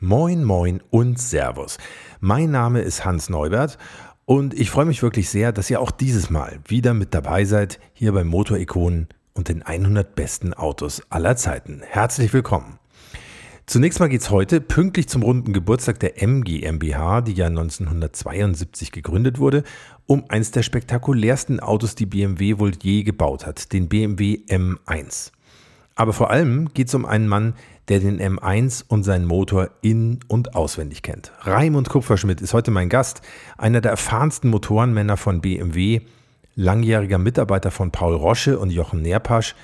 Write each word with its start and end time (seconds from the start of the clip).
Moin, 0.00 0.44
moin 0.44 0.80
und 0.90 1.18
Servus. 1.18 1.76
Mein 2.20 2.52
Name 2.52 2.82
ist 2.82 3.04
Hans 3.04 3.28
Neubert 3.28 3.78
und 4.26 4.54
ich 4.54 4.70
freue 4.70 4.84
mich 4.84 5.02
wirklich 5.02 5.28
sehr, 5.28 5.50
dass 5.50 5.70
ihr 5.70 5.80
auch 5.80 5.90
dieses 5.90 6.30
Mal 6.30 6.60
wieder 6.68 6.94
mit 6.94 7.14
dabei 7.14 7.44
seid, 7.44 7.80
hier 7.94 8.12
bei 8.12 8.22
Motorikonen 8.22 9.08
und 9.34 9.48
den 9.48 9.64
100 9.64 10.14
besten 10.14 10.54
Autos 10.54 11.02
aller 11.10 11.34
Zeiten. 11.34 11.82
Herzlich 11.84 12.32
willkommen. 12.32 12.78
Zunächst 13.66 13.98
mal 13.98 14.08
geht 14.08 14.20
es 14.20 14.30
heute 14.30 14.60
pünktlich 14.60 15.08
zum 15.08 15.24
runden 15.24 15.52
Geburtstag 15.52 15.98
der 15.98 16.22
MG 16.22 16.60
MBH, 16.70 17.22
die 17.22 17.32
ja 17.32 17.46
1972 17.46 18.92
gegründet 18.92 19.40
wurde, 19.40 19.64
um 20.06 20.26
eines 20.28 20.52
der 20.52 20.62
spektakulärsten 20.62 21.58
Autos, 21.58 21.96
die 21.96 22.06
BMW 22.06 22.60
wohl 22.60 22.70
je 22.80 23.02
gebaut 23.02 23.46
hat, 23.46 23.72
den 23.72 23.88
BMW 23.88 24.44
M1. 24.48 25.32
Aber 25.98 26.12
vor 26.12 26.30
allem 26.30 26.72
geht 26.74 26.86
es 26.86 26.94
um 26.94 27.04
einen 27.04 27.26
Mann, 27.26 27.54
der 27.88 27.98
den 27.98 28.20
M1 28.20 28.84
und 28.86 29.02
seinen 29.02 29.24
Motor 29.24 29.70
in- 29.82 30.20
und 30.28 30.54
auswendig 30.54 31.02
kennt. 31.02 31.32
Raimund 31.40 31.88
Kupferschmidt 31.88 32.40
ist 32.40 32.54
heute 32.54 32.70
mein 32.70 32.88
Gast, 32.88 33.20
einer 33.56 33.80
der 33.80 33.90
erfahrensten 33.90 34.48
Motorenmänner 34.48 35.16
von 35.16 35.40
BMW, 35.40 36.02
langjähriger 36.54 37.18
Mitarbeiter 37.18 37.72
von 37.72 37.90
Paul 37.90 38.14
Rosche 38.14 38.60
und 38.60 38.70
Jochen 38.70 39.02
Nerpasch, 39.02 39.56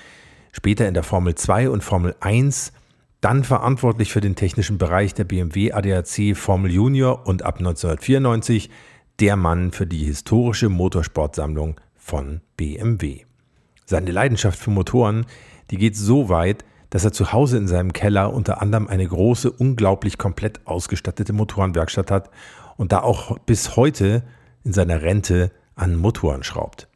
später 0.51 0.89
in 0.89 0.93
der 0.93 1.03
Formel 1.03 1.35
2 1.35 1.69
und 1.69 1.85
Formel 1.85 2.17
1, 2.19 2.73
dann 3.21 3.45
verantwortlich 3.45 4.11
für 4.11 4.19
den 4.19 4.35
technischen 4.35 4.77
Bereich 4.77 5.13
der 5.13 5.23
BMW 5.23 5.71
ADAC 5.71 6.35
Formel 6.35 6.69
Junior 6.69 7.25
und 7.25 7.43
ab 7.43 7.59
1994 7.59 8.69
der 9.21 9.37
Mann 9.37 9.71
für 9.71 9.87
die 9.87 10.03
historische 10.03 10.67
Motorsportsammlung 10.67 11.79
von 11.95 12.41
BMW. 12.57 13.21
Seine 13.85 14.11
Leidenschaft 14.11 14.59
für 14.59 14.71
Motoren, 14.71 15.25
die 15.71 15.77
geht 15.77 15.95
so 15.95 16.29
weit, 16.29 16.63
dass 16.89 17.03
er 17.03 17.11
zu 17.11 17.33
Hause 17.33 17.57
in 17.57 17.67
seinem 17.67 17.93
Keller 17.93 18.33
unter 18.33 18.61
anderem 18.61 18.87
eine 18.87 19.07
große, 19.07 19.51
unglaublich 19.51 20.17
komplett 20.17 20.65
ausgestattete 20.65 21.33
Motorenwerkstatt 21.33 22.11
hat 22.11 22.29
und 22.77 22.91
da 22.91 23.01
auch 23.01 23.37
bis 23.39 23.75
heute 23.75 24.23
in 24.63 24.73
seiner 24.73 25.01
Rente 25.01 25.51
an 25.75 25.95
Motoren 25.95 26.43
schraubt. 26.43 26.87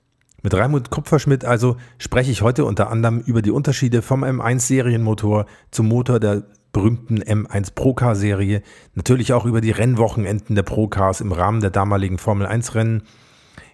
Mit 0.41 0.53
Raimund 0.53 0.89
Kupferschmidt 0.89 1.43
also 1.43 1.75
spreche 1.97 2.31
ich 2.31 2.41
heute 2.41 2.63
unter 2.63 2.89
anderem 2.89 3.19
über 3.19 3.41
die 3.41 3.51
Unterschiede 3.51 4.01
vom 4.01 4.23
M1 4.23 4.61
Serienmotor 4.61 5.45
zum 5.69 5.89
Motor 5.89 6.19
der 6.19 6.43
berühmten 6.71 7.21
M1 7.21 7.73
Procar 7.73 8.15
Serie, 8.15 8.61
natürlich 8.95 9.33
auch 9.33 9.45
über 9.45 9.59
die 9.59 9.71
Rennwochenenden 9.71 10.55
der 10.55 10.63
Procars 10.63 11.19
im 11.19 11.31
Rahmen 11.31 11.61
der 11.61 11.71
damaligen 11.71 12.19
Formel 12.19 12.47
1 12.47 12.75
Rennen, 12.75 13.03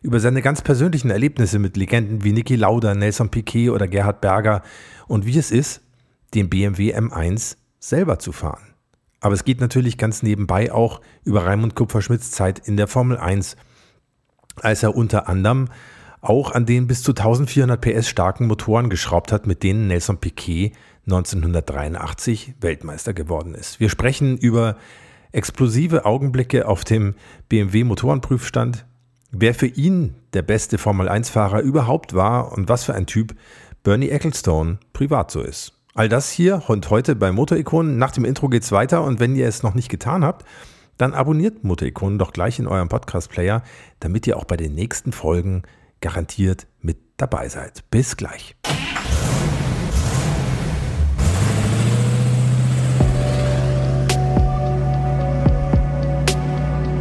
über 0.06 0.20
seine 0.20 0.44
ganz 0.44 0.62
persönlichen 0.62 1.10
Erlebnisse 1.10 1.58
mit 1.58 1.76
Legenden 1.78 2.24
wie 2.24 2.32
Niki 2.32 2.56
Lauda, 2.56 2.94
Nelson 2.94 3.30
Piquet 3.30 3.72
oder 3.72 3.88
Gerhard 3.88 4.22
Berger 4.22 4.62
und 5.08 5.26
wie 5.26 5.38
es 5.38 5.50
ist, 5.50 5.82
den 6.36 6.48
BMW 6.48 6.96
M1 6.96 7.58
selber 7.80 8.20
zu 8.20 8.32
fahren. 8.32 8.76
Aber 9.20 9.34
es 9.34 9.44
geht 9.44 9.60
natürlich 9.60 9.98
ganz 9.98 10.22
nebenbei 10.22 10.72
auch 10.72 11.02
über 11.24 11.46
Raimund 11.46 11.76
Kupferschmidts 11.76 12.30
Zeit 12.30 12.60
in 12.68 12.78
der 12.78 12.88
Formel 12.88 13.18
1, 13.18 13.58
als 14.62 14.84
er 14.84 14.96
unter 14.96 15.28
anderem 15.28 15.70
auch 16.22 16.52
an 16.52 16.68
den 16.68 16.86
bis 16.86 17.02
zu 17.02 17.12
1400 17.12 17.82
PS 17.82 18.08
starken 18.08 18.46
Motoren 18.46 18.92
geschraubt 18.92 19.32
hat, 19.32 19.48
mit 19.48 19.64
denen 19.64 19.88
Nelson 19.88 20.20
Piquet 20.20 20.74
1983 21.08 22.54
Weltmeister 22.62 23.16
geworden 23.16 23.56
ist. 23.56 23.80
Wir 23.80 23.90
sprechen 23.90 24.38
über 24.38 24.78
explosive 25.32 26.06
Augenblicke 26.06 26.68
auf 26.68 26.84
dem 26.84 27.16
BMW 27.50 27.84
Motorenprüfstand, 27.84 28.86
wer 29.38 29.54
für 29.54 29.68
ihn 29.68 30.16
der 30.34 30.42
beste 30.42 30.78
Formel 30.78 31.10
1-Fahrer 31.10 31.62
überhaupt 31.62 32.14
war 32.14 32.54
und 32.54 32.70
was 32.70 32.86
für 32.86 32.94
ein 32.94 33.06
Typ 33.06 33.36
Bernie 33.84 34.10
Ecclestone 34.10 34.80
privat 34.94 35.30
so 35.30 35.42
ist. 35.42 35.74
All 35.94 36.10
das 36.10 36.32
hier 36.32 36.64
und 36.68 36.90
heute 36.90 37.16
bei 37.16 37.32
Motorikonen. 37.32 37.98
Nach 37.98 38.12
dem 38.12 38.26
Intro 38.26 38.50
geht's 38.50 38.72
weiter 38.72 39.04
und 39.04 39.20
wenn 39.20 39.36
ihr 39.36 39.48
es 39.48 39.64
noch 39.64 39.74
nicht 39.74 39.90
getan 39.90 40.24
habt, 40.24 40.46
dann 40.98 41.14
abonniert 41.14 41.64
Motorikonen 41.64 42.18
doch 42.18 42.32
gleich 42.32 42.60
in 42.60 42.68
eurem 42.68 42.88
Podcast-Player, 42.88 43.64
damit 44.00 44.26
ihr 44.28 44.38
auch 44.38 44.46
bei 44.46 44.58
den 44.58 44.74
nächsten 44.74 45.12
Folgen 45.12 45.64
garantiert 46.00 46.68
mit 46.82 46.98
dabei 47.18 47.50
seid. 47.50 47.90
Bis 47.92 48.16
gleich. 48.16 48.56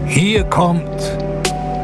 Hier 0.06 0.44
kommt 0.44 1.18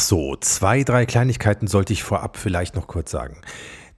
So, 0.00 0.36
zwei, 0.36 0.82
drei 0.82 1.06
Kleinigkeiten 1.06 1.66
sollte 1.66 1.92
ich 1.92 2.02
vorab 2.02 2.36
vielleicht 2.36 2.74
noch 2.74 2.86
kurz 2.86 3.10
sagen. 3.10 3.36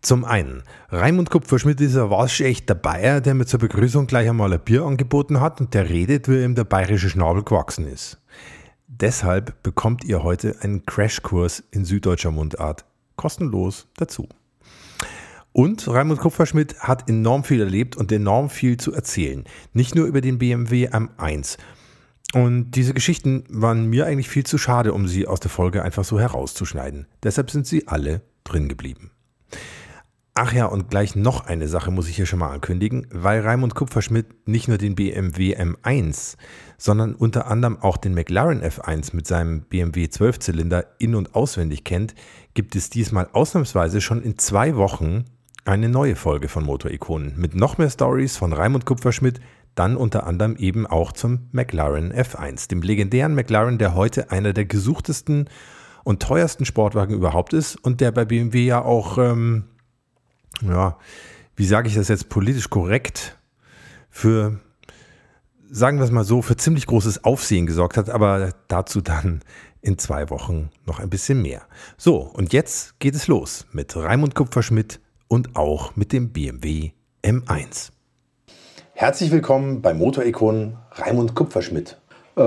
Zum 0.03 0.25
einen, 0.25 0.65
Raimund 0.91 1.31
Kupferschmidt 1.31 1.81
ist 1.81 1.97
ein 1.97 2.11
waschechter 2.11 2.75
Bayer, 2.75 3.21
der 3.21 3.35
mir 3.35 3.47
zur 3.47 3.61
Begrüßung 3.61 4.09
gleich 4.09 4.29
einmal 4.29 4.53
ein 4.53 4.61
Bier 4.61 4.83
angeboten 4.85 5.41
hat 5.41 5.61
und 5.61 5.75
der 5.75 5.89
redet, 5.89 6.29
wie 6.29 6.43
ihm 6.43 6.57
der 6.57 6.65
bayerische 6.65 7.09
Schnabel 7.09 7.45
gewachsen 7.45 7.87
ist. 7.87 8.21
Deshalb 8.89 9.63
bekommt 9.63 10.05
ihr 10.05 10.23
heute 10.23 10.57
einen 10.61 10.85
Crashkurs 10.87 11.63
in 11.71 11.85
süddeutscher 11.85 12.33
Mundart 12.33 12.85
kostenlos 13.17 13.87
dazu. 13.97 14.29
Und 15.53 15.87
Raimund 15.87 16.19
Kupferschmidt 16.19 16.81
hat 16.81 17.09
enorm 17.09 17.45
viel 17.45 17.61
erlebt 17.61 17.97
und 17.97 18.11
enorm 18.11 18.51
viel 18.51 18.79
zu 18.79 18.93
erzählen. 18.93 19.45
Nicht 19.73 19.95
nur 19.95 20.07
über 20.07 20.21
den 20.21 20.39
BMW 20.39 20.89
M1, 20.89 21.59
und 22.35 22.73
diese 22.73 22.95
Geschichten 22.95 23.45
waren 23.49 23.87
mir 23.87 24.07
eigentlich 24.07 24.29
viel 24.29 24.45
zu 24.45 24.59
schade, 24.59 24.93
um 24.93 25.07
sie 25.07 25.27
aus 25.27 25.41
der 25.41 25.51
Folge 25.51 25.83
einfach 25.83 26.05
so 26.05 26.19
herauszuschneiden. 26.19 27.07
Deshalb 27.23 27.51
sind 27.51 27.67
sie 27.67 27.89
alle 27.89 28.23
drin 28.45 28.69
geblieben. 28.69 29.11
Ach 30.35 30.55
ja, 30.55 30.65
und 30.65 30.89
gleich 30.89 31.15
noch 31.15 31.45
eine 31.45 31.69
Sache 31.69 31.91
muss 31.91 32.09
ich 32.09 32.17
hier 32.17 32.25
schon 32.25 32.39
mal 32.39 32.51
ankündigen, 32.51 33.07
weil 33.11 33.43
Raimund 33.43 33.75
Kupferschmidt 33.75 34.49
nicht 34.49 34.67
nur 34.67 34.79
den 34.79 34.95
BMW 34.95 35.55
M1, 35.55 36.37
sondern 36.79 37.15
unter 37.15 37.49
anderem 37.49 37.77
auch 37.77 37.99
den 37.99 38.15
McLaren 38.15 38.63
F1 38.63 39.15
mit 39.15 39.27
seinem 39.27 39.61
BMW 39.65 40.05
12-Zylinder 40.07 40.87
in- 40.99 41.17
und 41.17 41.35
auswendig 41.35 41.85
kennt, 41.85 42.15
gibt 42.55 42.77
es 42.77 42.89
diesmal 42.89 43.29
ausnahmsweise 43.35 44.01
schon 44.01 44.23
in 44.23 44.39
zwei 44.39 44.75
Wochen 44.77 45.27
eine 45.67 45.91
neue 45.91 46.17
Folge 46.17 46.49
von 46.49 46.65
Motorikonen 46.65 47.35
mit 47.37 47.55
noch 47.55 47.77
mehr 47.77 47.91
Stories 47.91 48.39
von 48.39 48.55
Raimund 48.55 48.87
Kupferschmidt, 48.87 49.39
dann 49.75 49.97
unter 49.97 50.27
anderem 50.27 50.57
eben 50.57 50.87
auch 50.87 51.13
zum 51.13 51.49
McLaren 51.53 52.13
F1, 52.13 52.69
dem 52.69 52.83
legendären 52.83 53.35
McLaren, 53.35 53.79
der 53.79 53.95
heute 53.95 54.31
einer 54.31 54.53
der 54.53 54.65
gesuchtesten 54.65 55.49
und 56.05 56.23
teuersten 56.23 56.65
Sportwagen 56.65 57.15
überhaupt 57.15 57.53
ist 57.53 57.77
und 57.77 58.01
der 58.01 58.13
bei 58.13 58.25
BMW 58.25 58.65
ja 58.65 58.83
auch, 58.83 59.19
ähm, 59.19 59.65
ja, 60.61 60.99
wie 61.57 61.65
sage 61.65 61.89
ich 61.89 61.95
das 61.95 62.09
jetzt 62.09 62.29
politisch 62.29 62.71
korrekt, 62.71 63.39
für, 64.11 64.61
sagen 65.71 65.99
wir 65.99 66.05
es 66.05 66.11
mal 66.11 66.25
so, 66.25 66.43
für 66.43 66.57
ziemlich 66.57 66.87
großes 66.87 67.25
Aufsehen 67.25 67.67
gesorgt 67.67 67.97
hat, 67.97 68.11
aber 68.11 68.53
dazu 68.69 69.01
dann 69.01 69.41
in 69.81 69.99
zwei 69.99 70.29
Wochen 70.31 70.71
noch 70.87 71.01
ein 71.01 71.11
bisschen 71.11 71.41
mehr. 71.43 71.63
So, 71.97 72.19
und 72.19 72.53
jetzt 72.53 72.99
geht 73.01 73.15
es 73.15 73.27
los 73.27 73.67
mit 73.73 73.97
Raimund 73.97 74.35
Kupferschmidt 74.35 75.01
und 75.29 75.57
auch 75.57 75.97
mit 75.97 76.13
dem 76.13 76.33
BMW 76.33 76.93
M1. 77.25 77.92
Herzlich 78.95 79.33
willkommen 79.33 79.81
bei 79.81 79.95
Motorikonen 79.95 80.77
Raimund 80.93 81.35
Kupferschmidt. 81.35 81.97
Äh, 82.37 82.43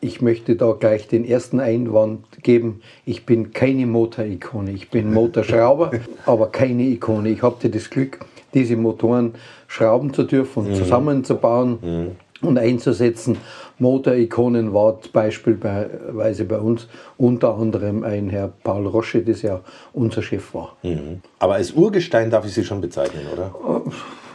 ich 0.00 0.20
möchte 0.20 0.56
da 0.56 0.72
gleich 0.72 1.06
den 1.06 1.24
ersten 1.24 1.60
Einwand 1.60 2.26
geben. 2.42 2.82
Ich 3.06 3.24
bin 3.24 3.52
keine 3.52 3.86
Motorikone. 3.86 4.72
Ich 4.72 4.90
bin 4.90 5.14
Motorschrauber, 5.14 5.92
aber 6.26 6.48
keine 6.50 6.82
Ikone. 6.82 7.30
Ich 7.30 7.42
hatte 7.42 7.70
das 7.70 7.88
Glück, 7.88 8.18
diese 8.52 8.76
Motoren 8.76 9.34
schrauben 9.68 10.12
zu 10.12 10.24
dürfen 10.24 10.64
und 10.64 10.70
mhm. 10.72 10.74
zusammenzubauen 10.74 11.78
mhm. 11.80 12.46
und 12.46 12.58
einzusetzen. 12.58 13.38
Motorikonen 13.78 14.74
war 14.74 14.98
beispielsweise 15.12 16.44
bei 16.44 16.58
uns 16.58 16.88
unter 17.16 17.54
anderem 17.54 18.02
ein 18.02 18.28
Herr 18.28 18.48
Paul 18.48 18.88
Rosche, 18.88 19.22
das 19.22 19.42
ja 19.42 19.60
unser 19.92 20.20
Chef 20.20 20.52
war. 20.52 20.76
Mhm. 20.82 21.22
Aber 21.38 21.54
als 21.54 21.72
Urgestein 21.72 22.28
darf 22.28 22.44
ich 22.44 22.52
Sie 22.52 22.64
schon 22.64 22.80
bezeichnen, 22.80 23.26
oder? 23.32 23.54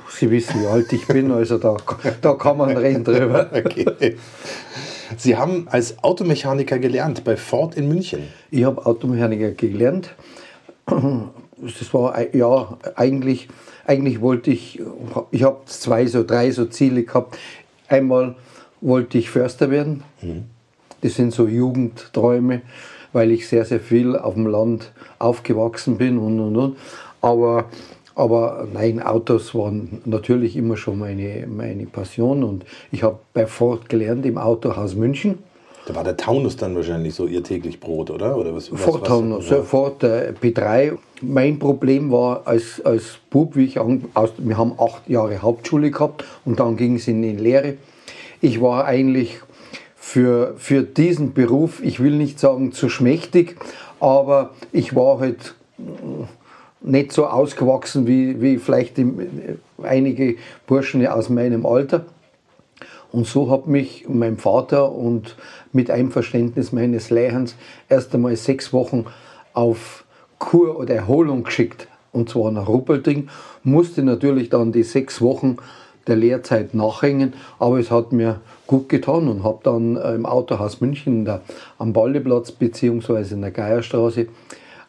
Sie 0.10 0.32
wissen, 0.32 0.62
wie 0.62 0.68
alt 0.68 0.92
ich 0.92 1.08
bin, 1.08 1.32
also 1.32 1.58
da, 1.58 1.78
da 2.22 2.34
kann 2.34 2.58
man 2.58 2.76
reden 2.76 3.04
drüber. 3.04 3.50
Okay. 3.54 4.18
Sie 5.18 5.36
haben 5.36 5.68
als 5.70 6.04
Automechaniker 6.04 6.78
gelernt 6.78 7.24
bei 7.24 7.36
Ford 7.36 7.76
in 7.76 7.88
München. 7.88 8.28
Ich 8.52 8.64
habe 8.64 8.86
Automechaniker 8.86 9.52
gelernt 9.52 10.12
das 11.62 11.94
war 11.94 12.36
ja 12.36 12.78
eigentlich, 12.96 13.48
eigentlich 13.86 14.22
wollte 14.22 14.52
ich, 14.52 14.82
ich 15.32 15.44
habe 15.44 15.62
zwei, 15.66 16.06
so 16.06 16.24
drei 16.24 16.52
so 16.52 16.66
Ziele 16.66 17.04
gehabt. 17.04 17.38
Einmal 17.88 18.36
wollte 18.82 19.18
ich 19.18 19.30
Förster 19.30 19.72
werden. 19.72 20.04
Mhm. 20.22 20.46
Das 21.02 21.16
sind 21.16 21.34
so 21.34 21.48
Jugendträume, 21.48 22.62
weil 23.14 23.32
ich 23.32 23.48
sehr, 23.48 23.66
sehr 23.66 23.80
viel 23.80 24.16
auf 24.16 24.34
dem 24.34 24.48
Land 24.48 24.92
aufgewachsen 25.18 25.98
bin 25.98 26.18
und 26.18 26.40
und 26.40 26.56
und. 26.56 26.78
Aber, 27.22 27.66
aber 28.20 28.68
nein, 28.74 29.02
Autos 29.02 29.56
waren 29.56 30.02
natürlich 30.04 30.58
immer 30.58 30.76
schon 30.76 31.00
meine, 31.00 31.48
meine 31.48 31.86
Passion 31.86 32.44
und 32.44 32.66
ich 32.92 33.02
habe 33.02 33.20
bei 33.34 33.48
Ford 33.48 33.88
gelernt 33.88 34.26
im 34.26 34.38
Autohaus 34.38 34.94
München. 34.94 35.40
Da 35.86 35.96
war 35.96 36.04
der 36.04 36.18
Taunus 36.18 36.58
dann 36.58 36.76
wahrscheinlich 36.76 37.16
so 37.16 37.28
ihr 37.28 37.44
täglich 37.44 37.80
Brot, 37.80 38.12
oder? 38.12 38.38
oder 38.38 38.54
was, 38.54 38.68
Ford 38.68 39.08
Taunus, 39.08 39.50
ja. 39.50 39.62
Ford 39.64 40.04
äh, 40.04 40.34
P3. 40.40 40.98
Mein 41.22 41.60
Problem 41.60 42.12
war 42.12 42.46
als, 42.46 42.82
als 42.84 43.20
Bub, 43.30 43.56
wie 43.56 43.64
ich 43.64 43.80
an, 43.80 44.04
aus, 44.14 44.34
wir 44.38 44.58
haben 44.58 44.74
acht 44.78 45.10
Jahre 45.10 45.42
Hauptschule 45.42 45.90
gehabt 45.90 46.26
und 46.44 46.60
dann 46.60 46.76
ging 46.76 46.96
es 46.96 47.08
in 47.08 47.22
die 47.22 47.32
Lehre. 47.32 47.76
Ich 48.42 48.62
war 48.62 48.84
eigentlich 48.84 49.40
für, 49.96 50.56
für 50.58 50.84
diesen 50.84 51.34
Beruf, 51.34 51.82
ich 51.82 52.02
will 52.02 52.18
nicht 52.18 52.38
sagen 52.38 52.74
zu 52.74 52.90
schmächtig, 52.90 53.56
aber 54.02 54.52
ich 54.74 54.94
war 54.94 55.20
halt 55.20 55.56
nicht 56.82 57.12
so 57.12 57.28
ausgewachsen 57.28 58.08
wie, 58.08 58.42
wie 58.42 58.58
vielleicht 58.58 58.98
die, 58.98 59.12
einige 59.84 60.36
Burschen 60.68 61.06
aus 61.08 61.30
meinem 61.30 61.66
Alter. 61.66 62.06
Und 63.12 63.26
so 63.26 63.50
hat 63.50 63.68
mich 63.68 64.06
mein 64.08 64.38
Vater 64.38 64.92
und 64.92 65.36
mit 65.72 65.90
Einverständnis 65.90 66.72
meines 66.72 67.10
Lehrers 67.10 67.56
erst 67.90 68.14
einmal 68.14 68.36
sechs 68.36 68.72
Wochen 68.72 69.06
auf 69.54 70.06
Kur 70.38 70.80
oder 70.80 70.96
Erholung 70.96 71.44
geschickt. 71.44 71.88
Und 72.12 72.30
zwar 72.30 72.52
nach 72.52 72.68
Ruppelding. 72.68 73.30
Musste 73.64 74.04
natürlich 74.04 74.50
dann 74.50 74.72
die 74.72 74.84
sechs 74.84 75.22
Wochen 75.22 75.58
der 76.08 76.16
Lehrzeit 76.16 76.74
nachhängen, 76.74 77.34
aber 77.60 77.80
es 77.80 77.92
hat 77.92 78.12
mir 78.12 78.42
gut 78.68 78.90
getan 78.90 79.28
und 79.28 79.44
habe 79.44 79.60
dann 79.64 79.96
äh, 79.96 80.16
im 80.16 80.26
Autohaus 80.26 80.82
München 80.82 81.26
der, 81.26 81.42
am 81.78 81.94
Baldeplatz 81.94 82.52
bzw. 82.52 83.34
in 83.34 83.42
der 83.42 83.52
Geierstraße 83.52 84.28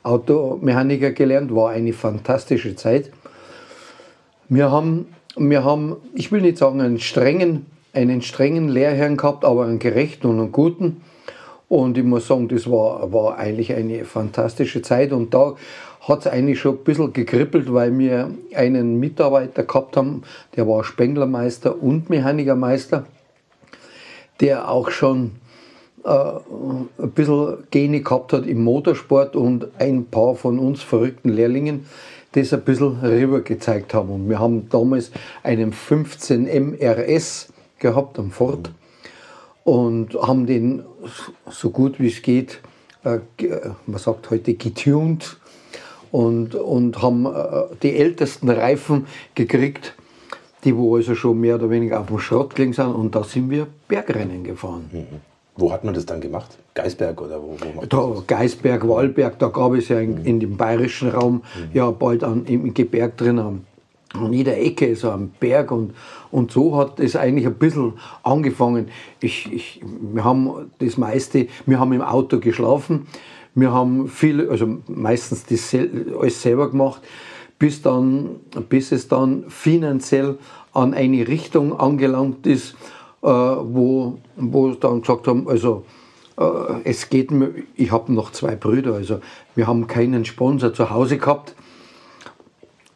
Automechaniker 0.02 1.12
gelernt. 1.12 1.54
War 1.54 1.70
eine 1.70 1.92
fantastische 1.92 2.76
Zeit. 2.76 3.10
Wir 4.48 4.70
haben, 4.70 5.06
wir 5.36 5.64
haben, 5.64 5.96
ich 6.14 6.32
will 6.32 6.40
nicht 6.40 6.58
sagen 6.58 6.80
einen 6.80 6.98
strengen 6.98 7.66
einen 7.92 8.22
strengen 8.22 8.68
Lehrherrn 8.68 9.16
gehabt, 9.16 9.44
aber 9.44 9.64
einen 9.64 9.78
gerechten 9.78 10.26
und 10.28 10.38
einen 10.38 10.52
guten. 10.52 11.02
Und 11.68 11.96
ich 11.96 12.04
muss 12.04 12.26
sagen, 12.26 12.48
das 12.48 12.68
war, 12.68 13.12
war 13.12 13.38
eigentlich 13.38 13.72
eine 13.72 14.04
fantastische 14.04 14.82
Zeit. 14.82 15.12
Und 15.12 15.34
da 15.34 15.54
hat 16.00 16.20
es 16.20 16.26
eigentlich 16.26 16.58
schon 16.58 16.76
ein 16.76 16.84
bisschen 16.84 17.12
gekribbelt, 17.12 17.72
weil 17.72 17.96
wir 17.98 18.30
einen 18.54 18.98
Mitarbeiter 18.98 19.64
gehabt 19.64 19.96
haben, 19.96 20.22
der 20.56 20.66
war 20.66 20.82
Spenglermeister 20.82 21.80
und 21.80 22.10
Mechanikermeister, 22.10 23.06
der 24.40 24.68
auch 24.68 24.90
schon 24.90 25.32
ein 26.04 27.10
bisschen 27.14 27.64
Gene 27.70 28.00
gehabt 28.00 28.32
hat 28.32 28.46
im 28.46 28.64
Motorsport 28.64 29.36
und 29.36 29.68
ein 29.78 30.06
paar 30.06 30.34
von 30.34 30.58
uns 30.58 30.82
verrückten 30.82 31.30
Lehrlingen 31.30 31.84
das 32.32 32.52
ein 32.52 32.62
bisschen 32.62 33.00
rüber 33.00 33.40
gezeigt 33.40 33.94
haben. 33.94 34.10
Und 34.10 34.28
wir 34.28 34.38
haben 34.38 34.68
damals 34.68 35.10
einen 35.42 35.72
15 35.72 36.44
MRS 36.44 37.52
gehabt 37.78 38.18
am 38.18 38.30
Ford 38.30 38.70
und 39.64 40.14
haben 40.14 40.46
den 40.46 40.82
so 41.50 41.70
gut 41.70 41.98
wie 41.98 42.08
es 42.08 42.22
geht, 42.22 42.60
äh, 43.04 43.18
man 43.86 43.98
sagt 43.98 44.30
heute 44.30 44.54
getuned 44.54 45.38
und, 46.12 46.54
und 46.54 47.02
haben 47.02 47.26
äh, 47.26 47.64
die 47.82 47.96
ältesten 47.96 48.50
Reifen 48.50 49.06
gekriegt, 49.34 49.94
die 50.64 50.76
wo 50.76 50.96
also 50.96 51.14
schon 51.14 51.40
mehr 51.40 51.54
oder 51.54 51.70
weniger 51.70 52.00
auf 52.00 52.08
dem 52.08 52.18
Schrott 52.18 52.54
gelegen 52.54 52.74
sind 52.74 52.94
und 52.94 53.14
da 53.14 53.24
sind 53.24 53.50
wir 53.50 53.66
Bergrennen 53.88 54.44
gefahren. 54.44 54.90
Mhm. 54.92 55.29
Wo 55.60 55.70
hat 55.72 55.84
man 55.84 55.94
das 55.94 56.06
dann 56.06 56.20
gemacht? 56.20 56.58
Geisberg 56.74 57.20
oder 57.20 57.40
wo? 57.42 57.56
wo 57.74 57.86
da, 57.86 58.22
Geisberg, 58.26 58.88
Wallberg, 58.88 59.38
da 59.38 59.48
gab 59.48 59.74
es 59.74 59.88
ja 59.88 60.00
in, 60.00 60.20
mhm. 60.20 60.24
in 60.24 60.40
dem 60.40 60.56
bayerischen 60.56 61.10
Raum 61.10 61.34
mhm. 61.34 61.70
ja 61.74 61.90
bald 61.90 62.24
an, 62.24 62.44
im 62.46 62.72
Gebirg 62.74 63.16
drin 63.16 63.38
an 63.38 63.66
jeder 64.30 64.56
Ecke 64.56 64.86
ist 64.86 65.04
ein 65.04 65.30
Berg 65.38 65.70
und, 65.70 65.94
und 66.30 66.50
so 66.50 66.76
hat 66.76 66.98
es 66.98 67.14
eigentlich 67.14 67.46
ein 67.46 67.54
bisschen 67.54 67.94
angefangen. 68.22 68.88
Ich, 69.20 69.52
ich, 69.52 69.80
wir 69.84 70.24
haben 70.24 70.70
das 70.78 70.96
meiste, 70.96 71.46
wir 71.66 71.78
haben 71.78 71.92
im 71.92 72.02
Auto 72.02 72.40
geschlafen, 72.40 73.06
wir 73.54 73.72
haben 73.72 74.08
viel, 74.08 74.48
also 74.48 74.78
meistens 74.88 75.44
das 75.44 75.74
alles 75.74 76.42
selber 76.42 76.70
gemacht, 76.70 77.02
bis, 77.58 77.82
dann, 77.82 78.36
bis 78.68 78.90
es 78.90 79.08
dann 79.08 79.44
finanziell 79.48 80.38
an 80.72 80.94
eine 80.94 81.28
Richtung 81.28 81.78
angelangt 81.78 82.46
ist, 82.46 82.74
wo, 83.28 84.18
wo 84.36 84.70
dann 84.70 85.00
gesagt 85.02 85.26
haben, 85.26 85.48
also 85.48 85.84
äh, 86.38 86.44
es 86.84 87.08
geht 87.08 87.30
mir, 87.30 87.52
ich 87.76 87.92
habe 87.92 88.12
noch 88.12 88.32
zwei 88.32 88.56
Brüder, 88.56 88.94
also 88.94 89.20
wir 89.54 89.66
haben 89.66 89.86
keinen 89.86 90.24
Sponsor 90.24 90.72
zu 90.72 90.90
Hause 90.90 91.18
gehabt 91.18 91.54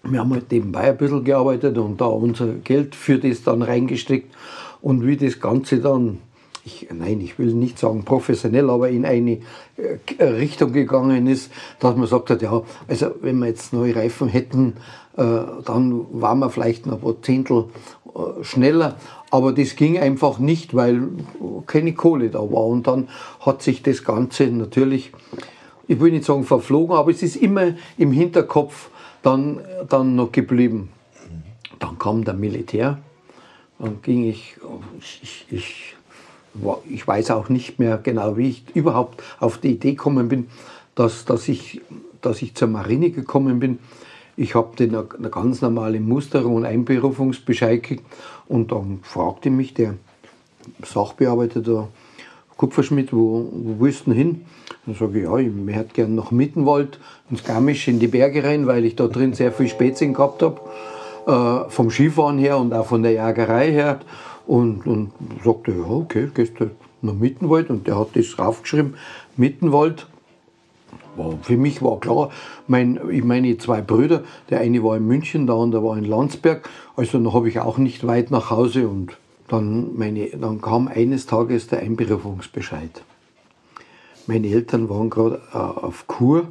wir 0.05 0.21
haben 0.21 0.32
halt 0.32 0.50
nebenbei 0.50 0.91
ein 0.91 0.97
bisschen 0.97 1.25
gearbeitet 1.25 1.79
und 1.79 2.00
da 2.00 2.06
unser 2.06 2.47
Geld 2.55 2.94
für 2.94 3.19
das 3.19 3.43
dann 3.43 3.62
reingesteckt. 3.62 4.35
Und 4.81 5.06
wie 5.06 5.17
das 5.17 5.41
Ganze 5.41 5.79
dann, 5.79 6.19
ich, 6.65 6.88
nein, 6.93 7.21
ich 7.21 7.38
will 7.38 7.55
nicht 7.55 7.79
sagen 7.79 8.05
professionell, 8.05 8.69
aber 8.69 8.91
in 8.91 9.06
eine 9.06 9.38
äh, 9.76 10.25
Richtung 10.25 10.73
gegangen 10.73 11.26
ist, 11.26 11.50
dass 11.81 11.97
man 11.97 12.06
sagt 12.06 12.31
hat, 12.31 12.43
ja, 12.43 12.62
also 12.87 13.15
wenn 13.23 13.38
wir 13.38 13.47
jetzt 13.47 13.73
neue 13.73 13.97
Reifen 13.97 14.29
hätten, 14.29 14.75
äh, 15.17 15.23
dann 15.65 16.06
waren 16.11 16.38
wir 16.41 16.50
vielleicht 16.50 16.87
noch 16.87 16.94
ein 16.94 17.00
paar 17.00 17.23
Zehntel 17.23 17.65
äh, 18.03 18.03
schneller. 18.43 18.96
Aber 19.31 19.52
das 19.52 19.76
ging 19.76 19.99
einfach 19.99 20.38
nicht, 20.38 20.75
weil 20.75 21.08
keine 21.66 21.94
Kohle 21.94 22.31
da 22.31 22.40
war. 22.40 22.66
Und 22.66 22.87
dann 22.87 23.08
hat 23.40 23.62
sich 23.62 23.82
das 23.82 24.05
Ganze 24.05 24.46
natürlich, 24.46 25.12
ich 25.88 26.00
will 26.00 26.12
nicht 26.12 26.25
sagen 26.25 26.44
verflogen, 26.44 26.96
aber 26.96 27.11
es 27.11 27.22
ist 27.22 27.37
immer 27.37 27.75
im 27.99 28.12
Hinterkopf 28.12 28.90
dann, 29.22 29.61
dann 29.88 30.14
noch 30.14 30.32
geblieben. 30.32 30.90
Dann 31.78 31.99
kam 31.99 32.25
der 32.25 32.34
Militär, 32.34 32.99
dann 33.78 34.00
ging 34.02 34.25
ich, 34.25 34.56
ich, 35.22 35.46
ich, 35.50 35.96
ich 36.88 37.06
weiß 37.06 37.32
auch 37.32 37.49
nicht 37.49 37.78
mehr 37.78 37.99
genau, 37.99 38.37
wie 38.37 38.50
ich 38.50 38.64
überhaupt 38.75 39.22
auf 39.40 39.58
die 39.58 39.72
Idee 39.72 39.93
gekommen 39.93 40.28
bin, 40.28 40.49
dass, 40.94 41.25
dass, 41.25 41.49
ich, 41.49 41.81
dass 42.20 42.43
ich 42.43 42.55
zur 42.55 42.69
Marine 42.69 43.11
gekommen 43.11 43.58
bin. 43.58 43.78
Ich 44.36 44.54
habe 44.54 44.76
den 44.76 44.94
eine 44.94 45.31
ganz 45.31 45.62
normale 45.62 46.00
Musterung 46.00 46.56
und 46.56 46.64
Einberufungsbescheid 46.64 47.82
gekriegt 47.82 48.04
und 48.48 48.73
dann 48.73 49.00
fragte 49.02 49.50
mich 49.50 49.75
der 49.75 49.94
Sachbearbeiter, 50.85 51.61
der 51.61 51.88
Kupferschmidt, 52.56 53.12
wo, 53.12 53.49
wo 53.52 53.76
willst 53.80 54.06
du 54.06 54.12
hin? 54.12 54.44
Dann 54.87 54.94
sage 54.94 55.18
ich, 55.18 55.25
ja, 55.25 55.37
ich 55.37 55.75
hätte 55.75 55.94
gerne 55.94 56.14
nach 56.14 56.30
Mittenwald, 56.30 56.99
ins 57.30 57.44
Garmisch, 57.44 57.88
in 57.88 57.99
die 57.99 58.06
Berge 58.06 58.44
rein, 58.44 58.66
weil 58.66 58.85
ich 58.85 58.97
da 58.97 59.09
drin 59.09 59.35
sehr 59.35 59.52
viel 59.52 59.68
Spätzchen 59.68 60.14
gehabt 60.14 60.42
habe. 60.42 60.61
Äh, 61.26 61.70
vom 61.70 61.90
Skifahren 61.90 62.38
her 62.38 62.59
und 62.59 62.75
auch 62.75 62.87
von 62.87 63.02
der 63.02 63.12
Jagerei 63.12 63.73
her. 63.73 64.00
Und, 64.47 64.87
und 64.87 65.12
sagte, 65.42 65.73
ja, 65.73 65.88
okay, 65.88 66.28
gehst 66.35 66.61
du 66.61 66.70
nach 67.00 67.14
Mittenwald. 67.14 67.70
Und 67.70 67.87
der 67.87 67.99
hat 67.99 68.09
das 68.14 68.38
raufgeschrieben, 68.38 68.94
Mittenwald. 69.37 70.06
War, 71.16 71.38
für 71.42 71.56
mich 71.56 71.83
war 71.83 72.00
klar, 72.00 72.30
mein, 72.66 73.00
ich 73.11 73.25
meine 73.25 73.56
zwei 73.59 73.80
Brüder, 73.80 74.25
der 74.50 74.61
eine 74.61 74.83
war 74.83 74.97
in 74.97 75.06
München, 75.06 75.47
der 75.47 75.56
andere 75.56 75.85
war 75.85 75.97
in 75.97 76.04
Landsberg. 76.04 76.68
Also 76.97 77.18
dann 77.18 77.33
habe 77.33 77.49
ich 77.49 77.61
auch 77.61 77.78
nicht 77.78 78.06
weit 78.06 78.30
nach 78.30 78.50
Hause 78.50 78.88
und 78.88 79.16
dann, 79.49 79.97
meine, 79.97 80.28
dann 80.28 80.61
kam 80.61 80.88
eines 80.88 81.26
Tages 81.26 81.66
der 81.66 81.80
Einberufungsbescheid. 81.80 83.02
Meine 84.26 84.49
Eltern 84.49 84.88
waren 84.88 85.11
gerade 85.11 85.42
äh, 85.52 85.56
auf 85.56 86.06
Kur. 86.06 86.49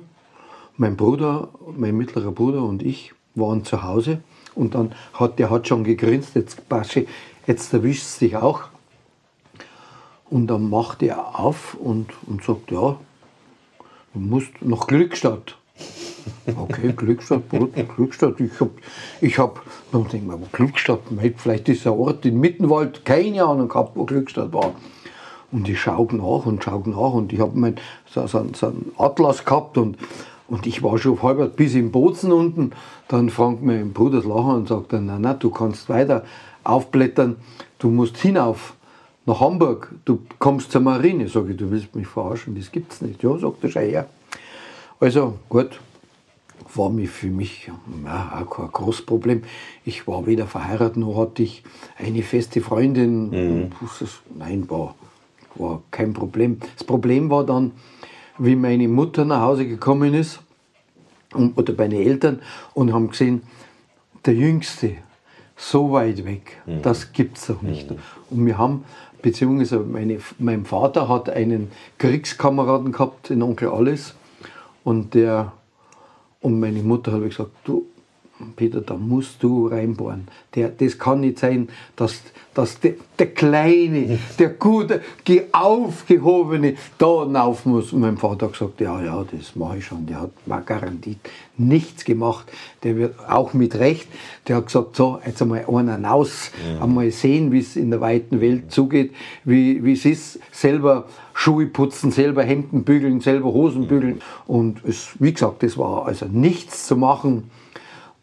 Mein 0.77 0.95
Bruder, 0.95 1.49
mein 1.75 1.95
mittlerer 1.97 2.31
Bruder 2.31 2.63
und 2.63 2.83
ich 2.83 3.13
waren 3.35 3.65
zu 3.65 3.83
Hause. 3.83 4.19
Und 4.55 4.75
dann 4.75 4.93
hat 5.13 5.39
der 5.39 5.49
hat 5.49 5.67
schon 5.67 5.83
gegrinst, 5.83 6.35
jetzt 6.35 6.69
Basche, 6.69 7.07
jetzt 7.47 7.73
erwischt 7.73 8.21
dich 8.21 8.35
auch. 8.35 8.63
Und 10.29 10.47
dann 10.47 10.69
macht 10.69 11.03
er 11.03 11.39
auf 11.39 11.75
und, 11.75 12.07
und 12.27 12.43
sagt, 12.43 12.71
ja, 12.71 12.97
du 14.13 14.19
musst 14.19 14.51
nach 14.61 14.87
Glückstadt. 14.87 15.57
Okay, 16.57 16.93
Glückstadt, 16.95 17.43
Glückstadt. 17.95 18.39
Ich 18.39 18.59
habe, 18.59 18.71
ich 19.21 19.39
hab, 19.39 19.61
dann 19.91 20.07
denke 20.07 20.17
ich 20.17 20.39
mir, 20.39 20.47
Glückstadt, 20.51 20.99
vielleicht 21.37 21.69
ist 21.69 21.87
ein 21.87 21.93
Ort 21.93 22.25
in 22.25 22.39
Mittenwald, 22.39 23.05
keine 23.05 23.43
Ahnung 23.43 23.69
gehabt, 23.69 23.95
wo 23.95 24.05
Glückstadt 24.05 24.53
war. 24.53 24.73
Und 25.51 25.69
ich 25.69 25.79
schaue 25.79 26.15
nach 26.15 26.45
und 26.45 26.63
schaue 26.63 26.89
nach 26.89 27.13
und 27.13 27.31
ich 27.31 27.39
habe 27.39 27.57
mein, 27.57 27.75
so, 28.09 28.25
so, 28.27 28.45
so 28.53 28.67
einen 28.67 28.91
Atlas 28.97 29.45
gehabt 29.45 29.77
und, 29.77 29.97
und 30.47 30.65
ich 30.65 30.81
war 30.83 30.97
schon 30.97 31.21
halb 31.21 31.55
bis 31.55 31.75
im 31.75 31.91
Bozen 31.91 32.31
unten. 32.31 32.71
Dann 33.07 33.29
fragt 33.29 33.61
mein 33.61 33.93
Bruder 33.93 34.17
das 34.17 34.25
Lachen 34.25 34.55
und 34.55 34.67
sagt 34.67 34.93
dann, 34.93 35.05
nein, 35.05 35.21
nein, 35.21 35.37
du 35.39 35.49
kannst 35.49 35.89
weiter 35.89 36.23
aufblättern, 36.63 37.35
du 37.79 37.89
musst 37.89 38.17
hinauf 38.17 38.73
nach 39.25 39.39
Hamburg, 39.39 39.93
du 40.05 40.19
kommst 40.39 40.71
zur 40.71 40.81
Marine. 40.81 41.27
Sage 41.27 41.51
ich, 41.51 41.57
du 41.57 41.71
willst 41.71 41.95
mich 41.95 42.07
verarschen, 42.07 42.55
das 42.55 42.71
gibt's 42.71 43.01
nicht. 43.01 43.23
Ja, 43.23 43.37
sagt 43.37 43.63
er, 43.63 43.69
schau 43.69 43.79
her. 43.79 44.07
Also 44.99 45.39
gut, 45.49 45.79
war 46.75 46.89
mir 46.89 47.07
für 47.07 47.27
mich 47.27 47.71
ja, 48.05 48.41
auch 48.41 48.49
kein 48.49 48.71
großes 48.71 49.05
Problem. 49.05 49.43
Ich 49.85 50.07
war 50.07 50.25
weder 50.25 50.47
verheiratet 50.47 50.97
noch 50.97 51.17
hatte 51.17 51.43
ich 51.43 51.63
eine 51.97 52.23
feste 52.23 52.61
Freundin. 52.61 53.29
Mhm. 53.29 53.71
Nein, 54.37 54.69
war, 54.69 54.95
war 55.55 55.81
kein 55.91 56.13
Problem. 56.13 56.59
Das 56.75 56.83
Problem 56.83 57.29
war 57.29 57.45
dann, 57.45 57.71
wie 58.37 58.55
meine 58.55 58.87
Mutter 58.87 59.25
nach 59.25 59.41
Hause 59.41 59.67
gekommen 59.67 60.13
ist 60.13 60.39
oder 61.55 61.73
meine 61.77 61.97
Eltern 61.97 62.41
und 62.73 62.93
haben 62.93 63.09
gesehen, 63.09 63.43
der 64.25 64.35
Jüngste, 64.35 64.97
so 65.55 65.91
weit 65.91 66.25
weg, 66.25 66.61
mhm. 66.65 66.81
das 66.81 67.13
gibt 67.13 67.37
es 67.37 67.47
doch 67.47 67.61
nicht. 67.61 67.91
Mhm. 67.91 67.97
Und 68.29 68.45
wir 68.45 68.57
haben, 68.57 68.83
beziehungsweise 69.23 69.79
meine, 69.79 70.19
mein 70.37 70.65
Vater 70.65 71.09
hat 71.09 71.31
einen 71.31 71.71
Kriegskameraden 71.97 72.91
gehabt, 72.91 73.29
den 73.29 73.41
Onkel 73.41 73.69
Alles, 73.69 74.13
und 74.83 75.15
der 75.15 75.53
und 76.41 76.59
meine 76.59 76.83
Mutter 76.83 77.13
hat 77.13 77.23
gesagt, 77.23 77.51
du, 77.63 77.87
Peter, 78.55 78.81
da 78.81 78.95
musst 78.95 79.41
du 79.41 79.67
reinbohren. 79.67 80.27
Der, 80.55 80.69
das 80.69 80.97
kann 80.97 81.21
nicht 81.21 81.39
sein, 81.39 81.69
dass, 81.95 82.21
dass 82.53 82.79
der, 82.79 82.93
der 83.17 83.33
Kleine, 83.33 84.19
der 84.37 84.49
gute, 84.49 85.01
aufgehobene 85.51 86.75
da 86.97 87.05
rauf 87.05 87.65
muss. 87.65 87.93
Und 87.93 88.01
mein 88.01 88.17
Vater 88.17 88.47
hat 88.47 88.53
gesagt, 88.53 88.81
ja, 88.81 89.01
ja, 89.01 89.25
das 89.31 89.55
mache 89.55 89.77
ich 89.77 89.85
schon. 89.85 90.05
Der 90.05 90.21
hat 90.21 90.31
mal 90.45 90.61
garantiert 90.61 91.17
nichts 91.57 92.03
gemacht. 92.05 92.51
Der 92.83 92.95
wird 92.97 93.15
auch 93.27 93.53
mit 93.53 93.75
Recht. 93.75 94.07
Der 94.47 94.57
hat 94.57 94.67
gesagt, 94.67 94.95
so, 94.95 95.19
jetzt 95.25 95.41
einmal 95.41 95.65
einen 95.67 96.05
aus, 96.05 96.51
ja. 96.67 96.83
einmal 96.83 97.11
sehen, 97.11 97.51
wie 97.51 97.59
es 97.59 97.75
in 97.75 97.91
der 97.91 98.01
weiten 98.01 98.41
Welt 98.41 98.71
zugeht, 98.71 99.13
wie, 99.43 99.83
wie 99.83 99.93
es 99.93 100.05
ist, 100.05 100.39
selber 100.51 101.05
Schuhe 101.33 101.67
putzen, 101.67 102.11
selber 102.11 102.43
Hemden 102.43 102.83
bügeln, 102.83 103.21
selber 103.21 103.53
Hosen 103.53 103.87
bügeln. 103.87 104.21
Und 104.47 104.83
es, 104.85 105.09
wie 105.19 105.33
gesagt, 105.33 105.63
das 105.63 105.77
war 105.77 106.05
also 106.05 106.25
nichts 106.25 106.87
zu 106.87 106.95
machen. 106.95 107.49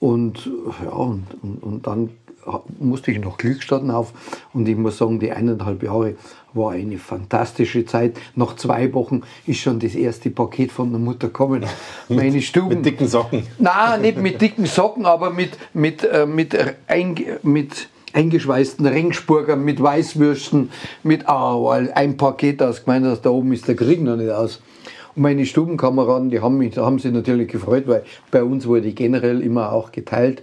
Und, 0.01 0.51
ja, 0.83 0.91
und, 0.91 1.27
und, 1.43 1.63
und 1.63 1.87
dann 1.87 2.11
musste 2.79 3.11
ich 3.11 3.21
noch 3.21 3.37
Glückstatten 3.37 3.91
auf 3.91 4.13
und 4.55 4.67
ich 4.67 4.77
muss 4.77 4.99
sagen, 4.99 5.21
die 5.21 5.31
eineinhalb 5.31 5.83
Jahre 5.83 6.17
war 6.53 6.73
eine 6.73 6.99
fantastische 6.99 7.85
Zeit. 7.85 8.17
Nach 8.35 8.57
zwei 8.57 8.93
Wochen 8.95 9.23
ist 9.47 9.61
schon 9.61 9.79
das 9.79 9.95
erste 9.95 10.31
Paket 10.31 10.73
von 10.73 10.91
der 10.91 11.01
Mutter 11.01 11.29
gekommen. 11.29 11.65
Meine 12.09 12.41
Stuben. 12.43 12.77
mit 12.77 12.87
dicken 12.87 13.07
Socken? 13.07 13.47
Nein, 13.59 14.01
nicht 14.01 14.19
mit 14.19 14.41
dicken 14.41 14.67
Socken, 14.67 15.07
aber 15.07 15.31
mit, 15.31 15.51
mit, 15.75 16.03
äh, 16.03 16.27
mit, 16.27 16.57
ein, 16.87 17.15
mit 17.43 17.89
eingeschweißten 18.13 18.87
Ringspurgern, 18.87 19.63
mit 19.65 19.81
Weißwürsten, 19.81 20.71
mit 21.03 21.27
oh, 21.29 21.69
ein 21.69 22.17
Paket 22.17 22.63
aus 22.63 22.85
gemeint, 22.85 23.21
da 23.23 23.31
oben 23.31 23.53
ist 23.53 23.69
der 23.69 23.77
Krieg 23.77 24.03
noch 24.03 24.17
nicht 24.17 24.31
aus. 24.31 24.61
Und 25.15 25.23
meine 25.23 25.47
Stubenkameraden, 25.47 26.31
die 26.31 26.41
haben, 26.41 26.59
mich, 26.59 26.77
haben 26.77 26.99
sich 26.99 27.13
natürlich 27.13 27.49
gefreut, 27.49 27.85
weil 27.87 28.03
bei 28.31 28.43
uns 28.43 28.67
wurde 28.67 28.93
generell 28.93 29.43
immer 29.43 29.73
auch 29.73 29.93
geteilt. 29.93 30.43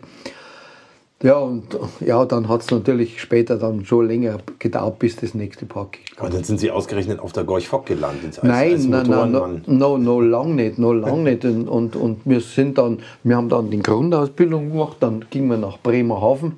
Ja, 1.23 1.39
und 1.39 1.75
ja, 1.99 2.25
dann 2.25 2.47
hat 2.47 2.61
es 2.61 2.69
natürlich 2.69 3.19
später 3.19 3.57
dann 3.57 3.83
schon 3.85 4.07
länger 4.07 4.37
gedauert, 4.59 4.99
bis 4.99 5.15
das 5.15 5.33
nächste 5.33 5.65
Paket 5.65 6.15
kam. 6.15 6.27
Aber 6.27 6.35
dann 6.35 6.43
sind 6.43 6.59
Sie 6.59 6.69
ausgerechnet 6.69 7.19
auf 7.19 7.33
der 7.33 7.43
Gorch 7.43 7.67
Fock 7.67 7.87
gelandet? 7.87 8.37
Als, 8.37 8.43
nein, 8.43 8.73
als 8.73 8.85
nein, 8.85 9.09
nein, 9.09 9.31
no, 9.31 9.57
no, 9.65 9.97
no, 9.97 10.21
lang 10.21 10.53
nicht, 10.53 10.77
no, 10.77 10.93
lang 10.93 11.23
nicht. 11.23 11.43
Und, 11.43 11.67
und, 11.67 11.95
und, 11.95 12.19
wir 12.25 12.39
sind 12.39 12.77
dann, 12.77 12.99
wir 13.23 13.35
haben 13.35 13.49
dann 13.49 13.71
die 13.71 13.79
Grundausbildung 13.79 14.69
gemacht, 14.69 14.97
dann 14.99 15.25
gingen 15.31 15.49
wir 15.49 15.57
nach 15.57 15.79
Bremerhaven 15.79 16.53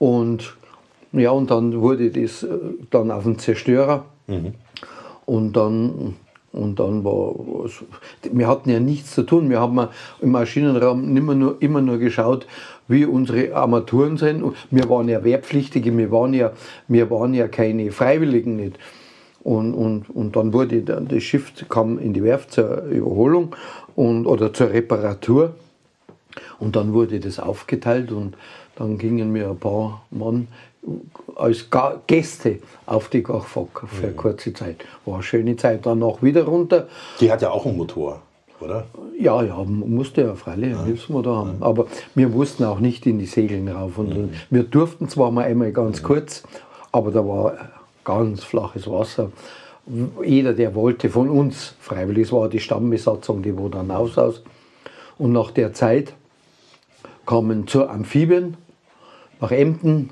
und 0.00 0.56
ja, 1.12 1.30
und 1.30 1.48
dann 1.52 1.80
wurde 1.80 2.10
das 2.10 2.42
äh, 2.42 2.48
dann 2.90 3.12
auf 3.12 3.22
den 3.22 3.38
Zerstörer. 3.38 4.04
Mhm. 4.26 4.54
Und 5.26 5.52
dann 5.52 6.16
und 6.54 6.78
dann 6.78 7.04
war, 7.04 7.34
wir 8.22 8.48
hatten 8.48 8.70
ja 8.70 8.80
nichts 8.80 9.14
zu 9.14 9.24
tun. 9.24 9.50
Wir 9.50 9.60
haben 9.60 9.88
im 10.20 10.30
Maschinenraum 10.30 11.16
immer 11.16 11.34
nur, 11.34 11.56
immer 11.60 11.80
nur 11.80 11.98
geschaut, 11.98 12.46
wie 12.86 13.04
unsere 13.04 13.54
Armaturen 13.54 14.16
sind. 14.16 14.44
Wir 14.70 14.88
waren 14.88 15.08
ja 15.08 15.24
Wehrpflichtige, 15.24 15.96
wir 15.96 16.10
waren 16.10 16.32
ja, 16.32 16.52
wir 16.88 17.10
waren 17.10 17.34
ja 17.34 17.48
keine 17.48 17.90
Freiwilligen 17.90 18.56
nicht. 18.56 18.78
Und, 19.42 19.74
und, 19.74 20.08
und 20.08 20.36
dann 20.36 20.52
wurde 20.52 20.82
das 20.82 21.22
Schiff 21.22 21.52
kam 21.68 21.98
in 21.98 22.14
die 22.14 22.22
Werft 22.22 22.52
zur 22.52 22.84
Überholung 22.84 23.54
und, 23.94 24.26
oder 24.26 24.52
zur 24.52 24.70
Reparatur. 24.70 25.54
Und 26.58 26.76
dann 26.76 26.92
wurde 26.92 27.20
das 27.20 27.38
aufgeteilt 27.38 28.10
und 28.10 28.36
dann 28.76 28.98
gingen 28.98 29.34
wir 29.34 29.50
ein 29.50 29.58
paar 29.58 30.04
Mann 30.10 30.48
als 31.36 31.68
Gäste 32.06 32.58
auf 32.86 33.08
die 33.08 33.22
Gachfock 33.22 33.84
für 33.86 34.08
mhm. 34.08 34.16
kurze 34.16 34.52
Zeit. 34.52 34.76
War 35.04 35.14
eine 35.14 35.22
schöne 35.22 35.56
Zeit. 35.56 35.86
Danach 35.86 36.22
wieder 36.22 36.44
runter. 36.44 36.88
Die 37.20 37.30
hat 37.30 37.42
ja 37.42 37.50
auch 37.50 37.66
einen 37.66 37.76
Motor, 37.76 38.22
oder? 38.60 38.86
Ja, 39.18 39.42
ja, 39.42 39.56
musste 39.64 40.22
ja 40.22 40.34
freilich 40.34 40.66
einen 40.66 40.80
ja. 40.80 40.84
Hilfsmotor 40.84 41.36
haben. 41.36 41.58
Ja. 41.60 41.66
Aber 41.66 41.86
wir 42.14 42.28
mussten 42.28 42.64
auch 42.64 42.80
nicht 42.80 43.06
in 43.06 43.18
die 43.18 43.26
Segeln 43.26 43.68
rauf. 43.68 43.98
Und 43.98 44.16
mhm. 44.16 44.30
Wir 44.50 44.64
durften 44.64 45.08
zwar 45.08 45.30
mal 45.30 45.44
einmal 45.44 45.72
ganz 45.72 46.02
mhm. 46.02 46.06
kurz, 46.06 46.42
aber 46.92 47.10
da 47.10 47.26
war 47.26 47.54
ganz 48.04 48.44
flaches 48.44 48.90
Wasser. 48.90 49.30
Jeder, 50.24 50.54
der 50.54 50.74
wollte, 50.74 51.10
von 51.10 51.28
uns 51.28 51.74
freiwillig, 51.80 52.26
es 52.26 52.32
war 52.32 52.48
die 52.48 52.60
Stammbesatzung, 52.60 53.42
die 53.42 53.56
wo 53.56 53.68
dann 53.68 53.90
aus 53.90 54.16
aus. 54.16 54.42
Und 55.18 55.32
nach 55.32 55.50
der 55.50 55.72
Zeit 55.74 56.14
kamen 57.26 57.66
zur 57.66 57.90
Amphibien 57.90 58.56
nach 59.40 59.50
Emden, 59.50 60.10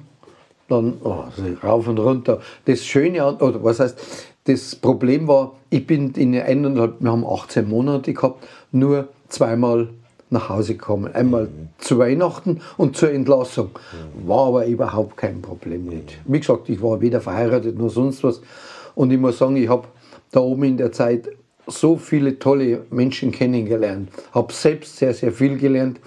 dann 0.73 0.95
oh, 1.05 1.25
rauf 1.63 1.87
und 1.87 1.99
runter. 1.99 2.41
Das 2.65 2.85
Schöne, 2.85 3.25
oder 3.25 3.63
was 3.63 3.81
heißt, 3.81 3.99
das 4.45 4.75
Problem 4.75 5.29
war, 5.29 5.53
ich 5.71 5.87
bin 5.87 6.13
in 6.13 6.35
eineinhalb, 6.35 6.97
wir 7.01 7.13
haben 7.13 7.25
18 7.25 7.69
Monate 7.69 8.13
gehabt, 8.13 8.45
nur 8.73 9.09
zweimal 9.29 9.89
nach 10.31 10.49
Hause 10.49 10.75
gekommen. 10.75 11.15
Einmal 11.15 11.45
mhm. 11.45 11.69
zu 11.79 11.99
Weihnachten 11.99 12.61
und 12.77 12.97
zur 12.97 13.13
Entlassung. 13.13 13.71
Mhm. 13.71 14.29
War 14.29 14.49
aber 14.49 14.67
überhaupt 14.67 15.17
kein 15.17 15.43
Problem 15.43 15.85
nicht. 15.85 16.19
Wie 16.25 16.41
gesagt, 16.41 16.69
ich 16.69 16.83
war 16.83 17.01
weder 17.01 17.21
verheiratet 17.21 17.79
noch 17.79 17.91
sonst 17.91 18.25
was. 18.25 18.41
Und 18.95 19.13
ich 19.13 19.19
muss 19.19 19.39
sagen, 19.39 19.57
ich 19.57 19.69
habe 19.69 19.87
da 20.33 20.41
oben 20.41 20.65
in 20.65 20.77
der 20.77 20.91
Zeit 20.91 21.29
so 21.67 21.97
viele 21.97 22.39
tolle 22.39 22.85
Menschen 22.91 23.31
kennengelernt. 23.31 24.09
Habe 24.33 24.53
selbst 24.53 24.97
sehr, 24.97 25.15
sehr 25.15 25.33
viel 25.33 25.57
gelernt. 25.59 26.01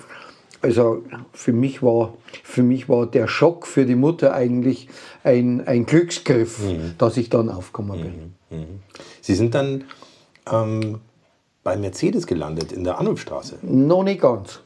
Also 0.62 1.04
für 1.34 1.54
mich 1.54 1.84
war, 1.84 2.14
für 2.44 2.64
mich 2.64 2.90
war 2.90 3.06
der 3.06 3.28
Schock 3.28 3.68
für 3.68 3.86
die 3.86 3.96
Mutter 3.96 4.34
eigentlich 4.34 4.90
ein, 5.24 5.66
ein 5.68 5.86
Glücksgriff, 5.86 6.64
mhm. 6.64 6.96
dass 6.98 7.18
ich 7.18 7.30
dann 7.30 7.50
aufgekommen 7.50 8.02
bin. 8.02 8.58
Mhm. 8.58 8.64
mhm. 8.64 8.80
Sie 9.22 9.36
sind 9.36 9.56
dann 9.56 9.84
ähm, 10.52 11.00
bei 11.64 11.76
Mercedes 11.78 12.28
gelandet 12.28 12.72
in 12.72 12.84
der 12.84 13.00
Anrufstraße? 13.00 13.58
Noch 13.64 14.04
nicht 14.04 14.22
ganz. 14.22 14.62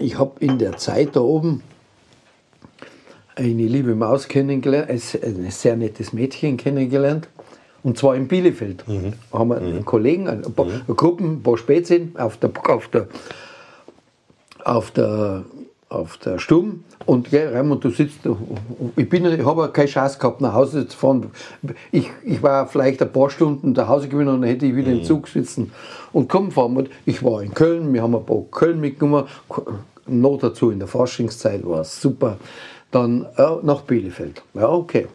Ich 0.00 0.18
habe 0.18 0.32
in 0.40 0.58
der 0.58 0.78
Zeit 0.78 1.14
da 1.14 1.20
oben 1.20 1.62
eine 3.36 3.66
liebe 3.66 3.94
Maus 3.94 4.28
kennengelernt, 4.28 4.90
ein 4.90 5.50
sehr 5.50 5.76
nettes 5.76 6.12
Mädchen 6.12 6.56
kennengelernt. 6.56 7.28
Und 7.82 7.98
zwar 7.98 8.14
in 8.14 8.28
Bielefeld. 8.28 8.86
Mhm. 8.86 9.14
Da 9.30 9.38
haben 9.38 9.48
wir 9.48 9.56
einen 9.56 9.76
mhm. 9.76 9.84
Kollegen, 9.84 10.28
eine, 10.28 10.42
paar, 10.42 10.66
mhm. 10.66 10.96
Gruppen, 10.96 11.32
ein 11.32 11.42
paar 11.42 11.58
Spätzchen 11.58 12.16
auf 12.16 12.36
der, 12.36 12.50
auf 12.68 12.88
der 12.88 13.08
auf 14.64 14.90
der, 14.90 15.44
auf 15.88 16.16
der 16.18 16.38
Stumm 16.38 16.84
und 17.06 17.30
gell, 17.30 17.54
Raimund, 17.54 17.84
du 17.84 17.90
sitzt, 17.90 18.20
ich, 18.96 19.08
bin, 19.08 19.26
ich 19.26 19.44
habe 19.44 19.68
keine 19.70 19.88
Chance 19.88 20.18
gehabt, 20.18 20.40
nach 20.40 20.54
Hause 20.54 20.86
zu 20.86 20.96
fahren. 20.96 21.30
Ich, 21.90 22.10
ich 22.24 22.42
war 22.42 22.66
vielleicht 22.66 23.02
ein 23.02 23.12
paar 23.12 23.30
Stunden 23.30 23.72
nach 23.72 23.88
Hause 23.88 24.08
gewesen 24.08 24.28
und 24.28 24.40
dann 24.42 24.48
hätte 24.48 24.66
ich 24.66 24.76
wieder 24.76 24.90
mhm. 24.90 24.98
im 24.98 25.04
Zug 25.04 25.28
sitzen 25.28 25.72
und 26.12 26.28
komm, 26.28 26.50
fahren 26.50 26.76
wir. 26.76 26.84
Ich 27.06 27.22
war 27.22 27.42
in 27.42 27.54
Köln, 27.54 27.92
wir 27.92 28.02
haben 28.02 28.14
ein 28.14 28.24
paar 28.24 28.42
Köln 28.50 28.80
mitgenommen, 28.80 29.26
noch 30.06 30.38
dazu 30.38 30.70
in 30.70 30.78
der 30.78 30.88
Forschungszeit 30.88 31.66
war 31.66 31.80
es 31.80 32.00
super. 32.00 32.38
Dann 32.90 33.26
äh, 33.36 33.46
nach 33.62 33.82
Bielefeld. 33.82 34.42
Ja, 34.54 34.68
okay. 34.68 35.06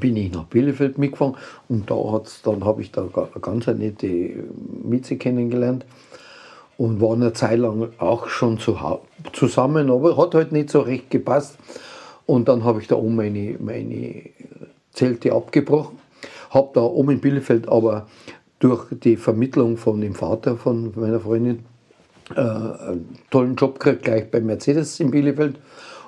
Bin 0.00 0.16
ich 0.16 0.32
nach 0.32 0.44
Bielefeld 0.44 0.98
mitgefahren 0.98 1.36
und 1.68 1.90
da 1.90 1.94
hat's, 2.12 2.42
dann 2.42 2.64
habe 2.64 2.80
ich 2.82 2.90
da 2.90 3.02
eine 3.02 3.40
ganz 3.40 3.66
nette 3.66 4.06
Mieze 4.82 5.16
kennengelernt 5.16 5.84
und 6.76 7.00
waren 7.00 7.22
eine 7.22 7.32
Zeit 7.32 7.58
lang 7.58 7.90
auch 7.98 8.28
schon 8.28 8.58
zu, 8.58 8.78
zusammen, 9.32 9.90
aber 9.90 10.16
hat 10.16 10.34
halt 10.34 10.52
nicht 10.52 10.70
so 10.70 10.80
recht 10.80 11.10
gepasst. 11.10 11.58
Und 12.26 12.48
dann 12.48 12.64
habe 12.64 12.80
ich 12.80 12.88
da 12.88 12.96
oben 12.96 13.16
meine, 13.16 13.56
meine 13.58 14.30
Zelte 14.92 15.32
abgebrochen, 15.32 15.98
habe 16.50 16.70
da 16.74 16.80
oben 16.80 17.12
in 17.12 17.20
Bielefeld 17.20 17.68
aber 17.68 18.06
durch 18.58 18.86
die 18.90 19.16
Vermittlung 19.16 19.76
von 19.76 20.00
dem 20.00 20.14
Vater 20.14 20.56
von 20.56 20.92
meiner 20.96 21.20
Freundin 21.20 21.64
äh, 22.34 22.40
einen 22.40 23.18
tollen 23.30 23.56
Job 23.56 23.78
gekriegt, 23.78 24.04
gleich 24.04 24.30
bei 24.30 24.40
Mercedes 24.40 24.98
in 25.00 25.10
Bielefeld. 25.10 25.56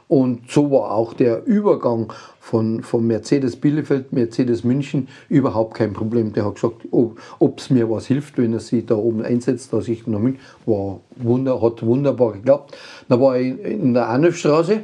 Und 0.09 0.51
so 0.51 0.71
war 0.71 0.93
auch 0.93 1.15
der 1.15 1.45
Übergang 1.47 2.13
von, 2.39 2.83
von 2.85 3.05
Mercedes 3.07 3.57
Bielefeld, 3.57 4.13
Mercedes 4.13 4.63
München 4.63 5.09
überhaupt 5.29 5.75
kein 5.75 5.93
Problem. 5.93 6.33
Der 6.33 6.45
hat 6.45 6.55
gesagt, 6.55 6.87
ob 6.93 7.59
es 7.59 7.71
mir 7.71 7.91
was 7.91 8.07
hilft, 8.07 8.39
wenn 8.39 8.53
er 8.53 8.61
sich 8.61 8.87
da 8.87 8.95
oben 8.95 9.23
einsetzt, 9.23 9.73
dass 9.73 9.89
ich 9.89 10.07
nach 10.07 10.21
München, 10.21 10.41
war 10.65 11.01
wunder, 11.17 11.61
hat 11.61 11.85
wunderbar 11.85 12.35
geklappt. 12.35 12.77
Dann 13.09 13.21
war 13.21 13.37
ich 13.37 13.59
in 13.65 13.95
der 13.95 14.07
Arnulfstraße, 14.09 14.83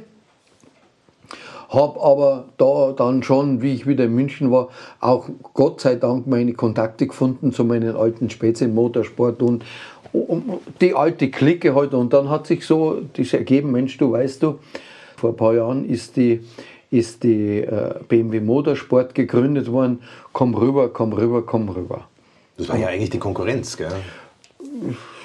habe 1.68 2.02
aber 2.02 2.46
da 2.58 2.92
dann 2.92 3.22
schon, 3.22 3.62
wie 3.62 3.74
ich 3.74 3.86
wieder 3.86 4.06
in 4.06 4.14
München 4.16 4.50
war, 4.50 4.70
auch 4.98 5.28
Gott 5.54 5.80
sei 5.80 5.94
Dank 5.94 6.26
meine 6.26 6.54
Kontakte 6.54 7.06
gefunden 7.06 7.52
zu 7.52 7.64
meinen 7.64 7.94
alten 7.94 8.28
Spätzchen 8.28 8.74
Motorsport 8.74 9.40
und 9.40 9.64
die 10.80 10.94
alte 10.94 11.30
Clique 11.30 11.76
halt. 11.76 11.94
Und 11.94 12.12
dann 12.12 12.28
hat 12.28 12.48
sich 12.48 12.66
so 12.66 13.02
das 13.16 13.32
ergeben, 13.32 13.70
Mensch, 13.70 13.96
du 13.98 14.10
weißt 14.10 14.42
du, 14.42 14.58
vor 15.22 15.30
ein 15.30 15.36
paar 15.36 15.54
Jahren 15.54 15.88
ist 15.88 16.16
die, 16.16 16.40
ist 16.90 17.22
die 17.22 17.60
äh, 17.60 17.94
BMW 18.08 18.40
Motorsport 18.40 19.14
gegründet 19.14 19.70
worden. 19.70 20.00
Komm 20.32 20.52
rüber, 20.56 20.88
komm 20.88 21.12
rüber, 21.12 21.42
komm 21.46 21.68
rüber. 21.68 22.08
Das 22.56 22.68
war 22.68 22.76
ja 22.76 22.88
eigentlich 22.88 23.10
die 23.10 23.20
Konkurrenz, 23.20 23.76
gell? 23.76 23.92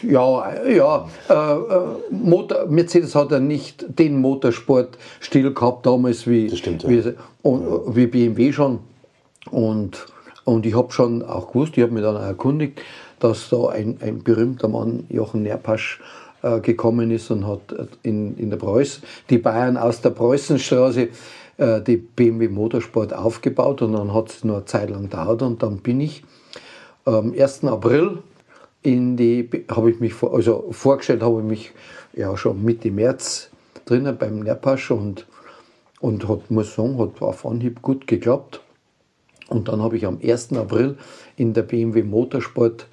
Ja, 0.04 0.54
ja. 0.68 1.10
Äh, 1.28 1.34
äh, 1.34 1.80
Motor, 2.12 2.68
Mercedes 2.68 3.16
hat 3.16 3.32
ja 3.32 3.40
nicht 3.40 3.86
den 3.98 4.22
Motorsportstil 4.22 5.52
gehabt 5.52 5.88
damals 5.88 6.28
wie, 6.28 6.56
stimmt, 6.56 6.84
ja. 6.84 6.90
wie, 6.90 7.14
und, 7.42 7.96
wie 7.96 8.06
BMW 8.06 8.54
schon. 8.54 8.80
Und, 9.50 10.06
und 10.44 10.64
ich 10.68 10.76
habe 10.76 10.92
schon 10.92 11.24
auch 11.24 11.48
gewusst, 11.48 11.76
ich 11.76 11.82
habe 11.82 11.92
mich 11.92 12.04
dann 12.04 12.18
auch 12.18 12.22
erkundigt, 12.22 12.82
dass 13.20 13.50
da 13.50 13.70
ein, 13.70 13.98
ein 14.02 14.22
berühmter 14.22 14.68
Mann, 14.68 15.06
Jochen 15.10 15.42
Nerpasch, 15.42 16.00
äh, 16.56 16.60
gekommen 16.62 17.12
ist 17.12 17.32
und 17.32 17.48
hat 17.48 17.76
in, 18.04 18.38
in 18.38 18.50
der 18.50 18.58
Preuß, 18.58 19.02
die 19.30 19.38
Bayern 19.38 19.78
aus 19.78 20.02
der 20.02 20.12
Preußenstraße 20.12 21.10
äh, 21.58 21.82
die 21.82 21.98
BMW 21.98 22.48
Motorsport 22.48 23.14
aufgebaut 23.14 23.82
und 23.82 23.94
dann 23.94 24.14
hat 24.14 24.30
es 24.30 24.44
nur 24.44 24.58
eine 24.58 24.66
Zeit 24.66 24.90
lang 24.90 25.04
gedauert 25.04 25.42
und 25.42 25.64
dann 25.64 25.78
bin 25.78 26.00
ich 26.02 26.24
am 27.06 27.34
1. 27.34 27.64
April 27.66 28.20
in 28.84 29.18
die, 29.18 29.50
habe 29.70 29.92
ich 29.92 30.00
mich, 30.00 30.14
vor, 30.14 30.34
also 30.34 30.68
vorgestellt 30.72 31.22
habe 31.22 31.40
ich 31.40 31.46
mich 31.46 31.72
ja 32.14 32.36
schon 32.38 32.64
Mitte 32.64 32.92
März 32.92 33.50
drinnen 33.86 34.18
beim 34.18 34.40
Nerpasch 34.40 34.92
und, 34.92 35.26
und 36.00 36.28
hat, 36.28 36.52
muss 36.52 36.76
sagen, 36.76 36.98
hat 37.00 37.22
auf 37.22 37.46
Anhieb 37.46 37.82
gut 37.82 38.08
geklappt. 38.08 38.62
Und 39.50 39.70
dann 39.70 39.82
habe 39.82 39.96
ich 39.96 40.06
am 40.06 40.20
1. 40.22 40.54
April 40.54 40.98
in 41.38 41.54
der 41.54 41.64
BMW 41.64 42.04
Motorsport 42.04 42.88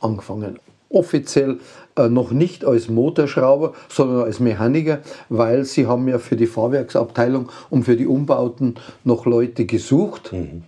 angefangen. 0.00 0.58
Offiziell 0.88 1.54
äh, 1.54 1.56
noch 1.96 2.32
nicht 2.32 2.64
als 2.64 2.88
Motorschrauber, 2.88 3.72
sondern 3.88 4.24
als 4.24 4.40
Mechaniker, 4.40 5.00
weil 5.28 5.64
sie 5.64 5.86
haben 5.86 6.08
ja 6.08 6.18
für 6.18 6.36
die 6.36 6.46
Fahrwerksabteilung 6.46 7.48
und 7.70 7.84
für 7.84 7.96
die 7.96 8.06
Umbauten 8.06 8.76
noch 9.04 9.26
Leute 9.26 9.64
gesucht. 9.64 10.32
Mhm. 10.32 10.64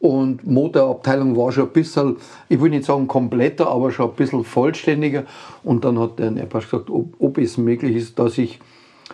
Und 0.00 0.46
Motorabteilung 0.46 1.36
war 1.36 1.50
schon 1.50 1.64
ein 1.64 1.72
bisschen, 1.72 2.16
ich 2.50 2.60
will 2.60 2.70
nicht 2.70 2.84
sagen 2.84 3.08
kompletter, 3.08 3.68
aber 3.68 3.90
schon 3.90 4.10
ein 4.10 4.16
bisschen 4.16 4.44
vollständiger. 4.44 5.24
Und 5.62 5.84
dann 5.84 5.98
hat 5.98 6.18
der 6.18 6.30
Nerpasch 6.30 6.64
gesagt, 6.70 6.90
ob, 6.90 7.14
ob 7.18 7.38
es 7.38 7.56
möglich 7.56 7.96
ist, 7.96 8.18
dass 8.18 8.36
ich 8.36 8.60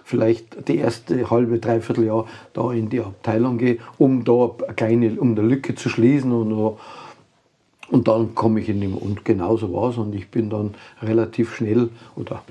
vielleicht 0.03 0.69
die 0.69 0.79
erste 0.79 1.31
halbe, 1.31 1.59
dreiviertel 1.61 2.07
Jahr 2.07 2.27
da 2.53 2.73
in 2.73 2.89
die 2.89 3.01
Abteilung 3.01 3.59
gehe, 3.59 3.79
um 3.99 4.25
da 4.25 4.51
eine 4.67 4.75
kleine, 4.75 5.21
um 5.21 5.33
eine 5.33 5.43
Lücke 5.43 5.77
zu 5.77 5.89
schließen 5.89 6.33
und, 6.33 6.77
und 7.91 8.09
dann 8.09 8.35
komme 8.35 8.61
ich 8.61 8.69
in 8.69 8.81
den, 8.81 8.95
und 8.95 9.25
genauso 9.25 9.73
war 9.73 9.91
es 9.91 9.99
und 9.99 10.15
ich 10.15 10.31
bin 10.31 10.51
dann 10.51 10.75
relativ 11.03 11.55
schnell 11.55 11.91
oder 12.17 12.43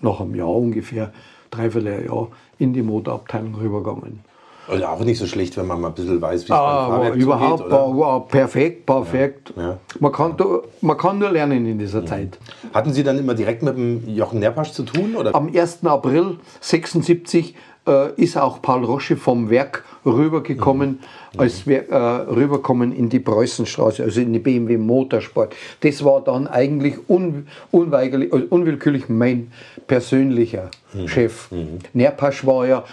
nach 0.00 0.20
einem 0.20 0.34
Jahr 0.34 0.54
ungefähr, 0.54 1.12
dreiviertel 1.50 2.06
Jahr 2.06 2.28
in 2.58 2.72
die 2.72 2.82
Motorabteilung 2.82 3.54
rübergegangen. 3.54 4.20
Also 4.66 4.86
auch 4.86 5.00
nicht 5.00 5.18
so 5.18 5.26
schlecht, 5.26 5.56
wenn 5.58 5.66
man 5.66 5.80
mal 5.80 5.88
ein 5.88 5.94
bisschen 5.94 6.22
weiß, 6.22 6.42
wie 6.42 6.46
es 6.46 6.50
ah, 6.52 6.88
beim 6.88 6.96
Fahrwerk 6.96 7.16
überhaupt, 7.16 7.58
zugeht, 7.58 7.72
oder? 7.72 7.98
War 7.98 8.26
perfekt, 8.26 8.86
perfekt. 8.86 9.52
Ja, 9.56 9.62
ja. 9.62 9.78
Man, 10.00 10.12
kann, 10.12 10.36
man 10.80 10.96
kann 10.96 11.18
nur 11.18 11.30
lernen 11.30 11.66
in 11.66 11.78
dieser 11.78 12.00
mhm. 12.00 12.06
Zeit. 12.06 12.38
Hatten 12.72 12.92
Sie 12.92 13.02
dann 13.02 13.18
immer 13.18 13.34
direkt 13.34 13.62
mit 13.62 13.76
dem 13.76 14.08
Jochen 14.08 14.38
Nerpasch 14.38 14.72
zu 14.72 14.84
tun? 14.84 15.16
Oder? 15.16 15.34
Am 15.34 15.48
1. 15.54 15.84
April 15.84 16.38
1976 16.62 17.54
äh, 17.86 18.12
ist 18.16 18.38
auch 18.38 18.62
Paul 18.62 18.84
Rosche 18.84 19.16
vom 19.16 19.50
Werk 19.50 19.84
rübergekommen, 20.04 21.00
mhm. 21.32 21.40
als 21.40 21.66
wir 21.66 21.88
äh, 21.88 21.96
rüberkommen 21.96 22.92
in 22.92 23.08
die 23.08 23.20
Preußenstraße, 23.20 24.02
also 24.02 24.20
in 24.20 24.32
die 24.32 24.38
BMW 24.38 24.76
Motorsport. 24.76 25.54
Das 25.80 26.04
war 26.04 26.20
dann 26.22 26.46
eigentlich 26.46 26.96
un, 27.08 27.46
unweigerlich, 27.70 28.32
also 28.32 28.46
unwillkürlich 28.50 29.08
mein 29.08 29.52
persönlicher 29.86 30.70
mhm. 30.92 31.08
Chef. 31.08 31.50
Mhm. 31.50 31.78
Nerpasch 31.92 32.46
war 32.46 32.66
ja 32.66 32.84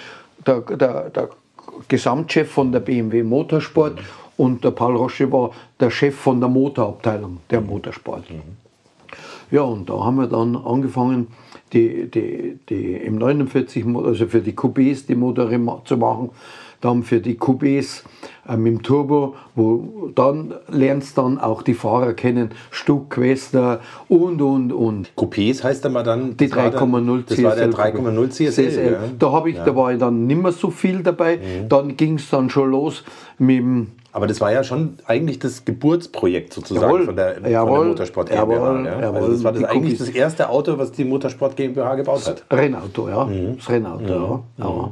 der, 0.46 0.62
der, 0.62 1.10
der 1.10 1.30
Gesamtchef 1.88 2.50
von 2.50 2.72
der 2.72 2.80
BMW 2.80 3.24
Motorsport 3.24 3.96
mhm. 3.96 4.06
und 4.38 4.64
der 4.64 4.72
Paul 4.72 4.96
Roche 4.96 5.32
war 5.32 5.52
der 5.80 5.90
Chef 5.90 6.16
von 6.16 6.40
der 6.40 6.50
Motorabteilung 6.50 7.40
der 7.50 7.62
Motorsport. 7.62 8.30
Mhm. 8.30 8.42
Ja, 9.52 9.64
und 9.64 9.90
da 9.90 10.00
haben 10.00 10.16
wir 10.16 10.28
dann 10.28 10.56
angefangen, 10.56 11.28
die, 11.74 12.10
die, 12.10 12.60
die 12.70 13.10
M49, 13.10 14.06
also 14.06 14.28
für 14.28 14.42
die 14.42 14.54
Coupés 14.54 15.06
die 15.08 15.16
Motoren 15.16 15.70
zu 15.86 15.98
machen 15.98 16.32
dann 16.82 17.04
für 17.04 17.20
die 17.20 17.38
Coupés 17.38 18.04
äh, 18.48 18.58
mit 18.58 18.74
dem 18.74 18.84
Turbo, 18.84 19.36
wo 19.56 20.10
dann 20.14 20.54
lernst 20.68 21.18
dann 21.18 21.40
auch 21.40 21.62
die 21.62 21.74
Fahrer 21.74 22.14
kennen, 22.14 22.52
Stuck, 22.72 23.12
Quester 23.12 23.80
und, 24.08 24.42
und, 24.42 24.74
und. 24.74 25.12
Coupés 25.16 25.64
heißt 25.64 25.86
aber 25.86 26.04
dann? 26.04 26.36
Die 26.38 26.48
3,0 26.48 27.26
CSL. 27.26 27.44
Das 27.44 27.44
war 27.44 27.56
der 27.56 27.70
3,0 27.70 28.30
CSL. 28.30 28.52
CSL. 28.52 28.92
Ja. 28.92 29.00
Da, 29.18 29.32
habe 29.32 29.50
ich, 29.50 29.58
ja. 29.58 29.66
da 29.66 29.76
war 29.76 29.94
ich 29.94 30.00
dann 30.00 30.28
nicht 30.28 30.42
mehr 30.42 30.52
so 30.52 30.70
viel 30.72 31.04
dabei. 31.04 31.38
Mhm. 31.38 31.70
Dann 31.70 31.98
ging 31.98 32.16
es 32.16 32.30
dann 32.30 32.50
schon 32.50 32.72
los 32.72 33.04
mit 33.38 33.60
dem 33.60 33.88
aber 34.14 34.28
das 34.28 34.42
war 34.42 34.52
ja 34.52 34.64
schon 34.64 34.98
eigentlich 35.06 35.40
das 35.40 35.64
Geburtsprojekt 35.64 36.54
sozusagen 36.54 36.86
jawohl, 36.86 37.06
von, 37.06 37.16
der, 37.16 37.50
jawohl, 37.50 37.70
von 37.70 37.80
der 37.80 37.88
Motorsport 37.92 38.30
GmbH. 38.30 38.54
Jawohl, 38.54 38.86
ja? 38.86 39.12
also 39.12 39.32
das 39.32 39.44
war 39.44 39.54
das 39.54 39.64
eigentlich 39.64 39.98
das 39.98 40.10
erste 40.10 40.50
Auto, 40.50 40.78
was 40.78 40.92
die 40.92 41.06
Motorsport 41.06 41.56
GmbH 41.56 41.96
gebaut 41.96 42.28
hat. 42.28 42.44
Rennauto, 42.52 43.08
ja. 43.08 43.24
Mhm. 43.26 43.56
Das 43.58 43.70
Rennauto, 43.70 44.44
mhm. 44.58 44.64
ja. 44.64 44.70
Mhm. 44.70 44.92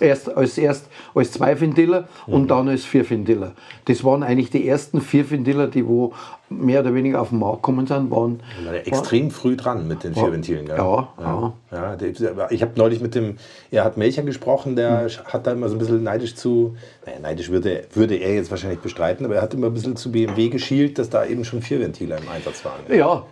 Erst 0.00 0.34
als, 0.34 0.58
erst 0.58 0.88
als 1.14 1.32
Zwei-Ventiler 1.32 2.08
mhm. 2.26 2.34
und 2.34 2.48
dann 2.48 2.68
als 2.68 2.84
Vier-Ventiler. 2.84 3.52
Das 3.84 4.04
waren 4.04 4.22
eigentlich 4.22 4.50
die 4.50 4.66
ersten 4.66 5.00
Vier-Ventiler, 5.00 5.68
die 5.68 5.86
wo 5.86 6.12
mehr 6.48 6.80
oder 6.80 6.94
weniger 6.94 7.20
auf 7.20 7.30
den 7.30 7.38
Markt 7.38 7.62
gekommen 7.62 7.86
sind. 7.86 8.10
Waren, 8.10 8.40
war 8.64 8.74
extrem 8.74 9.26
war, 9.26 9.30
früh 9.32 9.56
dran 9.56 9.88
mit 9.88 10.04
den 10.04 10.14
Vierventilen. 10.14 10.66
Ja, 10.66 10.76
ja. 10.76 11.52
ja. 11.70 11.96
ja 11.96 12.50
ich 12.50 12.62
habe 12.62 12.72
neulich 12.76 13.00
mit 13.00 13.14
dem 13.14 13.36
Erhard 13.70 13.96
Melcher 13.96 14.22
gesprochen, 14.22 14.76
der 14.76 15.04
mhm. 15.04 15.32
hat 15.32 15.46
da 15.46 15.52
immer 15.52 15.68
so 15.68 15.76
ein 15.76 15.78
bisschen 15.78 16.02
neidisch 16.02 16.34
zu, 16.34 16.76
naja, 17.06 17.18
neidisch 17.20 17.50
würde, 17.50 17.84
würde 17.92 18.16
er 18.16 18.34
jetzt 18.34 18.50
wahrscheinlich 18.50 18.80
bestreiten, 18.80 19.24
aber 19.24 19.36
er 19.36 19.42
hat 19.42 19.54
immer 19.54 19.68
ein 19.68 19.74
bisschen 19.74 19.96
zu 19.96 20.12
BMW 20.12 20.48
geschielt, 20.48 20.98
dass 20.98 21.10
da 21.10 21.24
eben 21.24 21.44
schon 21.44 21.62
Vierventiler 21.62 22.18
im 22.18 22.28
Einsatz 22.28 22.64
waren. 22.64 22.80
Ja, 22.88 23.24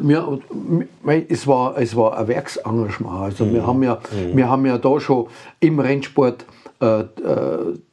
wir, 0.00 0.40
es, 1.28 1.46
war, 1.46 1.78
es 1.78 1.96
war 1.96 2.16
ein 2.16 2.28
Werksengagement. 2.28 3.22
Also 3.22 3.44
mhm. 3.44 3.54
wir, 3.54 3.66
haben 3.66 3.82
ja, 3.82 3.94
mhm. 3.94 4.36
wir 4.36 4.48
haben 4.48 4.66
ja 4.66 4.78
da 4.78 5.00
schon 5.00 5.26
im 5.60 5.78
Rennsport 5.78 6.44
äh, 6.80 7.00
äh 7.00 7.04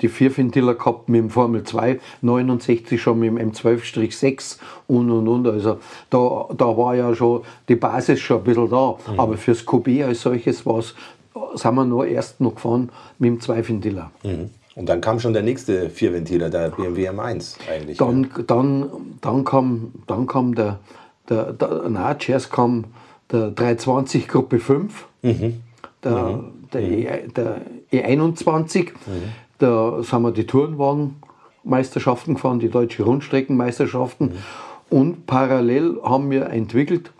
die 0.01 0.09
Vierventiler 0.09 0.75
gehabt 0.75 1.09
mit 1.09 1.21
dem 1.21 1.29
Formel 1.29 1.63
2, 1.63 1.99
69 2.21 3.01
schon 3.01 3.19
mit 3.19 3.29
dem 3.29 3.51
M12-6 3.51 4.57
und 4.87 5.11
und 5.11 5.27
und. 5.27 5.47
Also 5.47 5.79
da, 6.09 6.47
da 6.55 6.77
war 6.77 6.95
ja 6.95 7.13
schon 7.15 7.41
die 7.67 7.75
Basis 7.75 8.19
schon 8.19 8.37
ein 8.37 8.43
bisschen 8.43 8.69
da. 8.69 8.95
Mhm. 9.07 9.19
Aber 9.19 9.37
fürs 9.37 9.65
QB 9.65 10.03
als 10.05 10.21
solches 10.21 10.65
war 10.65 10.79
es, 10.79 10.95
sind 11.55 11.75
wir 11.75 11.85
nur 11.85 12.07
erst 12.07 12.41
noch 12.41 12.55
gefahren 12.55 12.89
mit 13.19 13.29
dem 13.29 13.41
Zweiventiler. 13.41 14.11
Mhm. 14.23 14.49
Und 14.75 14.87
dann 14.87 15.01
kam 15.01 15.19
schon 15.19 15.33
der 15.33 15.43
nächste 15.43 15.89
Vierventiler, 15.89 16.49
der 16.49 16.69
BMW 16.69 17.09
M1 17.09 17.57
eigentlich. 17.69 17.97
Dann, 17.97 18.23
ja. 18.23 18.43
dann, 18.47 18.89
dann, 19.19 19.43
kam, 19.43 19.91
dann 20.07 20.27
kam 20.27 20.55
der 20.55 20.79
der, 21.31 21.53
der, 21.53 21.89
nein, 21.89 22.15
zuerst 22.19 22.51
kam 22.51 22.85
der 23.31 23.51
320 23.51 24.27
Gruppe 24.27 24.59
5, 24.59 25.07
mhm. 25.21 25.61
Der, 26.03 26.11
mhm. 26.11 26.67
Der, 26.73 26.81
e, 26.81 27.27
der, 27.27 27.61
E21, 27.91 28.85
mhm. 28.85 28.91
da 29.59 30.01
sind 30.01 30.21
wir 30.23 30.31
die 30.31 30.47
Tourenwagenmeisterschaften 30.47 32.35
gefahren, 32.35 32.59
die 32.59 32.69
deutsche 32.69 33.03
Rundstreckenmeisterschaften. 33.03 34.27
Mhm. 34.27 34.37
Und 34.89 35.25
parallel 35.25 35.99
haben 36.03 36.29
wir 36.31 36.47
entwickelt 36.47 37.11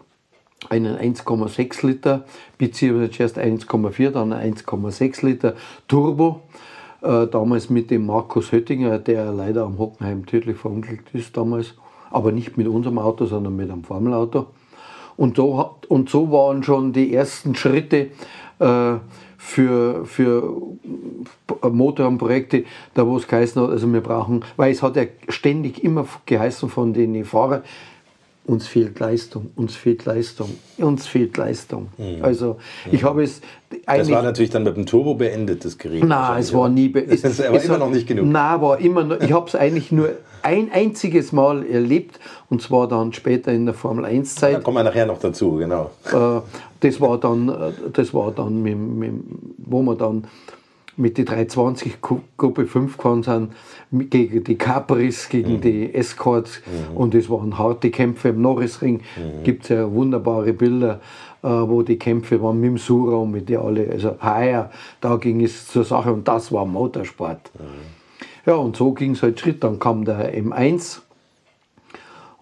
einen 0.70 0.98
1,6 0.98 1.88
Liter, 1.88 2.26
beziehungsweise 2.58 3.12
zuerst 3.12 3.38
1,4, 3.38 4.12
dann 4.12 4.34
1,6 4.34 5.26
Liter 5.26 5.56
Turbo. 5.88 6.42
Äh, 7.02 7.28
damals 7.28 7.70
mit 7.70 7.90
dem 7.90 8.06
Markus 8.06 8.52
Höttinger, 8.52 9.00
der 9.00 9.32
leider 9.32 9.64
am 9.64 9.78
Hockenheim 9.80 10.26
tödlich 10.26 10.58
verunglückt 10.58 11.14
ist 11.14 11.36
damals 11.36 11.76
aber 12.12 12.32
nicht 12.32 12.58
mit 12.58 12.68
unserem 12.68 13.00
Auto, 13.00 13.26
sondern 13.26 13.56
mit 13.56 13.72
einem 13.72 13.84
Formelauto. 13.84 14.48
Und 15.18 15.38
so, 15.38 15.76
und 15.88 16.10
so 16.10 16.32
waren 16.32 16.64
schon 16.64 16.94
die 16.94 17.14
ersten 17.14 17.56
Schritte 17.56 18.08
äh, 18.60 18.94
für, 19.38 20.06
für 20.06 20.58
Motorprojekte, 21.70 22.64
da 22.94 23.08
wo 23.08 23.18
es 23.18 23.28
geheißen 23.28 23.62
hat, 23.62 23.70
also 23.72 23.92
wir 23.92 24.02
brauchen, 24.02 24.46
weil 24.56 24.72
es 24.72 24.84
hat 24.84 24.96
ja 24.96 25.04
ständig 25.30 25.84
immer 25.84 26.06
geheißen 26.26 26.70
von 26.70 26.94
den 26.94 27.26
Fahrern, 27.26 27.64
uns 28.46 28.68
fehlt 28.68 29.00
Leistung, 29.00 29.52
uns 29.56 29.76
fehlt 29.76 30.06
Leistung, 30.06 30.50
uns 30.78 31.08
fehlt 31.08 31.38
Leistung. 31.38 31.90
Mhm. 31.98 32.24
Also 32.24 32.58
ich 32.92 33.04
mhm. 33.04 33.08
habe 33.08 33.24
es 33.24 33.42
Das 33.86 34.10
war 34.10 34.24
natürlich 34.24 34.50
dann 34.50 34.64
mit 34.64 34.76
dem 34.76 34.86
Turbo 34.86 35.14
beendet, 35.14 35.64
das 35.64 35.78
Gerät. 35.78 36.04
Nein, 36.04 36.40
es 36.40 36.54
war 36.54 36.70
nie 36.70 36.90
beendet. 36.90 37.24
Es, 37.24 37.40
es 37.40 37.40
war 37.40 37.64
immer 37.64 37.78
noch 37.78 37.92
nicht 37.92 38.08
genug. 38.08 38.26
Nein, 38.26 38.62
war 38.62 38.80
immer 38.80 39.04
noch, 39.04 39.22
ich 39.22 39.32
habe 39.32 39.48
es 39.48 39.56
eigentlich 39.56 39.92
nur 39.92 40.10
ein 40.44 40.72
einziges 40.72 41.32
Mal 41.32 41.66
erlebt 41.66 42.20
und 42.50 42.62
zwar 42.62 42.88
dann 42.88 43.14
später 43.14 43.52
in 43.52 43.66
der 43.66 43.76
Formel 43.76 44.06
1 44.06 44.36
Zeit. 44.36 44.56
Da 44.56 44.60
kommen 44.60 44.78
wir 44.78 44.84
nachher 44.84 45.06
noch 45.06 45.20
dazu, 45.20 45.56
genau. 45.56 45.92
Äh, 46.12 46.42
das 46.80 47.00
war 47.00 47.18
dann, 47.18 47.50
äh, 47.50 47.72
das 47.94 48.14
war 48.14 48.32
dann 48.32 48.62
mit, 48.62 48.78
mit, 48.78 49.14
wo 49.58 49.82
wir 49.82 49.96
dann 49.96 50.26
mit 50.98 51.18
die 51.18 51.26
320 51.26 52.00
Gruppe 52.02 52.66
5 52.66 52.98
gefahren 52.98 53.24
sind, 53.24 53.54
gegen 54.10 54.44
die 54.44 54.58
Capris, 54.58 55.30
gegen 55.30 55.54
mhm. 55.54 55.62
die 55.62 55.94
Escorts. 55.94 56.62
Mhm. 56.66 56.98
Und 56.98 57.16
es 57.16 57.30
waren 57.30 57.58
harte 57.58 57.90
Kämpfe 57.90 58.30
im 58.30 58.42
Norrisring. 58.42 58.98
Mhm. 58.98 59.44
Gibt 59.44 59.64
es 59.64 59.70
ja 59.70 59.92
wunderbare 59.92 60.54
Bilder, 60.54 61.00
äh, 61.44 61.48
wo 61.48 61.82
die 61.82 61.98
Kämpfe 61.98 62.42
waren 62.42 62.60
mit 62.60 62.72
dem 62.72 62.78
Sura 62.78 63.18
und 63.18 63.32
mit 63.32 63.50
der 63.50 63.62
alle. 63.62 63.90
Also 63.90 64.16
heuer, 64.22 64.70
da 65.00 65.16
ging 65.16 65.44
es 65.44 65.68
zur 65.68 65.84
Sache 65.84 66.12
und 66.14 66.28
das 66.28 66.52
war 66.52 66.66
Motorsport. 66.66 67.52
Mhm. 67.58 68.01
Ja, 68.46 68.56
und 68.56 68.76
so 68.76 68.92
ging 68.94 69.12
es 69.12 69.24
halt 69.24 69.40
Schritt. 69.40 69.64
Dann 69.64 69.80
kam 69.80 70.06
der 70.06 70.34
M1 70.36 71.02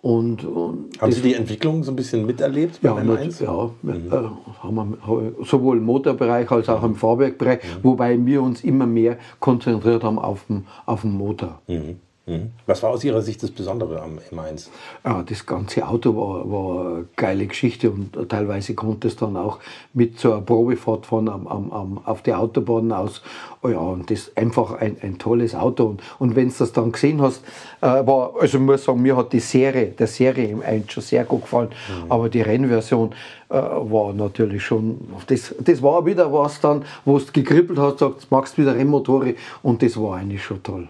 und, 0.02 0.46
und 0.46 1.02
haben 1.02 1.12
Sie 1.12 1.22
die 1.22 1.34
Entwicklung 1.34 1.84
so 1.84 1.92
ein 1.92 1.96
bisschen 1.96 2.26
miterlebt? 2.26 2.80
Ja, 2.82 2.96
mit, 2.96 3.40
ja 3.40 3.70
mhm. 3.82 4.12
äh, 4.12 4.64
haben 4.64 4.76
wir 4.76 5.46
sowohl 5.46 5.78
im 5.78 5.84
Motorbereich 5.84 6.50
als 6.52 6.70
auch 6.70 6.84
im 6.84 6.96
Fahrwerkbereich, 6.96 7.60
mhm. 7.64 7.84
wobei 7.84 8.26
wir 8.26 8.42
uns 8.42 8.64
immer 8.64 8.86
mehr 8.86 9.18
konzentriert 9.40 10.04
haben 10.04 10.18
auf 10.18 10.46
den, 10.48 10.66
auf 10.86 11.02
den 11.02 11.12
Motor. 11.12 11.62
Mhm. 11.68 11.98
Mhm. 12.30 12.52
Was 12.68 12.84
war 12.84 12.92
aus 12.92 13.04
Ihrer 13.04 13.22
Sicht 13.22 13.42
das 13.42 13.52
Besondere 13.52 14.02
am 14.02 14.20
M1? 14.32 14.68
Ja, 15.04 15.24
das 15.24 15.46
ganze 15.46 15.88
Auto 15.88 16.16
war, 16.16 16.50
war 16.50 16.86
eine 16.86 17.06
geile 17.16 17.48
Geschichte 17.48 17.90
und 17.90 18.30
teilweise 18.30 18.76
konnte 18.76 19.08
es 19.08 19.16
dann 19.16 19.36
auch 19.36 19.60
mit 19.94 20.20
so 20.20 20.34
einer 20.34 20.42
Probefahrt 20.42 21.08
fahren 21.08 21.28
am, 21.28 21.48
am, 21.48 21.72
am, 21.72 22.02
auf 22.06 22.22
die 22.22 22.34
Autobahn 22.34 22.92
aus. 22.92 23.22
Oh 23.64 23.70
ja, 23.70 23.80
und 23.80 24.10
das 24.12 24.20
ist 24.20 24.38
einfach 24.38 24.74
ein, 24.74 24.98
ein 25.02 25.18
tolles 25.18 25.56
Auto. 25.56 25.86
Und, 25.86 26.02
und 26.20 26.36
wenn 26.36 26.50
du 26.50 26.56
das 26.58 26.72
dann 26.72 26.92
gesehen 26.92 27.22
hast, 27.22 27.44
äh, 27.82 27.88
war, 27.88 28.34
also 28.40 28.58
ich 28.58 28.64
muss 28.64 28.84
sagen, 28.84 29.02
mir 29.02 29.18
hat 29.18 29.34
die 29.34 29.40
Serie, 29.40 29.88
der 29.88 30.08
Serie 30.08 30.56
M1 30.56 30.92
schon 30.92 31.04
sehr 31.04 31.26
gut 31.26 31.42
gefallen, 31.42 31.70
mhm. 31.70 32.12
aber 32.12 32.30
die 32.30 32.42
Rennversion 32.42 33.12
äh, 33.50 33.56
war 33.56 34.14
natürlich 34.14 34.64
schon, 34.64 35.00
das, 35.28 35.56
das 35.60 35.82
war 35.82 36.06
wieder 36.06 36.32
was 36.32 36.62
dann, 36.62 36.86
wo 37.06 37.18
du 37.18 37.26
gekribbelt 37.34 37.80
hast, 37.80 38.00
sagst, 38.00 38.32
magst 38.32 38.58
wieder 38.58 38.76
Rennmotore 38.76 39.36
und 39.64 39.82
das 39.82 40.00
war 40.00 40.18
eigentlich 40.18 40.44
schon 40.44 40.62
toll. 40.62 40.88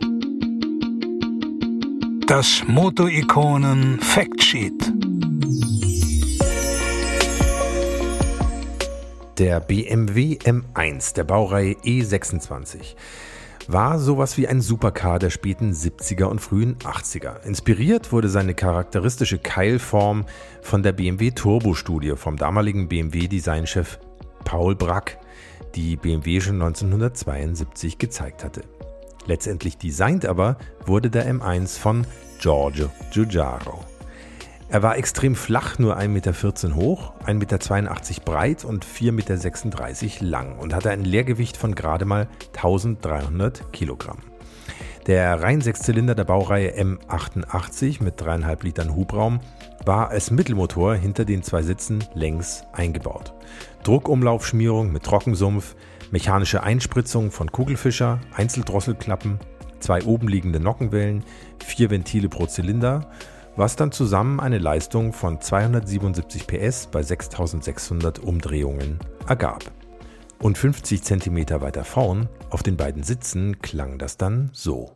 Das 2.30 2.62
Moto-Ikonen 2.68 4.00
Factsheet. 4.02 4.94
Der 9.39 9.60
BMW 9.60 10.38
M1 10.38 11.15
der 11.15 11.24
Baureihe 11.24 11.74
E26 11.84 12.94
war 13.68 13.98
sowas 13.98 14.38
wie 14.38 14.48
ein 14.48 14.62
Supercar 14.62 15.18
der 15.18 15.32
späten 15.32 15.72
70er 15.72 16.26
und 16.26 16.39
frühen 16.39 16.76
80er. 16.76 17.42
Inspiriert 17.48 18.12
wurde 18.12 18.30
seine 18.30 18.54
charakteristische 18.54 19.39
Keilform 19.39 20.26
von 20.62 20.84
der 20.84 20.92
BMW 20.92 21.32
Turbo-Studie 21.32 22.13
vom 22.15 22.38
damaligen 22.38 22.88
BMW-Designchef 22.88 23.98
Paul 24.46 24.76
Brack, 24.76 25.18
die 25.74 25.96
BMW 25.96 26.42
schon 26.42 26.62
1972 26.62 27.98
gezeigt 27.98 28.44
hatte. 28.44 28.62
Letztendlich 29.30 29.78
designt 29.78 30.26
aber 30.26 30.58
wurde 30.88 31.12
der 31.12 31.32
M1 31.32 31.78
von 31.78 32.04
Giorgio 32.39 32.89
Giugiaro. 33.13 33.86
Er 34.70 34.82
war 34.82 34.98
extrem 34.98 35.36
flach, 35.36 35.78
nur 35.78 36.00
1,14 36.00 36.08
Meter 36.08 36.76
hoch, 36.76 37.13
1,82 37.28 37.34
Meter 37.34 38.22
breit 38.26 38.65
und 38.65 38.88
4,36 38.88 39.12
Meter 39.12 40.26
lang 40.26 40.58
und 40.58 40.74
hatte 40.74 40.89
ein 40.89 41.06
Leergewicht 41.06 41.58
von 41.58 41.76
gerade 41.76 42.06
mal 42.06 42.28
1300 42.56 43.72
Kilogramm. 43.72 44.18
Der 45.06 45.39
Reihensechszylinder 45.39 46.15
der 46.15 46.24
Baureihe 46.24 46.76
M88 46.82 48.04
mit 48.04 48.20
3,5 48.20 48.63
Litern 48.63 48.96
Hubraum 48.96 49.42
war 49.86 50.10
als 50.10 50.32
Mittelmotor 50.32 50.96
hinter 50.96 51.24
den 51.24 51.44
zwei 51.44 51.62
Sitzen 51.62 52.04
längs 52.15 52.63
eingebaut. 52.74 53.36
Druckumlaufschmierung 53.84 54.92
mit 54.92 55.04
Trockensumpf, 55.04 55.76
mechanische 56.12 56.63
Einspritzung 56.63 57.32
von 57.32 57.52
Kugelfischer, 57.52 58.19
Einzeldrosselklappen, 58.36 59.39
zwei 59.80 60.04
obenliegende 60.04 60.60
Nockenwellen, 60.60 61.24
vier 61.63 61.89
Ventile 61.89 62.30
pro 62.30 62.45
Zylinder, 62.45 63.10
was 63.56 63.76
dann 63.76 63.91
zusammen 63.91 64.39
eine 64.39 64.58
Leistung 64.58 65.13
von 65.13 65.41
277 65.41 66.48
PS 66.48 66.88
bei 66.88 67.04
6600 67.04 68.19
Umdrehungen 68.19 69.00
ergab. 69.28 69.72
Und 70.41 70.58
50 70.58 71.04
cm 71.04 71.62
weiter 71.62 71.84
vorn, 71.84 72.30
auf 72.50 72.63
den 72.63 72.78
beiden 72.78 73.04
Sitzen, 73.04 73.62
klang 73.62 73.98
das 73.98 74.15
dann 74.15 74.50
so. 74.54 74.95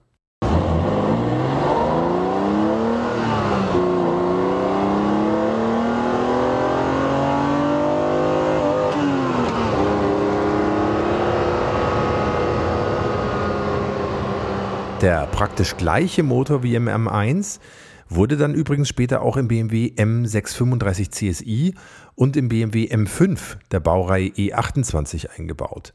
Der 15.03 15.25
praktisch 15.25 15.75
gleiche 15.75 16.23
Motor 16.23 16.63
wie 16.63 16.75
im 16.75 16.87
M1 16.87 17.59
wurde 18.07 18.37
dann 18.37 18.53
übrigens 18.53 18.87
später 18.87 19.21
auch 19.21 19.35
im 19.35 19.49
BMW 19.49 19.91
M635 19.97 21.11
CSI 21.11 21.75
und 22.15 22.37
im 22.37 22.47
BMW 22.47 22.85
M5 22.85 23.57
der 23.71 23.81
Baureihe 23.81 24.29
E28 24.29 25.37
eingebaut. 25.37 25.91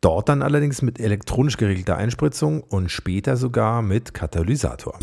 Dort 0.00 0.28
dann 0.28 0.42
allerdings 0.42 0.80
mit 0.80 1.00
elektronisch 1.00 1.56
geregelter 1.56 1.96
Einspritzung 1.96 2.62
und 2.62 2.88
später 2.92 3.36
sogar 3.36 3.82
mit 3.82 4.14
Katalysator. 4.14 4.96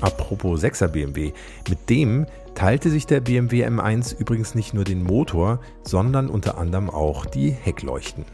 Apropos 0.00 0.64
6er 0.64 0.88
BMW, 0.88 1.34
mit 1.68 1.90
dem 1.90 2.24
teilte 2.54 2.88
sich 2.88 3.04
der 3.04 3.20
BMW 3.20 3.66
M1 3.66 4.18
übrigens 4.18 4.54
nicht 4.54 4.72
nur 4.72 4.84
den 4.84 5.02
Motor, 5.02 5.60
sondern 5.82 6.30
unter 6.30 6.56
anderem 6.56 6.88
auch 6.88 7.26
die 7.26 7.50
Heckleuchten. 7.50 8.24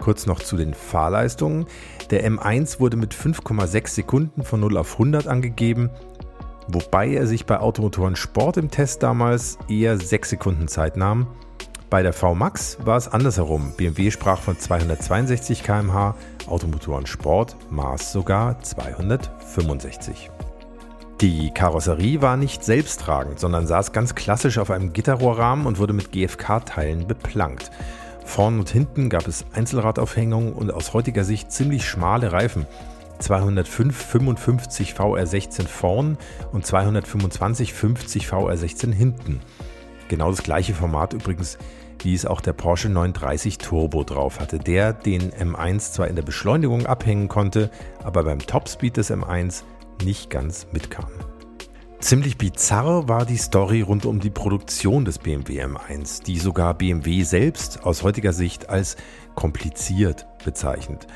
Kurz 0.00 0.26
noch 0.26 0.40
zu 0.40 0.56
den 0.56 0.74
Fahrleistungen. 0.74 1.66
Der 2.10 2.28
M1 2.28 2.80
wurde 2.80 2.96
mit 2.96 3.14
5,6 3.14 3.88
Sekunden 3.88 4.42
von 4.42 4.60
0 4.60 4.76
auf 4.76 4.92
100 4.92 5.26
angegeben, 5.26 5.90
wobei 6.68 7.08
er 7.08 7.26
sich 7.26 7.46
bei 7.46 7.58
Automotoren 7.58 8.16
Sport 8.16 8.56
im 8.56 8.70
Test 8.70 9.02
damals 9.02 9.58
eher 9.68 9.98
6 9.98 10.30
Sekunden 10.30 10.68
Zeit 10.68 10.96
nahm. 10.96 11.26
Bei 11.88 12.02
der 12.02 12.12
VMAX 12.12 12.78
war 12.84 12.96
es 12.96 13.06
andersherum. 13.06 13.72
BMW 13.76 14.10
sprach 14.10 14.40
von 14.40 14.58
262 14.58 15.62
km/h, 15.62 16.16
Automotoren 16.48 17.06
Sport 17.06 17.56
maß 17.70 18.12
sogar 18.12 18.60
265. 18.60 20.30
Die 21.20 21.50
Karosserie 21.50 22.20
war 22.20 22.36
nicht 22.36 22.62
selbsttragend, 22.62 23.40
sondern 23.40 23.66
saß 23.66 23.92
ganz 23.92 24.14
klassisch 24.14 24.58
auf 24.58 24.70
einem 24.70 24.92
Gitterrohrrahmen 24.92 25.64
und 25.64 25.78
wurde 25.78 25.94
mit 25.94 26.12
GFK-Teilen 26.12 27.06
beplankt. 27.06 27.70
Vorn 28.26 28.58
und 28.58 28.68
hinten 28.68 29.08
gab 29.08 29.26
es 29.26 29.46
Einzelradaufhängungen 29.54 30.52
und 30.52 30.70
aus 30.70 30.92
heutiger 30.92 31.24
Sicht 31.24 31.50
ziemlich 31.50 31.88
schmale 31.88 32.32
Reifen. 32.32 32.66
205 33.20 33.96
55 33.96 34.92
VR16 34.92 35.66
vorn 35.66 36.18
und 36.52 36.66
225 36.66 37.72
50 37.72 38.26
VR16 38.26 38.92
hinten. 38.92 39.40
Genau 40.08 40.30
das 40.30 40.42
gleiche 40.42 40.74
Format 40.74 41.14
übrigens, 41.14 41.56
wie 42.06 42.14
es 42.14 42.26
auch 42.26 42.40
der 42.40 42.52
Porsche 42.52 42.88
930 42.88 43.58
Turbo 43.58 44.04
drauf 44.04 44.38
hatte, 44.38 44.58
der 44.58 44.92
den 44.92 45.32
M1 45.32 45.92
zwar 45.92 46.06
in 46.06 46.14
der 46.14 46.22
Beschleunigung 46.22 46.86
abhängen 46.86 47.28
konnte, 47.28 47.70
aber 48.04 48.22
beim 48.22 48.38
Topspeed 48.38 48.96
des 48.96 49.10
M1 49.10 49.64
nicht 50.04 50.30
ganz 50.30 50.68
mitkam. 50.72 51.08
Ziemlich 52.06 52.38
bizarr 52.38 53.08
war 53.08 53.26
die 53.26 53.36
Story 53.36 53.80
rund 53.80 54.06
um 54.06 54.20
die 54.20 54.30
Produktion 54.30 55.04
des 55.04 55.18
BMW 55.18 55.64
M1, 55.64 56.22
die 56.22 56.38
sogar 56.38 56.72
BMW 56.74 57.24
selbst 57.24 57.82
aus 57.82 58.04
heutiger 58.04 58.32
Sicht 58.32 58.70
als 58.70 58.96
kompliziert 59.34 60.24
bezeichnet. 60.44 61.08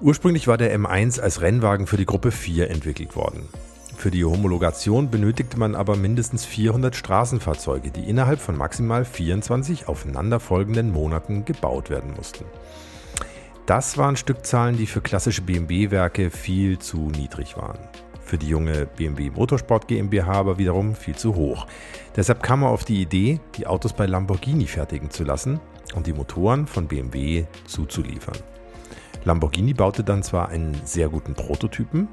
Ursprünglich 0.00 0.48
war 0.48 0.56
der 0.56 0.74
M1 0.74 1.20
als 1.20 1.42
Rennwagen 1.42 1.86
für 1.86 1.98
die 1.98 2.06
Gruppe 2.06 2.30
4 2.30 2.70
entwickelt 2.70 3.16
worden. 3.16 3.50
Für 3.98 4.10
die 4.10 4.24
Homologation 4.24 5.10
benötigte 5.10 5.58
man 5.58 5.74
aber 5.74 5.94
mindestens 5.94 6.46
400 6.46 6.96
Straßenfahrzeuge, 6.96 7.90
die 7.90 8.08
innerhalb 8.08 8.40
von 8.40 8.56
maximal 8.56 9.04
24 9.04 9.88
aufeinanderfolgenden 9.88 10.90
Monaten 10.90 11.44
gebaut 11.44 11.90
werden 11.90 12.14
mussten. 12.16 12.46
Das 13.66 13.98
waren 13.98 14.16
Stückzahlen, 14.16 14.78
die 14.78 14.86
für 14.86 15.02
klassische 15.02 15.42
BMW-Werke 15.42 16.30
viel 16.30 16.78
zu 16.78 17.10
niedrig 17.10 17.58
waren 17.58 17.78
für 18.30 18.38
die 18.38 18.46
junge 18.46 18.86
BMW 18.86 19.30
Motorsport 19.30 19.88
GmbH 19.88 20.32
aber 20.32 20.56
wiederum 20.56 20.94
viel 20.94 21.16
zu 21.16 21.34
hoch. 21.34 21.66
Deshalb 22.14 22.44
kam 22.44 22.62
er 22.62 22.68
auf 22.68 22.84
die 22.84 23.02
Idee, 23.02 23.40
die 23.56 23.66
Autos 23.66 23.92
bei 23.92 24.06
Lamborghini 24.06 24.66
fertigen 24.66 25.10
zu 25.10 25.24
lassen 25.24 25.58
und 25.96 26.06
die 26.06 26.12
Motoren 26.12 26.68
von 26.68 26.86
BMW 26.86 27.46
zuzuliefern. 27.66 28.38
Lamborghini 29.24 29.74
baute 29.74 30.04
dann 30.04 30.22
zwar 30.22 30.48
einen 30.48 30.80
sehr 30.84 31.08
guten 31.08 31.34
Prototypen, 31.34 32.06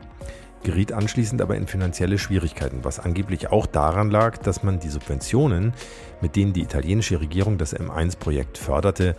geriet 0.64 0.92
anschließend 0.92 1.40
aber 1.40 1.56
in 1.56 1.68
finanzielle 1.68 2.18
Schwierigkeiten, 2.18 2.80
was 2.82 3.00
angeblich 3.00 3.52
auch 3.52 3.68
daran 3.68 4.10
lag, 4.10 4.40
dass 4.40 4.64
man 4.64 4.80
die 4.80 4.90
Subventionen, 4.90 5.72
mit 6.20 6.36
denen 6.36 6.52
die 6.52 6.64
italienische 6.64 7.22
Regierung 7.22 7.60
das 7.60 7.76
M1-Projekt 7.76 8.58
förderte, 8.58 9.16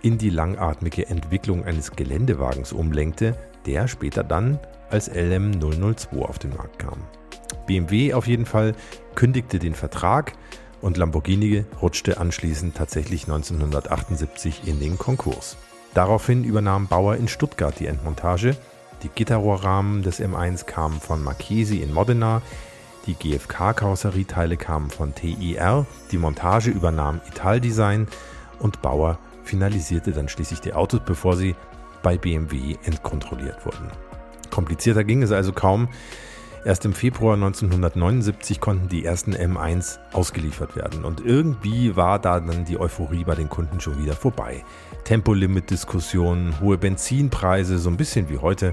in 0.00 0.16
die 0.16 0.30
langatmige 0.30 1.08
Entwicklung 1.08 1.66
eines 1.66 1.92
Geländewagens 1.92 2.72
umlenkte, 2.72 3.36
der 3.66 3.86
später 3.86 4.24
dann 4.24 4.58
als 4.90 5.10
LM002 5.10 6.22
auf 6.22 6.38
den 6.38 6.56
Markt 6.56 6.78
kam. 6.78 7.02
BMW 7.66 8.14
auf 8.14 8.26
jeden 8.26 8.46
Fall 8.46 8.74
kündigte 9.14 9.58
den 9.58 9.74
Vertrag 9.74 10.32
und 10.80 10.96
Lamborghini 10.96 11.64
rutschte 11.82 12.18
anschließend 12.18 12.76
tatsächlich 12.76 13.24
1978 13.24 14.66
in 14.66 14.80
den 14.80 14.98
Konkurs. 14.98 15.56
Daraufhin 15.94 16.44
übernahm 16.44 16.86
Bauer 16.86 17.16
in 17.16 17.28
Stuttgart 17.28 17.78
die 17.78 17.86
Endmontage. 17.86 18.56
Die 19.02 19.08
Gitterrohrrahmen 19.08 20.02
des 20.02 20.20
M1 20.20 20.64
kamen 20.66 21.00
von 21.00 21.22
Marchesi 21.22 21.78
in 21.78 21.92
Modena, 21.92 22.42
die 23.06 23.14
GFK-Karosserieteile 23.14 24.56
kamen 24.56 24.90
von 24.90 25.14
TIR, 25.14 25.86
die 26.10 26.18
Montage 26.18 26.70
übernahm 26.70 27.20
Italdesign 27.28 28.06
und 28.58 28.82
Bauer 28.82 29.18
finalisierte 29.44 30.12
dann 30.12 30.28
schließlich 30.28 30.60
die 30.60 30.74
Autos, 30.74 31.00
bevor 31.06 31.36
sie 31.36 31.54
bei 32.02 32.18
BMW 32.18 32.76
entkontrolliert 32.84 33.64
wurden. 33.64 33.90
Komplizierter 34.50 35.04
ging 35.04 35.22
es 35.22 35.32
also 35.32 35.52
kaum. 35.52 35.88
Erst 36.64 36.84
im 36.84 36.92
Februar 36.92 37.34
1979 37.34 38.60
konnten 38.60 38.88
die 38.88 39.04
ersten 39.04 39.34
M1 39.34 39.98
ausgeliefert 40.12 40.76
werden 40.76 41.04
und 41.04 41.24
irgendwie 41.24 41.94
war 41.96 42.18
da 42.18 42.40
dann 42.40 42.64
die 42.64 42.78
Euphorie 42.78 43.24
bei 43.24 43.34
den 43.34 43.48
Kunden 43.48 43.80
schon 43.80 44.02
wieder 44.02 44.14
vorbei. 44.14 44.64
Tempolimit-Diskussionen, 45.04 46.60
hohe 46.60 46.76
Benzinpreise, 46.76 47.78
so 47.78 47.88
ein 47.88 47.96
bisschen 47.96 48.28
wie 48.28 48.38
heute. 48.38 48.72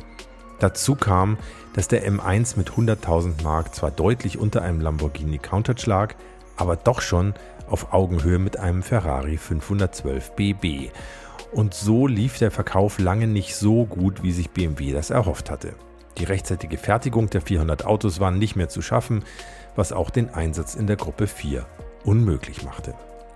Dazu 0.60 0.96
kam, 0.96 1.38
dass 1.74 1.88
der 1.88 2.10
M1 2.10 2.58
mit 2.58 2.72
100.000 2.72 3.44
Mark 3.44 3.76
zwar 3.76 3.92
deutlich 3.92 4.40
unter 4.40 4.62
einem 4.62 4.82
Lamborghini 4.82 5.38
Countach 5.38 5.86
lag, 5.86 6.16
aber 6.58 6.76
doch 6.76 7.02
schon 7.02 7.34
auf 7.70 7.94
Augenhöhe 7.94 8.40
mit 8.40 8.58
einem 8.58 8.84
Ferrari 8.84 9.38
512 9.38 10.32
BB. 10.32 10.92
Und 11.56 11.74
so 11.74 12.06
lief 12.06 12.38
der 12.38 12.52
Verkauf 12.52 13.00
lange 13.00 13.28
nicht 13.28 13.56
so 13.56 13.86
gut, 13.86 14.24
wie 14.24 14.34
sich 14.34 14.50
BMW 14.50 14.92
das 14.92 15.10
erhofft 15.10 15.50
hatte. 15.50 15.74
Die 16.18 16.26
rechtzeitige 16.26 16.78
Fertigung 16.78 17.30
der 17.30 17.40
400 17.40 17.86
Autos 17.86 18.20
war 18.20 18.32
nicht 18.32 18.58
mehr 18.58 18.68
zu 18.68 18.82
schaffen, 18.82 19.24
was 19.74 19.94
auch 19.94 20.10
den 20.10 20.30
Einsatz 20.30 20.76
in 20.76 20.86
der 20.86 20.98
Gruppe 20.98 21.28
4 21.28 21.66
unmöglich 22.04 22.64
machte. 22.64 22.94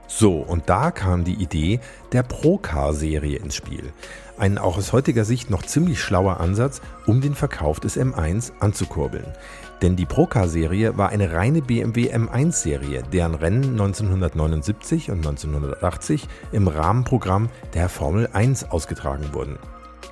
So, 0.08 0.34
und 0.34 0.70
da 0.70 0.92
kam 0.92 1.24
die 1.24 1.36
Idee 1.36 1.80
der 2.12 2.24
Procar-Serie 2.24 3.38
ins 3.38 3.56
Spiel. 3.56 3.94
Ein 4.38 4.58
auch 4.58 4.78
aus 4.78 4.92
heutiger 4.92 5.24
Sicht 5.24 5.50
noch 5.50 5.64
ziemlich 5.64 6.02
schlauer 6.02 6.42
Ansatz, 6.42 6.82
um 7.06 7.22
den 7.22 7.36
Verkauf 7.36 7.80
des 7.80 7.98
M1 7.98 8.52
anzukurbeln. 8.60 9.32
Denn 9.82 9.96
die 9.96 10.06
Procar-Serie 10.06 10.98
war 10.98 11.10
eine 11.10 11.32
reine 11.32 11.62
BMW 11.62 12.14
M1-Serie, 12.14 13.04
deren 13.14 13.36
Rennen 13.36 13.72
1979 13.72 15.10
und 15.12 15.20
1980 15.20 16.28
im 16.52 16.68
Rahmenprogramm 16.68 17.50
der 17.74 17.88
Formel 17.88 18.30
1 18.34 18.72
ausgetragen 18.72 19.34
wurden. 19.34 19.58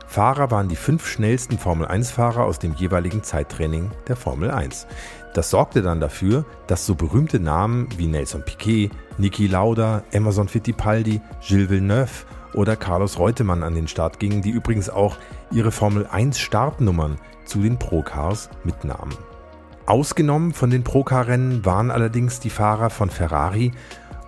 Fahrer 0.08 0.52
waren 0.52 0.70
die 0.70 0.78
fünf 0.78 1.06
schnellsten 1.06 1.60
Formel-1-Fahrer 1.60 2.46
aus 2.46 2.60
dem 2.60 2.74
jeweiligen 2.76 3.24
Zeittraining 3.24 3.92
der 4.08 4.16
Formel 4.16 4.52
1. 4.52 4.88
Das 5.34 5.50
sorgte 5.50 5.82
dann 5.82 6.00
dafür, 6.00 6.46
dass 6.68 6.86
so 6.86 6.96
berühmte 6.96 7.40
Namen 7.40 7.90
wie 7.98 8.08
Nelson 8.08 8.44
Piquet, 8.44 8.90
Niki 9.18 9.48
Lauda, 9.48 10.04
Emerson 10.12 10.48
Fittipaldi, 10.48 11.22
Gilles 11.46 11.70
Villeneuve 11.70 12.26
oder 12.54 12.78
Carlos 12.78 13.20
Reutemann 13.20 13.64
an 13.64 13.76
den 13.76 13.88
Start 13.88 14.20
gingen, 14.20 14.42
die 14.42 14.50
übrigens 14.50 14.90
auch 14.90 15.18
ihre 15.52 15.72
Formel 15.72 16.08
1 16.08 16.40
Startnummern 16.40 17.18
zu 17.46 17.62
den 17.62 17.78
Pro-Cars 17.78 18.50
mitnahmen. 18.64 19.16
Ausgenommen 19.88 20.52
von 20.52 20.70
den 20.70 20.84
Pro-Car-Rennen 20.84 21.64
waren 21.64 21.92
allerdings 21.92 22.42
die 22.42 22.50
Fahrer 22.50 22.90
von 22.90 23.10
Ferrari 23.10 23.72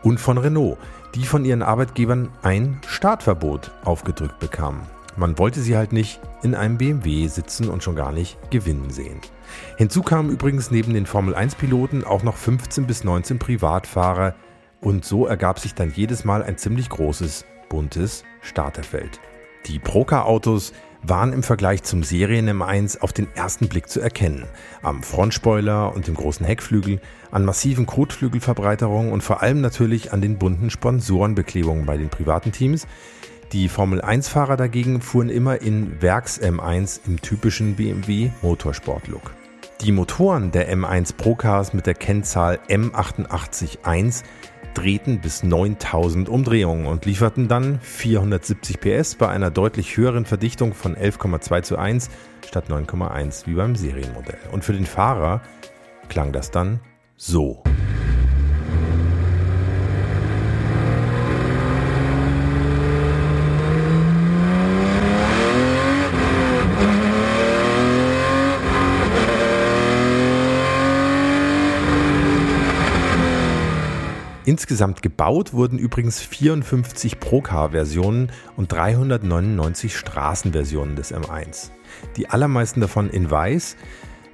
und 0.04 0.18
von 0.18 0.38
Renault, 0.38 0.78
die 1.16 1.26
von 1.26 1.44
ihren 1.44 1.64
Arbeitgebern 1.64 2.30
ein 2.44 2.80
Startverbot 2.88 3.72
aufgedrückt 3.84 4.40
bekamen. 4.40 4.84
Man 5.18 5.38
wollte 5.38 5.60
sie 5.60 5.76
halt 5.76 5.92
nicht 5.92 6.22
in 6.44 6.56
einem 6.56 6.78
BMW 6.78 7.28
sitzen 7.28 7.68
und 7.68 7.84
schon 7.84 7.98
gar 7.98 8.14
nicht 8.14 8.38
gewinnen 8.52 8.90
sehen. 8.90 9.20
Hinzu 9.76 10.02
kamen 10.02 10.30
übrigens 10.30 10.72
neben 10.72 10.94
den 10.94 11.06
Formel-1-Piloten 11.06 12.06
auch 12.06 12.24
noch 12.24 12.38
15 12.38 12.88
bis 12.88 13.04
19 13.04 13.38
Privatfahrer 13.38 14.36
und 14.80 15.04
so 15.04 15.28
ergab 15.28 15.60
sich 15.60 15.74
dann 15.74 15.92
jedes 15.94 16.24
Mal 16.24 16.42
ein 16.42 16.58
ziemlich 16.58 16.88
großes, 16.88 17.44
buntes 17.68 18.24
Starterfeld. 18.40 19.20
Die 19.68 19.80
Procar-Autos 19.80 20.74
waren 21.04 21.34
im 21.34 21.44
Vergleich 21.44 21.84
zum 21.84 22.04
Serien 22.04 22.50
M1 22.50 23.00
auf 23.00 23.14
den 23.14 23.28
ersten 23.36 23.68
Blick 23.68 23.90
zu 23.90 24.00
erkennen. 24.00 24.46
Am 24.82 25.04
Frontspoiler 25.04 25.94
und 25.96 26.08
dem 26.08 26.16
großen 26.16 26.46
Heckflügel, 26.46 27.00
an 27.32 27.46
massiven 27.46 27.86
Kotflügelverbreiterungen 27.86 29.12
und 29.12 29.24
vor 29.24 29.42
allem 29.42 29.62
natürlich 29.62 30.12
an 30.12 30.22
den 30.22 30.38
bunten 30.38 30.70
Sponsorenbeklebungen 30.70 31.86
bei 31.86 31.98
den 31.98 32.10
privaten 32.10 32.52
Teams, 32.52 32.88
die 33.52 33.68
Formel-1-Fahrer 33.68 34.58
dagegen 34.58 35.02
fuhren 35.02 35.30
immer 35.30 35.60
in 35.62 36.00
Werks-M1 36.04 37.00
im 37.08 37.20
typischen 37.20 37.76
BMW 37.76 38.30
Motorsport-Look. 38.44 39.34
Die 39.82 39.92
Motoren 39.92 40.52
der 40.52 40.72
M1 40.72 41.16
Procars 41.16 41.74
mit 41.74 41.88
der 41.88 41.96
Kennzahl 41.96 42.60
M881 42.68 43.80
drehten 44.80 45.20
bis 45.20 45.44
9000 45.44 46.30
Umdrehungen 46.30 46.86
und 46.86 47.06
lieferten 47.06 47.50
dann 47.50 47.82
470 47.82 48.80
PS 48.80 49.16
bei 49.16 49.28
einer 49.28 49.52
deutlich 49.52 49.98
höheren 49.98 50.26
Verdichtung 50.26 50.74
von 50.74 50.96
11,2 50.96 51.64
zu 51.64 51.78
1 51.78 52.10
statt 52.48 52.66
9,1 52.70 53.46
wie 53.46 53.56
beim 53.56 53.76
Serienmodell. 53.76 54.40
Und 54.52 54.64
für 54.64 54.74
den 54.74 54.86
Fahrer 54.86 55.42
klang 56.08 56.32
das 56.32 56.52
dann 56.52 56.80
so. 57.18 57.62
Insgesamt 74.50 75.04
gebaut 75.04 75.54
wurden 75.54 75.78
übrigens 75.78 76.22
54 76.22 77.20
Procar-Versionen 77.20 78.32
und 78.58 78.72
399 78.72 79.96
Straßenversionen 79.96 80.96
des 80.96 81.14
M1. 81.14 81.70
Die 82.18 82.32
allermeisten 82.32 82.82
davon 82.82 83.12
in 83.12 83.30
weiß. 83.30 83.76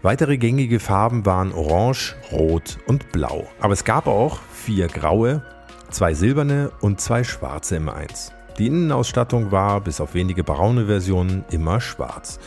Weitere 0.04 0.38
gängige 0.38 0.80
Farben 0.80 1.26
waren 1.26 1.52
Orange, 1.52 2.16
Rot 2.32 2.78
und 2.88 3.12
Blau. 3.12 3.46
Aber 3.60 3.74
es 3.74 3.84
gab 3.84 4.08
auch 4.08 4.40
vier 4.54 4.88
graue, 4.88 5.44
zwei 5.92 6.14
silberne 6.14 6.72
und 6.80 7.02
zwei 7.02 7.26
schwarze 7.26 7.76
M1. 7.76 8.32
Die 8.58 8.68
Innenausstattung 8.68 9.52
war, 9.52 9.82
bis 9.82 10.00
auf 10.00 10.14
wenige 10.14 10.46
braune 10.46 10.86
Versionen, 10.86 11.44
immer 11.52 11.82
schwarz. 11.82 12.40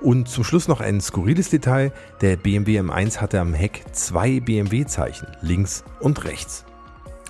Und 0.00 0.30
zum 0.30 0.44
Schluss 0.44 0.66
noch 0.66 0.80
ein 0.80 1.02
skurriles 1.02 1.50
Detail. 1.50 1.92
Der 2.22 2.36
BMW 2.36 2.80
M1 2.80 3.18
hatte 3.18 3.38
am 3.38 3.52
Heck 3.52 3.84
zwei 3.92 4.40
BMW-Zeichen, 4.40 5.28
links 5.42 5.84
und 6.00 6.24
rechts. 6.24 6.64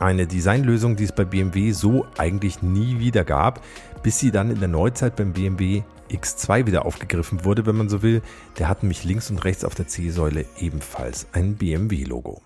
Eine 0.03 0.27
Designlösung, 0.27 0.97
die 0.97 1.05
es 1.05 1.12
bei 1.12 1.25
BMW 1.25 1.71
so 1.71 2.07
eigentlich 2.19 2.61
nie 2.61 2.99
wieder 2.99 3.23
gab, 3.23 3.62
bis 4.03 4.19
sie 4.19 4.33
dann 4.33 4.51
in 4.51 4.59
der 4.59 4.69
Neuzeit 4.69 5.15
beim 5.15 5.33
BMW 5.33 5.83
X2 6.11 6.67
wieder 6.67 6.85
aufgegriffen 6.87 7.45
wurde, 7.45 7.67
wenn 7.67 7.77
man 7.77 7.88
so 7.88 8.03
will. 8.03 8.21
Der 8.59 8.69
hat 8.69 8.83
nämlich 8.83 9.05
links 9.05 9.31
und 9.31 9.45
rechts 9.45 9.65
auf 9.65 9.77
der 9.77 9.87
C-Säule 9.87 10.45
ebenfalls 10.59 11.29
ein 11.31 11.55
BMW-Logo. 11.55 12.43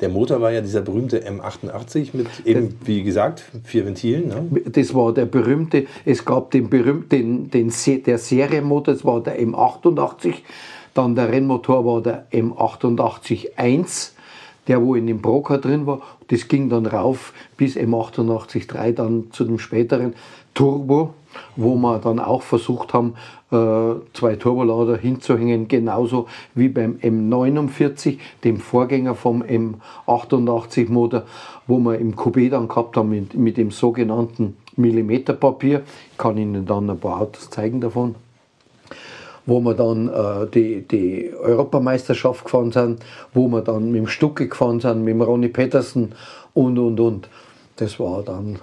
Der 0.00 0.08
Motor 0.08 0.40
war 0.40 0.50
ja 0.50 0.60
dieser 0.60 0.80
berühmte 0.80 1.20
M88 1.20 2.08
mit 2.14 2.26
eben, 2.44 2.76
wie 2.84 3.04
gesagt, 3.04 3.44
vier 3.62 3.86
Ventilen. 3.86 4.26
Ne? 4.26 4.62
Das 4.68 4.92
war 4.92 5.14
der 5.14 5.26
berühmte, 5.26 5.86
es 6.04 6.24
gab 6.24 6.50
den 6.50 6.68
berühmten, 6.68 7.48
den, 7.48 7.70
den, 7.70 8.02
der 8.02 8.18
Serienmotor, 8.18 8.94
das 8.94 9.04
war 9.04 9.22
der 9.22 9.40
M88, 9.40 10.34
dann 10.94 11.14
der 11.14 11.30
Rennmotor 11.30 11.84
war 11.86 12.02
der 12.02 12.28
M88-1 12.32 14.14
der 14.68 14.84
wo 14.84 14.94
in 14.94 15.06
dem 15.06 15.20
Broker 15.20 15.58
drin 15.58 15.86
war. 15.86 16.00
Das 16.28 16.48
ging 16.48 16.68
dann 16.68 16.86
rauf 16.86 17.32
bis 17.56 17.76
M883 17.76 18.92
dann 18.92 19.30
zu 19.32 19.44
dem 19.44 19.58
späteren 19.58 20.14
Turbo, 20.54 21.14
wo 21.56 21.76
wir 21.76 21.98
dann 21.98 22.18
auch 22.18 22.42
versucht 22.42 22.92
haben, 22.92 23.14
äh, 23.50 23.94
zwei 24.12 24.36
Turbolader 24.36 24.96
hinzuhängen, 24.96 25.68
genauso 25.68 26.26
wie 26.54 26.68
beim 26.68 26.98
M49, 27.00 28.18
dem 28.44 28.58
Vorgänger 28.58 29.14
vom 29.14 29.42
M88 29.42 30.90
Motor, 30.90 31.22
wo 31.66 31.78
wir 31.78 31.98
im 31.98 32.16
QB 32.16 32.50
dann 32.50 32.68
gehabt 32.68 32.96
haben 32.96 33.10
mit, 33.10 33.34
mit 33.34 33.56
dem 33.56 33.70
sogenannten 33.70 34.56
Millimeterpapier. 34.76 35.82
Ich 36.12 36.18
kann 36.18 36.38
Ihnen 36.38 36.66
dann 36.66 36.90
ein 36.90 36.98
paar 36.98 37.20
Autos 37.20 37.50
zeigen 37.50 37.80
davon 37.80 38.14
wo 39.48 39.60
wir 39.60 39.74
dann 39.74 40.08
äh, 40.08 40.46
die, 40.52 40.82
die 40.82 41.32
Europameisterschaft 41.34 42.44
gefahren 42.44 42.70
sind, 42.70 43.02
wo 43.32 43.48
wir 43.48 43.62
dann 43.62 43.90
mit 43.90 44.00
dem 44.00 44.06
Stucke 44.06 44.46
gefahren 44.46 44.78
sind, 44.78 45.04
mit 45.04 45.14
dem 45.14 45.22
Ronny 45.22 45.48
Petersen 45.48 46.12
und 46.52 46.78
und 46.78 47.00
und. 47.00 47.28
Das 47.76 47.98
war 47.98 48.22
dann. 48.22 48.58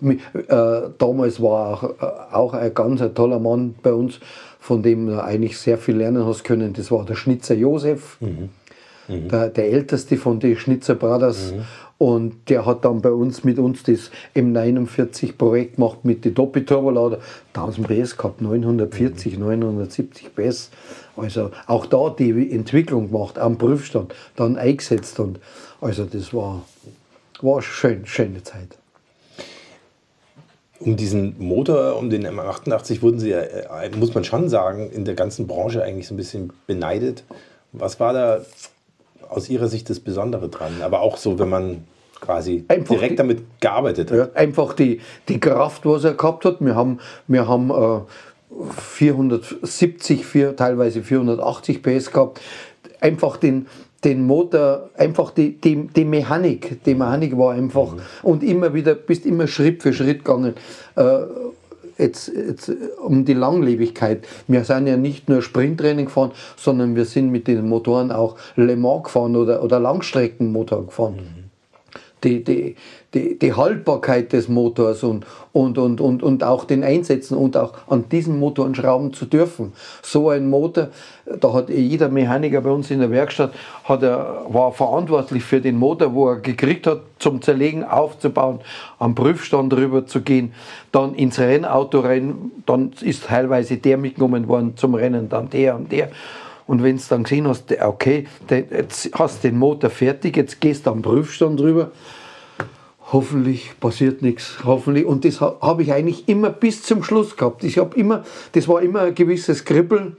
Äh, 0.00 0.90
damals 0.98 1.42
war 1.42 1.72
auch, 1.72 1.84
äh, 1.84 2.34
auch 2.34 2.54
ein 2.54 2.72
ganz 2.72 3.02
ein 3.02 3.14
toller 3.14 3.40
Mann 3.40 3.74
bei 3.82 3.92
uns, 3.92 4.20
von 4.60 4.82
dem 4.82 5.08
du 5.08 5.22
eigentlich 5.22 5.58
sehr 5.58 5.76
viel 5.76 5.96
lernen 5.96 6.24
hast 6.24 6.44
können. 6.44 6.72
Das 6.72 6.90
war 6.92 7.04
der 7.04 7.14
Schnitzer 7.14 7.54
Josef, 7.54 8.16
mhm. 8.20 8.50
Mhm. 9.08 9.28
Der, 9.28 9.48
der 9.48 9.72
älteste 9.72 10.16
von 10.16 10.38
den 10.38 10.56
Schnitzer 10.56 10.94
Brothers. 10.94 11.52
Mhm. 11.52 11.62
Und 11.98 12.48
der 12.48 12.64
hat 12.64 12.84
dann 12.84 13.02
bei 13.02 13.10
uns 13.10 13.42
mit 13.42 13.58
uns 13.58 13.82
das 13.82 14.12
M49 14.36 15.36
Projekt 15.36 15.76
gemacht 15.76 16.04
mit 16.04 16.24
den 16.24 16.32
Doppelturbolader. 16.32 17.18
1000 17.54 17.88
PS 17.88 18.16
gehabt, 18.16 18.40
940, 18.40 19.34
mhm. 19.34 19.40
970 19.40 20.34
PS. 20.34 20.70
Also 21.16 21.50
auch 21.66 21.86
da 21.86 22.10
die 22.10 22.52
Entwicklung 22.52 23.10
gemacht, 23.10 23.38
am 23.38 23.58
Prüfstand, 23.58 24.14
dann 24.36 24.56
eingesetzt. 24.56 25.18
Und 25.18 25.40
also 25.80 26.04
das 26.04 26.32
war, 26.32 26.64
war 27.42 27.60
schön, 27.62 28.06
schöne 28.06 28.44
Zeit. 28.44 28.78
Um 30.78 30.96
diesen 30.96 31.34
Motor, 31.40 31.96
um 31.96 32.08
den 32.08 32.24
M88 32.24 33.02
wurden 33.02 33.18
Sie, 33.18 33.32
äh, 33.32 33.90
muss 33.96 34.14
man 34.14 34.22
schon 34.22 34.48
sagen, 34.48 34.88
in 34.92 35.04
der 35.04 35.14
ganzen 35.14 35.48
Branche 35.48 35.82
eigentlich 35.82 36.06
so 36.06 36.14
ein 36.14 36.16
bisschen 36.16 36.52
beneidet. 36.68 37.24
Was 37.72 37.98
war 37.98 38.12
da 38.12 38.40
aus 39.28 39.48
Ihrer 39.48 39.68
Sicht 39.68 39.90
das 39.90 40.00
Besondere 40.00 40.48
dran? 40.48 40.72
Aber 40.82 41.00
auch 41.00 41.16
so, 41.16 41.38
wenn 41.38 41.48
man 41.48 41.84
quasi 42.20 42.64
einfach 42.68 42.94
direkt 42.94 43.12
die, 43.12 43.16
damit 43.16 43.42
gearbeitet 43.60 44.10
hat. 44.10 44.18
Ja, 44.18 44.28
einfach 44.34 44.74
die, 44.74 45.00
die 45.28 45.40
Kraft, 45.40 45.86
was 45.86 46.04
er 46.04 46.14
gehabt 46.14 46.44
hat. 46.44 46.60
Wir 46.60 46.74
haben, 46.74 46.98
wir 47.26 47.46
haben 47.46 47.70
äh, 47.70 48.00
470, 48.80 50.26
vier, 50.26 50.56
teilweise 50.56 51.02
480 51.02 51.82
PS 51.82 52.10
gehabt. 52.10 52.40
Einfach 53.00 53.36
den, 53.36 53.66
den 54.04 54.26
Motor, 54.26 54.90
einfach 54.96 55.30
die, 55.30 55.60
die, 55.60 55.86
die 55.88 56.04
Mechanik, 56.04 56.82
die 56.84 56.94
Mechanik 56.94 57.36
war 57.36 57.52
einfach 57.52 57.92
mhm. 57.92 58.00
und 58.22 58.42
immer 58.42 58.74
wieder, 58.74 58.94
bist 58.94 59.26
immer 59.26 59.46
Schritt 59.46 59.82
für 59.82 59.92
Schritt 59.92 60.24
gegangen. 60.24 60.54
Äh, 60.96 61.18
jetzt, 61.98 62.28
jetzt 62.34 62.72
um 63.02 63.24
die 63.24 63.34
Langlebigkeit. 63.34 64.26
Wir 64.46 64.64
sind 64.64 64.86
ja 64.86 64.96
nicht 64.96 65.28
nur 65.28 65.42
Sprinttraining 65.42 66.06
gefahren, 66.06 66.32
sondern 66.56 66.96
wir 66.96 67.04
sind 67.04 67.30
mit 67.30 67.46
den 67.46 67.68
Motoren 67.68 68.10
auch 68.10 68.36
Le 68.56 68.76
Mans 68.76 69.04
gefahren 69.04 69.36
oder, 69.36 69.62
oder 69.62 69.80
Langstreckenmotor 69.80 70.86
gefahren. 70.86 71.16
Mhm 71.16 71.37
die, 72.24 72.42
die, 72.42 72.76
die, 73.14 73.38
die 73.38 73.54
Haltbarkeit 73.54 74.32
des 74.32 74.48
Motors 74.48 75.02
und, 75.02 75.24
und, 75.52 75.78
und, 75.78 76.00
und, 76.00 76.22
und 76.22 76.44
auch 76.44 76.64
den 76.64 76.84
Einsätzen 76.84 77.36
und 77.36 77.56
auch 77.56 77.74
an 77.86 78.08
diesen 78.10 78.38
Motoren 78.38 78.74
schrauben 78.74 79.12
zu 79.12 79.24
dürfen. 79.24 79.72
So 80.02 80.30
ein 80.30 80.48
Motor, 80.50 80.88
da 81.40 81.52
hat 81.52 81.70
jeder 81.70 82.08
Mechaniker 82.08 82.60
bei 82.60 82.70
uns 82.70 82.90
in 82.90 83.00
der 83.00 83.10
Werkstatt, 83.10 83.52
hat 83.84 84.02
er, 84.02 84.46
war 84.48 84.72
verantwortlich 84.72 85.42
für 85.44 85.60
den 85.60 85.76
Motor, 85.76 86.14
wo 86.14 86.28
er 86.30 86.36
gekriegt 86.36 86.86
hat, 86.86 87.00
zum 87.18 87.42
Zerlegen 87.42 87.84
aufzubauen, 87.84 88.60
am 88.98 89.14
Prüfstand 89.14 89.72
rüber 89.74 90.06
zu 90.06 90.20
gehen, 90.20 90.52
dann 90.92 91.14
ins 91.14 91.38
Rennauto 91.38 92.00
rein, 92.00 92.52
dann 92.66 92.92
ist 93.00 93.24
teilweise 93.24 93.78
der 93.78 93.98
mitgenommen 93.98 94.48
worden 94.48 94.76
zum 94.76 94.94
Rennen, 94.94 95.28
dann 95.28 95.50
der 95.50 95.76
und 95.76 95.90
der. 95.90 96.10
Und 96.68 96.82
wenn 96.82 96.98
du 96.98 97.02
dann 97.08 97.22
gesehen 97.22 97.48
hast, 97.48 97.72
okay, 97.80 98.26
jetzt 98.50 99.10
hast 99.14 99.42
du 99.42 99.48
den 99.48 99.58
Motor 99.58 99.88
fertig, 99.88 100.36
jetzt 100.36 100.60
gehst 100.60 100.86
du 100.86 100.90
am 100.90 101.00
Prüfstand 101.00 101.58
drüber, 101.58 101.92
hoffentlich 103.10 103.72
passiert 103.80 104.20
nichts, 104.20 104.58
hoffentlich. 104.64 105.06
Und 105.06 105.24
das 105.24 105.40
habe 105.40 105.82
ich 105.82 105.94
eigentlich 105.94 106.28
immer 106.28 106.50
bis 106.50 106.82
zum 106.82 107.02
Schluss 107.02 107.38
gehabt. 107.38 107.64
Ich 107.64 107.78
habe 107.78 107.98
immer, 107.98 108.22
das 108.52 108.68
war 108.68 108.82
immer 108.82 109.00
ein 109.00 109.14
gewisses 109.14 109.64
Kribbeln. 109.64 110.18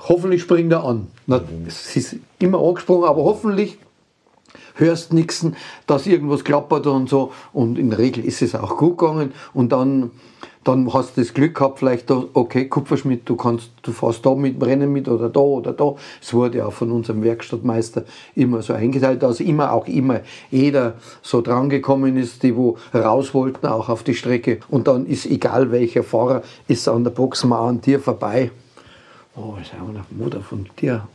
Hoffentlich 0.00 0.42
springt 0.42 0.72
er 0.72 0.82
an. 0.82 1.06
Es 1.64 1.94
ist 1.94 2.16
immer 2.40 2.60
angesprungen, 2.60 3.08
aber 3.08 3.22
hoffentlich 3.22 3.78
hörst 4.74 5.12
nichts, 5.12 5.46
dass 5.86 6.08
irgendwas 6.08 6.42
klappert 6.42 6.88
und 6.88 7.08
so. 7.08 7.32
Und 7.52 7.78
in 7.78 7.90
der 7.90 8.00
Regel 8.00 8.24
ist 8.24 8.42
es 8.42 8.56
auch 8.56 8.76
gut 8.76 8.98
gegangen. 8.98 9.32
Und 9.54 9.70
dann 9.70 10.10
dann 10.70 10.92
hast 10.92 11.16
du 11.16 11.20
das 11.20 11.34
Glück 11.34 11.56
gehabt, 11.56 11.80
vielleicht, 11.80 12.10
okay, 12.10 12.68
Kupferschmidt, 12.68 13.28
du 13.28 13.34
kannst, 13.34 13.70
du 13.82 13.92
fährst 13.92 14.24
da 14.24 14.34
mit 14.34 14.62
Rennen 14.62 14.92
mit 14.92 15.08
oder 15.08 15.28
da 15.28 15.40
oder 15.40 15.72
da. 15.72 15.96
Es 16.22 16.32
wurde 16.32 16.64
auch 16.64 16.72
von 16.72 16.92
unserem 16.92 17.24
Werkstattmeister 17.24 18.04
immer 18.36 18.62
so 18.62 18.72
eingeteilt, 18.72 19.22
dass 19.22 19.40
immer 19.40 19.72
auch 19.72 19.88
immer 19.88 20.20
jeder 20.50 20.94
so 21.22 21.40
drangekommen 21.40 22.16
ist, 22.16 22.42
die 22.44 22.54
wo 22.54 22.78
raus 22.94 23.34
wollten, 23.34 23.66
auch 23.66 23.88
auf 23.88 24.04
die 24.04 24.14
Strecke. 24.14 24.60
Und 24.68 24.86
dann 24.86 25.06
ist 25.06 25.26
egal 25.26 25.72
welcher 25.72 26.04
Fahrer, 26.04 26.42
ist 26.68 26.88
an 26.88 27.02
der 27.02 27.10
Box 27.10 27.44
mal 27.44 27.68
an 27.68 27.80
dir 27.80 27.98
vorbei. 27.98 28.50
Oh, 29.36 29.54
ist 29.60 29.72
auch 29.74 29.88
eine 29.88 30.04
Mutter 30.10 30.40
von 30.40 30.68
dir. 30.80 31.08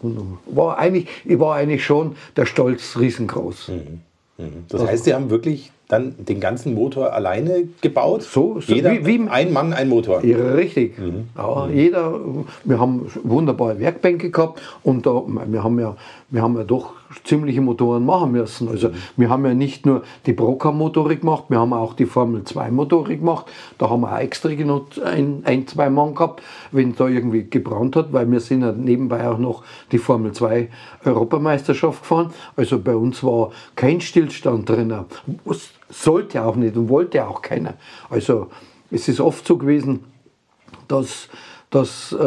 War 0.48 0.78
eigentlich, 0.78 1.08
ich 1.24 1.40
war 1.40 1.56
eigentlich 1.56 1.86
schon 1.86 2.16
der 2.36 2.46
Stolz 2.46 2.98
riesengroß. 2.98 3.70
Mhm. 3.70 4.02
Mhm. 4.38 4.66
Das 4.68 4.82
also, 4.82 4.92
heißt, 4.92 5.04
Sie 5.06 5.14
haben 5.14 5.30
wirklich 5.30 5.72
dann 5.88 6.16
den 6.18 6.40
ganzen 6.40 6.74
Motor 6.74 7.14
alleine 7.14 7.68
gebaut? 7.82 8.24
So, 8.24 8.60
so 8.60 8.74
jeder, 8.74 8.92
wie, 8.92 9.06
wie, 9.06 9.30
ein 9.30 9.54
Mann, 9.54 9.74
ein 9.74 9.90
Motor. 9.90 10.24
Richtig. 10.24 10.98
Mhm. 10.98 11.30
Ja, 11.38 11.66
mhm. 11.66 11.76
Jeder, 11.76 12.20
wir 12.64 12.80
haben 12.80 13.08
wunderbare 13.24 13.80
Werkbänke 13.80 14.32
gehabt 14.32 14.62
und 14.84 15.06
da, 15.06 15.24
wir 15.48 15.64
haben 15.64 15.80
ja, 15.80 15.96
wir 16.30 16.42
haben 16.42 16.58
ja 16.58 16.64
doch 16.64 16.94
ziemliche 17.24 17.62
Motoren 17.62 18.06
machen 18.06 18.32
müssen. 18.32 18.68
Also 18.68 18.90
mhm. 18.90 18.94
wir 19.18 19.30
haben 19.30 19.46
ja 19.46 19.54
nicht 19.54 19.86
nur 19.86 20.04
die 20.26 20.34
Broca-Motorik 20.34 21.22
gemacht, 21.22 21.46
wir 21.50 21.60
haben 21.60 21.74
auch 21.74 21.94
die 21.94 22.06
Formel 22.06 22.42
2-Motorik 22.42 23.20
gemacht. 23.20 23.46
Da 23.78 23.90
haben 23.90 24.02
wir 24.02 24.14
auch 24.14 24.20
extra 24.20 24.54
genug 24.54 24.88
ein, 25.04 25.44
ein, 25.46 25.68
zwei 25.68 25.90
Mann 25.90 26.16
gehabt, 26.16 26.42
wenn 26.72 26.96
da 26.96 27.08
irgendwie 27.08 27.48
gebrannt 27.50 27.96
hat, 27.96 28.12
weil 28.12 28.30
wir 28.32 28.40
sind 28.40 28.62
ja 28.62 28.72
nebenbei 28.72 29.28
auch 29.30 29.38
noch 29.38 29.64
die 29.92 29.98
Formel 29.98 30.32
2 30.32 30.70
Europameisterschaft 31.06 32.02
gefahren. 32.02 32.32
Also 32.56 32.80
bei 32.80 32.96
uns 32.96 33.24
war 33.24 33.52
kein 33.76 34.02
Stillstand 34.02 34.70
drin. 34.70 34.94
Sollte 35.90 36.44
auch 36.44 36.56
nicht 36.56 36.76
und 36.76 36.90
wollte 36.90 37.28
auch 37.28 37.42
keiner. 37.42 37.76
Also 38.10 38.48
es 38.92 39.08
ist 39.08 39.20
oft 39.20 39.46
so 39.46 39.58
gewesen, 39.58 40.06
dass 40.88 41.30
dass 41.76 42.14
äh, 42.14 42.18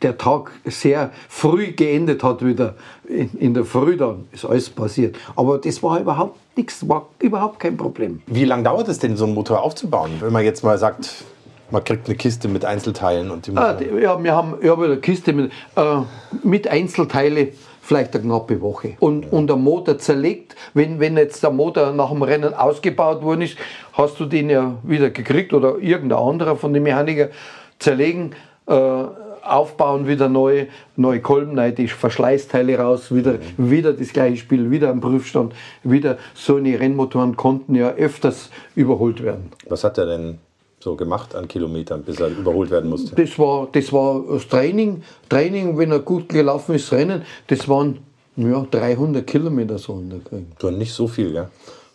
der 0.00 0.16
Tag 0.16 0.52
sehr 0.64 1.10
früh 1.28 1.72
geendet 1.72 2.22
hat 2.22 2.42
wieder. 2.42 2.76
In, 3.06 3.30
in, 3.38 3.52
der 3.52 3.64
Früh 3.64 3.96
dann 3.96 4.26
ist 4.32 4.46
alles 4.46 4.70
passiert. 4.70 5.16
Aber 5.36 5.58
das 5.58 5.82
war 5.82 6.00
überhaupt 6.00 6.38
nichts, 6.56 6.88
war 6.88 7.08
überhaupt 7.18 7.60
kein 7.60 7.76
Problem. 7.76 8.22
Wie 8.26 8.46
lange 8.46 8.62
dauert 8.62 8.88
es 8.88 8.98
denn, 9.00 9.16
so 9.18 9.26
einen 9.26 9.34
Motor 9.34 9.62
aufzubauen? 9.62 10.12
Wenn 10.20 10.32
man 10.32 10.44
jetzt 10.44 10.64
mal 10.64 10.78
sagt, 10.78 11.24
man 11.70 11.84
kriegt 11.84 12.06
eine 12.06 12.16
Kiste 12.16 12.48
mit 12.48 12.64
Einzelteilen 12.64 13.30
und 13.30 13.46
die 13.46 13.56
ah, 13.56 13.76
Ja, 13.80 14.22
wir 14.22 14.34
haben 14.34 14.54
ja, 14.62 14.74
eine 14.74 14.96
Kiste 14.96 15.34
mit, 15.34 15.52
äh, 15.76 15.96
mit 16.42 16.68
Einzelteile 16.68 17.48
vielleicht 17.88 18.14
eine 18.14 18.24
knappe 18.24 18.60
Woche. 18.60 18.96
Und, 19.00 19.32
und 19.32 19.46
der 19.46 19.56
Motor 19.56 19.96
zerlegt, 19.98 20.54
wenn, 20.74 21.00
wenn 21.00 21.16
jetzt 21.16 21.42
der 21.42 21.50
Motor 21.50 21.92
nach 21.92 22.10
dem 22.10 22.22
Rennen 22.22 22.52
ausgebaut 22.52 23.22
worden 23.22 23.40
ist, 23.42 23.56
hast 23.94 24.20
du 24.20 24.26
den 24.26 24.50
ja 24.50 24.76
wieder 24.82 25.08
gekriegt 25.08 25.54
oder 25.54 25.78
irgendein 25.78 26.18
anderer 26.18 26.56
von 26.56 26.74
den 26.74 26.82
Mechanikern 26.82 27.30
zerlegen, 27.78 28.34
äh, 28.66 29.04
aufbauen, 29.42 30.06
wieder 30.06 30.28
neue, 30.28 30.66
neue 30.96 31.20
Kolben 31.20 31.58
rein, 31.58 31.74
die 31.74 31.88
Verschleißteile 31.88 32.78
raus, 32.78 33.14
wieder, 33.14 33.38
mhm. 33.56 33.70
wieder 33.70 33.94
das 33.94 34.12
gleiche 34.12 34.36
Spiel, 34.36 34.70
wieder 34.70 34.90
am 34.90 35.00
Prüfstand, 35.00 35.54
wieder 35.82 36.18
so 36.34 36.56
eine 36.56 36.78
Rennmotoren 36.78 37.36
konnten 37.36 37.74
ja 37.74 37.92
öfters 37.92 38.50
überholt 38.74 39.22
werden. 39.22 39.50
Was 39.66 39.82
hat 39.82 39.96
er 39.96 40.04
denn 40.04 40.38
so 40.80 40.96
gemacht 40.96 41.34
an 41.34 41.48
Kilometern, 41.48 42.02
bis 42.02 42.20
er 42.20 42.28
überholt 42.28 42.70
werden 42.70 42.90
musste? 42.90 43.14
Das 43.16 43.38
war 43.38 43.68
das, 43.72 43.92
war 43.92 44.22
das 44.28 44.46
Training. 44.48 45.02
Training, 45.28 45.76
wenn 45.76 45.90
er 45.90 46.00
gut 46.00 46.28
gelaufen 46.28 46.74
ist, 46.74 46.92
Rennen, 46.92 47.22
das 47.48 47.68
waren 47.68 47.98
ja, 48.36 48.66
300 48.70 49.26
Kilometer 49.26 49.78
so 49.78 49.94
in 49.94 50.10
der. 50.10 50.20
Du 50.58 50.70
nicht 50.70 50.92
so 50.92 51.08
viel, 51.08 51.34
ja? 51.34 51.50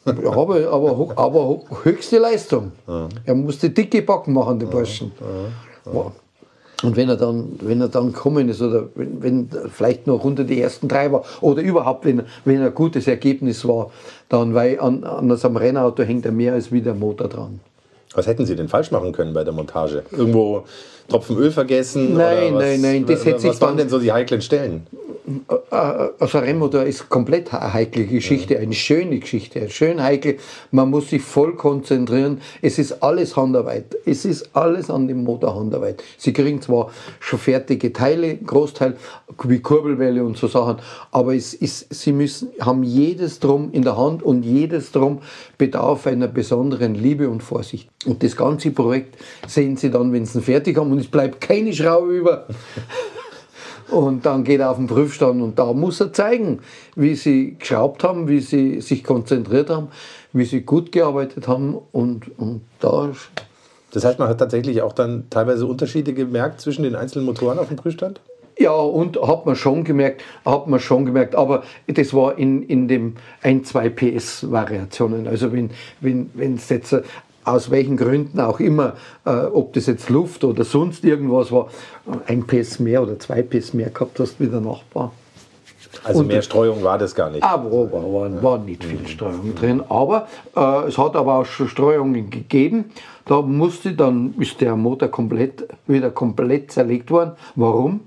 Ja, 0.06 0.32
aber, 0.34 0.70
aber, 0.70 1.18
aber 1.18 1.62
höchste 1.84 2.18
Leistung. 2.18 2.74
Ja. 2.88 3.08
Er 3.24 3.36
musste 3.36 3.70
dicke 3.70 4.02
Backen 4.02 4.34
machen, 4.34 4.60
die 4.60 4.66
Burschen. 4.66 5.14
Ja. 5.86 5.94
Ja. 5.94 6.12
Und 6.84 6.98
wenn 6.98 7.08
er 7.08 7.16
dann, 7.16 7.58
wenn 7.62 7.80
er 7.80 7.88
dann 7.88 8.12
gekommen 8.12 8.50
ist 8.50 8.62
oder 8.62 8.90
wenn, 8.96 9.24
wenn 9.24 9.50
vielleicht 9.70 10.06
noch 10.06 10.22
unter 10.26 10.44
die 10.44 10.60
ersten 10.60 10.90
drei 10.90 11.10
war 11.12 11.24
oder 11.40 11.62
überhaupt, 11.62 12.04
wenn, 12.04 12.24
wenn 12.44 12.62
ein 12.62 12.76
gutes 12.76 13.08
Ergebnis 13.08 13.66
war, 13.66 13.92
dann, 14.28 14.54
weil 14.54 14.80
an, 14.82 15.06
an 15.06 15.36
so 15.38 15.48
einem 15.48 15.56
Rennauto 15.56 16.04
hängt 16.04 16.26
er 16.26 16.34
mehr 16.34 16.54
als 16.54 16.74
wie 16.74 16.82
der 16.82 16.94
Motor 16.94 17.30
dran. 17.30 17.62
Was 18.14 18.28
hätten 18.28 18.46
Sie 18.46 18.56
denn 18.56 18.68
falsch 18.68 18.92
machen 18.92 19.12
können 19.12 19.34
bei 19.34 19.44
der 19.44 19.54
Montage? 19.54 20.04
Irgendwo 20.12 20.66
Tropfen 21.08 21.38
Öl 21.38 21.52
vergessen? 21.52 22.14
Nein, 22.14 22.54
nein, 22.54 22.82
nein. 22.82 23.06
Das 23.06 23.26
was, 23.26 23.44
was 23.44 23.62
waren 23.62 23.78
denn 23.78 23.90
so 23.90 24.00
die 24.00 24.12
heiklen 24.12 24.42
Stellen? 24.42 24.88
Also 25.70 26.40
Rennmotor 26.40 26.84
ist 26.84 27.10
komplett 27.10 27.54
eine 27.54 27.74
heikle 27.74 28.06
Geschichte, 28.06 28.60
eine 28.60 28.74
schöne 28.74 29.20
Geschichte, 29.20 29.70
schön 29.70 30.02
heikel. 30.02 30.38
Man 30.72 30.90
muss 30.90 31.10
sich 31.10 31.22
voll 31.22 31.56
konzentrieren. 31.56 32.42
Es 32.62 32.78
ist 32.78 33.02
alles 33.04 33.38
Handarbeit. 33.38 33.96
Es 34.06 34.26
ist 34.26 34.50
alles 34.54 34.90
an 34.90 35.08
dem 35.08 35.24
Motor 35.24 35.56
Handarbeit. 35.56 36.04
Sie 36.18 36.34
kriegen 36.34 36.62
zwar 36.62 36.92
schon 37.20 37.40
fertige 37.40 37.94
Teile, 37.94 38.36
Großteil, 38.36 38.98
wie 39.44 39.60
Kurbelwelle 39.60 40.24
und 40.24 40.38
so 40.38 40.48
Sachen, 40.48 40.78
aber 41.12 41.36
es 41.36 41.54
ist, 41.54 41.94
sie 41.94 42.12
müssen, 42.12 42.50
haben 42.60 42.84
jedes 42.84 43.40
Drum 43.40 43.70
in 43.72 43.84
der 43.84 43.98
Hand 43.98 44.24
und 44.24 44.44
jedes 44.44 44.92
Drum 44.92 45.20
bedarf 45.58 46.08
einer 46.08 46.28
besonderen 46.28 46.96
Liebe 46.96 47.30
und 47.30 47.42
Vorsicht. 47.42 47.90
Und 48.06 48.24
das 48.24 48.36
ganze 48.36 48.72
Projekt 48.72 49.18
sehen 49.48 49.78
Sie 49.78 49.90
dann, 49.90 50.12
wenn 50.14 50.26
Sie 50.26 50.40
ihn 50.40 50.44
fertig 50.44 50.78
haben 50.78 50.92
und 50.92 51.00
es 51.00 51.08
bleibt 51.08 51.42
keine 51.42 51.74
Schraube 51.74 52.14
über. 52.16 52.48
Und 53.94 54.26
dann 54.26 54.44
geht 54.44 54.60
er 54.60 54.72
auf 54.72 54.78
den 54.78 54.88
Prüfstand 54.88 55.40
und 55.40 55.60
da 55.60 55.72
muss 55.72 56.00
er 56.02 56.12
zeigen, 56.12 56.62
wie 56.96 57.14
sie 57.14 57.58
geschraubt 57.60 58.04
haben, 58.04 58.28
wie 58.28 58.40
sie 58.40 58.82
sich 58.82 59.04
konzentriert 59.04 59.70
haben, 59.70 59.90
wie 60.34 60.46
sie 60.46 60.62
gut 60.62 60.92
gearbeitet 60.92 61.48
haben 61.48 61.78
und, 61.92 62.38
und 62.40 62.62
da. 62.80 63.12
Das 63.92 64.04
heißt, 64.04 64.18
man 64.18 64.30
hat 64.30 64.40
tatsächlich 64.40 64.82
auch 64.82 64.94
dann 64.94 65.30
teilweise 65.30 65.68
Unterschiede 65.68 66.14
gemerkt 66.14 66.60
zwischen 66.60 66.82
den 66.82 66.96
einzelnen 66.96 67.28
Motoren 67.28 67.60
auf 67.60 67.68
dem 67.68 67.78
Prüfstand? 67.78 68.20
Ja, 68.58 68.74
und 68.74 69.22
hat 69.22 69.46
man 69.46 69.56
schon 69.56 69.84
gemerkt, 69.84 70.24
hat 70.44 70.68
man 70.68 70.80
schon 70.80 71.06
gemerkt, 71.06 71.36
aber 71.36 71.62
das 71.86 72.16
war 72.16 72.38
in, 72.40 72.64
in 72.64 72.88
dem 72.88 73.16
1, 73.44 73.70
2 73.70 73.90
PS 73.90 74.52
Variationen. 74.52 75.28
Also 75.28 75.52
wenn, 75.52 75.70
wenn, 76.02 76.32
wenn 76.34 76.56
es 76.56 76.70
jetzt 76.70 76.96
aus 77.46 77.72
welchen 77.72 77.98
Gründen 77.98 78.40
auch 78.40 78.60
immer, 78.60 78.94
äh, 79.26 79.32
ob 79.32 79.74
das 79.74 79.86
jetzt 79.88 80.10
Luft 80.10 80.44
oder 80.44 80.64
sonst 80.64 81.04
irgendwas 81.04 81.52
war, 81.52 81.70
ein 82.28 82.46
PS 82.46 82.80
mehr 82.80 83.02
oder 83.04 83.20
zwei 83.20 83.42
PS 83.42 83.74
mehr 83.74 83.90
gehabt 83.90 84.20
hast 84.20 84.40
wie 84.40 84.48
der 84.48 84.62
Nachbar. 84.62 85.12
Also 86.04 86.22
Und- 86.22 86.28
mehr 86.28 86.42
Streuung 86.42 86.84
war 86.84 86.98
das 86.98 87.14
gar 87.14 87.30
nicht. 87.30 87.44
aber 87.44 87.72
war, 87.72 87.92
war, 88.32 88.44
war 88.44 88.58
nicht 88.58 88.84
viel 88.84 89.08
Streuung 89.08 89.54
drin. 89.56 89.84
Aber 89.90 90.28
äh, 90.56 90.88
es 90.88 90.98
hat 90.98 91.16
aber 91.16 91.36
auch 91.36 91.46
schon 91.46 91.68
Streuungen 91.68 92.30
gegeben. 92.30 92.86
Da 93.26 93.42
musste 93.42 93.94
dann, 93.94 94.34
ist 94.40 94.60
der 94.60 94.76
Motor 94.76 95.10
komplett, 95.10 95.68
wieder 95.88 96.10
komplett 96.10 96.72
zerlegt 96.72 97.12
worden. 97.12 97.34
Warum? 97.56 98.02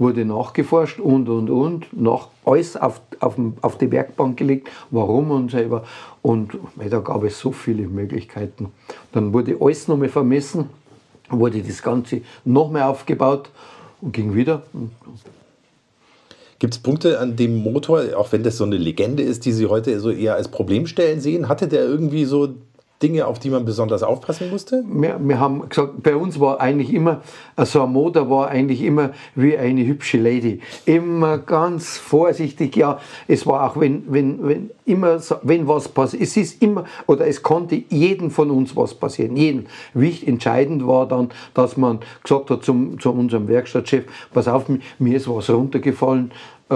Wurde 0.00 0.24
nachgeforscht 0.24 0.98
und, 0.98 1.28
und, 1.28 1.50
und. 1.50 1.86
Nach, 1.92 2.28
alles 2.46 2.74
auf, 2.76 3.02
auf, 3.20 3.36
auf 3.60 3.76
die 3.76 3.92
Werkbank 3.92 4.38
gelegt. 4.38 4.68
Warum 4.90 5.30
und 5.30 5.50
selber. 5.50 5.84
Und 6.22 6.56
da 6.76 7.00
gab 7.00 7.22
es 7.22 7.38
so 7.38 7.52
viele 7.52 7.86
Möglichkeiten. 7.86 8.72
Dann 9.12 9.34
wurde 9.34 9.58
alles 9.60 9.88
nochmal 9.88 10.08
vermessen. 10.08 10.70
Wurde 11.28 11.62
das 11.62 11.82
Ganze 11.82 12.22
noch 12.46 12.70
mehr 12.70 12.88
aufgebaut 12.88 13.50
und 14.00 14.12
ging 14.12 14.34
wieder. 14.34 14.62
Gibt 16.58 16.74
es 16.74 16.80
Punkte 16.80 17.20
an 17.20 17.36
dem 17.36 17.62
Motor, 17.62 18.02
auch 18.16 18.32
wenn 18.32 18.42
das 18.42 18.56
so 18.56 18.64
eine 18.64 18.78
Legende 18.78 19.22
ist, 19.22 19.44
die 19.44 19.52
Sie 19.52 19.66
heute 19.66 20.00
so 20.00 20.10
eher 20.10 20.34
als 20.34 20.48
Problemstellen 20.48 21.20
sehen? 21.20 21.48
Hatte 21.48 21.68
der 21.68 21.84
irgendwie 21.84 22.24
so 22.24 22.54
Dinge, 23.02 23.26
auf 23.26 23.38
die 23.38 23.50
man 23.50 23.64
besonders 23.64 24.02
aufpassen 24.02 24.50
musste? 24.50 24.84
wir, 24.86 25.18
wir 25.20 25.40
haben 25.40 25.68
gesagt, 25.68 26.02
bei 26.02 26.14
uns 26.14 26.38
war 26.38 26.60
eigentlich 26.60 26.92
immer, 26.92 27.22
so 27.56 27.82
ein 27.82 27.92
Motor 27.92 28.28
war 28.28 28.48
eigentlich 28.48 28.82
immer 28.82 29.10
wie 29.34 29.56
eine 29.56 29.86
hübsche 29.86 30.18
Lady. 30.18 30.60
Immer 30.84 31.38
ganz 31.38 31.96
vorsichtig, 31.96 32.76
ja. 32.76 33.00
Es 33.26 33.46
war 33.46 33.70
auch, 33.70 33.80
wenn, 33.80 34.04
wenn, 34.08 34.46
wenn 34.46 34.70
immer, 34.84 35.18
wenn 35.42 35.66
was 35.66 35.88
passiert, 35.88 36.22
es 36.22 36.36
ist 36.36 36.62
immer, 36.62 36.84
oder 37.06 37.26
es 37.26 37.42
konnte 37.42 37.82
jedem 37.88 38.30
von 38.30 38.50
uns 38.50 38.76
was 38.76 38.94
passieren, 38.94 39.36
jeden. 39.36 39.66
Wichtig, 39.94 40.28
entscheidend 40.28 40.86
war 40.86 41.08
dann, 41.08 41.30
dass 41.54 41.76
man 41.76 42.00
gesagt 42.22 42.50
hat 42.50 42.64
zum, 42.64 43.00
zu 43.00 43.12
unserem 43.12 43.48
Werkstattchef, 43.48 44.04
pass 44.32 44.48
auf, 44.48 44.66
mir 44.98 45.16
ist 45.16 45.28
was 45.28 45.48
runtergefallen, 45.48 46.32
äh, 46.70 46.74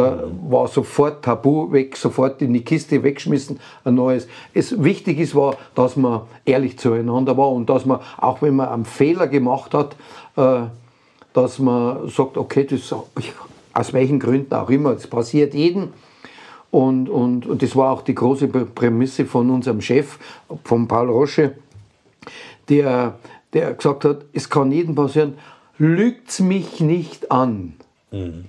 war 0.51 0.67
sofort 0.67 1.25
tabu 1.25 1.71
weg, 1.71 1.97
sofort 1.97 2.43
in 2.43 2.53
die 2.53 2.65
Kiste 2.65 3.03
weggeschmissen, 3.03 3.61
ein 3.85 3.95
neues. 3.95 4.27
Es 4.53 4.83
wichtig 4.83 5.21
ist 5.21 5.35
war, 5.37 5.57
dass 5.77 5.97
man 5.97 6.23
ehrlich 6.45 6.79
zueinander 6.79 7.37
war 7.37 7.53
und 7.53 7.71
dass 7.71 7.87
man, 7.87 8.01
auch 8.19 8.43
wenn 8.43 8.57
man 8.57 8.69
einen 8.69 8.85
Fehler 8.85 9.29
gemacht 9.29 9.73
hat, 9.73 9.95
äh, 10.37 10.67
dass 11.33 11.59
man 11.61 12.09
sagt, 12.09 12.37
okay, 12.37 12.65
das, 12.65 12.93
aus 13.73 13.93
welchen 13.93 14.19
Gründen 14.19 14.53
auch 14.55 14.69
immer, 14.69 14.95
das 14.95 15.07
passiert 15.07 15.55
jedem. 15.55 15.93
Und, 16.73 17.09
und, 17.09 17.47
und 17.47 17.63
das 17.63 17.77
war 17.77 17.93
auch 17.93 18.03
die 18.03 18.17
große 18.17 18.49
Prämisse 18.49 19.27
von 19.27 19.49
unserem 19.49 19.81
Chef, 19.81 20.19
von 20.65 20.89
Paul 20.89 21.09
Rosche, 21.09 21.55
der, 22.69 23.15
der 23.53 23.75
gesagt 23.75 24.05
hat, 24.05 24.25
es 24.33 24.51
kann 24.51 24.73
jedem 24.73 24.97
passieren, 24.97 25.35
lügt's 25.79 26.41
mich 26.41 26.81
nicht 26.81 27.31
an. 27.31 27.75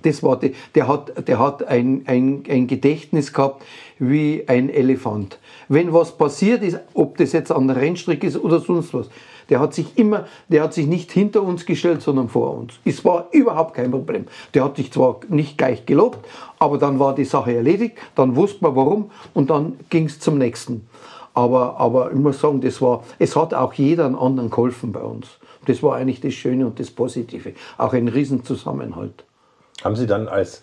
Das 0.02 0.22
war 0.22 0.38
die, 0.38 0.54
der 0.74 0.88
hat, 0.88 1.28
der 1.28 1.38
hat 1.38 1.66
ein, 1.66 2.02
ein, 2.06 2.44
ein 2.48 2.66
Gedächtnis 2.66 3.32
gehabt 3.32 3.64
wie 3.98 4.44
ein 4.46 4.68
Elefant. 4.68 5.38
Wenn 5.68 5.92
was 5.92 6.16
passiert 6.16 6.62
ist, 6.62 6.78
ob 6.94 7.16
das 7.16 7.32
jetzt 7.32 7.50
an 7.50 7.66
der 7.66 7.76
Rennstrecke 7.76 8.26
ist 8.26 8.36
oder 8.36 8.60
sonst 8.60 8.94
was, 8.94 9.08
der 9.48 9.60
hat 9.60 9.74
sich 9.74 9.96
immer, 9.96 10.26
der 10.48 10.62
hat 10.62 10.74
sich 10.74 10.86
nicht 10.86 11.12
hinter 11.12 11.42
uns 11.42 11.66
gestellt, 11.66 12.02
sondern 12.02 12.28
vor 12.28 12.56
uns. 12.56 12.74
Es 12.84 13.04
war 13.04 13.28
überhaupt 13.32 13.74
kein 13.74 13.90
Problem. 13.90 14.26
Der 14.54 14.64
hat 14.64 14.76
sich 14.76 14.92
zwar 14.92 15.20
nicht 15.28 15.56
gleich 15.56 15.86
gelobt, 15.86 16.18
aber 16.58 16.78
dann 16.78 16.98
war 16.98 17.14
die 17.14 17.24
Sache 17.24 17.54
erledigt, 17.54 17.96
dann 18.14 18.36
wusste 18.36 18.64
man 18.64 18.76
warum 18.76 19.10
und 19.34 19.50
dann 19.50 19.78
ging 19.88 20.06
es 20.06 20.18
zum 20.18 20.38
nächsten. 20.38 20.88
Aber, 21.34 21.78
aber 21.78 22.12
ich 22.12 22.18
muss 22.18 22.40
sagen, 22.40 22.60
das 22.60 22.80
war, 22.80 23.04
es 23.18 23.36
hat 23.36 23.52
auch 23.52 23.74
jeder 23.74 24.06
einen 24.06 24.16
anderen 24.16 24.50
geholfen 24.50 24.92
bei 24.92 25.02
uns. 25.02 25.26
Das 25.66 25.82
war 25.82 25.96
eigentlich 25.96 26.20
das 26.20 26.32
Schöne 26.32 26.66
und 26.66 26.80
das 26.80 26.90
Positive. 26.90 27.52
Auch 27.76 27.92
ein 27.92 28.08
Riesenzusammenhalt. 28.08 29.24
Haben 29.86 29.94
Sie 29.94 30.08
dann 30.08 30.26
als 30.26 30.62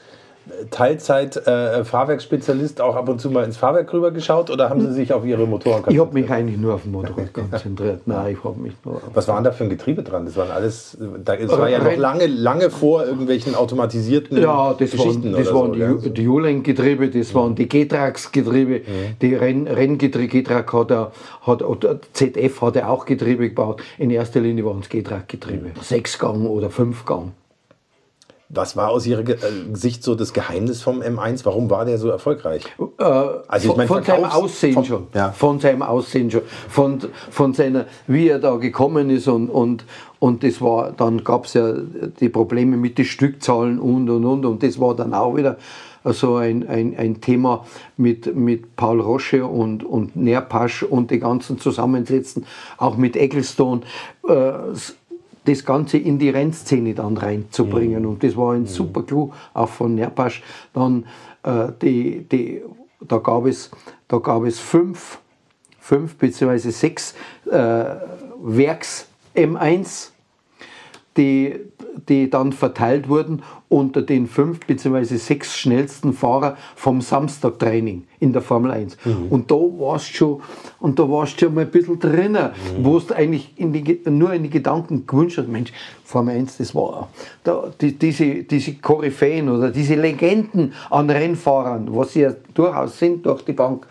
Teilzeit-Fahrwerksspezialist 0.70 2.82
auch 2.82 2.98
ab 2.98 3.08
und 3.08 3.22
zu 3.22 3.32
mal 3.32 3.46
ins 3.46 3.56
Fahrwerk 3.56 3.94
rüber 3.94 4.12
geschaut 4.12 4.50
oder 4.50 4.70
haben 4.70 4.82
Sie 4.82 4.92
sich 4.92 5.14
auf 5.14 5.24
Ihre 5.24 5.48
Motoren 5.48 5.86
Ich 5.88 5.98
habe 5.98 6.10
konzentriert? 6.10 6.14
mich 6.14 6.30
eigentlich 6.30 6.60
nur 6.60 6.74
auf 6.74 6.82
den 6.84 6.92
Motorrad 6.92 7.32
konzentriert. 7.34 8.02
Nein, 8.06 8.34
ich 8.34 8.44
habe 8.44 8.60
mich 8.60 8.74
nur 8.84 9.00
Was 9.14 9.30
waren 9.30 9.46
da 9.46 9.54
für 9.54 9.64
ein 9.64 9.70
Getriebe 9.70 10.04
dran? 10.04 10.26
Das 10.26 10.36
waren 10.36 10.52
alles, 10.52 10.98
da, 11.24 11.36
es 11.36 11.50
war 11.50 11.70
ja 11.70 11.82
noch 11.82 11.96
lange, 11.96 12.28
lange 12.28 12.70
vor 12.70 13.06
irgendwelchen 13.06 13.56
automatisierten 13.56 14.38
Ja, 14.38 14.74
das 14.74 14.92
Geschichten 14.92 15.32
waren, 15.32 15.42
das 15.42 15.54
waren 15.54 15.80
so, 15.80 16.00
die, 16.00 16.10
die 16.14 16.24
Julen-Getriebe, 16.24 17.10
das 17.10 17.34
waren 17.34 17.56
die 17.56 17.70
G-Trax-Getriebe, 17.70 18.82
die 19.22 19.36
Renn, 19.36 19.68
Renngetriebe, 19.68 20.28
G-Track 20.28 20.74
hat, 20.74 20.92
er, 20.92 21.14
hat 21.44 21.64
oder 21.64 22.02
ZF 22.12 22.62
hat 22.62 22.76
er 22.76 22.90
auch 22.90 23.06
Getriebe 23.06 23.48
gebaut. 23.48 23.82
In 23.98 24.10
erster 24.10 24.42
Linie 24.42 24.66
waren 24.66 24.80
es 24.80 24.90
G-Track-Getriebe. 24.90 25.72
Sechsgang 25.82 26.46
oder 26.48 26.70
Fünfgang. 26.70 27.32
Was 28.50 28.76
war 28.78 28.90
aus 28.90 29.08
Ihrer 29.08 29.28
äh, 29.28 29.36
Sicht 29.74 30.04
so 30.04 30.14
das 30.16 30.34
Geheimnis 30.34 30.82
vom 30.82 31.02
M1? 31.02 31.44
Warum 31.46 31.70
war 31.70 31.86
der 31.86 31.98
so 31.98 32.10
erfolgreich? 32.10 32.64
also 33.48 33.74
von, 33.74 33.88
von 33.88 34.04
seinem 34.04 34.26
Aussehen 34.26 34.74
vom- 34.74 34.86
schon. 34.86 35.08
Ja. 35.14 35.32
Von 35.32 35.60
seinem 35.60 35.82
Aussehen 35.82 36.30
schon. 36.30 36.42
Von, 36.70 37.00
von 37.32 37.54
seiner, 37.54 37.86
wie 38.08 38.28
er 38.28 38.40
da 38.40 38.56
gekommen 38.58 39.10
ist 39.10 39.28
und, 39.28 39.50
und, 39.50 39.86
und 40.20 40.44
das 40.44 40.62
war, 40.62 40.92
dann 40.92 41.24
gab 41.24 41.46
es 41.46 41.54
ja 41.56 41.74
die 42.20 42.30
Probleme 42.30 42.78
mit 42.78 42.98
den 42.98 43.06
Stückzahlen 43.06 43.80
und 43.80 44.10
und 44.10 44.24
und 44.26 44.46
und 44.46 44.62
das 44.64 44.80
war 44.80 44.96
dann 44.96 45.14
auch 45.14 45.36
wieder 45.36 45.58
so 46.06 46.36
ein, 46.36 46.68
ein, 46.68 46.96
ein 46.98 47.22
Thema 47.22 47.66
mit, 47.96 48.36
mit 48.36 48.76
Paul 48.76 49.00
Rosche 49.00 49.46
und, 49.46 49.86
und 49.86 50.18
Nerpasch 50.18 50.84
und 50.84 51.12
die 51.12 51.20
ganzen 51.20 51.60
Zusammensetzen, 51.60 52.46
auch 52.78 52.98
mit 52.98 53.16
Ecclestone. 53.16 53.82
Äh, 54.28 54.52
das 55.46 55.66
Ganze 55.66 55.98
in 55.98 56.20
die 56.20 56.30
Rennszene 56.30 56.94
dann 56.94 57.18
reinzubringen. 57.18 58.06
Und 58.06 58.24
das 58.24 58.36
war 58.38 58.54
ein 58.54 58.66
super 58.66 59.04
Clou, 59.04 59.32
auch 59.54 59.70
von 59.70 59.96
Nerpasch. 59.96 60.42
Dann 60.74 61.06
äh, 61.44 61.68
die, 61.82 62.26
die, 62.30 62.62
da, 63.02 63.18
gab 63.18 63.46
es, 63.46 63.70
da 64.08 64.20
gab 64.20 64.44
es 64.44 64.60
fünf, 64.60 65.20
fünf 65.80 66.16
bzw. 66.16 66.70
sechs 66.70 67.14
äh, 67.46 67.86
Werks 68.42 69.08
M1, 69.36 70.13
die, 71.18 71.60
die 72.10 72.30
dann 72.30 72.52
verteilt 72.54 73.08
wurden 73.08 73.44
unter 73.70 74.02
den 74.02 74.28
fünf 74.28 74.60
bzw. 74.66 75.16
sechs 75.16 75.58
schnellsten 75.58 76.14
Fahrer 76.14 76.58
vom 76.76 77.02
Samstagtraining 77.02 78.06
in 78.20 78.34
der 78.34 78.42
Formel 78.42 78.72
1. 78.72 78.98
Und 79.30 79.52
da 79.52 79.56
warst 79.56 80.16
schon, 80.16 80.42
und 80.80 81.00
da 81.00 81.10
warst 81.10 81.40
schon 81.40 81.54
mal 81.54 81.62
ein 81.62 81.72
bisschen 81.72 82.00
drinnen, 82.00 82.52
wo 82.82 83.00
du 83.00 83.16
eigentlich 83.16 83.54
in 83.58 83.74
die, 83.74 84.00
nur 84.10 84.34
in 84.34 84.44
die 84.44 84.50
Gedanken 84.50 85.06
gewünscht 85.08 85.38
hast, 85.38 85.48
Mensch, 85.48 85.72
Formel 86.04 86.36
1, 86.36 86.58
das 86.58 86.76
war 86.76 87.10
da, 87.44 87.72
die, 87.82 87.98
diese, 87.98 88.44
diese 88.44 88.76
Koryphäen 88.76 89.50
oder 89.50 89.72
diese 89.72 89.96
Legenden 89.96 90.74
an 90.90 91.10
Rennfahrern, 91.10 91.88
was 91.96 92.14
sie 92.14 92.22
ja 92.22 92.34
durchaus 92.54 93.00
sind 93.00 93.26
durch 93.26 93.44
die 93.44 93.54
Bank, 93.54 93.88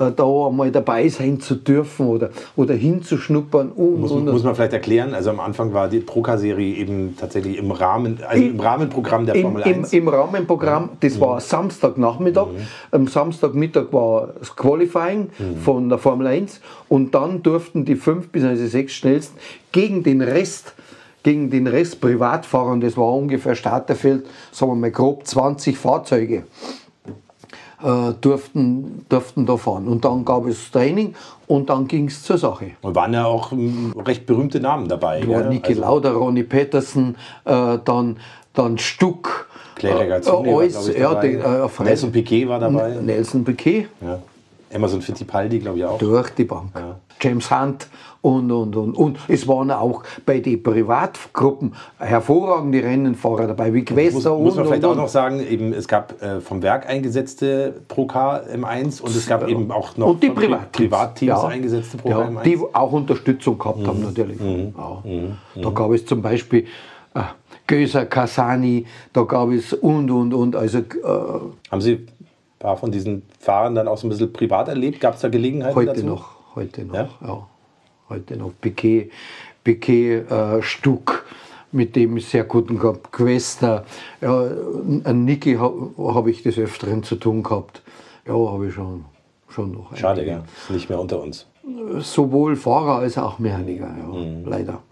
äh, 0.00 0.12
da 0.12 0.24
einmal 0.24 0.70
dabei 0.72 1.08
sein 1.08 1.40
zu 1.40 1.54
dürfen 1.54 2.06
oder, 2.06 2.30
oder 2.56 2.74
hinzuschnuppern. 2.74 3.70
Und, 3.70 4.00
Muss, 4.00 4.10
und, 4.10 4.24
muss 4.24 4.42
man 4.42 4.54
vielleicht 4.54 4.72
erklären, 4.72 5.12
also 5.12 5.28
am 5.30 5.40
Anfang 5.40 5.74
war 5.74 5.88
die 5.88 6.00
Proca-Serie 6.00 6.76
eben 6.76 7.16
tatsächlich 7.18 7.58
im 7.58 7.70
Rahmen, 7.70 8.18
also 8.26 8.42
im 8.42 8.58
Rahmenprogramm 8.58 9.26
der 9.26 9.34
Im, 9.34 9.42
Formel 9.42 9.62
im, 9.62 9.80
1. 9.80 9.92
Im 9.92 10.08
Rahmenprogramm, 10.08 10.90
das 11.00 11.20
war 11.20 11.40
Samstagnachmittag. 11.40 12.46
Am 12.90 13.06
Samstagmittag 13.06 13.92
war 13.92 14.30
das 14.38 14.56
Qualifying 14.56 15.28
von 15.62 15.88
der 15.90 15.98
Formel 15.98 16.26
1 16.26 16.60
und 16.88 17.14
dann 17.14 17.42
durften 17.42 17.84
die 17.84 17.96
fünf 17.96 18.28
bis 18.28 18.44
also 18.44 18.66
sechs 18.66 18.94
schnellsten 18.94 19.38
gegen 19.72 20.02
den 20.02 20.22
Rest 20.22 20.74
gegen 21.22 21.50
den 21.50 21.66
Rest 21.66 22.00
Privatfahrer, 22.00 22.72
und 22.72 22.80
das 22.80 22.96
war 22.96 23.12
ungefähr 23.12 23.54
Starterfeld, 23.54 24.26
sagen 24.52 24.72
wir 24.72 24.76
mal 24.76 24.90
grob 24.90 25.26
20 25.26 25.76
Fahrzeuge, 25.76 26.44
äh, 27.82 28.12
durften, 28.20 29.04
durften 29.08 29.46
da 29.46 29.56
fahren. 29.56 29.88
Und 29.88 30.04
dann 30.04 30.24
gab 30.24 30.46
es 30.46 30.70
Training 30.70 31.14
und 31.46 31.70
dann 31.70 31.86
ging 31.86 32.06
es 32.08 32.22
zur 32.22 32.38
Sache. 32.38 32.72
Und 32.82 32.94
waren 32.94 33.12
ja 33.14 33.24
auch 33.26 33.52
ähm, 33.52 33.94
recht 34.06 34.26
berühmte 34.26 34.60
Namen 34.60 34.88
dabei. 34.88 35.20
Ja? 35.22 35.42
Niki 35.42 35.68
Also- 35.70 35.80
Lauda, 35.80 36.12
Ronny 36.12 36.42
Petersen, 36.42 37.16
äh, 37.44 37.78
dann, 37.84 38.16
dann 38.52 38.78
Stuck. 38.78 39.48
Clay 39.76 39.92
Regazzoni 39.92 40.50
äh, 40.50 40.54
alles, 40.54 40.88
ich, 40.88 40.98
ja, 40.98 41.14
die, 41.14 41.28
äh, 41.28 41.68
Nelson 41.82 42.12
Piquet 42.12 42.46
war 42.48 42.58
dabei. 42.58 42.96
Nelson 43.00 43.44
Piquet 43.44 43.88
Ja. 44.02 44.18
Emerson 44.70 45.02
Fittipaldi, 45.02 45.58
glaube 45.58 45.78
ich 45.78 45.84
auch. 45.84 45.98
durch 45.98 46.30
die 46.30 46.44
Bank. 46.44 46.70
Ja. 46.74 46.96
James 47.20 47.50
Hunt 47.50 47.88
und, 48.22 48.50
und, 48.50 48.76
und. 48.76 48.96
Und 48.96 49.18
es 49.28 49.46
waren 49.46 49.70
auch 49.70 50.02
bei 50.24 50.40
den 50.40 50.62
Privatgruppen 50.62 51.74
hervorragende 51.98 52.82
Rennenfahrer 52.82 53.48
dabei, 53.48 53.74
wie 53.74 53.80
Muss, 53.80 53.86
Quester 53.88 54.38
muss 54.38 54.52
und, 54.52 54.56
man 54.56 54.66
vielleicht 54.66 54.84
und, 54.84 54.90
auch 54.90 54.96
noch 54.96 55.08
sagen, 55.08 55.40
eben, 55.40 55.72
es 55.72 55.86
gab 55.88 56.22
äh, 56.22 56.40
vom 56.40 56.62
Werk 56.62 56.88
eingesetzte 56.88 57.74
Pro 57.88 58.06
K 58.06 58.40
M1 58.54 59.02
und 59.02 59.14
es 59.14 59.26
gab 59.26 59.46
eben 59.48 59.70
auch 59.70 59.96
noch 59.96 60.08
und 60.08 60.22
die 60.22 60.30
Privatteams, 60.30 60.72
Privatteams 60.72 61.42
ja. 61.42 61.48
eingesetzte 61.48 61.96
Pro 61.98 62.08
ja, 62.10 62.22
K 62.22 62.28
M1. 62.28 62.42
Die 62.42 62.58
auch 62.72 62.92
Unterstützung 62.92 63.58
gehabt 63.58 63.78
Mhm. 63.80 63.86
haben 63.86 64.02
natürlich. 64.02 64.38
Ja. 64.40 65.02
Da 65.62 65.70
gab 65.70 65.90
es 65.90 66.06
zum 66.06 66.22
Beispiel 66.22 66.66
äh, 67.14 67.20
Göser, 67.66 68.06
Kasani, 68.06 68.86
da 69.12 69.22
gab 69.22 69.50
es 69.50 69.72
und 69.74 70.10
und 70.10 70.32
und. 70.32 70.56
Also 70.56 70.78
äh, 70.78 70.82
Haben 71.70 71.80
Sie 71.80 72.06
paar 72.60 72.76
von 72.76 72.92
diesen 72.92 73.22
Fahrern 73.40 73.74
dann 73.74 73.88
auch 73.88 73.98
so 73.98 74.06
ein 74.06 74.10
bisschen 74.10 74.32
privat 74.32 74.68
erlebt? 74.68 75.00
Gab 75.00 75.14
es 75.14 75.20
da 75.22 75.28
Gelegenheiten 75.28 75.74
Heute 75.74 75.94
dazu? 75.94 76.06
noch, 76.06 76.28
heute 76.54 76.84
noch, 76.84 76.94
Ja? 76.94 77.08
ja. 77.26 77.46
Heute 78.08 78.36
noch. 78.36 78.52
Piquet, 78.60 79.10
Piquet 79.64 80.30
äh, 80.30 80.62
Stuck, 80.62 81.24
mit 81.72 81.96
dem 81.96 82.16
ich 82.16 82.26
sehr 82.28 82.44
guten 82.44 82.78
gehabt. 82.78 83.10
Quester, 83.12 83.84
ja, 84.20 84.42
an 85.04 85.24
Niki 85.24 85.54
habe 85.54 85.90
hab 85.96 86.26
ich 86.26 86.42
des 86.42 86.58
Öfteren 86.58 87.02
zu 87.02 87.16
tun 87.16 87.42
gehabt. 87.42 87.82
Ja, 88.26 88.34
habe 88.34 88.66
ich 88.68 88.74
schon, 88.74 89.04
schon 89.48 89.72
noch. 89.72 89.96
Schade? 89.96 90.22
Ist 90.22 90.70
nicht 90.70 90.88
mehr 90.88 91.00
unter 91.00 91.20
uns. 91.22 91.46
Sowohl 92.00 92.56
Fahrer 92.56 92.96
als 92.98 93.16
auch 93.16 93.38
Mechaniker, 93.38 93.88
ja, 93.98 94.06
Mhm. 94.06 94.44
leider. 94.46 94.82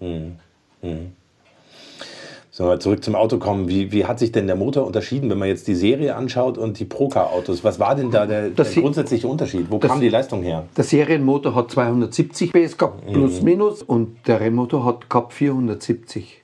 Sollen 2.59 2.71
wir 2.71 2.81
zurück 2.81 3.05
zum 3.05 3.15
Auto 3.15 3.39
kommen? 3.39 3.69
Wie, 3.69 3.93
wie 3.93 4.05
hat 4.05 4.19
sich 4.19 4.33
denn 4.33 4.49
der 4.49 4.57
Motor 4.57 4.85
unterschieden, 4.85 5.31
wenn 5.31 5.39
man 5.39 5.47
jetzt 5.47 5.69
die 5.69 5.77
Serie 5.77 6.17
anschaut 6.17 6.59
und 6.59 6.81
die 6.81 6.87
Procar-Autos? 6.87 7.63
Was 7.63 7.79
war 7.79 7.95
denn 7.95 8.11
da 8.11 8.27
der, 8.27 8.51
der 8.51 8.65
grundsätzliche 8.65 9.29
Unterschied? 9.29 9.67
Wo 9.71 9.79
kam 9.79 10.01
die 10.01 10.09
Leistung 10.09 10.43
her? 10.43 10.65
Der 10.77 10.83
Serienmotor 10.83 11.55
hat 11.55 11.71
270 11.71 12.53
PS 12.53 12.77
gehabt, 12.77 13.07
plus 13.13 13.43
minus, 13.43 13.85
und 13.85 14.27
der 14.27 14.41
Rennmotor 14.41 14.85
hat 14.85 15.09
gehabt 15.09 15.35
470. 15.35 16.43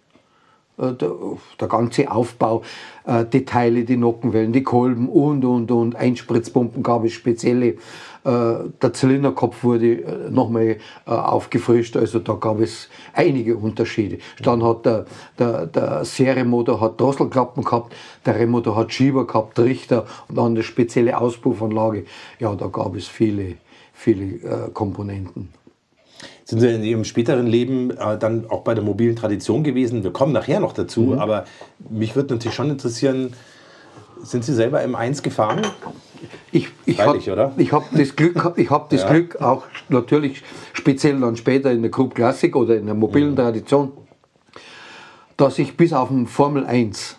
Äh, 0.79 0.93
Der, 0.93 1.11
der 1.61 1.67
ganze 1.67 2.09
Aufbau, 2.09 2.62
äh, 3.07 3.25
die 3.25 3.45
Teile, 3.45 3.83
die 3.83 3.97
Nockenwellen, 3.97 4.53
die 4.53 4.62
Kolben 4.62 5.09
und, 5.09 5.45
und, 5.45 5.73
und, 5.73 5.97
Einspritzpumpen 5.97 6.85
gab 6.85 7.05
es 7.05 7.12
spezielle. 7.12 7.75
Äh, 8.25 8.70
der 8.81 8.93
Zylinderkopf 8.95 9.62
wurde 9.64 10.03
äh, 10.03 10.31
nochmal 10.31 10.77
äh, 11.07 11.11
aufgefrischt, 11.11 11.97
also 11.97 12.18
da 12.18 12.33
gab 12.35 12.59
es 12.61 12.89
einige 13.12 13.57
Unterschiede. 13.57 14.18
Dann 14.43 14.64
hat 14.64 14.87
der, 14.87 15.05
der, 15.39 15.66
der 15.66 16.05
Serienmotor 16.05 16.81
hat 16.81 16.99
Drosselklappen 16.99 17.64
gehabt, 17.64 17.95
der 18.25 18.37
Rennmotor 18.37 18.77
hat 18.77 18.93
Schieber 18.95 19.27
gehabt, 19.27 19.59
Richter 19.59 20.07
und 20.29 20.39
dann 20.39 20.47
eine 20.53 20.62
spezielle 20.62 21.18
Auspuffanlage. 21.18 22.05
Ja, 22.39 22.55
da 22.55 22.68
gab 22.68 22.97
es 22.97 23.07
viele, 23.09 23.57
viele 23.93 24.70
Komponenten. 24.72 25.51
Sind 26.47 26.61
Sie 26.61 26.68
in 26.68 26.83
Ihrem 26.83 27.05
späteren 27.05 27.47
Leben 27.47 27.91
äh, 27.91 28.18
dann 28.18 28.51
auch 28.51 28.62
bei 28.62 28.75
der 28.75 28.85
mobilen 28.85 29.16
Tradition 29.16 29.64
gewesen? 29.64 30.03
Wir 30.05 30.12
kommen 30.12 30.33
nachher 30.33 30.61
noch 30.61 30.72
dazu, 30.72 31.01
Mhm. 31.03 31.18
aber 31.18 31.45
mich 31.91 32.16
würde 32.16 32.35
natürlich 32.35 32.55
schon 32.55 32.70
interessieren, 32.70 33.33
sind 34.22 34.45
Sie 34.45 34.55
selber 34.55 34.81
M1 34.81 35.22
gefahren? 35.22 35.62
Ich, 36.53 36.68
ich 36.87 36.97
Freilich, 36.97 37.29
hab, 37.29 37.39
habe 37.72 37.85
das 37.93 38.16
Glück, 38.16 38.53
ich 38.57 38.70
hab 38.70 38.91
das 38.91 39.03
Ja. 39.03 39.11
Glück 39.11 39.41
auch 39.41 39.64
natürlich 39.89 40.43
speziell 40.72 41.18
dann 41.20 41.37
später 41.37 41.70
in 41.72 41.83
der 41.83 41.91
Group 41.91 42.14
Classic 42.14 42.55
oder 42.55 42.77
in 42.77 42.87
der 42.87 42.95
mobilen 42.95 43.33
Mhm. 43.33 43.37
Tradition, 43.37 43.93
dass 45.37 45.59
ich 45.59 45.77
bis 45.77 45.93
auf 45.93 46.09
den 46.09 46.27
Formel 46.27 46.64
1 46.64 47.16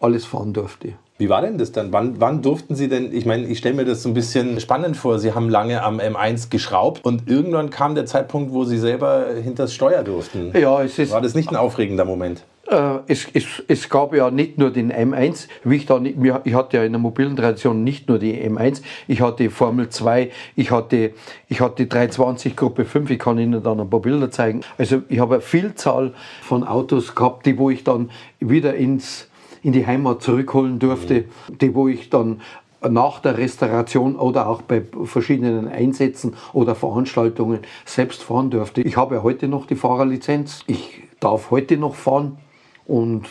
alles 0.00 0.24
fahren 0.24 0.52
durfte. 0.52 0.94
Wie 1.18 1.28
war 1.28 1.42
denn 1.42 1.58
das 1.58 1.70
dann? 1.72 1.92
Wann, 1.92 2.18
wann 2.18 2.40
durften 2.40 2.74
Sie 2.74 2.88
denn, 2.88 3.14
ich 3.14 3.26
meine, 3.26 3.46
ich 3.46 3.58
stelle 3.58 3.74
mir 3.74 3.84
das 3.84 4.02
so 4.02 4.08
ein 4.08 4.14
bisschen 4.14 4.58
spannend 4.58 4.96
vor, 4.96 5.18
Sie 5.18 5.34
haben 5.34 5.50
lange 5.50 5.82
am 5.82 6.00
M1 6.00 6.48
geschraubt 6.48 7.04
und 7.04 7.28
irgendwann 7.28 7.68
kam 7.68 7.94
der 7.94 8.06
Zeitpunkt, 8.06 8.54
wo 8.54 8.64
Sie 8.64 8.78
selber 8.78 9.26
hinters 9.42 9.74
Steuer 9.74 10.02
durften. 10.02 10.52
Ja, 10.58 10.82
es 10.82 10.98
ist, 10.98 11.12
War 11.12 11.20
das 11.20 11.34
nicht 11.34 11.50
ein 11.50 11.56
aufregender 11.56 12.06
Moment? 12.06 12.42
Äh, 12.70 12.98
es, 13.08 13.26
es, 13.34 13.44
es 13.66 13.88
gab 13.88 14.14
ja 14.14 14.30
nicht 14.30 14.56
nur 14.56 14.70
den 14.70 14.92
M1, 14.92 15.48
wie 15.64 15.76
ich, 15.76 15.86
da 15.86 15.98
nicht, 15.98 16.16
mir- 16.16 16.40
ich 16.44 16.54
hatte 16.54 16.76
ja 16.76 16.84
in 16.84 16.92
der 16.92 17.00
mobilen 17.00 17.34
Tradition 17.34 17.82
nicht 17.82 18.08
nur 18.08 18.18
die 18.20 18.34
M1, 18.48 18.82
ich 19.08 19.20
hatte 19.20 19.50
Formel 19.50 19.88
2, 19.88 20.30
ich 20.54 20.70
hatte, 20.70 21.12
ich 21.48 21.60
hatte 21.60 21.86
320 21.86 22.54
Gruppe 22.54 22.84
5, 22.84 23.10
ich 23.10 23.18
kann 23.18 23.38
Ihnen 23.38 23.60
dann 23.62 23.80
ein 23.80 23.90
paar 23.90 24.00
Bilder 24.00 24.30
zeigen. 24.30 24.60
Also 24.78 25.02
ich 25.08 25.18
habe 25.18 25.34
eine 25.34 25.42
Vielzahl 25.42 26.14
von 26.42 26.62
Autos 26.62 27.16
gehabt, 27.16 27.44
die 27.46 27.58
wo 27.58 27.70
ich 27.70 27.82
dann 27.82 28.10
wieder 28.38 28.74
ins, 28.74 29.28
in 29.64 29.72
die 29.72 29.84
Heimat 29.84 30.22
zurückholen 30.22 30.78
durfte, 30.78 31.24
die 31.48 31.74
wo 31.74 31.88
ich 31.88 32.08
dann 32.08 32.40
nach 32.88 33.18
der 33.18 33.36
Restauration 33.36 34.14
oder 34.14 34.46
auch 34.48 34.62
bei 34.62 34.82
verschiedenen 35.04 35.66
Einsätzen 35.68 36.34
oder 36.52 36.74
Veranstaltungen 36.76 37.58
selbst 37.84 38.22
fahren 38.22 38.48
durfte. 38.50 38.80
Ich 38.82 38.96
habe 38.96 39.22
heute 39.24 39.48
noch 39.48 39.66
die 39.66 39.74
Fahrerlizenz. 39.74 40.60
Ich 40.68 41.02
darf 41.18 41.50
heute 41.50 41.76
noch 41.76 41.94
fahren. 41.96 42.38
Und 42.86 43.26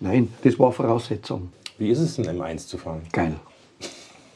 nein, 0.00 0.32
das 0.42 0.58
war 0.58 0.72
Voraussetzung. 0.72 1.52
Wie 1.78 1.90
ist 1.90 2.00
es, 2.00 2.18
ein 2.18 2.26
M1 2.26 2.68
zu 2.68 2.78
fahren? 2.78 3.02
Geil. 3.12 3.34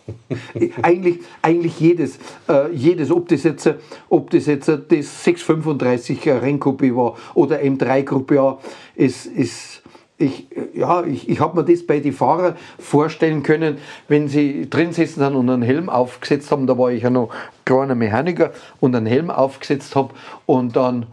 eigentlich, 0.82 1.20
eigentlich 1.42 1.80
jedes, 1.80 2.18
äh, 2.48 2.72
jedes, 2.72 3.10
ob 3.10 3.28
das 3.28 3.42
jetzt, 3.42 3.68
ob 4.08 4.30
das 4.30 4.46
jetzt 4.46 4.68
das 4.68 5.24
635 5.24 6.20
Rennkupé 6.22 6.94
war 6.94 7.16
oder 7.34 7.60
M3-Gruppe 7.60 8.40
A, 8.40 8.58
ist, 8.94 9.26
ist 9.26 9.82
ich, 10.18 10.46
ja, 10.74 11.04
ich, 11.04 11.28
ich 11.28 11.40
habe 11.40 11.60
mir 11.60 11.70
das 11.70 11.84
bei 11.84 12.00
den 12.00 12.12
Fahrern 12.12 12.56
vorstellen 12.78 13.42
können, 13.42 13.76
wenn 14.08 14.28
sie 14.28 14.68
drin 14.70 14.92
sitzen 14.92 15.20
sind 15.20 15.34
und 15.34 15.50
einen 15.50 15.62
Helm 15.62 15.90
aufgesetzt 15.90 16.50
haben, 16.50 16.66
da 16.66 16.78
war 16.78 16.90
ich 16.90 17.02
ja 17.02 17.10
noch 17.10 17.30
kleiner 17.64 17.94
Mechaniker 17.94 18.52
und 18.80 18.94
einen 18.94 19.06
Helm 19.06 19.30
aufgesetzt 19.30 19.94
habe 19.94 20.14
und 20.46 20.74
dann, 20.74 21.06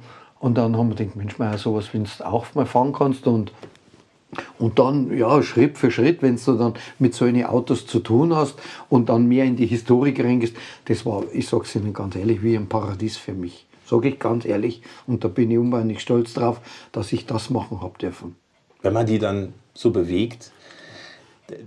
und 0.44 0.56
dann 0.56 0.76
haben 0.76 0.90
wir 0.90 0.96
gedacht, 0.96 1.16
Mensch, 1.16 1.40
mal 1.40 1.58
sowas, 1.58 1.94
wenn 1.94 2.04
du 2.04 2.26
auch 2.26 2.54
mal 2.54 2.66
fahren 2.66 2.92
kannst 2.92 3.28
und 3.28 3.54
und 4.58 4.80
dann, 4.80 5.16
ja, 5.16 5.42
Schritt 5.44 5.78
für 5.78 5.92
Schritt, 5.92 6.22
wenn 6.22 6.38
du 6.44 6.54
dann 6.54 6.74
mit 7.00 7.14
solchen 7.14 7.46
Autos 7.46 7.86
zu 7.86 8.00
tun 8.00 8.36
hast 8.36 8.56
und 8.90 9.08
dann 9.08 9.28
mehr 9.28 9.46
in 9.46 9.56
die 9.56 9.68
Historik 9.68 10.20
reingehst, 10.20 10.56
das 10.86 11.06
war, 11.06 11.24
ich 11.32 11.48
sag's 11.48 11.76
Ihnen 11.76 11.94
ganz 11.94 12.16
ehrlich, 12.16 12.42
wie 12.42 12.58
ein 12.58 12.68
Paradies 12.68 13.16
für 13.16 13.34
mich. 13.34 13.68
Sage 13.86 14.10
ich 14.10 14.20
ganz 14.20 14.44
ehrlich. 14.44 14.82
Und 15.06 15.24
da 15.24 15.28
bin 15.28 15.52
ich 15.52 15.58
unwahrscheinlich 15.60 16.00
stolz 16.00 16.34
drauf, 16.34 16.60
dass 16.92 17.14
ich 17.14 17.28
das 17.28 17.52
machen 17.52 17.82
habe 17.82 17.98
dürfen. 18.00 18.36
Wenn 18.82 18.94
man 18.94 19.06
die 19.06 19.20
dann 19.20 19.54
so 19.76 19.92
bewegt, 19.92 20.52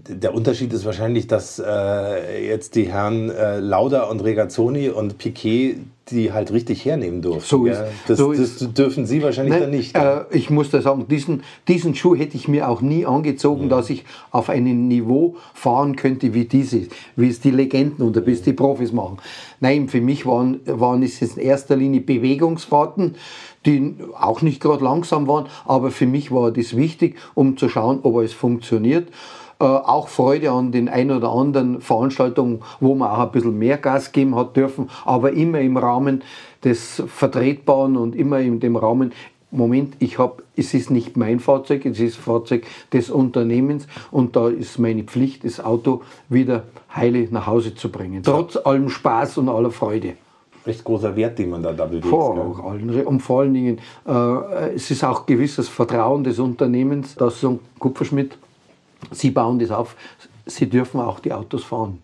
der 0.08 0.34
Unterschied 0.34 0.72
ist 0.72 0.84
wahrscheinlich, 0.84 1.26
dass 1.26 1.58
äh, 1.58 2.46
jetzt 2.48 2.74
die 2.74 2.84
Herren 2.90 3.30
äh, 3.30 3.58
Lauda 3.60 4.04
und 4.04 4.22
Regazzoni 4.24 4.88
und 4.90 5.18
Piquet 5.18 5.76
die 6.12 6.32
halt 6.32 6.52
richtig 6.52 6.84
hernehmen 6.84 7.20
durften. 7.20 7.48
So 7.48 7.66
ist- 7.66 7.82
das, 8.06 8.16
so 8.18 8.32
das 8.32 8.58
dürfen 8.74 9.06
Sie 9.06 9.24
wahrscheinlich 9.24 9.54
Nein, 9.54 9.62
dann 9.62 9.70
nicht. 9.72 9.96
Äh, 9.96 10.20
ich 10.30 10.50
muss 10.50 10.70
da 10.70 10.80
sagen, 10.80 11.06
diesen, 11.08 11.42
diesen 11.66 11.96
Schuh 11.96 12.14
hätte 12.14 12.36
ich 12.36 12.46
mir 12.46 12.68
auch 12.68 12.80
nie 12.80 13.04
angezogen, 13.04 13.64
Mhm. 13.64 13.68
dass 13.70 13.90
ich 13.90 14.04
auf 14.30 14.48
einem 14.48 14.86
Niveau 14.86 15.34
fahren 15.52 15.96
könnte 15.96 16.32
wie 16.32 16.44
diese, 16.44 16.82
wie 17.16 17.28
es 17.28 17.40
die 17.40 17.50
Legenden 17.50 18.06
oder 18.06 18.24
wie 18.24 18.30
es 18.30 18.42
die 18.42 18.52
Profis 18.52 18.92
machen. 18.92 19.18
Nein, 19.58 19.88
für 19.88 20.00
mich 20.00 20.24
waren, 20.26 20.60
waren 20.66 21.02
es 21.02 21.20
in 21.20 21.38
erster 21.42 21.74
Linie 21.74 22.02
Bewegungsfahrten, 22.02 23.16
die 23.64 23.96
auch 24.16 24.42
nicht 24.42 24.60
gerade 24.60 24.84
langsam 24.84 25.26
waren, 25.26 25.46
aber 25.64 25.90
für 25.90 26.06
mich 26.06 26.30
war 26.30 26.52
das 26.52 26.76
wichtig, 26.76 27.16
um 27.34 27.56
zu 27.56 27.68
schauen, 27.68 27.98
ob 28.04 28.18
es 28.22 28.32
funktioniert. 28.32 29.08
Äh, 29.58 29.64
auch 29.64 30.08
Freude 30.08 30.50
an 30.50 30.70
den 30.70 30.90
ein 30.90 31.10
oder 31.10 31.30
anderen 31.30 31.80
Veranstaltungen, 31.80 32.60
wo 32.78 32.94
man 32.94 33.10
auch 33.10 33.20
ein 33.20 33.30
bisschen 33.30 33.58
mehr 33.58 33.78
Gas 33.78 34.12
geben 34.12 34.36
hat 34.36 34.54
dürfen, 34.54 34.90
aber 35.06 35.32
immer 35.32 35.60
im 35.60 35.78
Rahmen 35.78 36.22
des 36.62 37.02
Vertretbaren 37.06 37.96
und 37.96 38.14
immer 38.14 38.40
in 38.40 38.60
dem 38.60 38.76
Rahmen, 38.76 39.12
Moment, 39.50 39.96
ich 40.00 40.18
habe, 40.18 40.42
es 40.56 40.74
ist 40.74 40.90
nicht 40.90 41.16
mein 41.16 41.40
Fahrzeug, 41.40 41.86
es 41.86 42.00
ist 42.00 42.16
Fahrzeug 42.16 42.66
des 42.92 43.08
Unternehmens 43.08 43.86
und 44.10 44.36
da 44.36 44.48
ist 44.48 44.78
meine 44.78 45.04
Pflicht, 45.04 45.44
das 45.44 45.64
Auto 45.64 46.02
wieder 46.28 46.64
heile 46.94 47.26
nach 47.30 47.46
Hause 47.46 47.74
zu 47.74 47.90
bringen. 47.90 48.22
Trotz 48.22 48.56
allem 48.56 48.90
Spaß 48.90 49.38
und 49.38 49.48
aller 49.48 49.70
Freude. 49.70 50.14
Echt 50.66 50.84
großer 50.84 51.16
Wert, 51.16 51.38
den 51.38 51.48
man 51.48 51.62
da, 51.62 51.72
da 51.72 51.86
bewegt. 51.86 52.06
Vor 52.06 52.62
allen, 52.68 53.06
und 53.06 53.20
vor 53.20 53.40
allen 53.40 53.54
Dingen, 53.54 53.78
äh, 54.06 54.74
es 54.74 54.90
ist 54.90 55.02
auch 55.04 55.24
gewisses 55.24 55.68
Vertrauen 55.68 56.24
des 56.24 56.38
Unternehmens, 56.40 57.14
dass 57.14 57.40
so 57.40 57.50
ein 57.50 57.60
Kupferschmidt, 57.78 58.36
Sie 59.10 59.30
bauen 59.30 59.58
das 59.58 59.70
auf, 59.70 59.96
Sie 60.46 60.68
dürfen 60.68 61.00
auch 61.00 61.20
die 61.20 61.32
Autos 61.32 61.64
fahren. 61.64 62.02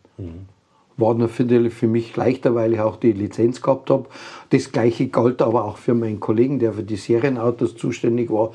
War 0.97 1.15
natürlich 1.15 1.73
für 1.73 1.87
mich 1.87 2.17
leichter, 2.17 2.55
weil 2.55 2.75
ich 2.75 2.81
auch 2.81 2.97
die 2.97 3.13
Lizenz 3.13 3.63
gehabt 3.63 3.91
habe. 3.91 4.07
Das 4.51 4.73
gleiche 4.73 5.09
galt 5.09 5.41
aber 5.41 5.65
auch 5.65 5.79
für 5.79 5.95
meinen 5.95 6.21
Kollegen, 6.21 6.59
der 6.59 6.75
für 6.75 6.83
die 6.83 6.97
Serienautos 6.97 7.77
zuständig 7.77 8.31
war. 8.31 8.53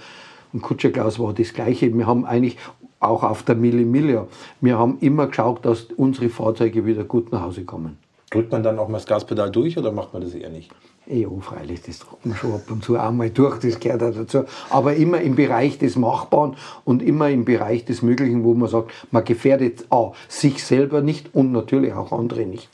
Und 0.53 0.61
Kutscher 0.61 0.91
Klaus 0.91 1.19
war 1.19 1.33
das 1.33 1.53
gleiche. 1.53 1.93
Wir 1.93 2.05
haben 2.05 2.25
eigentlich 2.25 2.57
auch 2.99 3.23
auf 3.23 3.43
der 3.43 3.55
Mille 3.55 3.85
Mille, 3.85 4.27
wir 4.61 4.77
haben 4.77 4.97
immer 5.01 5.27
geschaut, 5.27 5.65
dass 5.65 5.83
unsere 5.97 6.29
Fahrzeuge 6.29 6.85
wieder 6.85 7.03
gut 7.03 7.31
nach 7.31 7.41
Hause 7.41 7.63
kommen. 7.63 7.97
Drückt 8.29 8.51
man 8.51 8.61
dann 8.61 8.77
auch 8.77 8.89
mal 8.89 8.97
das 8.97 9.05
Gaspedal 9.05 9.49
durch 9.51 9.77
oder 9.77 9.91
macht 9.91 10.11
man 10.13 10.21
das 10.21 10.33
eher 10.33 10.49
nicht? 10.49 10.69
Ja, 11.05 11.29
freilich, 11.39 11.81
das 11.83 11.99
drückt 11.99 12.25
man 12.25 12.35
schon 12.35 12.53
ab 12.53 12.69
und 12.69 12.83
zu 12.83 12.97
auch 12.97 13.11
mal 13.11 13.29
durch, 13.29 13.59
das 13.59 13.79
gehört 13.79 14.03
auch 14.03 14.13
dazu. 14.13 14.43
Aber 14.69 14.95
immer 14.95 15.21
im 15.21 15.35
Bereich 15.35 15.77
des 15.77 15.95
Machbaren 15.95 16.57
und 16.83 17.01
immer 17.01 17.29
im 17.29 17.45
Bereich 17.45 17.85
des 17.85 18.01
Möglichen, 18.01 18.43
wo 18.43 18.53
man 18.53 18.67
sagt, 18.67 18.91
man 19.11 19.23
gefährdet 19.23 19.85
A, 19.89 20.11
sich 20.27 20.65
selber 20.65 21.01
nicht 21.01 21.33
und 21.33 21.53
natürlich 21.53 21.93
auch 21.93 22.11
andere 22.11 22.45
nicht. 22.45 22.69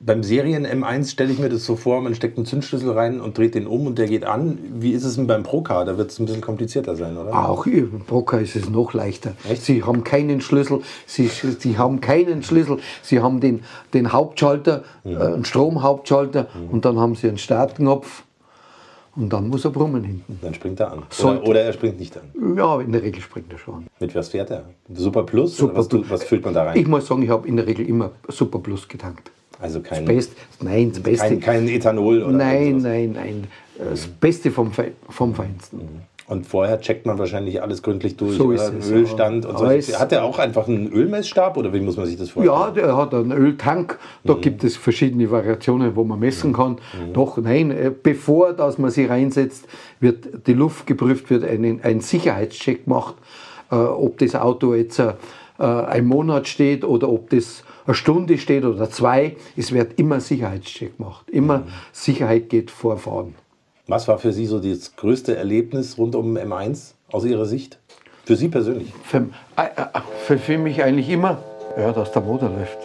Beim 0.00 0.22
Serien 0.22 0.64
M1 0.64 1.10
stelle 1.10 1.32
ich 1.32 1.40
mir 1.40 1.48
das 1.48 1.64
so 1.64 1.74
vor, 1.74 2.00
man 2.00 2.14
steckt 2.14 2.36
einen 2.36 2.46
Zündschlüssel 2.46 2.92
rein 2.92 3.20
und 3.20 3.36
dreht 3.36 3.56
den 3.56 3.66
um 3.66 3.84
und 3.88 3.98
der 3.98 4.06
geht 4.06 4.24
an. 4.24 4.56
Wie 4.74 4.92
ist 4.92 5.02
es 5.02 5.16
denn 5.16 5.26
beim 5.26 5.42
Procar? 5.42 5.84
Da 5.84 5.98
wird 5.98 6.12
es 6.12 6.20
ein 6.20 6.26
bisschen 6.26 6.40
komplizierter 6.40 6.94
sein, 6.94 7.16
oder? 7.16 7.36
Auch 7.36 7.66
im 7.66 8.04
Broker 8.06 8.40
ist 8.40 8.54
es 8.54 8.70
noch 8.70 8.94
leichter. 8.94 9.32
Echt? 9.48 9.64
Sie 9.64 9.82
haben 9.82 10.04
keinen 10.04 10.40
Schlüssel, 10.40 10.82
Sie, 11.04 11.26
Sie 11.26 11.78
haben 11.78 12.00
keinen 12.00 12.44
Schlüssel, 12.44 12.78
Sie 13.02 13.18
haben 13.18 13.40
den, 13.40 13.64
den 13.92 14.12
Hauptschalter, 14.12 14.84
äh, 15.04 15.16
einen 15.16 15.44
Stromhauptschalter 15.44 16.46
und 16.70 16.84
dann 16.84 17.00
haben 17.00 17.16
Sie 17.16 17.26
einen 17.26 17.38
Startknopf 17.38 18.22
und 19.16 19.32
dann 19.32 19.48
muss 19.48 19.64
er 19.64 19.70
brummen 19.70 20.04
hinten. 20.04 20.38
Dann 20.42 20.54
springt 20.54 20.80
er 20.80 20.92
an. 20.92 21.02
Oder, 21.22 21.42
oder 21.44 21.60
er 21.62 21.72
springt 21.72 21.98
nicht 21.98 22.16
an. 22.16 22.56
Ja, 22.56 22.80
in 22.80 22.92
der 22.92 23.02
Regel 23.02 23.20
springt 23.20 23.52
er 23.52 23.58
schon. 23.58 23.86
Mit 24.00 24.14
was 24.14 24.28
fährt 24.28 24.50
er? 24.50 24.64
Super 24.94 25.22
Plus? 25.24 25.56
Super 25.56 25.76
was, 25.76 25.88
Plus. 25.88 26.08
was 26.10 26.24
füllt 26.24 26.44
man 26.44 26.54
da 26.54 26.64
rein? 26.64 26.76
Ich 26.78 26.86
muss 26.86 27.06
sagen, 27.06 27.22
ich 27.22 27.30
habe 27.30 27.46
in 27.48 27.56
der 27.56 27.66
Regel 27.66 27.88
immer 27.88 28.12
Super 28.28 28.58
Plus 28.58 28.86
getankt. 28.88 29.30
also 29.60 29.80
kein, 29.80 30.04
Best, 30.04 30.32
nein, 30.60 30.90
das 30.92 31.00
Beste. 31.00 31.28
kein, 31.38 31.40
kein 31.40 31.68
Ethanol 31.68 32.22
oder 32.22 32.32
nein, 32.36 32.78
nein, 32.78 33.12
nein. 33.12 33.44
Das 33.78 34.06
Beste 34.06 34.50
vom, 34.50 34.72
vom 35.08 35.34
Feinsten. 35.34 35.80
Und 36.28 36.46
vorher 36.46 36.78
checkt 36.80 37.06
man 37.06 37.18
wahrscheinlich 37.18 37.62
alles 37.62 37.82
gründlich 37.82 38.16
durch, 38.16 38.36
So 38.36 38.52
ist 38.52 38.68
oder? 38.68 38.78
es, 38.78 38.90
Ölstand 38.90 39.44
ja. 39.44 39.50
und 39.50 39.58
so. 39.58 39.98
Hat 39.98 40.12
er 40.12 40.24
auch 40.24 40.38
einfach 40.38 40.68
einen 40.68 40.92
Ölmessstab 40.92 41.56
oder 41.56 41.72
wie 41.72 41.80
muss 41.80 41.96
man 41.96 42.04
sich 42.04 42.18
das 42.18 42.30
vorstellen? 42.30 42.58
Ja, 42.58 42.70
der 42.70 42.96
hat 42.96 43.14
einen 43.14 43.32
Öltank. 43.32 43.98
Da 44.24 44.34
gibt 44.34 44.62
es 44.62 44.76
verschiedene 44.76 45.30
Variationen, 45.30 45.96
wo 45.96 46.04
man 46.04 46.18
messen 46.18 46.52
kann. 46.52 46.76
Doch, 47.14 47.38
nein, 47.38 47.70
äh, 47.70 47.90
bevor 47.90 48.52
dass 48.52 48.76
man 48.76 48.90
sie 48.90 49.06
reinsetzt, 49.06 49.66
wird 50.00 50.46
die 50.46 50.52
Luft 50.52 50.86
geprüft, 50.86 51.30
wird 51.30 51.44
ein, 51.44 51.80
ein 51.82 52.00
Sicherheitscheck 52.00 52.84
gemacht, 52.84 53.14
äh, 53.70 53.76
ob 53.76 54.18
das 54.18 54.34
Auto 54.34 54.74
jetzt 54.74 54.98
äh, 54.98 55.14
ein 55.58 56.04
Monat 56.04 56.46
steht 56.46 56.84
oder 56.84 57.08
ob 57.08 57.30
das 57.30 57.64
eine 57.86 57.94
Stunde 57.94 58.36
steht 58.36 58.64
oder 58.64 58.90
zwei. 58.90 59.36
Es 59.56 59.72
wird 59.72 59.98
immer 59.98 60.20
Sicherheitscheck 60.20 60.98
gemacht. 60.98 61.30
Immer 61.30 61.62
Sicherheit 61.92 62.50
geht 62.50 62.70
vor 62.70 62.98
Fahren. 62.98 63.34
Was 63.90 64.06
war 64.06 64.18
für 64.18 64.34
Sie 64.34 64.44
so 64.44 64.58
das 64.60 64.96
größte 64.96 65.34
Erlebnis 65.34 65.96
rund 65.96 66.14
um 66.14 66.36
M1 66.36 66.92
aus 67.10 67.24
Ihrer 67.24 67.46
Sicht? 67.46 67.78
Für 68.26 68.36
Sie 68.36 68.48
persönlich? 68.48 68.92
Für, 69.02 69.28
äh, 69.56 69.62
äh, 69.62 70.00
für, 70.26 70.36
für 70.36 70.58
mich 70.58 70.82
eigentlich 70.82 71.08
immer, 71.08 71.38
ja, 71.74 71.90
dass 71.92 72.12
der 72.12 72.20
Motor 72.20 72.50
läuft. 72.50 72.76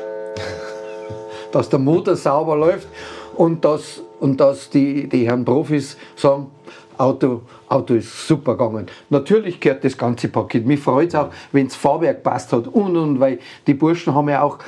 dass 1.51 1.67
der 1.67 1.79
Motor 1.79 2.15
sauber 2.15 2.55
läuft 2.55 2.87
und 3.35 3.65
dass, 3.65 4.01
und 4.21 4.39
dass 4.39 4.69
die, 4.69 5.09
die 5.09 5.27
Herren 5.27 5.43
Profis 5.43 5.97
sagen, 6.15 6.47
Auto, 6.97 7.41
Auto 7.67 7.95
ist 7.95 8.25
super 8.25 8.55
gegangen. 8.55 8.87
Natürlich 9.09 9.59
gehört 9.59 9.83
das 9.83 9.97
ganze 9.97 10.29
Paket. 10.29 10.65
Mich 10.65 10.79
freut 10.79 11.09
es 11.09 11.15
auch, 11.15 11.31
wenn 11.51 11.67
das 11.67 11.75
Fahrwerk 11.75 12.23
passt 12.23 12.53
hat 12.53 12.67
und 12.67 12.95
und, 12.95 13.19
weil 13.19 13.39
die 13.67 13.73
Burschen 13.73 14.15
haben 14.15 14.29
ja 14.29 14.41
auch 14.41 14.59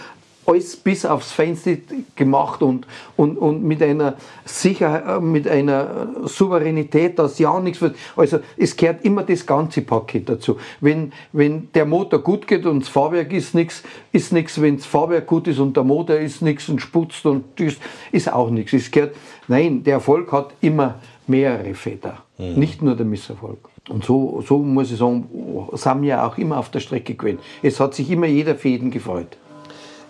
alles 0.45 0.75
bis 0.75 1.05
aufs 1.05 1.31
Fenster 1.31 1.77
gemacht 2.15 2.61
und, 2.61 2.85
und, 3.17 3.37
und 3.37 3.63
mit 3.63 3.81
einer 3.81 4.15
Sicherheit, 4.45 5.21
mit 5.21 5.47
einer 5.47 6.07
Souveränität, 6.25 7.17
dass 7.17 7.39
ja 7.39 7.59
nichts 7.59 7.81
wird. 7.81 7.95
Also 8.15 8.39
es 8.57 8.75
gehört 8.75 9.03
immer 9.03 9.23
das 9.23 9.45
ganze 9.45 9.81
Paket 9.81 10.29
dazu. 10.29 10.57
Wenn, 10.81 11.11
wenn 11.31 11.69
der 11.73 11.85
Motor 11.85 12.19
gut 12.19 12.47
geht 12.47 12.65
und 12.65 12.81
das 12.81 12.89
Fahrwerk 12.89 13.33
ist 13.33 13.55
nichts, 13.55 13.83
ist 14.11 14.33
nichts. 14.33 14.61
Wenn 14.61 14.77
das 14.77 14.85
Fahrwerk 14.85 15.27
gut 15.27 15.47
ist 15.47 15.59
und 15.59 15.75
der 15.75 15.83
Motor 15.83 16.17
ist 16.17 16.41
nichts 16.41 16.69
und 16.69 16.81
sputzt 16.81 17.25
und 17.25 17.59
ist, 17.59 17.81
ist 18.11 18.31
auch 18.31 18.49
nichts. 18.49 18.73
Es 18.73 18.91
gehört, 18.91 19.15
nein, 19.47 19.83
der 19.83 19.95
Erfolg 19.95 20.31
hat 20.31 20.53
immer 20.61 20.95
mehrere 21.27 21.73
Väter, 21.73 22.19
nicht 22.37 22.81
nur 22.81 22.95
der 22.95 23.05
Misserfolg. 23.05 23.57
Und 23.89 24.03
so, 24.03 24.43
so 24.45 24.57
muss 24.59 24.91
ich 24.91 24.97
sagen, 24.97 25.27
sind 25.73 26.01
wir 26.01 26.23
auch 26.23 26.37
immer 26.37 26.57
auf 26.57 26.69
der 26.69 26.79
Strecke 26.79 27.13
gewesen. 27.13 27.39
Es 27.61 27.79
hat 27.79 27.93
sich 27.93 28.09
immer 28.09 28.25
jeder 28.25 28.55
für 28.55 28.69
jeden 28.69 28.89
gefreut. 28.89 29.37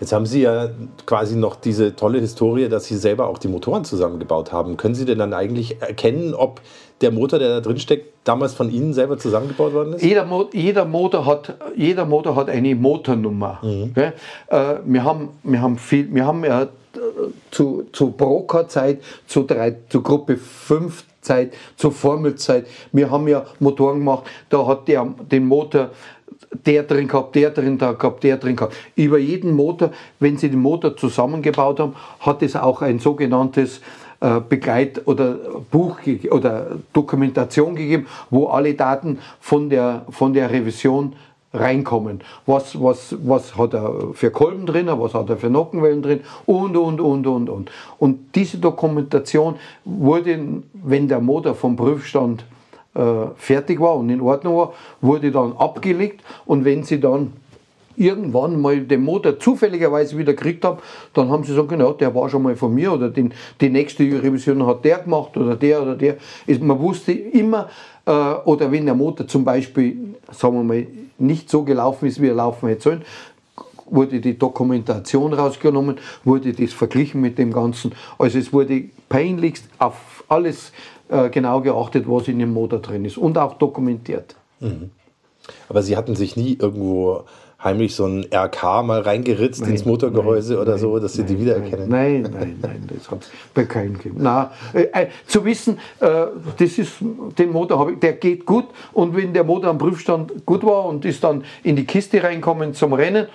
Jetzt 0.00 0.12
haben 0.12 0.26
Sie 0.26 0.42
ja 0.42 0.68
quasi 1.06 1.36
noch 1.36 1.56
diese 1.56 1.96
tolle 1.96 2.18
Historie, 2.20 2.68
dass 2.68 2.84
Sie 2.84 2.96
selber 2.96 3.28
auch 3.28 3.38
die 3.38 3.48
Motoren 3.48 3.84
zusammengebaut 3.84 4.52
haben. 4.52 4.76
Können 4.76 4.94
Sie 4.94 5.04
denn 5.04 5.18
dann 5.18 5.32
eigentlich 5.32 5.80
erkennen, 5.80 6.34
ob 6.34 6.60
der 7.00 7.10
Motor, 7.10 7.38
der 7.38 7.48
da 7.48 7.60
drin 7.60 7.78
steckt, 7.78 8.12
damals 8.24 8.54
von 8.54 8.70
Ihnen 8.70 8.92
selber 8.92 9.18
zusammengebaut 9.18 9.72
worden 9.72 9.94
ist? 9.94 10.02
Jeder, 10.02 10.24
Mo 10.24 10.48
jeder, 10.52 10.84
Motor 10.84 11.26
hat, 11.26 11.54
jeder 11.76 12.04
Motor 12.04 12.36
hat 12.36 12.48
eine 12.50 12.74
Motornummer. 12.74 13.58
Gell? 13.94 14.12
Äh, 14.48 14.74
wir, 14.84 15.04
haben, 15.04 15.30
wir 15.42 15.62
haben 15.62 15.78
viel, 15.78 16.12
wir 16.14 16.26
haben 16.26 16.44
ja 16.44 16.62
äh, 16.62 16.68
zu, 17.50 17.84
zu 17.92 18.10
Broker-Zeit, 18.10 19.00
zu, 19.26 19.44
drei- 19.44 19.76
zu 19.88 20.02
Gruppe 20.02 20.36
5 20.36 21.04
Zeit, 21.20 21.54
zur 21.76 21.90
Formelzeit, 21.90 22.66
wir 22.92 23.10
haben 23.10 23.26
ja 23.26 23.44
Motoren 23.58 23.98
gemacht, 23.98 24.24
da 24.48 24.64
hat 24.66 24.86
der 24.86 25.04
den 25.30 25.44
Motor 25.46 25.90
der 26.50 26.82
drin 26.82 27.08
gehabt, 27.08 27.34
der 27.34 27.50
drin 27.50 27.78
da 27.78 27.92
gehabt, 27.92 28.24
der 28.24 28.36
drin 28.36 28.56
gehabt. 28.56 28.74
Über 28.94 29.18
jeden 29.18 29.52
Motor, 29.52 29.90
wenn 30.20 30.36
Sie 30.36 30.50
den 30.50 30.60
Motor 30.60 30.96
zusammengebaut 30.96 31.80
haben, 31.80 31.94
hat 32.20 32.42
es 32.42 32.56
auch 32.56 32.82
ein 32.82 32.98
sogenanntes 32.98 33.80
äh, 34.20 34.40
Begleit- 34.40 35.06
oder 35.06 35.36
Buch 35.70 35.98
oder 36.30 36.78
Dokumentation 36.92 37.74
gegeben, 37.74 38.06
wo 38.30 38.46
alle 38.46 38.74
Daten 38.74 39.18
von 39.40 39.68
der, 39.68 40.06
von 40.10 40.32
der 40.32 40.50
Revision 40.50 41.14
reinkommen. 41.52 42.20
Was, 42.44 42.80
was, 42.80 43.16
was 43.22 43.56
hat 43.56 43.74
er 43.74 44.12
für 44.14 44.30
Kolben 44.30 44.66
drin, 44.66 44.88
was 44.90 45.14
hat 45.14 45.30
er 45.30 45.36
für 45.36 45.50
Nockenwellen 45.50 46.02
drin 46.02 46.20
und, 46.44 46.76
und, 46.76 47.00
und, 47.00 47.26
und, 47.26 47.48
und. 47.48 47.70
Und 47.98 48.34
diese 48.34 48.58
Dokumentation 48.58 49.56
wurde, 49.84 50.38
wenn 50.72 51.08
der 51.08 51.20
Motor 51.20 51.54
vom 51.54 51.76
Prüfstand 51.76 52.44
fertig 53.36 53.80
war 53.80 53.96
und 53.96 54.08
in 54.08 54.20
Ordnung 54.20 54.56
war, 54.56 54.72
wurde 55.00 55.30
dann 55.30 55.52
abgelegt 55.56 56.22
und 56.46 56.64
wenn 56.64 56.82
sie 56.82 56.98
dann 56.98 57.32
irgendwann 57.96 58.60
mal 58.60 58.80
den 58.80 59.02
Motor 59.02 59.38
zufälligerweise 59.38 60.16
wieder 60.16 60.34
gekriegt 60.34 60.64
haben, 60.64 60.78
dann 61.14 61.30
haben 61.30 61.44
sie 61.44 61.50
gesagt, 61.50 61.68
genau, 61.68 61.92
der 61.92 62.14
war 62.14 62.28
schon 62.28 62.42
mal 62.42 62.56
von 62.56 62.74
mir 62.74 62.92
oder 62.92 63.08
den, 63.08 63.32
die 63.60 63.70
nächste 63.70 64.04
Revision 64.04 64.66
hat 64.66 64.84
der 64.84 64.98
gemacht 64.98 65.36
oder 65.36 65.56
der 65.56 65.82
oder 65.82 65.94
der. 65.94 66.16
Man 66.60 66.78
wusste 66.78 67.12
immer, 67.12 67.68
äh, 68.04 68.10
oder 68.10 68.70
wenn 68.70 68.86
der 68.86 68.94
Motor 68.94 69.26
zum 69.26 69.44
Beispiel, 69.44 70.14
sagen 70.30 70.56
wir 70.56 70.64
mal, 70.64 70.86
nicht 71.18 71.48
so 71.50 71.62
gelaufen 71.62 72.06
ist, 72.06 72.20
wie 72.20 72.28
er 72.28 72.34
laufen 72.34 72.68
hätte 72.68 72.82
sollen, 72.82 73.02
wurde 73.88 74.20
die 74.20 74.36
Dokumentation 74.36 75.32
rausgenommen, 75.32 75.96
wurde 76.24 76.52
das 76.52 76.72
verglichen 76.72 77.20
mit 77.20 77.38
dem 77.38 77.52
Ganzen. 77.52 77.92
Also 78.18 78.38
es 78.38 78.52
wurde 78.52 78.84
peinlichst 79.08 79.64
auf 79.78 80.24
alles 80.28 80.72
äh, 81.08 81.30
genau 81.30 81.60
geachtet, 81.60 82.04
was 82.08 82.28
in 82.28 82.38
dem 82.38 82.52
Motor 82.52 82.80
drin 82.80 83.04
ist 83.04 83.18
und 83.18 83.38
auch 83.38 83.54
dokumentiert. 83.54 84.36
Aber 85.68 85.82
Sie 85.82 85.96
hatten 85.96 86.16
sich 86.16 86.36
nie 86.36 86.56
irgendwo 86.60 87.24
heimlich 87.62 87.94
so 87.94 88.06
ein 88.06 88.26
RK 88.32 88.82
mal 88.84 89.00
reingeritzt 89.00 89.66
ins 89.66 89.84
Motorgehäuse 89.84 90.60
oder 90.60 90.78
so, 90.78 90.98
dass 90.98 91.14
Sie 91.14 91.24
die 91.24 91.38
wiedererkennen? 91.38 91.88
Nein, 91.88 92.22
nein, 92.22 92.58
nein, 92.60 92.88
das 92.94 93.10
hat 93.10 93.28
bei 93.54 93.64
keinem 93.64 93.94
gegeben. 93.94 94.22
Nein, 94.22 94.48
äh, 94.74 94.82
äh, 94.92 95.06
zu 95.26 95.44
wissen, 95.44 95.78
äh, 96.00 96.26
das 96.58 96.78
ist, 96.78 96.92
den 97.38 97.50
Motor 97.50 97.78
habe 97.78 97.92
ich, 97.92 97.98
der 97.98 98.14
geht 98.14 98.46
gut 98.46 98.66
und 98.92 99.16
wenn 99.16 99.32
der 99.32 99.44
Motor 99.44 99.70
am 99.70 99.78
Prüfstand 99.78 100.44
gut 100.44 100.64
war 100.64 100.86
und 100.86 101.04
ist 101.04 101.24
dann 101.24 101.44
in 101.62 101.76
die 101.76 101.84
Kiste 101.84 102.22
reinkommen 102.22 102.74
zum 102.74 102.92
Rennen, 102.92 103.26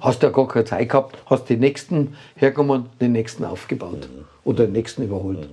hast 0.00 0.22
du 0.22 0.26
ja 0.26 0.32
gar 0.32 0.48
keine 0.48 0.64
Zeit 0.64 0.88
gehabt, 0.88 1.16
hast 1.26 1.48
den 1.48 1.60
nächsten 1.60 2.16
hergekommen, 2.34 2.86
den 3.00 3.12
nächsten 3.12 3.44
aufgebaut 3.44 4.08
oder 4.44 4.64
den 4.64 4.72
nächsten 4.72 5.04
überholt. 5.04 5.48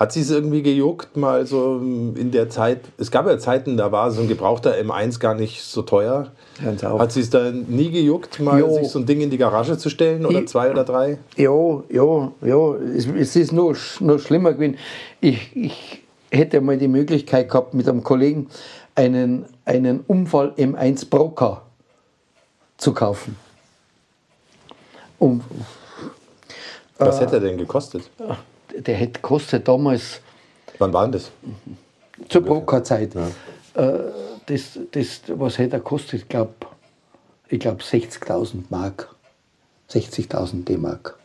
Hat 0.00 0.12
Sie 0.12 0.22
es 0.22 0.30
irgendwie 0.30 0.62
gejuckt, 0.62 1.14
mal 1.18 1.46
so 1.46 1.76
in 1.76 2.30
der 2.30 2.48
Zeit? 2.48 2.80
Es 2.96 3.10
gab 3.10 3.26
ja 3.26 3.38
Zeiten, 3.38 3.76
da 3.76 3.92
war 3.92 4.10
so 4.10 4.22
ein 4.22 4.28
gebrauchter 4.28 4.74
M1 4.74 5.20
gar 5.20 5.34
nicht 5.34 5.62
so 5.62 5.82
teuer. 5.82 6.32
Hat 6.82 7.12
Sie 7.12 7.20
es 7.20 7.28
da 7.28 7.50
nie 7.50 7.90
gejuckt, 7.90 8.40
mal 8.40 8.58
Jo. 8.60 8.72
sich 8.76 8.88
so 8.88 8.98
ein 8.98 9.04
Ding 9.04 9.20
in 9.20 9.28
die 9.28 9.36
Garage 9.36 9.76
zu 9.76 9.90
stellen 9.90 10.24
oder 10.24 10.40
Ich- 10.40 10.48
zwei 10.48 10.70
oder 10.70 10.84
drei? 10.84 11.18
Ja, 11.36 11.52
ja, 11.90 12.32
ja, 12.40 12.74
es, 12.96 13.06
es 13.08 13.36
ist 13.36 13.52
sch- 13.52 14.02
noch 14.02 14.18
schlimmer 14.18 14.54
gewesen. 14.54 14.78
Ich, 15.20 15.54
ich 15.54 16.02
hätte 16.30 16.62
mal 16.62 16.78
die 16.78 16.88
Möglichkeit 16.88 17.50
gehabt, 17.50 17.74
mit 17.74 17.86
einem 17.86 18.02
Kollegen 18.02 18.48
einen, 18.94 19.44
einen 19.66 20.00
Unfall 20.06 20.54
M1 20.56 21.10
Broker 21.10 21.60
zu 22.78 22.94
kaufen. 22.94 23.36
Und 25.18 25.42
Was 26.96 27.18
Äh. 27.18 27.20
hätte 27.20 27.34
er 27.36 27.40
denn 27.40 27.58
gekostet? 27.58 28.08
Der 28.78 28.94
hätte 28.96 29.20
kostet 29.20 29.66
damals 29.68 30.20
Wann 30.78 30.92
war 30.92 31.02
denn 31.04 31.12
das? 31.12 31.30
zur 32.28 32.42
Brokerzeit, 32.42 33.14
äh, 33.14 33.98
das, 34.46 34.78
das, 34.92 35.20
was 35.28 35.58
hätte 35.58 35.76
er 35.76 35.80
kostet? 35.80 36.22
Ich 36.22 36.28
glaube, 36.28 36.52
ich 37.48 37.60
glaub 37.60 37.80
60.000 37.80 38.64
Mark. 38.70 39.14
60.000 39.90 40.64
D-Mark. 40.64 41.16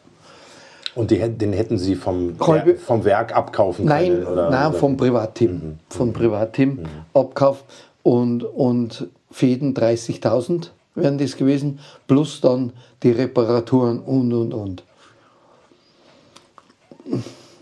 Und 0.96 1.12
die, 1.12 1.20
den 1.20 1.54
hätten 1.54 1.78
Sie 1.78 1.96
vom, 1.96 2.36
Wer- 2.40 2.78
vom 2.78 3.04
Werk 3.04 3.36
abkaufen 3.36 3.86
Nein, 3.86 4.08
können? 4.14 4.28
Oder, 4.28 4.50
nein 4.50 4.70
oder? 4.70 4.78
vom 4.80 4.98
Privatteam. 4.98 5.78
Vom 5.90 6.14
Privatteam 6.14 6.80
abkauft 7.14 7.66
und, 8.02 8.44
und 8.44 9.08
für 9.30 9.46
jeden 9.48 9.74
30.000 9.74 10.70
wären 10.96 11.18
das 11.18 11.36
gewesen, 11.36 11.80
plus 12.08 12.40
dann 12.42 12.72
die 13.04 13.12
Reparaturen 13.12 14.00
und 14.00 14.32
und 14.34 14.54
und. 14.54 14.84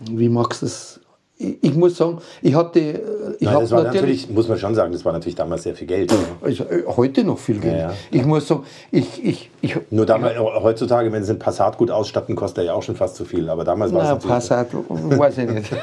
Wie 0.00 0.28
magst 0.28 0.62
du 0.62 0.66
das? 0.66 1.00
Ich, 1.36 1.64
ich 1.64 1.74
muss 1.74 1.96
sagen, 1.96 2.18
ich 2.42 2.54
hatte, 2.54 2.78
äh, 2.78 2.92
ich 3.38 3.40
Nein, 3.40 3.54
habe 3.54 3.62
das 3.64 3.70
war 3.72 3.82
natürlich, 3.82 4.02
natürlich, 4.02 4.30
muss 4.30 4.48
man 4.48 4.58
schon 4.58 4.74
sagen, 4.76 4.92
das 4.92 5.04
war 5.04 5.12
natürlich 5.12 5.34
damals 5.34 5.64
sehr 5.64 5.74
viel 5.74 5.88
Geld. 5.88 6.14
also 6.40 6.64
heute 6.96 7.24
noch 7.24 7.38
viel 7.38 7.58
Geld. 7.58 7.74
Ja, 7.74 7.90
ja. 7.90 7.94
Ich 8.12 8.24
muss 8.24 8.46
sagen, 8.46 8.62
ich, 8.92 9.24
ich, 9.24 9.50
ich 9.60 9.76
Nur 9.90 10.06
damals, 10.06 10.38
heutzutage, 10.38 11.10
wenn 11.10 11.24
Sie 11.24 11.30
einen 11.30 11.40
Passat 11.40 11.76
gut 11.76 11.90
ausstatten, 11.90 12.36
kostet 12.36 12.58
er 12.58 12.64
ja 12.64 12.74
auch 12.74 12.84
schon 12.84 12.94
fast 12.94 13.16
zu 13.16 13.24
viel. 13.24 13.48
Aber 13.48 13.64
damals 13.64 13.92
war 13.92 14.02
es 14.02 14.08
na, 14.08 14.14
natürlich. 14.14 14.32
Passat, 14.32 14.68
weiß 14.72 15.38
ich 15.38 15.50
nicht. 15.50 15.70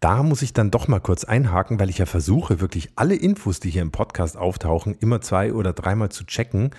Da 0.00 0.22
muss 0.22 0.42
ich 0.42 0.52
dann 0.52 0.70
doch 0.70 0.86
mal 0.86 1.00
kurz 1.00 1.24
einhaken, 1.24 1.80
weil 1.80 1.90
ich 1.90 1.98
ja 1.98 2.06
versuche, 2.06 2.60
wirklich 2.60 2.90
alle 2.94 3.16
Infos, 3.16 3.58
die 3.58 3.70
hier 3.70 3.82
im 3.82 3.90
Podcast 3.90 4.36
auftauchen, 4.36 4.96
immer 5.00 5.20
zwei 5.20 5.52
oder 5.52 5.72
dreimal 5.72 6.08
zu 6.10 6.24
checken 6.24 6.70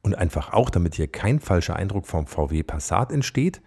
und 0.00 0.16
einfach 0.16 0.52
auch, 0.52 0.70
damit 0.70 0.94
hier 0.94 1.08
kein 1.08 1.40
falscher 1.40 1.74
Eindruck 1.74 2.06
vom 2.06 2.28
VW 2.28 2.62
Passat 2.62 3.10
entsteht. 3.10 3.60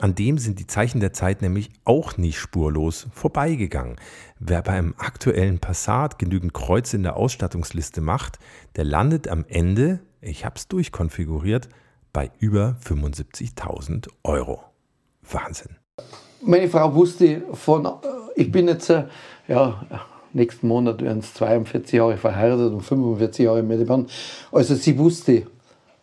An 0.00 0.14
dem 0.14 0.38
sind 0.38 0.60
die 0.60 0.66
Zeichen 0.68 1.00
der 1.00 1.12
Zeit 1.12 1.42
nämlich 1.42 1.70
auch 1.84 2.16
nicht 2.16 2.38
spurlos 2.38 3.08
vorbeigegangen. 3.12 3.96
Wer 4.38 4.62
beim 4.62 4.94
aktuellen 4.96 5.58
Passat 5.58 6.20
genügend 6.20 6.54
Kreuze 6.54 6.96
in 6.96 7.02
der 7.02 7.16
Ausstattungsliste 7.16 8.00
macht, 8.00 8.38
der 8.76 8.84
landet 8.84 9.26
am 9.26 9.44
Ende, 9.48 9.98
ich 10.20 10.44
habe 10.44 10.54
es 10.56 10.68
durchkonfiguriert, 10.68 11.68
bei 12.12 12.30
über 12.38 12.76
75.000 12.84 14.08
Euro. 14.22 14.62
Wahnsinn. 15.28 15.76
Meine 16.42 16.68
Frau 16.68 16.94
wusste 16.94 17.42
von, 17.54 17.88
ich 18.36 18.52
bin 18.52 18.68
jetzt, 18.68 18.90
äh, 18.90 19.04
ja, 19.48 19.84
nächsten 20.32 20.68
Monat 20.68 21.02
werden 21.02 21.18
es 21.18 21.34
42 21.34 21.94
Jahre 21.94 22.16
verheiratet 22.16 22.72
und 22.72 22.82
45 22.82 23.44
Jahre 23.44 23.64
mit 23.64 23.80
dem 23.80 24.06
Also 24.52 24.76
sie 24.76 24.96
wusste, 24.96 25.48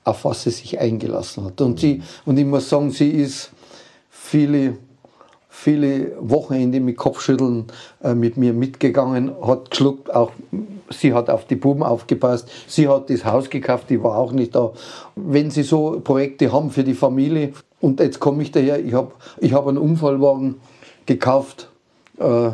auf 0.03 0.25
was 0.25 0.43
sie 0.43 0.51
sich 0.51 0.79
eingelassen 0.79 1.45
hat. 1.45 1.61
Und, 1.61 1.79
sie, 1.79 2.03
und 2.25 2.37
ich 2.37 2.45
muss 2.45 2.69
sagen, 2.69 2.91
sie 2.91 3.09
ist 3.09 3.51
viele, 4.25 4.77
viele 5.49 6.11
Wochenende 6.19 6.79
mit 6.79 6.97
Kopfschütteln 6.97 7.65
äh, 8.03 8.13
mit 8.13 8.37
mir 8.37 8.53
mitgegangen, 8.53 9.31
hat 9.41 9.71
geschluckt, 9.71 10.13
auch 10.13 10.31
sie 10.89 11.13
hat 11.13 11.29
auf 11.29 11.45
die 11.45 11.55
Buben 11.55 11.83
aufgepasst, 11.83 12.49
sie 12.67 12.87
hat 12.87 13.09
das 13.09 13.23
Haus 13.25 13.49
gekauft, 13.49 13.89
die 13.89 14.01
war 14.03 14.17
auch 14.17 14.31
nicht 14.31 14.55
da. 14.55 14.73
Wenn 15.15 15.51
sie 15.51 15.63
so 15.63 15.99
Projekte 16.03 16.51
haben 16.51 16.71
für 16.71 16.83
die 16.83 16.93
Familie, 16.93 17.53
und 17.81 17.99
jetzt 17.99 18.19
komme 18.19 18.41
ich 18.41 18.51
daher, 18.51 18.83
ich 18.83 18.93
habe 18.93 19.11
ich 19.39 19.53
hab 19.53 19.67
einen 19.67 19.77
Unfallwagen 19.77 20.55
gekauft. 21.05 21.69
Äh, 22.17 22.51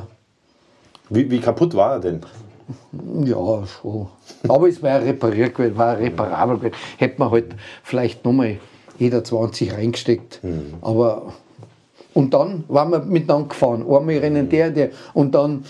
wie, 1.10 1.30
wie 1.30 1.40
kaputt 1.40 1.74
war 1.76 1.94
er 1.94 2.00
denn? 2.00 2.22
Ja, 3.24 3.66
schon. 3.66 4.08
Aber 4.48 4.68
es 4.68 4.82
war 4.82 5.02
repariert 5.02 5.56
gewesen, 5.56 5.78
war 5.78 5.98
reparabel 5.98 6.58
gewesen. 6.58 6.76
Hätte 6.98 7.20
man 7.20 7.32
halt 7.32 7.56
vielleicht 7.84 8.26
nochmal 8.26 8.58
jeder 8.98 9.24
20 9.24 9.74
reingesteckt. 9.74 10.44
Mhm. 10.44 10.76
Aber 10.82 11.34
und 12.14 12.34
dann 12.34 12.64
waren 12.68 12.92
wir 12.92 13.00
miteinander 13.00 13.50
gefahren. 13.50 13.82
Einmal 13.82 14.18
rennen 14.18 14.50
der, 14.50 14.72
der 14.72 14.90
und 15.14 15.34
dann 15.34 15.64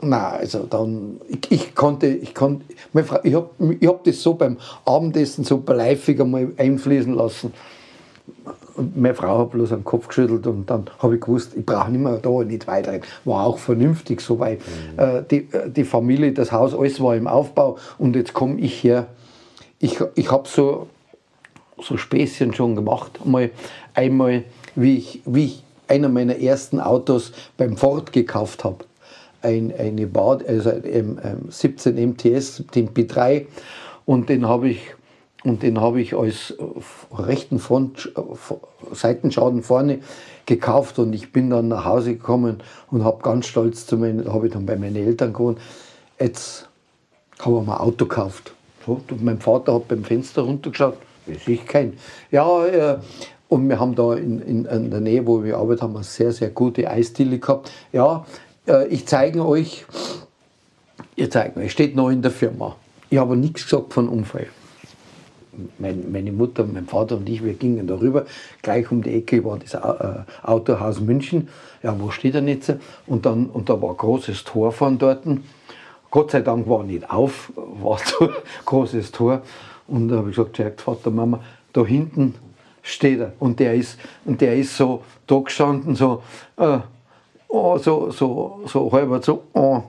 na, 0.00 0.30
also 0.30 0.66
dann, 0.68 1.20
ich, 1.28 1.50
ich 1.50 1.74
konnte, 1.74 2.08
ich 2.08 2.34
konnte, 2.34 2.64
ich 3.22 3.34
habe 3.34 3.50
ich 3.78 3.88
hab 3.88 4.02
das 4.02 4.20
so 4.20 4.34
beim 4.34 4.56
Abendessen 4.84 5.44
so 5.44 5.58
beleifig 5.58 6.20
einmal 6.20 6.48
einfließen 6.56 7.14
lassen. 7.14 7.52
Und 8.74 8.96
meine 8.96 9.14
Frau 9.14 9.38
hat 9.38 9.50
bloß 9.50 9.68
den 9.68 9.84
Kopf 9.84 10.08
geschüttelt 10.08 10.46
und 10.46 10.68
dann 10.68 10.86
habe 10.98 11.16
ich 11.16 11.20
gewusst, 11.20 11.52
ich 11.54 11.64
brauche 11.64 11.90
nicht 11.90 12.00
mehr 12.00 12.16
da 12.16 12.30
nicht 12.42 12.66
weiterreden. 12.66 13.06
War 13.24 13.46
auch 13.46 13.58
vernünftig 13.58 14.20
so 14.20 14.38
weit. 14.38 14.60
Mhm. 14.60 14.98
Äh, 14.98 15.22
die, 15.30 15.36
äh, 15.52 15.70
die 15.70 15.84
Familie, 15.84 16.32
das 16.32 16.50
Haus, 16.50 16.74
alles 16.74 17.00
war 17.00 17.14
im 17.14 17.28
Aufbau 17.28 17.76
und 17.98 18.16
jetzt 18.16 18.32
komme 18.32 18.58
ich 18.60 18.82
her. 18.82 19.06
Ich, 19.78 20.00
ich 20.14 20.30
habe 20.30 20.48
so, 20.48 20.88
so 21.80 21.96
Späßchen 21.96 22.54
schon 22.54 22.74
gemacht. 22.74 23.20
Einmal, 23.24 23.50
einmal 23.94 24.44
wie, 24.74 24.96
ich, 24.96 25.20
wie 25.24 25.44
ich 25.46 25.64
einer 25.88 26.08
meiner 26.08 26.38
ersten 26.38 26.80
Autos 26.80 27.32
beim 27.56 27.76
Ford 27.76 28.12
gekauft 28.12 28.64
habe. 28.64 28.84
Ein, 29.42 29.72
eine 29.76 30.06
Bad, 30.06 30.46
also 30.46 30.70
ein, 30.70 31.18
ein 31.18 31.46
17 31.48 32.10
MTS, 32.10 32.64
den 32.74 32.90
P3 32.90 33.46
und 34.06 34.28
den 34.28 34.46
habe 34.46 34.68
ich 34.68 34.80
und 35.44 35.64
ich 35.64 36.14
als 36.14 36.52
äh, 36.52 36.64
rechten 37.12 37.58
Front, 37.58 38.12
äh, 38.16 38.94
Seitenschaden 38.94 39.62
vorne 39.62 39.98
gekauft 40.46 40.98
und 40.98 41.12
ich 41.12 41.32
bin 41.32 41.50
dann 41.50 41.68
nach 41.68 41.84
Hause 41.84 42.14
gekommen 42.14 42.58
und 42.90 43.04
habe 43.04 43.22
ganz 43.22 43.46
stolz 43.46 43.86
zu 43.86 43.96
meinen, 43.96 44.32
habe 44.32 44.46
ich 44.46 44.52
dann 44.52 44.66
bei 44.66 44.76
meinen 44.76 44.96
Eltern 44.96 45.32
gewohnt, 45.32 45.58
jetzt 46.18 46.68
habe 47.40 47.58
ich 47.60 47.66
mir 47.66 47.74
ein 47.74 47.80
Auto 47.80 48.06
gekauft. 48.06 48.54
Und 48.86 49.22
mein 49.22 49.40
Vater 49.40 49.74
hat 49.74 49.88
beim 49.88 50.04
Fenster 50.04 50.42
runtergeschaut, 50.42 50.96
das 51.26 51.46
ich 51.46 51.64
kein. 51.66 51.94
Ja, 52.30 52.64
äh, 52.66 52.98
und 53.52 53.68
wir 53.68 53.78
haben 53.78 53.94
da 53.94 54.14
in, 54.14 54.40
in, 54.40 54.64
in, 54.64 54.90
der 54.90 55.00
Nähe, 55.00 55.26
wo 55.26 55.44
wir 55.44 55.58
arbeitet 55.58 55.82
haben, 55.82 55.94
eine 55.94 56.04
sehr, 56.04 56.32
sehr 56.32 56.50
gute 56.50 56.88
Eisdiele 56.88 57.38
gehabt. 57.38 57.70
Ja, 57.92 58.24
äh, 58.66 58.86
ich 58.88 59.06
zeige 59.06 59.46
euch, 59.46 59.84
ihr 61.16 61.30
zeigt 61.30 61.56
mir, 61.56 61.68
steht 61.68 61.94
noch 61.94 62.10
in 62.10 62.22
der 62.22 62.30
Firma. 62.30 62.76
Ich 63.10 63.18
habe 63.18 63.36
nichts 63.36 63.64
gesagt 63.64 63.92
von 63.92 64.08
Unfall 64.08 64.46
mein, 65.78 66.10
meine 66.10 66.32
Mutter, 66.32 66.64
mein 66.64 66.86
Vater 66.86 67.16
und 67.16 67.28
ich, 67.28 67.44
wir 67.44 67.54
gingen 67.54 67.86
darüber. 67.86 68.24
Gleich 68.62 68.90
um 68.90 69.02
die 69.02 69.14
Ecke 69.14 69.44
war 69.44 69.58
das 69.58 69.74
äh, 69.74 70.24
Autohaus 70.42 71.00
München. 71.00 71.48
Ja, 71.82 71.94
wo 71.98 72.10
steht 72.10 72.34
er 72.34 72.42
jetzt? 72.42 72.74
Und, 73.06 73.26
dann, 73.26 73.46
und 73.46 73.68
da 73.68 73.80
war 73.80 73.90
ein 73.90 73.96
großes 73.96 74.44
Tor 74.44 74.72
von 74.72 74.98
dort. 74.98 75.24
Gott 76.10 76.30
sei 76.30 76.40
Dank 76.40 76.68
war 76.68 76.84
nicht 76.84 77.10
auf, 77.10 77.52
war 77.82 77.98
so 77.98 78.28
ein 78.28 78.34
großes 78.64 79.12
Tor. 79.12 79.42
Und 79.86 80.08
da 80.08 80.16
habe 80.16 80.30
ich 80.30 80.36
gesagt, 80.36 80.80
Vater, 80.80 81.10
Mama, 81.10 81.40
da 81.72 81.84
hinten 81.84 82.34
steht 82.82 83.20
er. 83.20 83.32
Und 83.38 83.58
der 83.60 83.74
ist, 83.74 83.98
und 84.24 84.40
der 84.40 84.56
ist 84.56 84.76
so 84.76 85.02
da 85.26 85.38
gestanden, 85.38 85.94
so, 85.94 86.22
äh, 86.56 86.78
oh, 87.48 87.78
so, 87.78 88.10
so, 88.10 88.60
so 88.66 88.92
halber 88.92 89.22
so, 89.22 89.44
oh. 89.54 89.82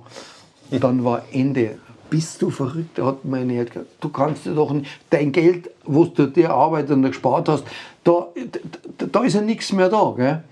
Dann 0.71 1.03
war 1.03 1.23
Ende 1.31 1.77
bist 2.13 2.43
du 2.43 2.51
verrückt? 2.51 2.99
hat 3.01 3.25
meine 3.25 3.65
gesagt, 3.65 3.87
du 3.99 4.09
kannst 4.09 4.45
dir 4.45 4.53
doch 4.53 4.71
nicht, 4.71 4.85
dein 5.09 5.31
Geld, 5.31 5.71
was 5.83 6.13
du 6.13 6.27
dir 6.27 6.51
arbeitet 6.51 6.91
und 6.91 7.01
gespart 7.01 7.49
hast, 7.49 7.63
da, 8.03 8.27
da, 8.99 9.05
da 9.07 9.23
ist 9.23 9.33
ja 9.33 9.41
nichts 9.41 9.73
mehr 9.73 9.89
da. 9.89 10.13
Gell? 10.15 10.43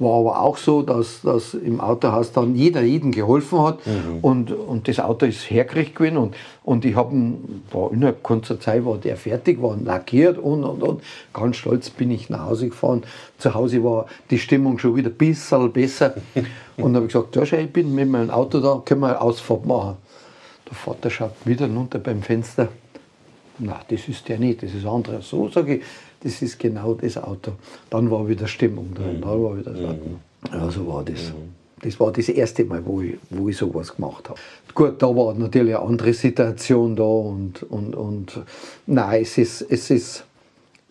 War 0.00 0.20
aber 0.20 0.40
auch 0.42 0.56
so, 0.56 0.82
dass, 0.82 1.22
dass 1.22 1.54
im 1.54 1.80
Autohaus 1.80 2.30
dann 2.30 2.54
jeder 2.54 2.82
jeden 2.82 3.10
geholfen 3.10 3.60
hat 3.62 3.84
mhm. 3.84 4.18
und, 4.22 4.52
und 4.52 4.86
das 4.86 5.00
Auto 5.00 5.26
ist 5.26 5.50
hergekriegt 5.50 5.96
gewesen 5.96 6.18
und, 6.18 6.36
und 6.62 6.84
ich 6.84 6.94
habe 6.94 7.16
war 7.72 7.92
innerhalb 7.92 8.22
kurzer 8.22 8.60
Zeit 8.60 8.84
war 8.84 8.98
der 8.98 9.16
fertig, 9.16 9.60
war 9.60 9.76
lackiert 9.76 10.38
und, 10.38 10.62
und, 10.62 10.84
und 10.84 11.02
ganz 11.32 11.56
stolz 11.56 11.90
bin 11.90 12.12
ich 12.12 12.30
nach 12.30 12.46
Hause 12.46 12.68
gefahren. 12.68 13.02
Zu 13.38 13.54
Hause 13.54 13.82
war 13.82 14.06
die 14.30 14.38
Stimmung 14.38 14.78
schon 14.78 14.94
wieder 14.94 15.10
ein 15.10 15.16
bisschen 15.16 15.72
besser 15.72 16.14
und 16.76 16.94
habe 16.94 17.06
gesagt, 17.06 17.34
ja, 17.34 17.42
ich 17.42 17.72
bin 17.72 17.92
mit 17.92 18.08
meinem 18.08 18.30
Auto 18.30 18.60
da, 18.60 18.80
können 18.84 19.00
wir 19.00 19.08
eine 19.08 19.20
Ausfahrt 19.20 19.66
machen. 19.66 19.96
Der 20.68 20.76
Vater 20.76 21.10
schaut 21.10 21.32
wieder 21.44 21.66
runter 21.66 21.98
beim 21.98 22.22
Fenster. 22.22 22.68
Na, 23.58 23.80
das 23.88 24.06
ist 24.06 24.28
der 24.28 24.38
nicht, 24.38 24.62
das 24.62 24.72
ist 24.72 24.86
anderer. 24.86 25.20
So 25.22 25.48
sage 25.48 25.76
ich, 25.76 25.82
das 26.20 26.42
ist 26.42 26.58
genau 26.58 26.94
das 26.94 27.16
Auto. 27.16 27.52
Dann 27.90 28.10
war 28.10 28.28
wieder 28.28 28.46
Stimmung 28.46 28.94
drin, 28.94 29.16
mhm. 29.16 29.20
dann 29.20 29.42
war 29.42 29.58
wieder 29.58 29.70
das 29.72 29.84
Auto. 29.84 30.10
Ja, 30.52 30.70
so 30.70 30.86
war 30.86 31.04
das. 31.04 31.32
Mhm. 31.32 31.54
Das 31.80 32.00
war 32.00 32.10
das 32.10 32.28
erste 32.28 32.64
Mal, 32.64 32.84
wo 32.84 33.00
ich, 33.00 33.16
wo 33.30 33.48
ich 33.48 33.56
sowas 33.56 33.94
gemacht 33.94 34.28
habe. 34.28 34.40
Gut, 34.74 35.00
da 35.00 35.06
war 35.06 35.32
natürlich 35.34 35.76
eine 35.76 35.86
andere 35.86 36.12
Situation 36.12 36.96
da 36.96 37.04
und, 37.04 37.62
und, 37.64 37.94
und 37.94 38.40
nein, 38.86 39.22
es 39.22 39.38
ist, 39.38 39.62
es 39.62 39.90
ist 39.90 40.24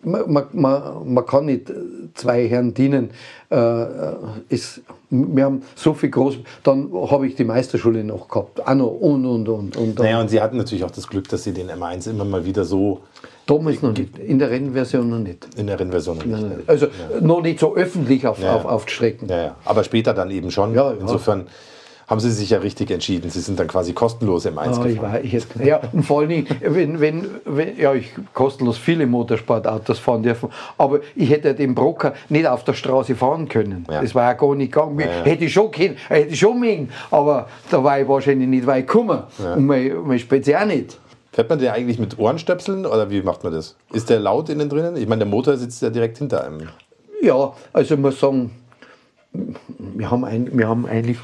man, 0.02 0.46
man, 0.52 1.12
man 1.12 1.26
kann 1.26 1.46
nicht 1.46 1.72
zwei 2.14 2.48
Herren 2.48 2.72
dienen. 2.72 3.10
Äh, 3.50 3.86
es, 4.48 4.80
wir 5.10 5.44
haben 5.44 5.62
so 5.74 5.94
viel 5.94 6.10
groß. 6.10 6.36
Dann 6.62 6.92
habe 6.92 7.26
ich 7.26 7.34
die 7.34 7.44
Meisterschule 7.44 8.04
noch 8.04 8.28
gehabt. 8.28 8.66
Auch 8.66 8.74
noch 8.74 8.88
und 8.88 9.26
und 9.26 9.48
und. 9.48 9.76
und 9.76 9.98
naja, 9.98 10.20
und 10.20 10.28
Sie 10.28 10.40
hatten 10.40 10.56
natürlich 10.56 10.84
auch 10.84 10.90
das 10.90 11.08
Glück, 11.08 11.28
dass 11.28 11.44
Sie 11.44 11.52
den 11.52 11.68
M1 11.68 12.08
immer 12.08 12.24
mal 12.24 12.44
wieder 12.44 12.64
so. 12.64 13.00
Damals 13.48 13.80
noch 13.80 13.96
nicht. 13.96 14.18
In 14.18 14.38
der 14.38 14.50
Rennversion 14.50 15.08
noch 15.08 15.18
nicht. 15.18 15.48
In 15.56 15.68
der 15.68 15.80
Rennversion 15.80 16.18
noch 16.18 16.26
nicht. 16.26 16.42
Nein. 16.42 16.62
Also 16.66 16.86
ja. 16.86 17.20
noch 17.22 17.40
nicht 17.40 17.58
so 17.58 17.74
öffentlich 17.74 18.26
auf, 18.26 18.38
ja. 18.42 18.54
auf, 18.54 18.66
auf 18.66 18.88
Strecken. 18.90 19.26
Ja. 19.26 19.56
Aber 19.64 19.84
später 19.84 20.12
dann 20.12 20.30
eben 20.30 20.50
schon. 20.50 20.76
Insofern 21.00 21.46
haben 22.06 22.20
Sie 22.20 22.30
sich 22.30 22.50
ja 22.50 22.58
richtig 22.58 22.90
entschieden. 22.90 23.30
Sie 23.30 23.40
sind 23.40 23.58
dann 23.58 23.66
quasi 23.66 23.94
kostenlos 23.94 24.44
im 24.44 24.58
Eins 24.58 24.78
oh, 24.78 24.84
ich 24.84 25.00
war, 25.00 25.22
ich 25.22 25.32
hätte, 25.32 25.64
Ja, 25.64 25.80
und 25.92 26.02
vor 26.02 26.20
allem, 26.20 26.46
wenn, 26.60 27.00
wenn, 27.00 27.26
wenn, 27.46 27.78
ja, 27.78 27.94
ich 27.94 28.10
kostenlos 28.34 28.76
viele 28.76 29.06
Motorsportautos 29.06 29.98
fahren 29.98 30.22
dürfen, 30.22 30.50
aber 30.76 31.00
ich 31.16 31.30
hätte 31.30 31.54
den 31.54 31.74
Brocker 31.74 32.12
nicht 32.28 32.46
auf 32.46 32.64
der 32.64 32.74
Straße 32.74 33.14
fahren 33.14 33.48
können. 33.48 33.86
Ja. 33.90 34.02
Das 34.02 34.14
war 34.14 34.24
ja 34.24 34.32
gar 34.34 34.54
nicht 34.54 34.72
gegangen. 34.72 35.00
Ja, 35.00 35.06
ja. 35.06 35.24
Hätte 35.24 35.46
ich 35.46 35.52
schon 35.54 35.70
können, 35.70 35.96
hätte 36.08 36.32
ich 36.32 36.38
schon 36.38 36.60
mögen, 36.60 36.90
aber 37.10 37.48
da 37.70 37.82
war 37.82 37.98
ich 37.98 38.08
wahrscheinlich 38.08 38.48
nicht 38.48 38.66
weit 38.66 38.86
gekommen. 38.86 39.22
Und 39.56 39.64
mein, 39.64 39.92
mein 40.04 40.18
Speziell 40.18 40.66
nicht. 40.66 40.98
Fährt 41.38 41.50
man 41.50 41.60
den 41.60 41.68
eigentlich 41.68 42.00
mit 42.00 42.18
Ohrenstöpseln 42.18 42.84
oder 42.84 43.10
wie 43.10 43.22
macht 43.22 43.44
man 43.44 43.52
das? 43.52 43.76
Ist 43.92 44.10
der 44.10 44.18
laut 44.18 44.48
innen 44.48 44.68
drinnen? 44.68 44.96
Ich 44.96 45.06
meine, 45.06 45.20
der 45.20 45.28
Motor 45.28 45.56
sitzt 45.56 45.80
ja 45.82 45.88
direkt 45.88 46.18
hinter 46.18 46.42
einem. 46.42 46.66
Ja, 47.22 47.54
also 47.72 47.94
ich 47.94 48.00
muss 48.00 48.18
sagen, 48.18 48.50
wir 49.78 50.10
haben, 50.10 50.24
ein, 50.24 50.58
wir 50.58 50.66
haben 50.66 50.84
eigentlich 50.84 51.18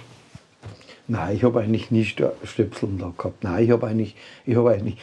Nein, 1.08 1.34
ich 1.34 1.42
habe 1.42 1.58
eigentlich 1.58 1.90
nie 1.90 2.04
Stöpsel 2.04 2.90
da 2.96 3.12
gehabt. 3.18 3.42
Nein, 3.42 3.64
ich 3.64 3.72
habe 3.72 3.88
eigentlich, 3.88 4.14
ich 4.46 4.54
habe 4.54 4.70
eigentlich, 4.70 4.98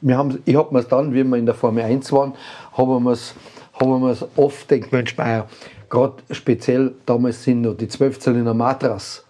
wir 0.00 0.18
haben, 0.18 0.42
ich 0.44 0.56
habe 0.56 0.74
mir 0.74 0.82
dann, 0.82 1.14
wie 1.14 1.22
wir 1.22 1.36
in 1.36 1.46
der 1.46 1.54
Formel 1.54 1.84
1 1.84 2.10
waren, 2.10 2.34
haben 2.72 3.04
wir 3.04 3.12
es 3.12 3.36
haben 3.78 4.18
oft 4.34 4.68
gedacht, 4.68 4.90
Mensch, 4.90 5.14
gerade 5.14 6.14
speziell 6.32 6.94
damals 7.06 7.44
sind 7.44 7.60
noch 7.60 7.76
die 7.76 7.86
12 7.86 8.18
Zylinder 8.18 8.54
Matras 8.54 9.24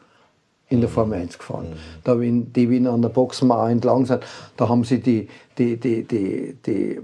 in 0.70 0.80
der 0.80 0.88
Formel 0.88 1.18
1 1.18 1.36
gefahren. 1.36 1.70
Mhm. 1.70 1.74
Da, 2.04 2.18
wenn 2.18 2.52
die 2.52 2.70
Wiener 2.70 2.92
an 2.92 3.02
der 3.02 3.08
Boxenmauer 3.10 3.68
entlang 3.68 4.06
sind, 4.06 4.22
da 4.56 4.68
haben 4.68 4.84
sie 4.84 5.00
die, 5.00 5.28
die, 5.58 5.76
die, 5.76 6.04
die, 6.04 6.56
die, 6.64 6.98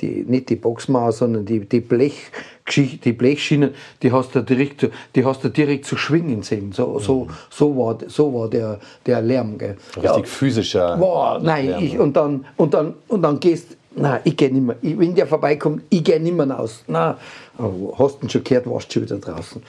die 0.00 0.24
nicht 0.26 0.48
die 0.48 0.56
Boxmauer, 0.56 1.12
sondern 1.12 1.44
die, 1.44 1.60
die, 1.60 1.80
Blech, 1.80 2.30
die 2.76 3.12
Blechschienen, 3.12 3.74
die 4.02 4.12
hast 4.12 4.34
du 4.34 4.42
direkt, 4.42 4.88
die 5.14 5.24
hast 5.24 5.42
du 5.42 5.48
direkt 5.48 5.86
zu 5.86 5.96
schwingen 5.96 6.42
sehen. 6.42 6.72
So, 6.72 7.00
so, 7.00 7.24
mhm. 7.24 7.30
so, 7.50 7.76
war, 7.76 7.98
so 8.06 8.32
war 8.32 8.48
der, 8.48 8.78
der 9.06 9.20
Lärm. 9.20 9.58
Gell. 9.58 9.76
Richtig 9.96 10.04
ja, 10.04 10.22
physischer. 10.22 10.96
Boah, 10.96 11.40
nein, 11.42 11.66
Lärm. 11.66 11.82
Ich, 11.82 11.98
und, 11.98 12.16
dann, 12.16 12.46
und, 12.56 12.74
dann, 12.74 12.94
und 13.08 13.22
dann 13.22 13.40
gehst 13.40 13.76
Nein, 13.94 14.20
ich 14.24 14.36
gehe 14.36 14.50
nicht 14.52 14.62
mehr. 14.64 14.76
Ich, 14.80 14.98
wenn 14.98 15.14
der 15.14 15.26
vorbeikommt, 15.26 15.82
ich 15.90 16.02
gehe 16.02 16.18
nicht 16.20 16.34
mehr 16.36 16.50
raus. 16.50 16.82
Nein, 16.86 17.14
oh, 17.58 17.94
hast 17.98 18.18
du 18.20 18.26
ihn 18.26 18.30
schon 18.30 18.44
gehört, 18.44 18.66
warst 18.68 18.88
du 18.88 18.92
schon 18.94 19.02
wieder 19.02 19.18
draußen. 19.18 19.62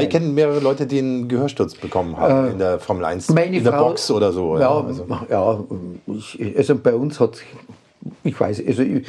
Ich 0.00 0.08
kenne 0.08 0.26
mehrere 0.28 0.60
Leute, 0.60 0.86
die 0.86 0.98
einen 0.98 1.28
Gehörsturz 1.28 1.74
bekommen 1.74 2.16
haben 2.16 2.48
äh, 2.48 2.50
in 2.52 2.58
der 2.58 2.78
Formel 2.78 3.04
1, 3.04 3.28
meine 3.30 3.56
in 3.56 3.64
der 3.64 3.72
Frau, 3.72 3.88
Box 3.88 4.10
oder 4.10 4.32
so. 4.32 4.54
Ja, 4.56 4.60
ja, 4.62 4.86
also. 4.86 5.06
ja 5.28 5.64
ich, 6.06 6.56
also 6.56 6.76
bei 6.76 6.94
uns 6.94 7.18
hat 7.20 7.38
ich 8.24 8.38
weiß, 8.38 8.62
also 8.66 8.82
ich, 8.82 9.06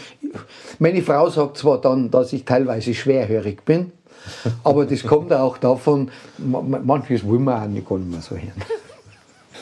meine 0.80 1.02
Frau 1.02 1.30
sagt 1.30 1.58
zwar 1.58 1.80
dann, 1.80 2.12
dass 2.12 2.34
ich 2.34 2.44
teilweise 2.44 2.94
schwerhörig 2.94 3.64
bin, 3.64 3.92
Aber 4.64 4.86
das 4.86 5.04
kommt 5.04 5.34
auch 5.34 5.58
davon, 5.58 6.12
ma- 6.38 6.62
ma- 6.62 6.82
manches 6.84 7.28
will 7.28 7.40
man 7.40 7.64
auch 7.64 7.68
nicht 7.68 7.88
gar 7.88 7.98
nicht 7.98 8.12
mehr 8.12 8.22
so 8.22 8.36
hören. 8.36 8.52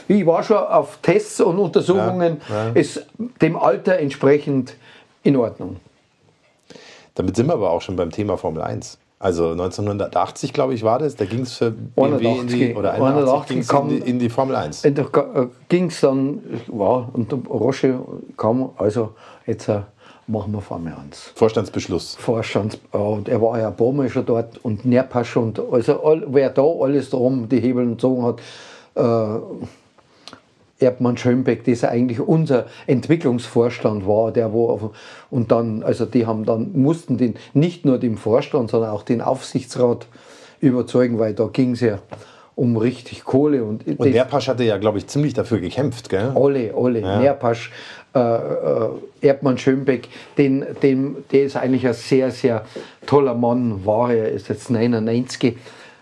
Ich 0.10 0.26
war 0.26 0.41
schon 0.41 0.57
auf 0.57 0.97
Tests 1.03 1.39
und 1.39 1.60
Untersuchungen, 1.60 2.41
ist 2.74 3.05
dem 3.41 3.55
Alter 3.55 3.99
entsprechend 3.99 4.76
in 5.22 5.36
Ordnung. 5.36 5.78
Damit 7.14 7.36
sind 7.36 7.45
wir 7.45 7.53
aber 7.53 7.70
auch 7.70 7.82
schon 7.82 7.95
beim 7.95 8.10
Thema 8.10 8.36
Formel 8.36 8.64
1. 8.64 8.97
Also 9.20 9.51
1980, 9.51 10.51
glaube 10.51 10.74
ich, 10.74 10.82
war 10.82 10.97
das. 10.97 11.16
Da 11.16 11.26
ging 11.26 11.41
es 11.41 11.53
für 11.53 11.70
BMW 11.72 12.39
in 12.39 12.47
die, 12.47 12.74
81, 12.74 12.78
oder 12.78 12.93
81 12.93 13.05
81 13.30 13.55
ging's 13.55 13.68
kam- 13.68 13.89
in, 13.89 14.03
die, 14.03 14.10
in 14.10 14.20
die 14.20 14.30
Formel 14.30 14.55
1. 14.55 14.84
Und 14.86 14.97
da 14.97 15.47
ging 15.68 15.86
es 15.88 16.01
dann, 16.01 16.41
ja, 16.74 17.10
und 17.14 17.32
der 17.32 17.38
Rosche 17.47 17.99
kam, 18.36 18.72
also 18.78 19.12
jetzt 19.45 19.68
äh, 19.68 19.82
machen 20.26 20.53
wir 20.53 20.62
Formel 20.62 20.93
1. 20.93 21.34
Vorstandsbeschluss. 21.36 22.16
Vorstands, 22.16 22.80
äh, 22.93 22.97
und 22.97 23.30
er 23.30 23.39
war 23.41 23.60
ja 23.60 23.72
Mal 23.78 24.10
schon 24.10 24.26
dort 24.26 24.57
und 24.64 24.86
Nerpasch 24.86 25.38
und 25.38 25.60
also 25.72 26.01
all, 26.03 26.24
wer 26.30 26.49
da 26.49 26.64
alles 26.64 27.12
drum 27.12 27.47
die 27.47 27.60
Hebel 27.60 27.86
gezogen 27.89 28.24
hat, 28.26 28.39
äh, 28.95 29.39
Erdmann 30.80 31.18
Schönbeck, 31.18 31.64
das 31.66 31.84
eigentlich 31.84 32.20
unser 32.20 32.66
Entwicklungsvorstand 32.88 34.08
war, 34.08 34.32
der 34.32 34.54
wo 34.54 34.70
auf, 34.70 34.90
und 35.30 35.52
dann, 35.52 35.84
also 35.84 36.06
die 36.06 36.26
haben 36.26 36.46
dann, 36.46 36.72
mussten 36.74 37.18
den, 37.18 37.36
nicht 37.54 37.86
nur 37.86 37.98
den 37.98 38.18
Vorstand, 38.18 38.72
sondern 38.72 38.92
auch 38.92 39.04
den 39.04 39.22
Aufsichtsrat 39.22 40.08
überzeugen, 40.62 41.20
weil 41.20 41.34
da 41.34 41.48
ging 41.52 41.72
es 41.72 41.82
ja 41.82 42.00
um 42.56 42.76
richtig 42.76 43.24
Kohle 43.24 43.64
und, 43.64 43.88
Und 43.88 44.00
das- 44.00 44.08
Nerpasch 44.08 44.48
hatte 44.50 44.64
ja, 44.64 44.78
glaube 44.78 44.98
ich, 44.98 45.08
ziemlich 45.08 45.34
dafür 45.34 45.60
gekämpft, 45.60 46.10
gell? 46.10 46.34
alle, 46.36 46.74
alle, 46.76 47.00
Nerpasch, 47.02 47.72
äh, 48.14 48.20
äh, 48.20 48.90
Erdmann 49.22 49.58
Schönbeck, 49.58 50.10
den, 50.38 50.66
den, 50.82 51.18
der 51.32 51.44
ist 51.44 51.56
eigentlich 51.56 51.88
ein 51.88 51.94
sehr, 51.94 52.32
sehr 52.32 52.66
toller 53.06 53.34
Mann, 53.34 53.86
war 53.86 54.12
er, 54.14 54.30
ist 54.30 54.50
jetzt 54.50 54.70
99, 54.70 55.44
äh, 55.44 55.48
äh, 55.48 55.56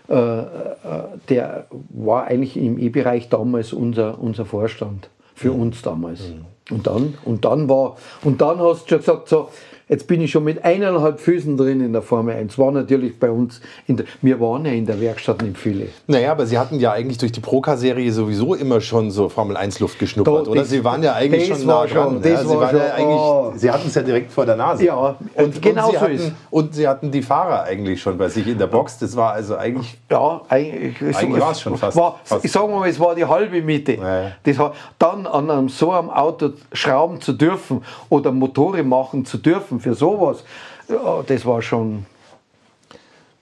der 0.08 1.66
war 1.90 2.24
eigentlich 2.24 2.56
im 2.56 2.78
E-Bereich 2.78 3.28
damals 3.28 3.72
unser, 3.72 4.18
unser 4.18 4.46
Vorstand, 4.46 5.10
für 5.34 5.52
uns 5.52 5.82
damals. 5.82 6.32
Und 6.70 6.86
dann, 6.86 7.14
und 7.24 7.44
dann 7.44 7.68
war, 7.68 7.96
und 8.24 8.40
dann 8.40 8.58
hast 8.58 8.84
du 8.84 8.88
schon 8.88 8.98
gesagt, 8.98 9.28
so, 9.28 9.48
jetzt 9.88 10.06
bin 10.06 10.20
ich 10.20 10.30
schon 10.30 10.44
mit 10.44 10.64
eineinhalb 10.64 11.20
Füßen 11.20 11.56
drin 11.56 11.80
in 11.80 11.92
der 11.92 12.02
Formel 12.02 12.34
1. 12.34 12.58
War 12.58 12.70
natürlich 12.72 13.18
bei 13.18 13.30
uns, 13.30 13.60
in 13.86 13.96
der, 13.98 14.06
wir 14.22 14.40
waren 14.40 14.64
ja 14.64 14.72
in 14.72 14.86
der 14.86 15.00
Werkstatt 15.00 15.42
nicht 15.42 15.58
viele. 15.58 15.88
Naja, 16.06 16.32
aber 16.32 16.46
Sie 16.46 16.58
hatten 16.58 16.78
ja 16.80 16.92
eigentlich 16.92 17.18
durch 17.18 17.32
die 17.32 17.40
Procar-Serie 17.40 18.12
sowieso 18.12 18.54
immer 18.54 18.80
schon 18.80 19.10
so 19.10 19.28
Formel 19.28 19.56
1-Luft 19.56 19.98
geschnuppert, 19.98 20.46
Da, 20.46 20.50
oder? 20.50 20.60
das- 20.60 20.70
Sie 20.70 20.84
waren 20.84 21.02
ja 21.02 21.14
eigentlich 21.14 21.46
schon 21.48 21.66
nah 21.66 21.74
war 21.78 21.86
dran. 21.86 22.22
schon- 22.22 22.30
ja, 22.32 22.36
Sie, 22.44 22.48
war 22.48 22.60
waren 22.60 22.76
ja 22.76 22.82
eigentlich, 22.94 23.06
oh. 23.18 23.52
Sie 23.56 23.70
hatten 23.70 23.88
es 23.88 23.94
ja 23.94 24.02
direkt 24.02 24.32
vor 24.32 24.46
der 24.46 24.56
Nase. 24.56 24.84
Ja, 24.84 25.16
und 25.34 25.62
genau 25.62 25.86
Sie 25.90 25.94
so 25.96 26.00
hatten, 26.00 26.12
ist. 26.14 26.32
Und 26.50 26.74
Sie 26.74 26.86
hatten 26.88 27.10
die 27.10 27.22
Fahrer 27.22 27.62
eigentlich 27.64 28.00
schon 28.00 28.18
bei 28.18 28.28
sich 28.28 28.46
in 28.46 28.58
der 28.58 28.66
Box. 28.66 28.98
Das 28.98 29.16
war 29.16 29.32
also 29.32 29.56
eigentlich 29.56 29.96
Ja, 30.10 30.40
eigentlich, 30.48 31.16
Eigentlich 31.16 31.40
war's 31.42 31.60
schon 31.60 31.76
fast- 31.76 31.96
War, 31.96 32.20
fast. 32.24 32.44
Ich 32.44 32.52
sage 32.52 32.68
mal, 32.68 32.88
es 32.88 32.98
war 33.00 33.14
die 33.14 33.24
halbe 33.24 33.60
Miete. 33.62 33.94
Ja, 33.94 34.22
ja. 34.22 34.32
Das 34.42 34.56
dann 34.98 35.26
an 35.26 35.50
einem, 35.50 35.68
so 35.68 35.92
einem 35.92 36.10
Auto 36.10 36.50
schrauben 36.72 37.20
zu 37.20 37.32
dürfen 37.32 37.82
oder 38.08 38.32
Motoren 38.32 38.88
machen 38.88 39.24
zu 39.24 39.38
dürfen 39.38 39.77
für 39.80 39.94
sowas, 39.94 40.44
ja, 40.88 41.22
das 41.22 41.44
war 41.44 41.62
schon. 41.62 42.06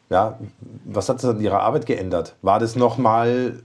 Ja, 0.08 0.38
was 0.84 1.08
hat 1.08 1.18
es 1.18 1.24
an 1.24 1.40
Ihrer 1.40 1.60
Arbeit 1.62 1.86
geändert? 1.86 2.34
War 2.42 2.60
das 2.60 2.76
nochmal 2.76 3.60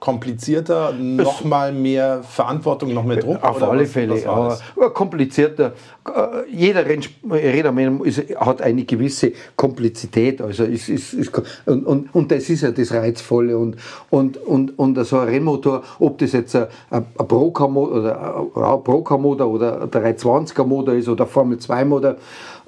komplizierter, 0.00 0.92
nochmal 0.92 1.72
mehr 1.72 2.22
Verantwortung, 2.22 2.94
noch 2.94 3.04
mehr 3.04 3.16
Druck? 3.16 3.42
Auf 3.42 3.62
alle 3.62 3.82
was- 3.82 3.90
Fälle. 3.92 4.14
was 4.24 4.62
ja, 4.80 4.88
komplizierter. 4.90 5.72
Äh, 6.06 6.50
Jeder 6.50 6.86
Renn- 6.86 7.02
Rädermann 7.30 8.00
ist, 8.04 8.22
hat 8.36 8.62
eine 8.62 8.84
gewisse 8.84 9.32
Komplizität. 9.56 10.40
Also 10.40 10.64
ist, 10.64 10.88
ist, 10.88 11.12
ist, 11.14 11.32
und, 11.66 11.84
und, 11.84 12.14
und 12.14 12.30
das 12.30 12.48
ist 12.48 12.62
ja 12.62 12.70
das 12.70 12.92
Reizvolle. 12.92 13.58
Und, 13.58 13.76
und, 14.10 14.36
und, 14.36 14.78
und 14.78 15.04
so 15.04 15.18
ein 15.18 15.28
Rennmotor, 15.28 15.82
ob 15.98 16.18
das 16.18 16.32
jetzt 16.32 16.54
ein, 16.54 16.66
ein 16.90 17.04
Procar-Motor 17.16 17.96
oder 17.98 18.36
ein- 18.36 18.84
Procar-Motor 18.84 19.48
oder 19.48 19.82
ein 19.82 19.88
320er-Motor 19.90 20.94
ist 20.94 21.08
oder 21.08 21.26
Formel 21.26 21.58
2-Motor, 21.58 22.16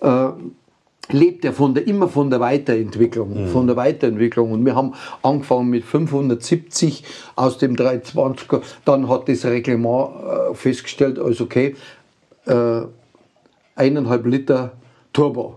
äh, 0.03 0.28
lebt 1.12 1.44
ja 1.44 1.52
von 1.52 1.74
der, 1.74 1.86
immer 1.86 2.08
von 2.08 2.30
der 2.30 2.40
Weiterentwicklung, 2.40 3.48
von 3.48 3.66
der 3.66 3.76
Weiterentwicklung. 3.76 4.52
Und 4.52 4.64
wir 4.64 4.74
haben 4.74 4.94
angefangen 5.22 5.70
mit 5.70 5.84
570 5.84 7.04
aus 7.36 7.58
dem 7.58 7.76
320er. 7.76 8.62
Dann 8.84 9.08
hat 9.08 9.28
das 9.28 9.44
Reglement 9.44 10.11
äh, 10.50 10.54
festgestellt, 10.54 11.18
also 11.18 11.44
okay, 11.44 11.76
äh, 12.46 12.82
eineinhalb 13.76 14.26
Liter 14.26 14.72
Turbo. 15.12 15.56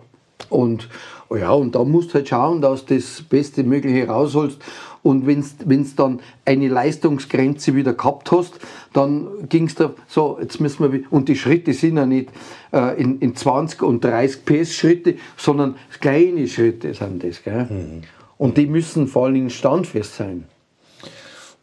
Und 0.49 0.89
ja, 1.35 1.51
und 1.51 1.73
da 1.73 1.83
musst 1.83 2.11
du 2.11 2.15
halt 2.15 2.29
schauen, 2.29 2.61
dass 2.61 2.85
du 2.85 2.95
das 2.95 3.23
Beste 3.23 3.63
Mögliche 3.63 4.07
rausholst. 4.07 4.59
Und 5.03 5.27
wenn 5.27 5.41
du 5.41 5.85
dann 5.97 6.21
eine 6.45 6.69
Leistungsgrenze 6.69 7.75
wieder 7.75 7.93
gehabt 7.93 8.31
hast, 8.31 8.53
dann 8.93 9.27
ging 9.49 9.67
es 9.67 9.75
da 9.75 9.91
so, 10.07 10.37
jetzt 10.41 10.61
müssen 10.61 10.83
wir, 10.83 10.93
wi- 10.93 11.05
und 11.09 11.27
die 11.27 11.35
Schritte 11.35 11.73
sind 11.73 11.97
ja 11.97 12.05
nicht 12.05 12.29
äh, 12.71 12.99
in, 12.99 13.19
in 13.19 13.35
20 13.35 13.83
und 13.83 14.03
30 14.03 14.45
PS 14.45 14.73
Schritte, 14.73 15.15
sondern 15.35 15.75
kleine 15.99 16.47
Schritte 16.47 16.93
sind 16.93 17.21
das. 17.23 17.43
Gell? 17.43 18.01
Und 18.37 18.57
die 18.57 18.65
müssen 18.65 19.07
vor 19.07 19.25
allen 19.25 19.33
Dingen 19.35 19.49
standfest 19.49 20.15
sein. 20.15 20.45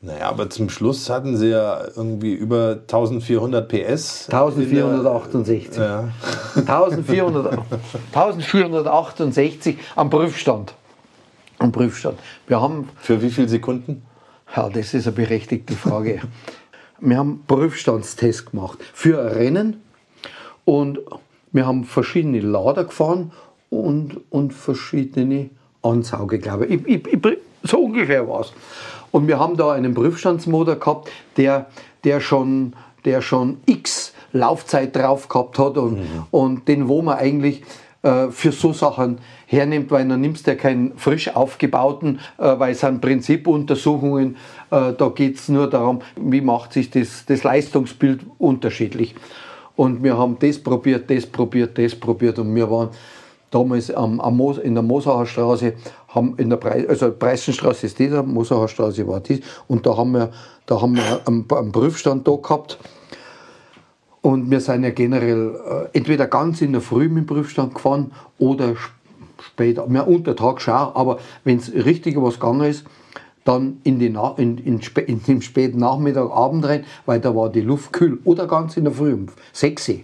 Naja, 0.03 0.31
aber 0.31 0.49
zum 0.49 0.71
Schluss 0.71 1.11
hatten 1.11 1.37
Sie 1.37 1.49
ja 1.49 1.83
irgendwie 1.95 2.33
über 2.33 2.79
1400 2.81 3.69
PS. 3.69 4.29
1468. 4.31 5.77
Ja. 5.77 6.09
1400, 6.57 7.59
1468 8.15 9.79
am 9.97 10.09
Prüfstand. 10.09 10.75
Am 11.61 11.73
Prüfstand. 11.73 12.19
Wir 12.47 12.59
haben, 12.59 12.89
Für 12.97 13.21
wie 13.21 13.29
viele 13.29 13.49
Sekunden? 13.49 14.03
ja, 14.57 14.71
das 14.71 14.95
ist 14.95 15.07
eine 15.07 15.15
berechtigte 15.15 15.75
Frage. 15.75 16.23
Wir 17.03 17.17
haben 17.17 17.45
Prüfstandstest 17.47 18.51
gemacht 18.51 18.79
für 18.93 19.23
ein 19.23 19.29
Rennen 19.29 19.83
und 20.67 20.99
wir 21.51 21.67
haben 21.67 21.85
verschiedene 21.85 22.41
Lader 22.41 22.85
gefahren 22.85 23.33
und, 23.71 24.21
und 24.29 24.53
verschiedene 24.53 25.49
Ansauge, 25.81 26.39
glaube 26.39 26.67
ich. 26.67 26.87
Ich, 26.87 27.07
ich, 27.07 27.25
ich. 27.25 27.39
So 27.63 27.79
ungefähr 27.79 28.29
war 28.29 28.43
es. 28.43 28.53
Und 29.13 29.29
wir 29.29 29.39
haben 29.39 29.57
da 29.57 29.73
einen 29.73 29.95
Prüfstandsmotor 29.95 30.77
gehabt, 30.77 31.09
der, 31.39 31.71
der, 32.05 32.21
schon, 32.21 32.75
der 33.07 33.23
schon 33.23 33.63
x 33.65 34.13
Laufzeit 34.35 34.95
drauf 34.95 35.27
gehabt 35.29 35.59
hat 35.59 35.79
und, 35.79 36.07
und 36.31 36.69
den, 36.69 36.87
wo 36.87 37.01
man 37.01 37.17
eigentlich 37.17 37.63
äh, 38.03 38.29
für 38.29 38.53
so 38.53 38.75
Sachen 38.75 39.19
hernimmt, 39.51 39.91
weil 39.91 40.07
dann 40.07 40.21
nimmst 40.21 40.47
du 40.47 40.53
ja 40.53 40.57
keinen 40.57 40.97
frisch 40.97 41.35
aufgebauten, 41.35 42.21
äh, 42.39 42.59
weil 42.59 42.73
es 42.73 42.81
sind 42.81 43.01
Prinzipuntersuchungen, 43.01 44.37
äh, 44.71 44.93
da 44.93 45.09
geht 45.09 45.37
es 45.37 45.49
nur 45.49 45.69
darum, 45.69 46.03
wie 46.17 46.41
macht 46.41 46.73
sich 46.73 46.91
das, 46.91 47.27
das 47.27 47.43
Leistungsbild 47.43 48.21
unterschiedlich. 48.39 49.17
Und 49.75 50.05
wir 50.05 50.17
haben 50.17 50.37
das 50.39 50.59
probiert, 50.59 51.11
das 51.11 51.27
probiert, 51.27 51.77
das 51.79 51.97
probiert. 51.97 52.39
Und 52.39 52.55
wir 52.55 52.71
waren 52.71 52.91
damals 53.51 53.91
am, 53.91 54.21
am 54.21 54.41
in 54.63 54.75
der 54.75 54.85
Mosacher 54.85 55.27
Straße, 55.27 55.75
haben 56.09 56.35
in 56.37 56.51
der 56.51 56.57
Preis, 56.57 56.87
also 56.89 57.11
Preißenstraße 57.11 57.87
ist 57.87 57.99
dieser, 57.99 58.23
Mosacher 58.23 58.69
Straße 58.69 59.07
war 59.09 59.19
dies. 59.19 59.41
Und 59.67 59.85
da 59.85 59.97
haben 59.97 60.13
wir, 60.13 60.31
da 60.67 60.81
haben 60.81 60.95
wir 60.95 61.23
einen, 61.27 61.45
einen 61.51 61.73
Prüfstand 61.73 62.29
da 62.29 62.37
gehabt. 62.37 62.79
Und 64.23 64.51
wir 64.51 64.61
sind 64.61 64.85
ja 64.85 64.91
generell 64.91 65.89
äh, 65.93 65.97
entweder 65.97 66.27
ganz 66.27 66.61
in 66.61 66.73
der 66.73 66.83
Früh 66.83 67.09
mit 67.09 67.25
dem 67.25 67.27
Prüfstand 67.27 67.75
gefahren 67.75 68.13
oder 68.39 68.75
später, 69.43 69.87
mehr 69.87 70.09
unter 70.09 70.37
Tag 70.37 70.61
schon, 70.61 70.75
aber 70.75 71.19
wenn 71.45 71.59
es 71.59 71.73
richtig 71.73 72.17
was 72.21 72.35
gegangen 72.35 72.63
ist, 72.69 72.85
dann 73.45 73.79
in, 73.85 73.99
die 73.99 74.11
Na 74.11 74.35
in, 74.37 74.59
in, 74.59 74.81
in 75.07 75.23
den 75.23 75.43
späten 75.43 75.79
Nachmittag, 75.79 76.31
Abend 76.31 76.65
rein, 76.67 76.85
weil 77.07 77.21
da 77.21 77.35
war 77.35 77.49
die 77.51 77.63
Luft 77.63 77.93
kühl 77.93 78.19
oder 78.25 78.47
ganz 78.47 78.77
in 78.77 78.85
der 78.85 78.93
Früh 78.93 79.13
um 79.15 79.27
6 79.53 79.89
Uhr. 79.89 79.95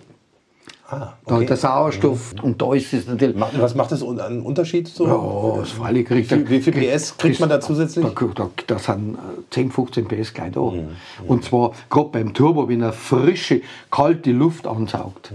Ah, 0.89 1.15
Da 1.27 1.41
hat 1.41 1.49
der 1.49 1.57
Sauerstoff 1.57 2.33
und 2.43 2.63
da 2.63 2.73
ist 2.73 2.93
es 2.93 3.09
natürlich. 3.09 3.37
Was 3.39 3.75
macht 3.75 3.91
das 3.91 4.05
einen 4.05 4.43
Unterschied? 4.43 4.87
So? 4.87 5.07
Ja, 5.07 5.61
das 5.61 5.79
war 5.81 5.93
kriegt 5.93 6.11
wie, 6.11 6.23
viel, 6.23 6.49
wie 6.49 6.61
viel 6.61 6.73
PS 6.75 7.19
kriegt 7.19 7.41
man 7.41 7.49
da 7.49 7.61
zusätzlich? 7.61 8.07
Da, 8.07 8.27
da, 8.35 8.51
da 8.69 8.79
sind 8.79 9.17
äh, 9.17 9.19
10, 9.51 9.73
15 9.73 10.07
PS 10.07 10.33
gleich 10.33 10.53
da. 10.53 10.61
Und 11.27 11.45
zwar 11.45 11.73
gerade 11.91 12.11
beim 12.11 12.33
Turbo, 12.35 12.69
wenn 12.69 12.83
er 12.83 12.93
frische, 12.93 13.63
kalte 13.91 14.31
Luft 14.31 14.69
ansaugt. 14.69 15.33
äh, 15.33 15.35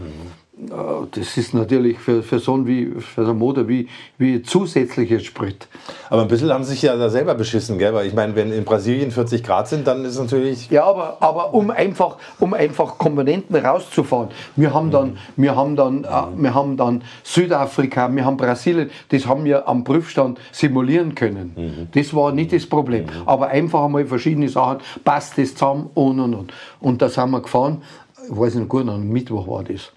Das 1.11 1.37
ist 1.37 1.55
natürlich 1.55 1.97
für, 1.97 2.21
für 2.21 2.37
so 2.37 2.53
einen 2.53 2.67
wie, 2.67 2.85
für 2.99 3.23
so 3.23 3.31
einen 3.31 3.39
Motor 3.39 3.67
wie, 3.67 3.87
wie 4.19 4.43
zusätzliches 4.43 5.23
Sprit. 5.23 5.67
Aber 6.09 6.21
ein 6.21 6.27
bisschen 6.27 6.53
haben 6.53 6.63
sie 6.63 6.73
sich 6.73 6.83
ja 6.83 6.95
da 6.95 7.09
selber 7.09 7.33
beschissen, 7.33 7.79
gell? 7.79 7.95
Weil 7.95 8.05
ich 8.05 8.13
meine, 8.13 8.35
wenn 8.35 8.51
in 8.51 8.63
Brasilien 8.63 9.09
40 9.09 9.43
Grad 9.43 9.67
sind, 9.67 9.87
dann 9.87 10.05
ist 10.05 10.19
natürlich. 10.19 10.69
Ja, 10.69 10.83
aber, 10.83 11.17
aber 11.19 11.55
um, 11.55 11.71
einfach, 11.71 12.17
um 12.39 12.53
einfach 12.53 12.99
Komponenten 12.99 13.55
rauszufahren. 13.55 14.29
Wir 14.55 14.71
haben 14.71 14.91
dann, 14.91 15.17
wir 15.35 15.55
haben 15.55 15.75
dann, 15.75 16.03
äh, 16.03 16.07
wir 16.35 16.53
haben 16.53 16.77
dann 16.77 17.03
Südafrika, 17.23 18.13
wir 18.13 18.23
haben 18.23 18.37
Brasilien, 18.37 18.91
das 19.09 19.25
haben 19.25 19.43
wir 19.45 19.67
am 19.67 19.83
Prüfstand 19.83 20.39
simulieren 20.51 21.15
können. 21.15 21.89
Das 21.93 22.13
war 22.13 22.31
nicht 22.31 22.53
das 22.53 22.67
Problem. 22.67 23.05
Aber 23.25 23.47
einfach 23.47 23.85
einmal 23.85 24.05
verschiedene 24.05 24.47
Sachen, 24.47 24.77
passt 25.03 25.39
das 25.39 25.55
zusammen 25.55 25.89
und 25.95 26.19
und 26.19 26.35
und. 26.35 26.53
Und 26.79 27.01
da 27.01 27.09
sind 27.09 27.31
wir 27.31 27.41
gefahren, 27.41 27.81
ich 28.29 28.37
weiß 28.37 28.55
nicht 28.55 28.69
gut, 28.69 28.87
am 28.87 29.09
Mittwoch 29.09 29.47
war 29.47 29.63
das. 29.63 29.91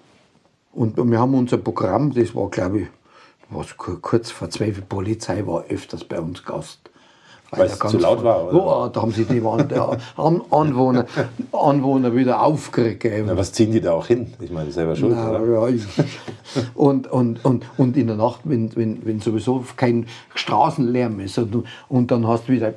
Und 0.75 0.97
wir 0.97 1.19
haben 1.21 1.35
unser 1.35 1.59
Programm, 1.59 2.13
das 2.13 2.35
war 2.35 2.49
glaube 2.51 2.81
ich 2.81 2.87
was 3.51 3.77
ku- 3.77 3.99
kurz 4.01 4.31
vor 4.31 4.51
zwölf, 4.51 4.77
die 4.77 4.81
Polizei 4.83 5.47
war 5.47 5.65
öfters 5.69 6.03
bei 6.05 6.21
uns 6.21 6.43
Gast. 6.45 6.81
Weil 7.51 7.67
es 7.67 7.75
zu 7.75 7.79
ganz- 7.79 8.01
laut 8.01 8.25
war, 8.25 8.49
oder? 8.53 8.59
Ja, 8.59 8.89
da 8.89 9.03
haben 9.03 9.13
sich 9.13 9.29
die 9.29 9.41
Anwohner, 9.41 11.07
Anwohner 11.53 12.17
wieder 12.17 12.43
aufgeregt. 12.43 13.07
Na, 13.27 13.37
was 13.37 13.53
ziehen 13.53 13.71
die 13.71 13.81
da 13.81 13.93
auch 13.93 14.07
hin? 14.07 14.33
Ich 14.41 14.51
meine, 14.51 14.73
selber 14.73 14.97
schuld, 14.97 15.13
Na, 15.15 15.39
oder? 15.41 15.69
ja, 15.69 15.77
und, 16.75 17.07
und, 17.07 17.45
und, 17.45 17.65
und 17.77 17.97
in 17.97 18.09
der 18.09 18.17
Nacht, 18.17 18.41
wenn, 18.45 18.75
wenn, 18.75 19.05
wenn 19.07 19.21
sowieso 19.21 19.65
kein 19.77 20.07
Straßenlärm 20.35 21.21
ist 21.21 21.39
und, 21.39 21.65
und 21.89 22.11
dann 22.11 22.27
hast 22.27 22.49
du 22.49 22.53
wieder 22.55 22.73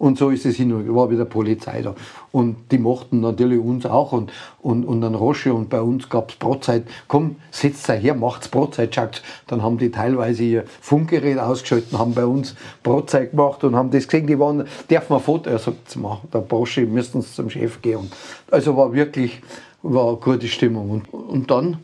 und 0.00 0.16
so 0.16 0.30
ist 0.30 0.46
es 0.46 0.56
hin 0.56 0.72
und 0.72 0.94
war 0.94 1.10
wieder 1.10 1.26
Polizei 1.26 1.82
da. 1.82 1.94
Und 2.32 2.72
die 2.72 2.78
mochten 2.78 3.20
natürlich 3.20 3.60
uns 3.60 3.84
auch 3.84 4.12
und, 4.12 4.32
und, 4.62 4.84
und 4.84 5.02
dann 5.02 5.14
Rosche 5.14 5.52
und 5.52 5.68
bei 5.68 5.82
uns 5.82 6.08
gab 6.08 6.30
es 6.30 6.36
Brotzeit. 6.36 6.84
Komm, 7.06 7.36
setzt 7.50 7.88
euch 7.90 8.02
her, 8.02 8.14
macht's 8.14 8.48
Brotzeit, 8.48 8.94
schaut. 8.94 9.22
Dann 9.46 9.62
haben 9.62 9.76
die 9.76 9.90
teilweise 9.90 10.42
ihr 10.42 10.64
Funkgerät 10.80 11.38
ausgeschaltet, 11.38 11.98
haben 11.98 12.14
bei 12.14 12.24
uns 12.24 12.56
Brotzeit 12.82 13.32
gemacht 13.32 13.62
und 13.62 13.76
haben 13.76 13.90
das 13.90 14.08
gesehen, 14.08 14.26
die 14.26 14.38
waren, 14.38 14.64
darf 14.88 15.10
man 15.10 15.20
Foto, 15.20 15.50
er 15.50 15.58
sagt, 15.58 15.94
der 16.32 16.38
Brosche, 16.38 16.86
müssen 16.86 17.20
zum 17.20 17.50
Chef 17.50 17.82
gehen. 17.82 18.10
Also 18.50 18.78
war 18.78 18.94
wirklich, 18.94 19.42
war 19.82 20.08
eine 20.08 20.16
gute 20.16 20.48
Stimmung. 20.48 20.90
Und, 20.90 21.12
und 21.12 21.50
dann 21.50 21.76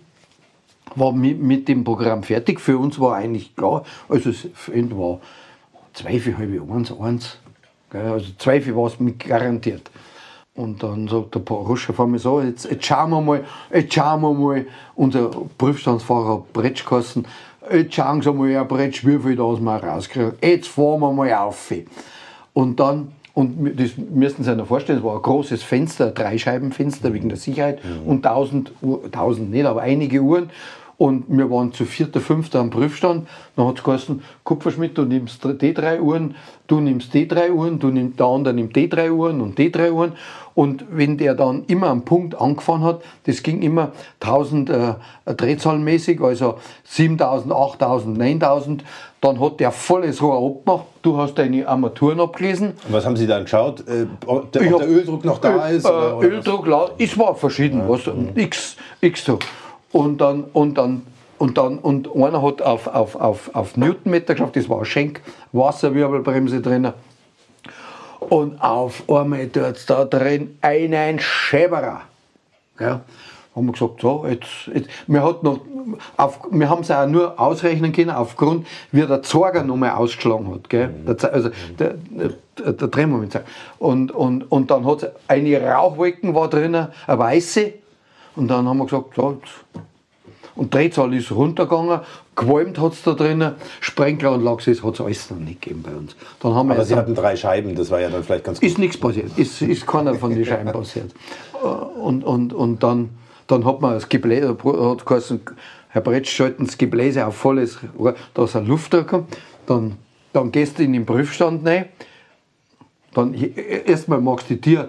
war 0.94 1.12
mit, 1.12 1.42
mit 1.42 1.68
dem 1.68 1.84
Programm 1.84 2.22
fertig. 2.22 2.62
Für 2.62 2.78
uns 2.78 2.98
war 2.98 3.16
eigentlich 3.16 3.54
klar, 3.54 3.84
also 4.08 4.30
das 4.30 4.46
Ende 4.72 4.96
war 4.96 5.20
Zweifel, 5.92 6.38
halbe 6.38 6.62
eins, 6.72 6.90
eins. 6.98 7.38
Also 7.98 8.26
Zweifel 8.38 8.76
war 8.76 8.86
es 8.86 8.98
mit 9.00 9.20
garantiert. 9.20 9.90
Und 10.54 10.82
dann 10.82 11.06
sagt 11.06 11.34
der 11.34 11.42
Ruscher 11.42 11.92
vor 11.92 12.06
mir 12.06 12.18
so, 12.18 12.40
jetzt, 12.40 12.70
jetzt 12.70 12.86
schauen 12.86 13.10
wir 13.10 13.20
mal, 13.20 13.44
jetzt 13.72 13.92
schauen 13.92 14.22
wir 14.22 14.32
mal, 14.32 14.66
unser 14.94 15.30
Prüfstandsfahrer 15.58 16.46
Bretschkassen, 16.52 17.26
jetzt 17.70 17.94
schauen 17.94 18.22
Sie 18.22 18.32
mal, 18.32 18.50
Herr 18.50 18.64
Bretsch, 18.64 19.04
wie 19.04 19.18
viel 19.18 19.36
das 19.36 19.60
wir 19.60 19.76
rauskriegen. 19.76 20.32
Jetzt 20.42 20.68
fahren 20.68 21.00
wir 21.00 21.12
mal 21.12 21.32
auf. 21.34 21.70
Und 22.54 22.80
dann, 22.80 23.12
und 23.34 23.78
das 23.78 23.98
müssen 23.98 24.44
Sie 24.44 24.48
sich 24.48 24.56
noch 24.56 24.66
vorstellen, 24.66 25.00
es 25.00 25.04
war 25.04 25.16
ein 25.16 25.22
großes 25.22 25.62
Fenster, 25.62 26.06
ein 26.06 26.14
Dreischeibenfenster 26.14 27.12
wegen 27.12 27.28
der 27.28 27.36
Sicherheit 27.36 27.80
und 28.06 28.22
tausend, 28.22 28.72
Uhr- 28.80 29.10
tausend 29.10 29.50
nicht, 29.50 29.66
aber 29.66 29.82
einige 29.82 30.20
Uhren. 30.20 30.48
Und 30.98 31.24
wir 31.28 31.50
waren 31.50 31.72
zu 31.72 31.84
vierter, 31.84 32.20
fünfter 32.20 32.58
am 32.60 32.70
Prüfstand. 32.70 33.28
Dann 33.54 33.66
hat 33.66 33.76
es 33.78 33.84
geheißen, 33.84 34.22
Kupferschmidt, 34.44 34.96
du 34.96 35.02
nimmst 35.02 35.44
die 35.60 35.74
drei 35.74 36.00
Uhren, 36.00 36.36
du 36.68 36.80
nimmst 36.80 37.12
die 37.12 37.28
drei 37.28 37.52
Uhren, 37.52 37.78
du 37.78 37.88
nimmst, 37.88 38.18
der 38.18 38.26
andere 38.26 38.54
nimmt 38.54 38.74
die 38.76 38.88
drei 38.88 39.12
Uhren 39.12 39.42
und 39.42 39.58
die 39.58 39.70
drei 39.70 39.92
Uhren. 39.92 40.12
Und 40.54 40.86
wenn 40.90 41.18
der 41.18 41.34
dann 41.34 41.64
immer 41.66 41.88
am 41.88 42.06
Punkt 42.06 42.40
angefahren 42.40 42.82
hat, 42.82 43.02
das 43.24 43.42
ging 43.42 43.60
immer 43.60 43.92
1000 44.20 44.70
äh, 44.70 44.94
drehzahlmäßig, 45.26 46.20
also 46.22 46.54
7000, 46.84 47.52
8000, 47.52 48.16
9000, 48.16 48.84
dann 49.20 49.38
hat 49.38 49.60
der 49.60 49.72
volles 49.72 50.22
Rohr 50.22 50.38
abgemacht. 50.56 50.86
Du 51.02 51.18
hast 51.18 51.34
deine 51.34 51.68
Armaturen 51.68 52.20
abgelesen. 52.20 52.68
Und 52.86 52.92
was 52.92 53.04
haben 53.04 53.16
Sie 53.16 53.26
dann 53.26 53.42
geschaut? 53.42 53.80
Äh, 53.86 54.06
ob 54.24 54.50
der, 54.52 54.74
ob 54.74 54.80
der 54.80 54.88
Öldruck 54.88 55.24
noch 55.26 55.38
da 55.38 55.68
Öl, 55.68 55.76
ist? 55.76 55.84
oder- 55.84 56.10
Äh, 56.10 56.14
oder? 56.14 56.28
Öldruck, 56.28 56.68
es 56.96 57.18
war 57.18 57.34
verschieden, 57.34 57.82
was, 57.86 58.00
x, 58.34 58.76
x 59.02 59.24
so. 59.26 59.38
Und 59.96 60.20
dann, 60.20 60.44
und 60.52 60.76
dann, 60.76 61.06
und 61.38 61.56
dann, 61.56 61.78
und 61.78 62.14
einer 62.14 62.42
hat 62.42 62.60
auf, 62.60 62.86
auf, 62.86 63.16
auf, 63.16 63.54
auf 63.54 63.78
Newtonmeter 63.78 64.34
geschafft, 64.34 64.56
das 64.56 64.68
war 64.68 64.80
ein 64.80 64.84
Schenk, 64.84 65.22
Wasserwirbelbremse 65.52 66.60
drin. 66.60 66.92
Und 68.20 68.60
auf 68.60 69.04
einmal 69.08 69.48
tut 69.48 69.88
da 69.88 70.04
drin 70.04 70.58
einen 70.60 71.18
Schäberer. 71.18 72.02
Ja. 72.78 73.00
Haben 73.54 73.66
wir 73.66 73.72
gesagt, 73.72 74.02
so, 74.02 74.26
jetzt, 74.28 74.68
jetzt 74.74 74.90
wir, 75.06 75.22
hat 75.24 75.42
noch, 75.42 75.60
auf, 76.18 76.40
wir 76.50 76.68
haben 76.68 76.82
es 76.82 76.90
auch 76.90 77.06
nur 77.06 77.40
ausrechnen 77.40 77.90
können, 77.92 78.10
aufgrund, 78.10 78.66
wie 78.92 79.00
der 79.00 79.22
Zorger 79.22 79.62
nochmal 79.62 79.92
ausgeschlagen 79.92 80.52
hat. 80.52 80.68
Gell? 80.68 80.90
Der, 81.06 81.16
Ze- 81.16 81.32
also 81.32 81.48
der, 81.78 81.94
der, 82.10 82.72
der 82.72 82.88
Drehmoment. 82.88 83.40
Und, 83.78 84.12
und, 84.12 84.52
und 84.52 84.70
dann 84.70 84.84
hat 84.84 85.10
eine 85.26 85.58
Rauchwolken 85.62 86.34
war 86.34 86.50
drinnen, 86.50 86.88
eine 87.06 87.18
weiße. 87.18 87.72
Und 88.36 88.48
dann 88.48 88.68
haben 88.68 88.78
wir 88.78 88.84
gesagt, 88.84 89.16
jetzt, 89.16 89.82
und 90.54 90.72
Drehzahl 90.72 91.12
ist 91.14 91.30
runtergegangen, 91.32 92.00
gewalmt 92.34 92.78
hat 92.78 92.92
es 92.94 93.02
da 93.02 93.12
drinnen, 93.12 93.54
Sprenkleranlage, 93.80 94.70
das 94.70 94.82
hat 94.82 94.94
es 94.94 95.00
alles 95.00 95.30
noch 95.30 95.38
nicht 95.38 95.60
gegeben 95.60 95.82
bei 95.82 95.94
uns. 95.94 96.16
Dann 96.40 96.54
haben 96.54 96.68
wir 96.68 96.74
Aber 96.74 96.84
Sie 96.84 96.94
hatten 96.94 97.14
drei 97.14 97.36
Scheiben, 97.36 97.74
das 97.74 97.90
war 97.90 98.00
ja 98.00 98.08
dann 98.08 98.24
vielleicht 98.24 98.44
ganz 98.44 98.60
gut. 98.60 98.68
ist 98.68 98.78
nichts 98.78 98.96
passiert, 98.98 99.36
ist, 99.38 99.60
ist 99.60 99.86
keiner 99.86 100.14
von 100.14 100.34
den 100.34 100.44
Scheiben 100.44 100.72
passiert. 100.72 101.12
Äh, 101.62 101.66
Und, 101.66 102.24
und, 102.24 102.52
und 102.52 102.82
dann, 102.82 103.10
dann 103.46 103.64
hat 103.64 103.80
man 103.80 103.94
das 103.94 104.08
Gebläse, 104.08 104.56
hat 104.62 105.06
geheißen, 105.06 105.40
Herr 105.88 106.00
Bretsch, 106.00 106.30
schalten 106.30 106.66
das 106.66 106.78
Gebläse 106.78 107.26
auf 107.26 107.36
volles 107.36 107.78
Rohr, 107.98 108.14
da 108.34 108.44
ist 108.44 108.56
eine 108.56 108.66
Luft 108.66 108.94
kommt, 109.06 109.36
dann, 109.66 109.96
dann 110.32 110.52
gehst 110.52 110.78
du 110.78 110.82
in 110.82 110.92
den 110.94 111.04
Prüfstand 111.04 111.66
rein, 111.66 111.86
dann 113.14 113.34
erstmal 113.34 114.20
magst 114.20 114.48
du 114.50 114.54
äh, 114.54 114.86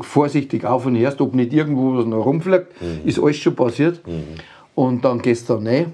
vorsichtig 0.00 0.64
auf 0.64 0.86
und 0.86 0.96
hörst, 0.96 1.20
ob 1.20 1.34
nicht 1.34 1.52
irgendwo 1.52 1.96
was 1.96 2.06
noch 2.06 2.24
rumfliegt, 2.24 2.68
ist 3.04 3.18
alles 3.18 3.36
schon 3.36 3.54
passiert. 3.54 4.00
Und 4.74 5.04
dann 5.04 5.20
gehst 5.22 5.48
du 5.48 5.54
da 5.54 5.60
rein 5.70 5.92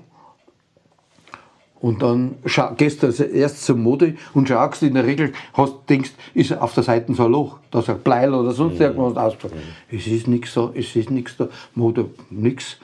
und 1.80 2.02
dann 2.02 2.36
gehst 2.76 3.02
du 3.02 3.06
erst 3.06 3.64
zum 3.64 3.82
Modi 3.82 4.16
und 4.34 4.48
schaust 4.48 4.82
in 4.82 4.94
der 4.94 5.06
Regel, 5.06 5.32
hast, 5.54 5.74
denkst, 5.88 6.12
ist 6.34 6.52
auf 6.52 6.74
der 6.74 6.82
Seite 6.82 7.14
so 7.14 7.24
ein 7.24 7.32
Loch, 7.32 7.58
da 7.70 7.78
ist 7.78 7.88
ein 7.88 8.00
Bleil 8.00 8.34
oder 8.34 8.52
sonst 8.52 8.78
irgendwas 8.80 9.16
ausgefallen. 9.16 9.62
Es 9.90 10.06
ist 10.06 10.28
nichts 10.28 10.52
da, 10.52 10.70
es 10.74 10.94
ist 10.94 11.10
nichts 11.10 11.36
da, 11.38 11.48
Modi, 11.74 12.04
nichts. 12.28 12.76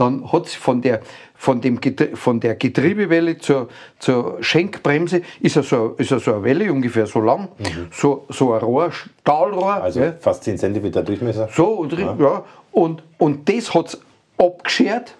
Dann 0.00 0.32
hat 0.32 0.48
von 0.48 0.80
der, 0.80 1.00
von, 1.34 1.60
dem, 1.60 1.78
von 2.14 2.40
der 2.40 2.54
Getriebewelle 2.54 3.36
zur, 3.36 3.68
zur 3.98 4.42
Schenkbremse 4.42 5.20
ist 5.40 5.56
ja 5.56 5.62
so, 5.62 5.94
ist 5.98 6.10
ja 6.10 6.18
so 6.18 6.32
eine 6.32 6.42
Welle, 6.42 6.72
ungefähr 6.72 7.06
so 7.06 7.20
lang, 7.20 7.48
so, 7.92 8.24
so 8.30 8.54
ein 8.54 8.62
Rohr, 8.62 8.90
Stahlrohr. 8.92 9.74
Also 9.74 10.00
gell? 10.00 10.16
fast 10.18 10.44
10 10.44 10.56
cm 10.56 11.04
Durchmesser. 11.04 11.50
So, 11.52 11.66
und, 11.66 11.92
ja. 11.92 12.44
und, 12.72 13.02
und 13.18 13.46
das 13.46 13.74
hat 13.74 13.88
es 13.88 14.00
abgeschert. 14.38 15.14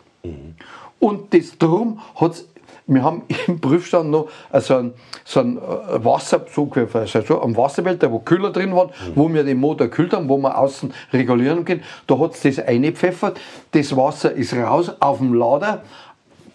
Und 0.99 1.35
das 1.35 1.59
drum 1.59 2.01
hat 2.15 2.33
es, 2.33 2.49
wir 2.95 3.03
haben 3.03 3.23
im 3.47 3.61
Prüfstand 3.61 4.11
noch 4.11 4.29
so 4.61 4.75
ein, 4.77 4.93
so 5.25 5.41
ein 5.41 5.57
äh, 5.59 6.05
Wasser, 6.05 6.45
so 6.53 6.63
ungefähr, 6.65 7.07
so 7.07 7.41
ein 7.43 7.57
Wasserbehälter, 7.57 8.11
wo 8.13 8.19
Kühler 8.19 8.51
drin 8.51 8.75
waren, 8.75 8.91
wo 9.15 9.33
wir 9.33 9.45
den 9.45 9.59
Motor 9.59 9.87
gekühlt 9.87 10.13
haben, 10.13 10.29
wo 10.29 10.37
wir 10.39 10.59
außen 10.59 10.93
regulieren 11.13 11.65
können. 11.65 11.83
Da 12.07 12.19
hat 12.19 12.35
es 12.35 12.43
das 12.43 12.59
eingepfeffert. 12.59 13.41
Das 13.73 13.97
Wasser 13.97 14.33
ist 14.33 14.53
raus 14.55 14.91
auf 15.01 15.19
dem 15.19 15.35
Lader, 15.35 15.83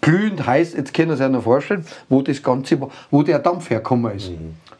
glühend 0.00 0.46
heiß, 0.46 0.74
jetzt 0.74 0.92
können 0.94 1.10
Sie 1.12 1.16
sich 1.22 1.28
noch 1.32 1.42
vorstellen, 1.42 1.84
wo 2.08 2.22
das 2.22 2.42
Ganze, 2.42 2.78
wo 3.10 3.22
der 3.22 3.38
Dampf 3.38 3.70
hergekommen 3.70 4.14
ist. 4.16 4.30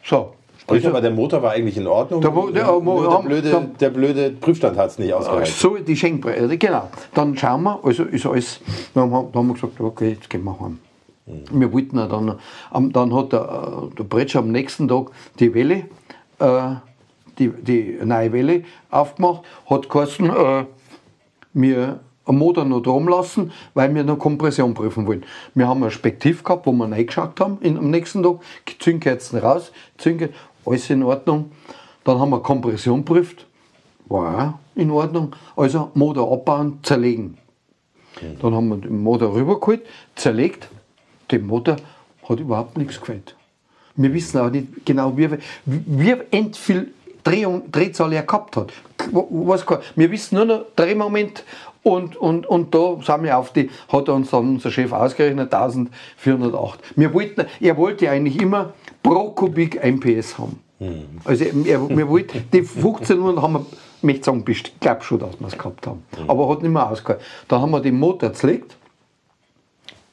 So. 0.05 0.33
Sprich, 0.61 0.83
aber 0.89 0.99
der 1.01 1.11
Motor 1.11 1.41
war 1.41 1.51
eigentlich 1.51 1.77
in 1.77 1.87
Ordnung. 1.87 2.19
Der 2.19 2.29
Mo- 2.29 2.49
der- 2.49 2.65
der, 3.03 3.09
haben- 3.11 3.25
blöde, 3.27 3.51
der 3.79 3.89
blöde 3.89 4.29
Prüfstand 4.31 4.77
hat 4.77 4.89
es 4.89 4.99
nicht 4.99 5.13
ausgereicht. 5.13 5.57
So, 5.57 5.77
die 5.77 5.95
Schenkbreite, 5.95 6.57
genau. 6.57 6.89
Dann 7.13 7.37
schauen 7.37 7.63
wir, 7.63 7.79
also 7.83 8.03
ist 8.03 8.25
alles, 8.25 8.59
dann 8.93 9.09
haben, 9.11 9.31
dann 9.31 9.39
haben 9.41 9.47
wir 9.47 9.53
gesagt, 9.53 9.79
okay, 9.79 10.09
jetzt 10.11 10.29
gehen 10.29 10.43
wir 10.43 10.59
heim. 10.59 10.79
Wir 11.27 11.73
wollten 11.73 11.97
ja 11.97 12.07
dann, 12.07 12.39
dann 12.93 13.13
hat 13.13 13.33
der, 13.33 13.89
äh, 13.91 13.95
der 13.95 14.03
Bretsch 14.05 14.35
am 14.35 14.51
nächsten 14.51 14.87
Tag 14.87 15.11
die 15.39 15.53
Welle, 15.53 15.85
äh, 16.39 16.75
die, 17.37 17.49
die 17.49 17.99
neue 18.03 18.31
Welle 18.31 18.63
aufgemacht, 18.89 19.43
hat 19.69 19.89
geheißen, 19.89 20.29
äh, 20.29 20.65
wir 21.53 21.99
am 22.25 22.37
Motor 22.37 22.65
noch 22.65 22.81
drum 22.81 23.07
lassen, 23.07 23.51
weil 23.73 23.93
wir 23.93 24.03
noch 24.03 24.19
Kompression 24.19 24.73
prüfen 24.73 25.07
wollen. 25.07 25.25
Wir 25.55 25.67
haben 25.67 25.83
ein 25.83 25.91
Spektiv 25.91 26.43
gehabt, 26.43 26.65
wo 26.65 26.71
wir 26.71 26.89
reingeschaut 26.89 27.39
haben 27.39 27.57
in, 27.61 27.77
am 27.77 27.89
nächsten 27.89 28.23
Tag, 28.23 28.39
Zündkerzen 28.79 29.39
raus, 29.39 29.71
Zündkerzen, 29.97 30.35
alles 30.65 30.89
in 30.89 31.03
Ordnung. 31.03 31.51
Dann 32.03 32.19
haben 32.19 32.29
wir 32.29 32.41
Kompression 32.41 33.03
prüft, 33.03 33.47
war 34.07 34.47
auch 34.47 34.53
in 34.75 34.91
Ordnung. 34.91 35.35
Also 35.55 35.91
Motor 35.93 36.31
abbauen, 36.31 36.79
zerlegen. 36.83 37.37
Dann 38.41 38.53
haben 38.53 38.69
wir 38.69 38.77
den 38.77 39.03
Motor 39.03 39.33
rübergeholt, 39.33 39.85
zerlegt. 40.15 40.69
Dem 41.31 41.47
Motor 41.47 41.77
hat 42.27 42.39
überhaupt 42.39 42.77
nichts 42.77 42.99
gefällt. 42.99 43.35
Wir 43.95 44.13
wissen 44.13 44.39
auch 44.39 44.49
nicht 44.49 44.85
genau, 44.85 45.17
wie, 45.17 45.29
wie 45.65 46.15
viel 46.53 46.91
Drehung, 47.23 47.71
Drehzahl 47.71 48.13
er 48.13 48.23
gehabt 48.23 48.55
hat. 48.55 48.71
Was, 49.11 49.65
wir 49.95 50.11
wissen 50.11 50.35
nur 50.35 50.45
noch 50.45 50.65
Drehmoment 50.75 51.43
und, 51.83 52.15
und, 52.15 52.45
und 52.45 52.73
da 52.73 52.97
sind 53.01 53.23
wir 53.23 53.37
auf 53.37 53.53
die, 53.53 53.69
hat 53.89 54.09
uns 54.09 54.29
dann 54.31 54.49
unser 54.49 54.71
Chef 54.71 54.91
ausgerechnet, 54.91 55.53
1408. 55.53 56.79
Wir 56.95 57.13
wollten, 57.13 57.45
er 57.59 57.77
wollte 57.77 58.09
eigentlich 58.09 58.41
immer 58.41 58.73
pro 59.03 59.31
Kubik 59.31 59.83
1 59.83 59.99
PS 59.99 60.37
haben. 60.37 60.59
Also 61.23 61.45
er, 61.45 61.89
wir 61.89 62.07
wollten, 62.07 62.43
die 62.53 62.61
15 62.61 63.19
Uhr 63.19 63.41
haben 63.41 63.53
wir, 63.53 63.65
ich 63.97 64.03
möchte 64.03 64.25
sagen, 64.25 64.45
ich 64.47 64.79
glaube 64.79 65.03
schon, 65.03 65.19
dass 65.19 65.39
wir 65.39 65.47
es 65.47 65.57
gehabt 65.57 65.87
haben. 65.87 66.03
Aber 66.27 66.49
hat 66.49 66.61
nicht 66.61 66.71
mehr 66.71 66.89
ausgehalten. 66.89 67.25
Dann 67.47 67.61
haben 67.61 67.71
wir 67.71 67.81
den 67.81 67.97
Motor 67.97 68.33
zerlegt, 68.33 68.76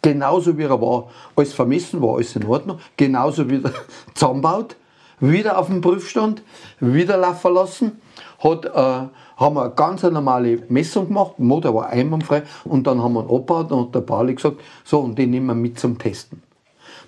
genauso 0.04 0.58
wie 0.58 0.64
er 0.64 0.80
war, 0.82 1.08
alles 1.34 1.54
vermessen, 1.54 2.02
war 2.02 2.16
alles 2.16 2.36
in 2.36 2.44
Ordnung, 2.44 2.78
genauso 2.94 3.48
wieder 3.48 3.72
zusammenbaut, 4.14 4.76
wieder 5.18 5.58
auf 5.58 5.68
den 5.68 5.80
Prüfstand, 5.80 6.42
wieder 6.78 7.16
laufen 7.16 7.54
lassen 7.54 7.92
hat, 8.38 8.66
äh, 8.66 9.08
haben 9.36 9.56
wir 9.56 9.62
eine 9.62 9.74
ganz 9.74 10.02
normale 10.02 10.62
Messung 10.68 11.08
gemacht, 11.08 11.32
der 11.38 11.46
Motor 11.46 11.74
war 11.74 11.88
einwandfrei 11.88 12.42
und 12.64 12.86
dann 12.86 13.02
haben 13.02 13.14
wir 13.14 13.22
ihn 13.22 13.30
abgebaut 13.30 13.72
und 13.72 13.86
hat 13.86 13.94
der 13.94 14.00
Pauli 14.02 14.34
gesagt, 14.34 14.60
so 14.84 15.00
und 15.00 15.16
den 15.16 15.30
nehmen 15.30 15.46
wir 15.46 15.54
mit 15.54 15.78
zum 15.78 15.96
Testen. 15.96 16.42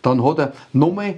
Dann 0.00 0.24
hat 0.24 0.38
er 0.38 0.52
nochmal, 0.72 1.16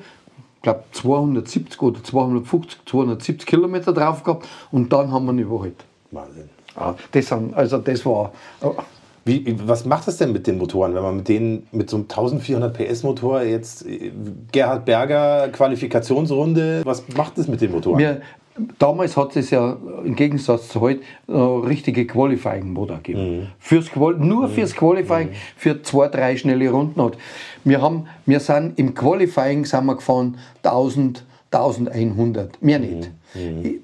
ich 0.57 0.63
glaube 0.63 0.83
270 0.91 1.81
oder 1.81 2.03
250, 2.03 2.81
270 2.87 3.47
Kilometer 3.47 3.93
drauf 3.93 4.25
gehabt 4.25 4.49
und 4.73 4.93
dann 4.93 5.13
haben 5.13 5.27
wir 5.27 5.33
ihn 5.33 5.39
überholt. 5.39 5.85
Wahnsinn. 6.11 6.51
Ja, 6.75 6.97
das, 7.13 7.27
sind, 7.29 7.55
also 7.55 7.79
das 7.79 8.05
war, 8.05 8.33
äh, 8.63 8.67
Wie, 9.29 9.45
was 9.67 9.85
macht 9.85 10.09
das 10.09 10.17
denn 10.17 10.33
mit 10.33 10.47
den 10.47 10.57
Motoren, 10.57 10.95
wenn 10.95 11.03
man 11.03 11.17
mit 11.19 11.29
denen 11.29 11.67
mit 11.71 11.91
so 11.91 11.99
einem 11.99 12.05
1400 12.05 12.77
PS 12.77 13.03
Motor 13.03 13.43
jetzt 13.43 13.87
äh, 13.87 14.11
Gerhard 14.51 14.87
Berger 14.87 15.49
Qualifikationsrunde, 15.49 16.81
was 16.85 17.05
macht 17.15 17.37
das 17.37 17.47
mit 17.47 17.61
den 17.61 17.73
Motoren? 17.73 17.99
Wir, 17.99 18.23
damals 18.79 19.17
hat 19.19 19.37
es 19.37 19.51
ja 19.51 19.77
im 20.03 20.15
Gegensatz 20.15 20.69
zu 20.69 20.81
heute 20.81 21.03
äh, 21.29 21.33
richtige 21.33 22.07
Qualifying-Motor 22.07 22.97
gegeben. 23.03 23.49
Fürs 23.59 23.91
Qual 23.91 24.15
nur 24.15 24.49
fürs 24.49 24.75
Qualifying, 24.75 25.31
für 25.57 25.83
zwei, 25.83 26.09
drei 26.09 26.37
schnelle 26.37 26.71
Runden. 26.71 27.03
Hat. 27.03 27.19
Wir, 27.65 27.83
haben, 27.83 28.07
wir 28.25 28.41
sind 28.41 28.79
im 28.79 28.95
Qualifying 28.95 29.67
sind 29.67 29.85
wir 29.85 29.97
gefahren 29.97 30.39
1000, 30.63 31.25
1100, 31.51 32.63
mehr 32.63 32.79
nicht. 32.79 33.11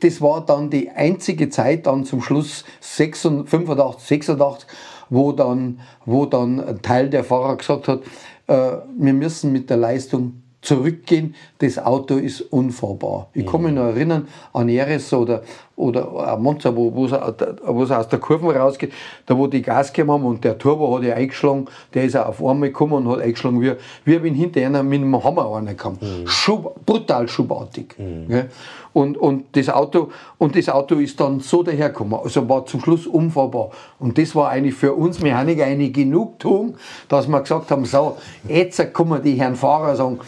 Das 0.01 0.21
war 0.21 0.45
dann 0.45 0.71
die 0.71 0.91
einzige 0.91 1.49
Zeit 1.51 1.87
dann 1.87 2.05
zum 2.05 2.21
Schluss 2.21 2.65
86, 2.81 3.49
85, 3.49 4.07
86, 4.07 4.69
wo 5.11 5.33
dann, 5.33 5.81
wo 6.05 6.27
dann 6.27 6.61
ein 6.61 6.83
Teil 6.83 7.11
der 7.11 7.25
Fahrer 7.25 7.57
gesagt 7.57 7.89
hat, 7.89 8.01
äh, 8.47 8.79
wir 8.97 9.13
müssen 9.13 9.53
mit 9.53 9.71
der 9.71 9.77
Leistung 9.77 10.43
zurückgehen, 10.65 11.35
das 11.59 11.79
Auto 11.79 12.17
ist 12.17 12.41
unfahrbar. 12.41 13.29
Ich 13.35 13.47
kann 13.47 13.63
mich 13.63 13.73
noch 13.73 13.85
erinnern 13.85 14.29
an 14.53 14.69
Eres 14.69 15.13
oder, 15.13 15.43
oder 15.77 16.29
an 16.29 16.43
Monza, 16.43 16.75
wo, 16.75 16.95
wo, 16.95 17.05
aus 17.07 18.09
der 18.09 18.19
Kurve 18.21 18.55
rausgeht, 18.55 18.93
da 19.27 19.37
wo 19.37 19.47
die 19.47 19.63
Gas 19.63 19.93
gegeben 19.93 20.13
haben 20.13 20.25
und 20.25 20.45
der 20.45 20.57
Turbo 20.57 20.97
hat 20.97 21.05
ja 21.05 21.15
eingeschlagen, 21.15 21.67
der 21.93 22.05
ist 22.05 22.17
auch 22.17 22.27
auf 22.27 22.45
einmal 22.45 22.69
gekommen 22.69 22.93
und 22.93 23.09
hat 23.09 23.21
eingeschlagen, 23.21 23.61
wie, 23.61 23.73
wie 24.05 24.23
wenn 24.23 24.35
hinter 24.35 24.61
einer 24.61 24.83
mit 24.83 25.01
einem 25.01 25.23
Hammer 25.23 25.55
einer 25.57 25.75
kam. 25.75 25.99
Schub, 26.27 26.75
brutal 26.87 27.29
schubartig. 27.29 27.97
gell. 27.97 28.51
Und, 28.93 29.19
und, 29.19 29.57
das 29.57 29.69
Auto, 29.69 30.11
und 30.39 30.57
das 30.57 30.69
Auto 30.69 30.95
ist 30.97 31.19
dann 31.19 31.41
so 31.41 31.65
dahergekommen, 31.65 32.21
also 32.23 32.49
war 32.49 32.65
zum 32.65 32.81
Schluss 32.81 33.09
unfahrbar. 33.09 33.71
Und 33.99 34.17
das 34.17 34.37
war 34.37 34.51
eigentlich 34.51 34.77
für 34.77 34.93
uns 34.93 35.21
Mechaniker 35.21 35.65
eine 35.65 35.91
Genugtuung, 35.91 36.77
dass 37.09 37.27
wir 37.27 37.41
gesagt 37.41 37.73
haben, 37.73 37.85
so, 37.85 38.17
jetzt 38.49 38.81
man 39.05 39.23
die 39.23 39.35
Herren 39.35 39.57
Fahrer 39.57 39.97
sagen, 39.97 40.21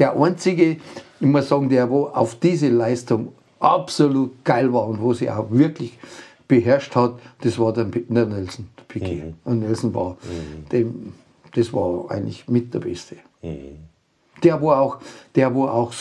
der 0.00 0.16
einzige, 0.16 0.78
ich 1.20 1.26
muss 1.26 1.48
sagen, 1.48 1.68
der 1.68 1.88
wo 1.88 2.06
auf 2.06 2.34
diese 2.34 2.68
Leistung 2.68 3.28
absolut 3.64 4.44
geil 4.44 4.72
war 4.72 4.86
und 4.86 5.00
wo 5.00 5.12
sie 5.14 5.30
auch 5.30 5.50
wirklich 5.50 5.98
beherrscht 6.46 6.94
hat, 6.94 7.14
das 7.40 7.58
war 7.58 7.72
der, 7.72 7.84
der 7.84 8.26
Nelson, 8.26 8.68
der 8.78 8.84
Piquet. 8.84 9.34
Und 9.44 9.60
Nelson 9.60 9.94
war, 9.94 10.16
dem, 10.70 11.14
das 11.54 11.72
war 11.72 12.10
eigentlich 12.10 12.46
mit 12.48 12.72
der 12.74 12.80
Beste. 12.80 13.16
Der, 14.42 14.60
wo 14.60 14.70
auch, 14.70 14.98
der, 15.34 15.54
wo 15.54 15.64
auch 15.64 15.92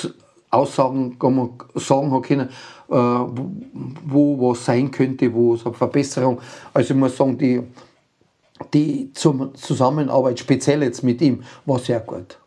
Aussagen 0.49 1.18
sagen 1.76 2.11
hat 2.11 2.24
können, 2.24 2.49
äh, 2.89 2.95
wo, 4.05 4.51
was 4.51 4.66
sein 4.66 4.91
könnte, 4.91 5.34
wo 5.34 5.55
es 5.55 5.66
eine 5.66 5.74
Verbesserung. 5.74 6.39
Also 6.74 6.93
ich 6.93 6.99
muss 6.99 7.18
sagen, 7.18 7.38
die, 7.38 7.64
die 8.74 9.11
Zusammenarbeit, 9.14 10.39
speziell 10.39 10.84
jetzt 10.84 11.03
mit 11.03 11.22
ihm, 11.22 11.43
war 11.66 11.80
sehr 11.80 12.01
gut. 12.01 12.38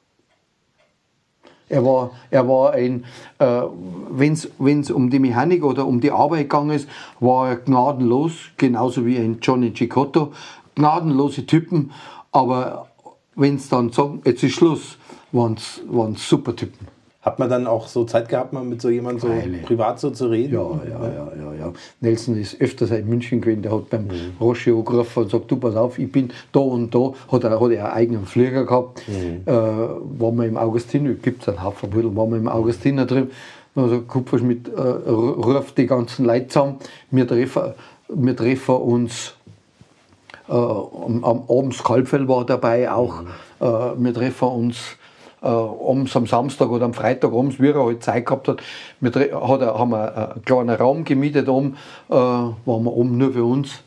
Er 1.68 1.84
war, 1.84 2.12
er 2.30 2.48
war 2.48 2.72
ein, 2.72 3.04
äh, 3.38 3.62
wenn 4.10 4.32
es 4.32 4.90
um 4.90 5.10
die 5.10 5.18
Mechanik 5.18 5.64
oder 5.64 5.86
um 5.86 6.00
die 6.00 6.12
Arbeit 6.12 6.42
gegangen 6.42 6.70
ist, 6.70 6.88
war 7.18 7.48
er 7.48 7.56
gnadenlos, 7.56 8.32
genauso 8.56 9.04
wie 9.04 9.18
ein 9.18 9.38
Johnny 9.42 9.72
Cicotto. 9.74 10.32
Gnadenlose 10.76 11.46
Typen, 11.46 11.90
aber 12.32 12.88
wenn 13.34 13.56
es 13.56 13.68
dann 13.68 13.90
sagen, 13.92 14.20
jetzt 14.24 14.42
ist 14.42 14.52
Schluss, 14.52 14.98
waren 15.32 15.54
es 15.54 16.28
super 16.28 16.54
Typen. 16.54 16.95
Hat 17.26 17.40
man 17.40 17.50
dann 17.50 17.66
auch 17.66 17.88
so 17.88 18.04
Zeit 18.04 18.28
gehabt, 18.28 18.52
mal 18.52 18.62
mit 18.62 18.80
so 18.80 18.88
jemandem 18.88 19.20
so 19.20 19.26
Freilich. 19.26 19.62
privat 19.64 19.98
so 19.98 20.10
zu 20.10 20.28
reden? 20.28 20.54
Ja, 20.54 20.80
ja, 20.88 21.08
ja, 21.08 21.32
ja, 21.36 21.54
ja. 21.58 21.72
Nelson 22.00 22.36
ist 22.38 22.60
öfters 22.60 22.92
in 22.92 23.08
München 23.08 23.40
gewesen, 23.40 23.62
der 23.62 23.72
hat 23.72 23.90
beim 23.90 24.06
Roche 24.40 24.72
angerufen 24.72 25.24
und 25.24 25.30
sagt, 25.32 25.50
du 25.50 25.56
pass 25.56 25.74
auf, 25.74 25.98
ich 25.98 26.12
bin 26.12 26.30
da 26.52 26.60
und 26.60 26.94
da. 26.94 27.14
Hat 27.32 27.42
er, 27.42 27.60
hat 27.60 27.70
er 27.72 27.86
einen 27.86 27.94
eigenen 27.96 28.26
Flieger 28.26 28.64
gehabt. 28.64 29.02
Äh, 29.08 29.50
waren 29.50 30.36
wir 30.36 30.44
im 30.44 30.56
Augustiner, 30.56 31.14
gibt 31.14 31.42
es 31.42 31.48
einen 31.48 31.64
Haufen 31.64 31.90
Brüder, 31.90 32.14
waren 32.14 32.30
wir 32.30 32.38
im 32.38 32.46
Augustiner 32.46 33.06
drin. 33.06 33.28
Dann 33.74 33.84
hat 33.86 33.90
er 33.90 33.94
gesagt, 33.96 34.08
Kupferschmidt 34.08 34.68
äh, 34.68 34.80
ruft 34.80 35.76
die 35.78 35.86
ganzen 35.88 36.26
Leute 36.26 36.46
zusammen, 36.46 36.76
wir 37.10 37.26
treffen, 37.26 37.74
wir 38.08 38.36
treffen 38.36 38.76
uns 38.76 39.34
äh, 40.48 40.52
am, 40.52 41.24
am 41.24 41.42
abends 41.48 41.82
Kalbfell 41.82 42.28
war 42.28 42.46
dabei 42.46 42.88
auch. 42.88 43.22
Äh, 43.58 43.64
wir 43.64 44.14
treffen 44.14 44.46
uns 44.46 44.96
äh, 45.42 45.46
abends 45.46 46.16
am 46.16 46.26
Samstag 46.26 46.70
oder 46.70 46.84
am 46.84 46.94
Freitag 46.94 47.32
abends, 47.32 47.60
wie 47.60 47.68
er 47.68 47.84
halt 47.84 48.02
Zeit 48.02 48.26
gehabt 48.26 48.48
hat. 48.48 48.62
Wir 49.00 49.10
hat 49.10 49.60
er, 49.60 49.78
haben 49.78 49.90
wir 49.90 50.32
einen 50.34 50.44
kleinen 50.44 50.70
Raum 50.70 51.04
gemietet 51.04 51.48
oben, 51.48 51.76
äh, 52.08 52.14
waren 52.14 52.56
wir 52.64 52.92
oben 52.92 53.18
nur 53.18 53.32
für 53.32 53.44
uns 53.44 53.82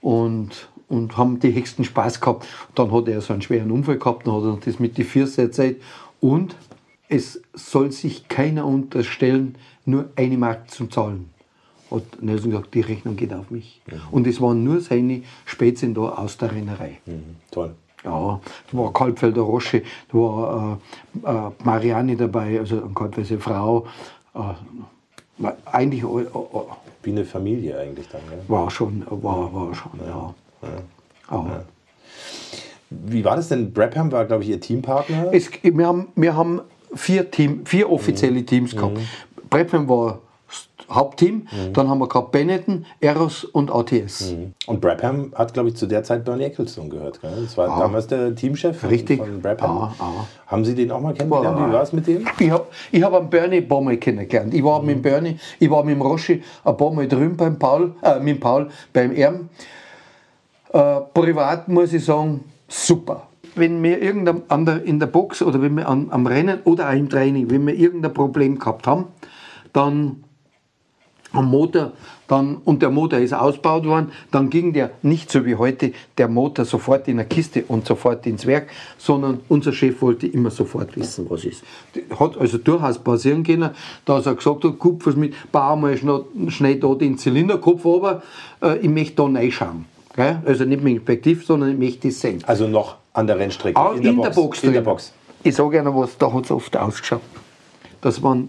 und, 0.00 0.68
und 0.88 1.16
haben 1.16 1.40
die 1.40 1.54
höchsten 1.54 1.84
Spaß 1.84 2.20
gehabt. 2.20 2.46
Dann 2.74 2.92
hat 2.92 3.08
er 3.08 3.20
so 3.20 3.32
einen 3.32 3.42
schweren 3.42 3.70
Unfall 3.70 3.98
gehabt, 3.98 4.26
dann 4.26 4.34
hat 4.34 4.44
er 4.44 4.58
das 4.64 4.78
mit 4.78 4.96
die 4.96 5.04
Füße 5.04 5.42
erzählt. 5.42 5.82
Und 6.20 6.56
es 7.08 7.42
soll 7.52 7.92
sich 7.92 8.28
keiner 8.28 8.66
unterstellen, 8.66 9.56
nur 9.84 10.06
eine 10.16 10.38
Mark 10.38 10.70
zu 10.70 10.86
zahlen 10.86 11.34
hat 11.94 12.22
Nelson 12.22 12.50
gesagt, 12.50 12.74
die 12.74 12.80
Rechnung 12.80 13.16
geht 13.16 13.32
auf 13.32 13.50
mich. 13.50 13.80
Und 14.10 14.26
es 14.26 14.40
waren 14.40 14.64
nur 14.64 14.80
seine 14.80 15.22
Spätzchen 15.44 15.94
da 15.94 16.00
aus 16.00 16.36
der 16.36 16.52
Rennerei. 16.52 16.98
Mhm, 17.06 17.36
toll. 17.50 17.74
Ja, 18.04 18.40
da 18.70 18.78
war 18.78 18.92
Kalbfelder 18.92 19.42
Rosche, 19.42 19.82
da 20.12 20.18
war 20.18 20.78
äh, 21.24 21.30
äh, 21.30 21.50
Marianne 21.64 22.16
dabei, 22.16 22.58
also 22.58 22.82
eine 22.82 22.94
Kalbfelder 22.94 23.40
Frau. 23.40 23.86
Äh, 24.34 25.48
eigentlich 25.64 26.02
äh, 26.02 26.26
Wie 27.02 27.10
eine 27.10 27.24
Familie 27.24 27.78
eigentlich 27.78 28.08
dann. 28.08 28.20
Gell? 28.28 28.42
war 28.48 28.70
schon, 28.70 29.04
war, 29.08 29.52
war 29.52 29.74
schon, 29.74 29.92
ja. 30.06 30.34
ja. 31.30 31.64
Wie 32.90 33.24
war 33.24 33.36
das 33.36 33.48
denn? 33.48 33.72
Brabham 33.72 34.12
war, 34.12 34.24
glaube 34.24 34.44
ich, 34.44 34.50
Ihr 34.50 34.60
Teampartner. 34.60 35.32
Es, 35.32 35.50
wir, 35.62 35.86
haben, 35.86 36.08
wir 36.14 36.36
haben 36.36 36.60
vier, 36.94 37.30
Team, 37.30 37.66
vier 37.66 37.90
offizielle 37.90 38.44
Teams 38.44 38.76
gehabt. 38.76 38.98
Brabham 39.50 39.88
war 39.88 40.20
Hauptteam, 40.94 41.46
dann 41.72 41.88
haben 41.88 41.98
wir 41.98 42.08
gehabt 42.08 42.32
Benetton, 42.32 42.86
Eros 43.00 43.44
und 43.44 43.70
ATS. 43.70 44.34
Und 44.66 44.80
Brabham 44.80 45.32
hat, 45.34 45.54
glaube 45.54 45.68
ich, 45.70 45.76
zu 45.76 45.86
der 45.86 46.02
Zeit 46.02 46.24
Bernie 46.24 46.44
Ecclestone 46.44 46.88
gehört. 46.88 47.20
Gell? 47.20 47.30
Das 47.42 47.56
war 47.56 47.78
damals 47.78 48.06
der 48.06 48.34
Teamchef 48.34 48.78
von, 48.78 48.88
Richtig. 48.88 49.18
von 49.18 49.40
Brabham. 49.40 49.70
Ah, 49.70 49.94
ah. 49.98 50.26
Haben 50.46 50.64
Sie 50.64 50.74
den 50.74 50.90
auch 50.90 51.00
mal 51.00 51.14
kennengelernt? 51.14 51.58
Wie 51.58 51.72
war 51.72 51.82
es 51.82 51.92
mit 51.92 52.06
dem? 52.06 52.26
Ich 52.38 52.50
habe 52.50 52.66
ich 52.92 53.02
hab 53.02 53.14
einen 53.14 53.30
Bernie 53.30 53.56
ein 53.58 53.68
paar 53.68 53.80
Mal 53.80 53.96
kennengelernt. 53.96 54.52
Ich 54.54 54.62
war 54.62 54.82
mit 54.82 54.96
dem 54.96 55.02
Bernie, 55.02 55.38
ich 55.58 55.70
war 55.70 55.82
mit 55.84 55.94
dem 55.94 56.02
Roschi 56.02 56.42
ein 56.64 56.76
paar 56.76 56.90
Mal 56.92 57.08
drüben 57.08 57.36
beim 57.36 57.58
Paul, 57.58 57.94
äh, 58.02 58.18
mit 58.20 58.36
dem 58.36 58.40
Paul 58.40 58.68
beim 58.92 59.12
Erm. 59.12 59.48
Äh, 60.72 61.00
privat 61.14 61.68
muss 61.68 61.92
ich 61.92 62.04
sagen, 62.04 62.40
super. 62.68 63.28
Wenn 63.54 63.82
wir 63.82 64.02
irgendein, 64.02 64.42
in 64.84 64.98
der 64.98 65.06
Box 65.06 65.40
oder 65.40 65.62
wenn 65.62 65.76
wir 65.76 65.88
an, 65.88 66.08
am 66.10 66.26
Rennen 66.26 66.58
oder 66.64 66.88
auch 66.88 66.94
im 66.94 67.08
Training, 67.08 67.48
wenn 67.50 67.66
wir 67.66 67.74
irgendein 67.74 68.12
Problem 68.12 68.58
gehabt 68.58 68.86
haben, 68.86 69.06
dann 69.72 70.23
am 71.34 71.50
Motor, 71.50 71.92
dann, 72.28 72.56
und 72.64 72.80
der 72.82 72.90
Motor 72.90 73.18
ist 73.18 73.34
ausgebaut 73.34 73.84
worden, 73.84 74.12
dann 74.30 74.48
ging 74.48 74.72
der 74.72 74.90
nicht 75.02 75.30
so 75.30 75.44
wie 75.44 75.56
heute, 75.56 75.92
der 76.16 76.28
Motor 76.28 76.64
sofort 76.64 77.06
in 77.08 77.18
eine 77.18 77.28
Kiste 77.28 77.64
und 77.68 77.86
sofort 77.86 78.26
ins 78.26 78.46
Werk, 78.46 78.68
sondern 78.96 79.40
unser 79.48 79.72
Chef 79.72 80.00
wollte 80.00 80.26
immer 80.26 80.50
sofort 80.50 80.96
wissen, 80.96 81.26
was 81.28 81.44
ist. 81.44 81.62
Hat 82.18 82.38
also 82.38 82.58
durchaus 82.58 82.98
passieren 82.98 83.42
können, 83.42 83.70
dass 84.04 84.26
er 84.26 84.34
gesagt 84.34 84.64
hat, 84.64 84.78
Kupferschmidt, 84.78 85.34
bau 85.52 85.76
mal 85.76 85.96
schnell, 85.96 86.24
schnell 86.48 86.76
da 86.76 86.94
den 86.94 87.18
Zylinderkopf 87.18 87.84
runter, 87.84 88.22
äh, 88.62 88.78
ich 88.78 88.88
möchte 88.88 89.16
da 89.16 89.24
reinschauen. 89.24 89.84
Gell? 90.16 90.40
Also 90.46 90.64
nicht 90.64 90.82
mit 90.82 90.94
Inspektiv, 90.94 91.44
sondern 91.44 91.72
ich 91.72 91.78
möchte 91.78 92.08
das 92.08 92.20
sehen. 92.20 92.42
Also 92.46 92.68
noch 92.68 92.96
an 93.12 93.26
der 93.26 93.38
Rennstrecke. 93.38 93.78
Auch 93.78 93.94
in, 93.94 94.02
der 94.02 94.30
Box. 94.30 94.62
In 94.62 94.72
der 94.72 94.82
drin. 94.82 94.84
Box. 94.84 95.12
Ich 95.42 95.54
sage 95.54 95.78
Ihnen 95.78 95.94
was, 95.94 96.16
da 96.16 96.32
hat 96.32 96.44
es 96.44 96.50
oft 96.50 96.76
ausgeschaut. 96.76 97.20
Das 98.00 98.22
waren 98.22 98.48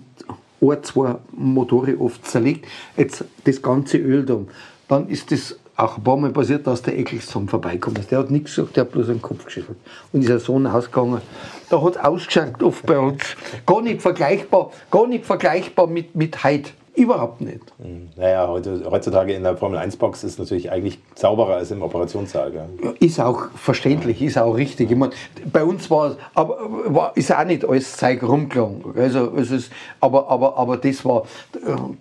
ein, 0.62 0.84
zwei 0.84 1.16
Motoren 1.32 1.98
oft 1.98 2.26
zerlegt. 2.26 2.66
Jetzt 2.98 3.26
das 3.44 3.62
ganze 3.62 3.98
Öl 3.98 4.26
da. 4.26 4.40
Dann 4.88 5.08
ist 5.10 5.32
das 5.32 5.58
auch 5.78 5.98
ein 5.98 6.04
paar 6.04 6.18
Mal 6.18 6.32
passiert, 6.32 6.66
dass 6.68 6.82
der 6.82 6.98
Eccleston 6.98 7.50
vorbeikommt 7.50 8.00
ist. 8.00 8.12
Der 8.12 8.20
hat 8.20 8.32
nichts 8.32 8.56
gesagt, 8.56 8.78
der 8.78 8.86
hat 8.86 8.92
bloß 8.92 9.08
den 9.08 9.22
Kopf 9.22 9.46
geschüttelt. 9.46 9.78
Und 10.14 10.22
ist 10.24 10.32
ein 10.32 10.40
Sohn 10.40 10.68
ausgegangen. 10.68 11.22
Da 11.70 11.82
hat 11.82 11.96
es 11.96 12.02
ausgeschaut 12.02 12.64
oft 12.64 12.86
bei 12.86 12.98
uns. 12.98 13.22
Gar 13.66 13.82
nicht 13.82 14.02
vergleichbar, 14.02 14.72
gar 14.90 15.08
nicht 15.08 15.26
vergleichbar 15.26 15.88
mit, 15.88 16.16
mit 16.16 16.44
heute. 16.44 16.72
Überhaupt 16.96 17.42
nicht. 17.42 17.74
Naja, 18.16 18.48
heute, 18.48 18.84
heutzutage 18.90 19.34
in 19.34 19.44
der 19.44 19.58
Formel-1-Box 19.58 20.24
ist 20.24 20.40
natürlich 20.40 20.72
eigentlich 20.72 21.00
sauberer 21.16 21.56
als 21.56 21.72
im 21.72 21.82
Operationssaal. 21.82 22.52
Gell? 22.52 22.96
Ist 23.00 23.20
auch 23.20 23.50
verständlich, 23.56 24.22
ist 24.22 24.38
auch 24.38 24.54
richtig. 24.54 24.92
Ich 24.92 24.98
mein, 24.98 25.10
bei 25.52 25.64
uns 25.64 25.90
war, 25.92 26.16
aber, 26.34 26.58
war 26.88 27.18
ist 27.18 27.36
auch 27.36 27.44
nicht 27.44 27.68
alles 27.68 27.98
Zeug 27.98 28.24
rumgelaufen. 28.24 28.94
Also, 28.96 29.34
es 29.36 29.52
ist, 29.52 29.72
aber, 30.00 30.30
aber, 30.30 30.58
aber 30.58 30.78
das 30.78 31.04
war, 31.04 31.24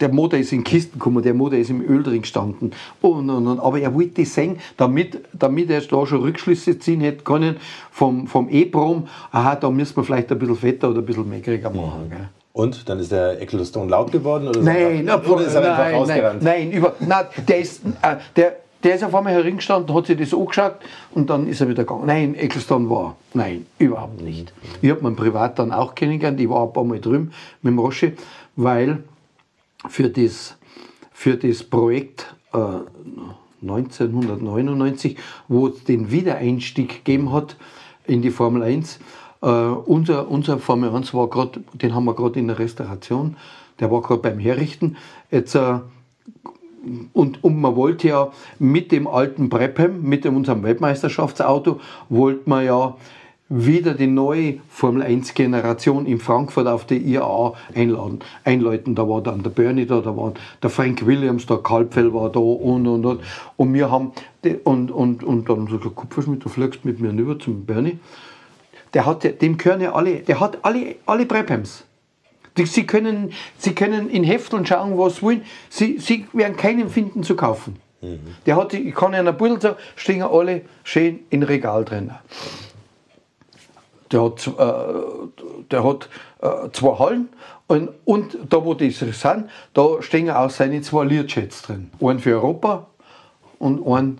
der 0.00 0.08
Motor 0.10 0.38
ist 0.38 0.52
in 0.52 0.62
Kisten 0.62 0.98
gekommen, 0.98 1.22
der 1.22 1.34
Motor 1.34 1.58
ist 1.58 1.70
im 1.70 1.82
Öl 1.82 2.04
drin 2.04 2.22
gestanden. 2.22 2.72
Und, 3.02 3.30
und, 3.30 3.46
und, 3.48 3.58
aber 3.58 3.80
er 3.80 3.92
wollte 3.94 4.22
das 4.22 4.34
sehen, 4.34 4.60
damit, 4.76 5.18
damit 5.32 5.70
er 5.70 5.80
da 5.80 6.06
schon 6.06 6.20
Rückschlüsse 6.20 6.78
ziehen 6.78 7.00
hätte 7.00 7.24
können 7.24 7.56
vom, 7.90 8.28
vom 8.28 8.48
E-Prom, 8.48 9.08
aha, 9.32 9.56
da 9.56 9.70
müssen 9.70 9.96
wir 9.96 10.04
vielleicht 10.04 10.30
ein 10.30 10.38
bisschen 10.38 10.56
fetter 10.56 10.90
oder 10.90 11.00
ein 11.00 11.06
bisschen 11.06 11.28
meckriger 11.28 11.70
machen. 11.70 12.10
Gell? 12.10 12.28
Und 12.54 12.88
dann 12.88 13.00
ist 13.00 13.10
der 13.10 13.42
Ecclestone 13.42 13.90
laut 13.90 14.12
geworden? 14.12 14.46
Oder 14.46 14.62
Nein, 14.62 15.08
so? 15.08 15.32
oder 15.32 15.44
ist 15.44 15.54
er 15.54 15.62
einfach 15.62 15.78
nein, 15.78 15.94
rausgerannt? 15.96 16.42
nein, 16.42 16.68
nein, 16.68 16.72
über, 16.72 16.94
nein, 17.00 17.26
der 17.48 17.58
ist, 17.58 17.84
äh, 18.00 18.16
der, 18.36 18.56
der 18.84 18.94
ist 18.94 19.02
auf 19.02 19.12
einmal 19.12 19.32
heringestanden, 19.32 19.92
hat 19.92 20.06
sich 20.06 20.16
das 20.16 20.32
angeschaut 20.32 20.76
und 21.16 21.28
dann 21.28 21.48
ist 21.48 21.60
er 21.60 21.68
wieder 21.68 21.82
gegangen. 21.82 22.06
Nein, 22.06 22.36
Ecclestone 22.36 22.88
war, 22.88 23.16
nein, 23.32 23.66
überhaupt 23.78 24.20
nicht. 24.20 24.52
Ich 24.80 24.88
habe 24.88 25.04
ihn 25.04 25.16
privat 25.16 25.58
dann 25.58 25.72
auch 25.72 25.96
kennengelernt, 25.96 26.38
ich 26.38 26.48
war 26.48 26.64
ein 26.64 26.72
paar 26.72 26.84
Mal 26.84 27.00
drüben 27.00 27.32
mit 27.62 27.72
dem 27.72 27.78
Roche, 27.80 28.12
weil 28.54 29.02
für 29.88 30.08
das, 30.08 30.56
für 31.12 31.36
das 31.36 31.64
Projekt 31.64 32.36
äh, 32.52 32.58
1999, 33.62 35.16
wo 35.48 35.66
es 35.66 35.82
den 35.82 36.12
Wiedereinstieg 36.12 37.04
gegeben 37.04 37.32
hat 37.32 37.56
in 38.06 38.22
die 38.22 38.30
Formel 38.30 38.62
1, 38.62 39.00
äh, 39.44 39.46
unser, 39.46 40.30
unser 40.30 40.58
Formel 40.58 40.90
1 40.94 41.12
war 41.12 41.28
gerade, 41.28 41.60
den 41.74 41.94
haben 41.94 42.06
wir 42.06 42.14
gerade 42.14 42.38
in 42.40 42.48
der 42.48 42.58
Restauration, 42.58 43.36
der 43.78 43.90
war 43.90 44.00
gerade 44.00 44.22
beim 44.22 44.38
Herrichten. 44.38 44.96
Jetzt, 45.30 45.54
äh, 45.54 45.80
und, 47.12 47.44
und 47.44 47.60
man 47.60 47.76
wollte 47.76 48.08
ja 48.08 48.32
mit 48.58 48.92
dem 48.92 49.06
alten 49.06 49.48
Brabham, 49.48 50.02
mit 50.02 50.26
unserem 50.26 50.62
Weltmeisterschaftsauto, 50.62 51.80
wollte 52.08 52.48
man 52.48 52.64
ja 52.64 52.96
wieder 53.50 53.92
die 53.94 54.06
neue 54.06 54.58
Formel 54.68 55.02
1 55.02 55.34
Generation 55.34 56.06
in 56.06 56.18
Frankfurt 56.18 56.66
auf 56.66 56.86
die 56.86 56.96
IAA 56.96 57.52
einladen, 57.74 58.20
einläuten. 58.44 58.94
Da 58.94 59.06
war 59.06 59.22
dann 59.22 59.42
der 59.42 59.50
Bernie 59.50 59.84
da, 59.84 60.00
da 60.00 60.16
war 60.16 60.32
der 60.62 60.70
Frank 60.70 61.04
Williams, 61.06 61.44
der 61.46 61.58
Kalbfell 61.58 62.12
war 62.14 62.30
da 62.30 62.40
und 62.40 62.86
und 62.86 63.04
und. 63.04 63.20
Und 63.56 63.74
wir 63.74 63.90
haben, 63.90 64.12
die, 64.42 64.56
und, 64.64 64.90
und, 64.90 65.22
und 65.22 65.48
dann 65.48 65.66
so 65.66 65.76
gesagt, 65.76 65.96
Kupferschmidt, 65.96 66.44
du 66.44 66.48
fliegst 66.48 66.84
mit 66.86 67.00
mir 67.00 67.12
rüber 67.12 67.38
zum 67.38 67.66
Bernie. 67.66 67.98
Der 68.94 69.04
hat, 69.06 69.24
dem 69.42 69.58
gehören 69.58 69.80
ja 69.80 69.92
alle, 69.92 70.20
der 70.20 70.40
hat 70.40 70.58
alle, 70.62 70.94
alle. 71.06 71.26
Die- 72.56 72.66
Sie 72.66 72.86
können, 72.86 73.32
Sie 73.58 73.74
können 73.74 74.08
in 74.08 74.22
Hefteln 74.24 74.64
schauen, 74.64 74.96
was 74.96 75.16
Sie 75.16 75.22
wollen. 75.22 75.42
Sie, 75.68 75.98
Sie 75.98 76.26
werden 76.32 76.56
keinen 76.56 76.88
finden 76.88 77.22
zu 77.24 77.34
kaufen. 77.36 77.76
Der 78.46 78.56
hat, 78.56 78.74
ich 78.74 78.94
kann 78.94 79.14
Ihnen 79.14 79.26
ein 79.28 79.36
Pudel 79.36 79.60
sagen, 79.60 79.76
stehen 79.96 80.22
alle 80.22 80.62
schön 80.84 81.20
in 81.30 81.42
Regal 81.42 81.84
drin. 81.84 82.12
Der 84.12 84.22
hat, 84.22 84.46
äh, 84.46 85.62
der 85.70 85.84
hat 85.84 86.08
äh, 86.42 86.68
zwei 86.72 86.98
Hallen 86.98 87.28
und, 87.66 87.88
und 88.04 88.36
da, 88.50 88.62
wo 88.64 88.74
die 88.74 88.90
sind, 88.90 89.14
da 89.72 90.02
stehen 90.02 90.30
auch 90.30 90.50
seine 90.50 90.82
zwei 90.82 91.04
Learjets 91.04 91.62
drin. 91.62 91.90
Einen 92.00 92.18
für 92.20 92.34
Europa 92.34 92.86
und 93.58 93.84
einen 93.86 94.18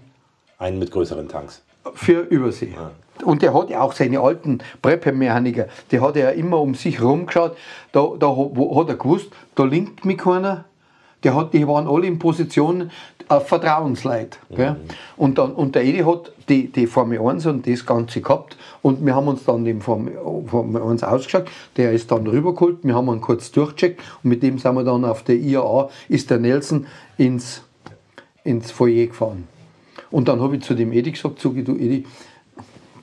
Einen 0.59 0.79
mit 0.79 0.91
größeren 0.91 1.29
Tanks. 1.29 1.63
für 1.95 2.21
Übersee. 2.23 2.75
Und 3.23 3.43
der 3.43 3.55
hat 3.55 3.71
ja 3.71 3.81
auch 3.81 3.93
seine 3.93 4.21
alten 4.21 4.59
Prepper-Mechaniker, 4.83 5.67
die 5.91 6.01
hat 6.01 6.17
er 6.17 6.31
ja 6.31 6.31
immer 6.31 6.61
um 6.61 6.75
sich 6.75 7.01
rumgeschaut. 7.01 7.57
Da, 7.93 8.09
da 8.19 8.37
hat 8.37 8.89
er 8.89 8.97
gewusst, 8.97 9.29
da 9.55 9.65
linkt 9.65 10.05
mich 10.05 10.19
keiner. 10.19 10.65
Der 11.23 11.35
hat, 11.35 11.55
die 11.55 11.67
waren 11.67 11.89
alle 11.89 12.07
in 12.07 12.19
Position 12.19 12.91
äh, 13.31 13.41
Vertrauensleid. 13.41 14.39
Gell? 14.51 14.77
Und, 15.17 15.39
dann, 15.39 15.53
und 15.53 15.75
der 15.75 15.85
Edi 15.85 16.01
hat 16.01 16.33
die, 16.51 16.71
die 16.71 16.87
Formel 16.87 17.19
1 17.19 17.47
und 17.47 17.67
das 17.67 17.87
Ganze 17.87 18.21
gehabt. 18.21 18.59
Und 18.83 19.05
wir 19.05 19.15
haben 19.15 19.29
uns 19.29 19.45
dann 19.45 19.65
den 19.65 19.81
Formel, 19.81 20.19
Formel 20.47 20.83
1 20.83 21.03
ausgeschaut. 21.03 21.47
Der 21.79 21.93
ist 21.93 22.11
dann 22.11 22.27
rübergeholt. 22.27 22.79
Wir 22.83 22.95
haben 22.95 23.09
ihn 23.09 23.23
kurz 23.23 23.51
durchgecheckt. 23.51 24.03
Und 24.23 24.31
mit 24.31 24.43
dem 24.43 24.59
sind 24.59 24.75
wir 24.75 24.85
dann 24.85 25.07
auf 25.07 25.23
der 25.23 25.37
IAA, 25.37 25.89
ist 26.11 26.29
der 26.29 26.39
Nelson 26.39 26.87
ins, 27.17 27.63
ins 28.43 28.71
Foyer 28.71 29.07
gefahren. 29.07 29.49
Und 30.11 30.29
dann 30.29 30.41
habe 30.43 30.57
ich 30.57 30.63
zu 30.63 30.75
dem 30.75 30.93
Edi 30.93 31.13
gesagt, 31.13 31.41
sag 31.41 31.57
ich, 31.57 31.65
du 31.65 31.75
Edi, 31.75 32.05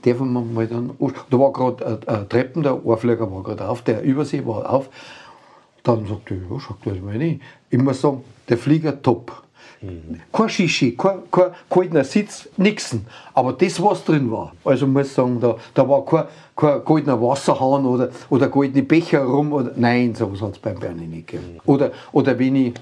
dürfen 0.03 0.33
wir 0.33 0.41
mal 0.41 0.67
dann, 0.67 0.91
da 1.29 1.39
war 1.39 1.51
gerade 1.51 1.85
ein, 1.85 2.07
ein 2.07 2.29
Treppen, 2.29 2.63
der 2.63 2.85
Ohrflieger 2.85 3.31
war 3.31 3.43
gerade 3.43 3.67
auf, 3.67 3.81
der 3.81 4.01
Übersee 4.03 4.45
war 4.45 4.69
auf. 4.69 4.89
Dann 5.83 6.05
sagte 6.05 6.35
ich, 6.35 6.41
ja, 6.41 6.59
sagt 6.59 6.85
er, 6.85 7.01
meine 7.01 7.25
ich. 7.25 7.39
Ich 7.69 7.79
muss 7.79 8.01
sagen, 8.01 8.23
der 8.49 8.57
Flieger 8.57 9.01
top. 9.01 9.43
Kein 10.31 10.49
Shishi, 10.49 10.95
kein, 10.95 11.21
kein 11.31 11.51
goldener 11.67 12.03
Sitz, 12.03 12.47
nixen. 12.57 13.07
Aber 13.33 13.53
das, 13.53 13.81
was 13.81 14.05
drin 14.05 14.31
war, 14.31 14.53
also 14.63 14.85
muss 14.85 15.07
ich 15.07 15.13
sagen, 15.13 15.39
da, 15.39 15.55
da 15.73 15.89
war 15.89 16.05
kein, 16.05 16.25
kein 16.55 16.85
goldener 16.85 17.19
Wasserhahn 17.19 17.85
oder, 17.87 18.09
oder 18.29 18.47
goldene 18.47 18.83
Becher 18.83 19.23
rum. 19.23 19.51
Oder, 19.51 19.71
nein, 19.75 20.13
sowas 20.13 20.41
hat 20.41 20.51
es 20.51 20.59
beim 20.59 20.79
Bernie 20.79 21.07
nicht 21.07 21.27
gegeben. 21.27 21.59
Oder, 21.65 21.91
oder 22.11 22.37
wenn 22.37 22.55
ich 22.57 22.73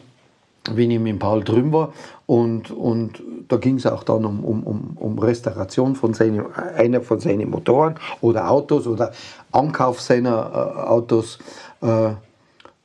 wenn 0.72 0.92
ich 0.92 1.00
mit 1.00 1.20
Paul 1.20 1.44
drüben 1.44 1.72
war 1.72 1.94
und, 2.26 2.72
und 2.72 3.24
da 3.48 3.58
ging 3.58 3.78
es 3.78 3.86
auch 3.86 4.04
dann 4.04 4.26
um, 4.26 4.44
um, 4.44 4.98
um, 4.98 5.20
Restauration 5.20 5.96
von 5.96 6.14
seinem, 6.14 6.46
einer 6.76 7.02
von 7.02 7.20
seinen 7.20 7.50
Motoren 7.50 7.96
oder 8.22 8.50
Autos 8.50 8.86
oder 8.86 9.12
Ankauf 9.52 10.02
seiner 10.02 10.30
äh, 10.30 10.80
Autos. 10.82 11.40
Äh, 11.82 12.12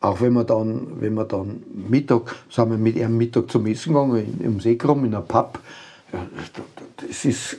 auch 0.00 0.20
wenn 0.20 0.34
wir 0.34 0.44
dann, 0.44 1.00
wenn 1.00 1.14
wir 1.14 1.24
dann 1.24 1.62
Mittag, 1.88 2.34
sind 2.50 2.70
wir 2.70 2.78
mit 2.78 2.96
ihm 2.96 3.16
Mittag 3.16 3.50
zum 3.50 3.66
Essen 3.66 3.94
gegangen, 3.94 4.38
im 4.42 4.60
Seekrum, 4.60 5.04
in 5.04 5.14
einer 5.14 5.22
Pub. 5.22 5.58
Das 6.96 7.24
ist, 7.24 7.56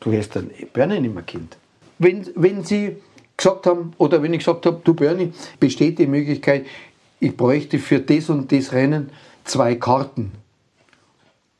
du 0.00 0.12
hast 0.12 0.34
dann 0.34 0.50
Bernie 0.72 1.00
nicht 1.00 1.14
mehr 1.14 1.22
Kind. 1.24 1.56
Wenn, 1.98 2.26
wenn 2.34 2.64
sie 2.64 2.96
gesagt 3.36 3.66
haben, 3.66 3.92
oder 3.98 4.22
wenn 4.22 4.32
ich 4.32 4.40
gesagt 4.40 4.64
habe, 4.66 4.80
du 4.82 4.94
Bernie, 4.94 5.32
besteht 5.60 5.98
die 5.98 6.06
Möglichkeit, 6.06 6.64
ich 7.20 7.36
bräuchte 7.36 7.78
für 7.78 8.00
das 8.00 8.30
und 8.30 8.50
das 8.50 8.72
Rennen 8.72 9.10
zwei 9.48 9.74
Karten. 9.74 10.32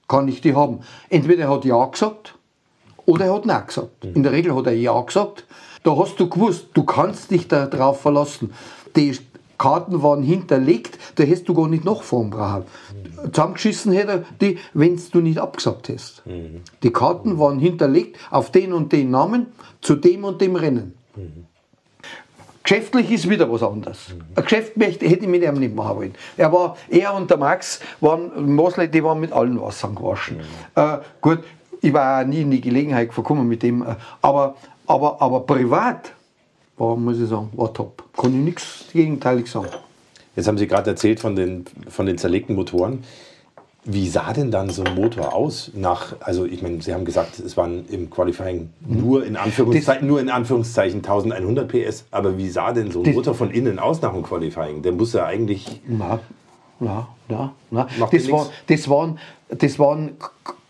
Kann 0.07 0.29
ich 0.29 0.41
die 0.41 0.55
haben? 0.55 0.81
Entweder 1.11 1.45
er 1.45 1.51
hat 1.51 1.65
Ja 1.65 1.85
gesagt 1.87 2.35
oder 3.05 3.27
er 3.27 3.35
hat 3.35 3.47
Nein 3.47 3.67
gesagt. 3.67 4.05
In 4.05 4.23
der 4.23 4.33
Regel 4.33 4.55
hat 4.55 4.67
er 4.67 4.73
Ja 4.75 5.01
gesagt. 5.01 5.45
Da 5.83 5.97
hast 5.97 6.19
du 6.21 6.29
gewusst, 6.29 6.69
du 6.75 6.83
kannst 6.83 7.31
dich 7.31 7.49
darauf 7.49 8.01
verlassen. 8.01 8.53
Die 8.97 9.17
Karten 9.59 10.03
waren 10.03 10.23
hinterlegt, 10.23 10.99
da 11.17 11.25
hättest 11.25 11.49
du 11.49 11.55
gar 11.55 11.69
nicht 11.69 11.85
nachfahren 11.85 12.31
brauchen. 12.31 12.65
Zusammengeschissen 13.33 13.93
hätte 13.93 14.13
er 14.13 14.25
die, 14.41 14.59
wenn 14.73 15.01
du 15.11 15.21
nicht 15.21 15.39
abgesagt 15.39 15.89
hast. 15.89 16.23
Die 16.83 16.93
Karten 16.93 17.39
waren 17.39 17.59
hinterlegt 17.59 18.17
auf 18.31 18.53
den 18.53 18.73
und 18.73 18.93
den 18.93 19.11
Namen 19.11 19.47
zu 19.81 19.97
dem 19.97 20.25
und 20.25 20.41
dem 20.41 20.57
Rennen. 20.57 20.95
Geschäftlich 22.69 23.11
ist 23.11 23.31
wieder 23.31 23.51
was 23.51 23.63
anderes. 23.63 24.09
Ein 24.35 24.45
Geschäft 24.45 24.77
möchte, 24.77 25.09
hätte 25.09 25.23
ich 25.23 25.29
mit 25.29 25.43
ihm 25.43 25.55
nicht 25.55 25.75
machen 25.75 25.97
wollen. 25.97 26.15
Er, 26.37 26.53
war, 26.53 26.77
er 26.91 27.15
und 27.15 27.31
der 27.31 27.39
Max 27.39 27.81
waren, 28.03 28.55
Mosley, 28.55 28.89
die 28.89 29.03
waren 29.03 29.21
mit 29.21 29.33
allen 29.33 29.59
Wassern 29.59 29.95
gewaschen. 29.95 30.41
Äh, 30.75 30.99
gut, 31.23 31.39
ich 31.81 31.95
war 31.95 32.21
auch 32.21 32.27
nie 32.27 32.43
in 32.43 32.51
die 32.51 32.61
Gelegenheit 32.61 33.15
gekommen 33.15 33.49
mit 33.49 33.63
dem, 33.63 33.81
äh, 33.81 33.95
aber, 34.21 34.55
aber, 34.87 35.17
aber 35.23 35.41
privat 35.47 36.13
war, 36.77 36.95
muss 36.95 37.19
ich 37.19 37.31
sagen, 37.31 37.49
war 37.55 37.73
top. 37.73 38.05
Kann 38.15 38.35
ich 38.35 38.45
nichts 38.45 38.85
gegenteilig 38.93 39.51
sagen. 39.51 39.69
Jetzt 40.37 40.47
haben 40.47 40.59
Sie 40.59 40.67
gerade 40.67 40.91
erzählt 40.91 41.21
von 41.21 41.37
den, 41.37 41.65
von 41.89 42.05
den 42.05 42.19
zerlegten 42.19 42.55
Motoren. 42.55 43.03
Wie 43.85 44.09
sah 44.09 44.33
denn 44.33 44.51
dann 44.51 44.69
so 44.71 44.83
ein 44.85 44.95
Motor 44.95 45.35
aus? 45.35 45.71
Nach, 45.75 46.15
also 46.21 46.45
ich 46.45 46.63
meine, 46.63 46.83
Sie 46.83 46.93
haben 46.93 47.05
gesagt, 47.05 47.39
es 47.39 47.57
waren 47.57 47.87
im 47.89 48.11
Qualifying 48.11 48.71
nur 48.87 49.25
in 49.25 49.37
Anführungszeichen, 49.37 50.07
nur 50.07 50.21
in 50.21 50.29
Anführungszeichen 50.29 50.99
1100 50.99 51.69
PS. 51.69 52.05
Aber 52.11 52.37
wie 52.37 52.49
sah 52.51 52.73
denn 52.73 52.91
so 52.91 53.01
ein 53.01 53.05
Das- 53.05 53.15
Motor 53.15 53.35
von 53.35 53.51
innen 53.51 53.79
aus 53.79 54.03
nach 54.03 54.13
dem 54.13 54.23
Qualifying? 54.23 54.83
Der 54.83 54.93
muss 54.93 55.13
ja 55.15 55.25
eigentlich 55.25 55.81
Na, 55.87 56.19
na, 56.81 57.09
na, 57.29 57.55
na. 57.71 57.89
Das, 58.11 58.31
war, 58.31 58.51
das 58.67 58.89
waren, 58.91 59.19
das 59.49 59.79
waren 59.79 60.11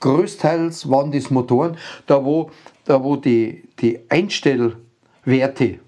größtenteils 0.00 0.88
waren 0.88 1.10
das 1.10 1.30
Motoren, 1.30 1.76
da 2.06 2.24
wo, 2.24 2.50
da 2.84 3.02
wo 3.02 3.16
die, 3.16 3.64
die 3.80 3.98
Einstellwerte 4.10 5.78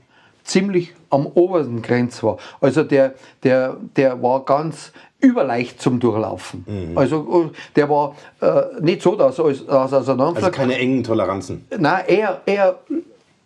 ziemlich 0.42 0.94
am 1.10 1.26
oberen 1.26 1.80
Grenz 1.82 2.22
war. 2.22 2.38
Also 2.60 2.82
der, 2.82 3.14
der, 3.42 3.76
der 3.96 4.20
war 4.22 4.44
ganz 4.44 4.92
überleicht 5.20 5.80
zum 5.80 6.00
Durchlaufen. 6.00 6.92
Also 6.96 7.50
äh, 7.52 7.56
der 7.76 7.88
war 7.88 8.14
äh, 8.40 8.62
nicht 8.80 9.02
so, 9.02 9.14
dass 9.16 9.38
er 9.38 9.44
dass 9.52 9.92
er 9.92 9.98
auseinanderfliegt. 9.98 10.44
also 10.44 10.50
keine 10.56 10.76
engen 10.78 11.02
Toleranzen. 11.04 11.64
Nein, 11.78 12.04
eher, 12.06 12.40
eher 12.46 12.78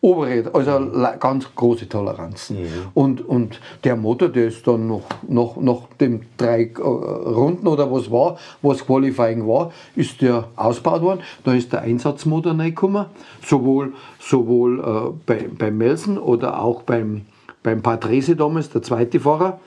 obere, 0.00 0.50
also 0.52 0.78
le- 0.78 1.16
ganz 1.18 1.46
große 1.54 1.88
Toleranzen. 1.88 2.58
Und, 2.92 3.26
und 3.26 3.58
der 3.84 3.96
Motor, 3.96 4.28
der 4.28 4.48
ist 4.48 4.66
dann 4.66 4.86
noch, 4.86 5.00
noch, 5.26 5.56
nach 5.56 5.78
dem 5.98 6.20
drei 6.36 6.64
äh, 6.76 6.80
Runden 6.82 7.66
oder 7.66 7.90
was 7.90 8.10
war, 8.10 8.36
was 8.60 8.84
Qualifying 8.84 9.46
war, 9.46 9.72
ist 9.96 10.20
der 10.20 10.44
ausgebaut 10.56 11.00
worden. 11.00 11.20
Da 11.44 11.54
ist 11.54 11.72
der 11.72 11.80
Einsatzmotor 11.82 12.52
reingekommen, 12.52 13.06
sowohl, 13.46 13.94
sowohl 14.20 14.80
äh, 14.80 15.12
bei, 15.24 15.48
beim 15.58 15.78
Melsen 15.78 16.18
oder 16.18 16.60
auch 16.60 16.82
beim, 16.82 17.22
beim 17.62 17.80
Patrese 17.80 18.36
damals, 18.36 18.68
der 18.70 18.82
zweite 18.82 19.18
Fahrer. 19.20 19.58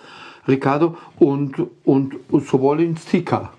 Ricardo, 0.47 0.95
und, 1.19 1.55
und, 1.85 2.15
und 2.29 2.47
sowohl 2.47 2.81
ins 2.81 3.05
TK. 3.05 3.49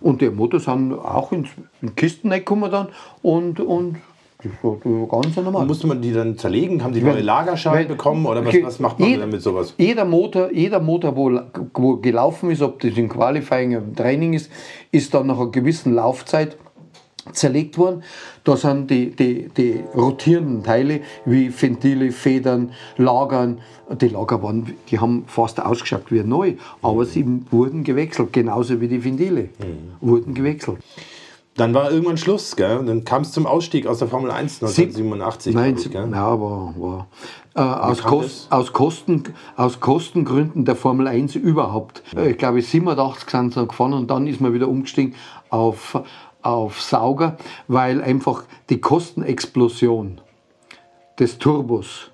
Und 0.00 0.22
die 0.22 0.30
Motor 0.30 0.60
sind 0.60 0.94
auch 0.94 1.30
ins, 1.32 1.48
in 1.82 1.94
Kisten 1.94 2.30
gekommen 2.30 2.70
dann 2.70 2.88
und, 3.22 3.60
und 3.60 3.96
das 4.42 4.52
war 4.62 5.20
ganz 5.20 5.36
normal. 5.36 5.66
Musste 5.66 5.88
man 5.88 6.00
die 6.00 6.12
dann 6.12 6.38
zerlegen? 6.38 6.82
Haben 6.84 6.94
die 6.94 7.02
neue 7.02 7.20
Lagerschalen 7.22 7.88
bekommen 7.88 8.24
oder 8.24 8.46
was, 8.46 8.54
was 8.62 8.78
macht 8.78 9.00
man 9.00 9.08
jeder- 9.08 9.22
denn 9.22 9.30
mit 9.30 9.42
sowas? 9.42 9.74
Jeder 9.76 10.04
Motor, 10.04 10.52
jeder 10.52 10.78
Motor 10.80 11.16
wo, 11.16 11.40
wo 11.74 11.96
gelaufen 11.96 12.50
ist, 12.50 12.62
ob 12.62 12.78
das 12.80 12.96
im 12.96 13.08
Qualifying 13.08 13.76
oder 13.76 13.84
im 13.84 13.96
Training 13.96 14.34
ist, 14.34 14.50
ist 14.92 15.12
dann 15.12 15.26
nach 15.26 15.38
einer 15.38 15.50
gewissen 15.50 15.94
Laufzeit 15.94 16.56
zerlegt 17.32 17.78
worden. 17.78 18.02
Da 18.44 18.56
sind 18.56 18.90
die, 18.90 19.10
die, 19.10 19.48
die 19.56 19.80
rotierenden 19.94 20.62
Teile 20.62 21.00
wie 21.24 21.50
Ventile, 21.50 22.12
Federn, 22.12 22.72
Lagern. 22.96 23.58
Die 24.00 24.08
Lager 24.08 24.42
waren, 24.42 24.74
die 24.90 24.98
haben 24.98 25.24
fast 25.26 25.60
ausgeschaut 25.60 26.10
wie 26.10 26.22
neu, 26.22 26.54
aber 26.82 27.06
sie 27.06 27.24
wurden 27.50 27.84
gewechselt, 27.84 28.32
genauso 28.32 28.80
wie 28.80 28.88
die 28.88 29.02
Ventile 29.02 29.48
wurden 30.00 30.34
gewechselt. 30.34 30.78
Dann 31.58 31.74
war 31.74 31.90
irgendwann 31.90 32.16
Schluss, 32.16 32.54
gell? 32.54 32.78
Und 32.78 32.86
dann 32.86 33.04
kam 33.04 33.22
es 33.22 33.32
zum 33.32 33.44
Ausstieg 33.44 33.88
aus 33.88 33.98
der 33.98 34.06
Formel 34.06 34.30
1 34.30 34.62
1987. 34.62 35.52
glaub 35.52 35.64
Nein, 35.64 35.76
ich, 35.76 35.90
gell? 35.90 36.08
ja, 36.12 36.40
war, 36.40 36.74
war. 36.78 37.08
Äh, 37.56 37.60
aus, 37.60 38.02
Kost, 38.04 38.52
aus, 38.52 38.72
Kosten, 38.72 39.24
aus 39.56 39.80
Kostengründen 39.80 40.64
der 40.64 40.76
Formel 40.76 41.08
1 41.08 41.34
überhaupt. 41.34 42.04
Äh, 42.16 42.30
Ich 42.30 42.38
glaube, 42.38 42.62
87 42.62 43.28
sind 43.28 43.54
sie 43.54 43.66
gefahren 43.66 43.92
und 43.92 44.08
dann 44.08 44.28
ist 44.28 44.40
man 44.40 44.54
wieder 44.54 44.68
umgestiegen 44.68 45.16
auf, 45.50 46.00
auf 46.42 46.80
Sauger, 46.80 47.36
weil 47.66 48.02
einfach 48.02 48.44
die 48.70 48.80
Kostenexplosion 48.80 50.20
des 51.18 51.38
Turbos 51.38 52.10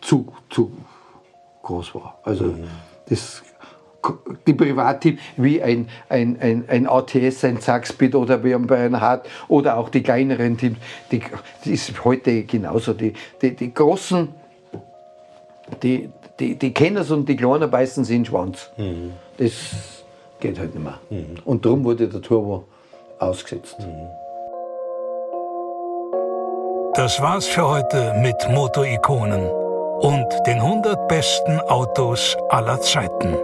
zu, 0.00 0.32
zu 0.50 0.72
groß 1.62 1.94
war. 1.94 2.18
Also 2.24 2.54
das 3.08 3.42
die 4.46 4.54
Privatteam 4.54 5.18
wie 5.36 5.62
ein, 5.62 5.88
ein, 6.08 6.38
ein, 6.40 6.64
ein 6.68 6.86
ATS, 6.86 7.44
ein 7.44 7.60
Zackspeed 7.60 8.14
oder 8.14 8.44
wie 8.44 8.54
ein 8.54 8.66
Bernhard 8.66 9.26
oder 9.48 9.78
auch 9.78 9.88
die 9.88 10.02
kleineren 10.02 10.56
Teams, 10.56 10.76
die, 11.10 11.20
das 11.20 11.66
ist 11.66 12.04
heute 12.04 12.42
genauso. 12.44 12.92
Die, 12.92 13.14
die, 13.40 13.56
die 13.56 13.72
großen, 13.72 14.28
die, 15.82 16.10
die, 16.38 16.56
die 16.56 16.74
kennen 16.74 16.98
es 16.98 17.10
und 17.10 17.28
die 17.28 17.36
kleinen 17.36 17.70
beißen 17.70 18.04
sich 18.04 18.16
in 18.16 18.22
den 18.22 18.26
Schwanz. 18.26 18.70
Das 19.38 20.04
geht 20.40 20.58
halt 20.58 20.74
nicht 20.74 20.84
mehr. 20.84 20.98
Und 21.44 21.64
darum 21.64 21.84
wurde 21.84 22.08
der 22.08 22.20
Turbo 22.20 22.64
ausgesetzt. 23.18 23.76
Das 26.94 27.20
war's 27.20 27.46
für 27.46 27.66
heute 27.66 28.14
mit 28.14 28.36
Motorikonen 28.50 29.48
und 30.00 30.26
den 30.46 30.60
100 30.60 31.08
besten 31.08 31.60
Autos 31.62 32.36
aller 32.50 32.80
Zeiten. 32.80 33.36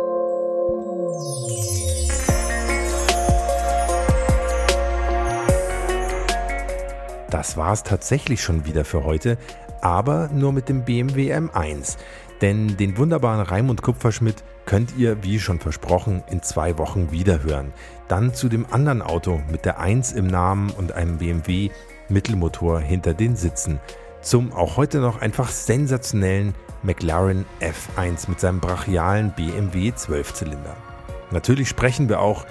Das 7.30 7.56
war 7.56 7.72
es 7.72 7.82
tatsächlich 7.82 8.42
schon 8.42 8.66
wieder 8.66 8.84
für 8.84 9.04
heute, 9.04 9.38
aber 9.80 10.28
nur 10.32 10.52
mit 10.52 10.68
dem 10.68 10.84
BMW 10.84 11.34
M1. 11.34 11.96
Denn 12.40 12.76
den 12.76 12.96
wunderbaren 12.96 13.42
Raimund 13.42 13.82
Kupferschmidt 13.82 14.42
könnt 14.64 14.96
ihr, 14.96 15.22
wie 15.22 15.38
schon 15.38 15.60
versprochen, 15.60 16.22
in 16.30 16.42
zwei 16.42 16.78
Wochen 16.78 17.10
wiederhören. 17.12 17.72
Dann 18.08 18.34
zu 18.34 18.48
dem 18.48 18.66
anderen 18.70 19.02
Auto 19.02 19.40
mit 19.50 19.64
der 19.64 19.78
1 19.78 20.12
im 20.12 20.26
Namen 20.26 20.70
und 20.70 20.92
einem 20.92 21.18
BMW 21.18 21.70
Mittelmotor 22.08 22.80
hinter 22.80 23.14
den 23.14 23.36
Sitzen. 23.36 23.80
Zum 24.22 24.52
auch 24.52 24.76
heute 24.76 24.98
noch 24.98 25.20
einfach 25.20 25.48
sensationellen 25.48 26.54
McLaren 26.82 27.44
F1 27.60 28.28
mit 28.28 28.40
seinem 28.40 28.60
brachialen 28.60 29.32
BMW 29.32 29.90
12-Zylinder. 29.90 30.76
Natürlich 31.30 31.68
sprechen 31.68 32.08
wir 32.08 32.20
auch 32.20 32.46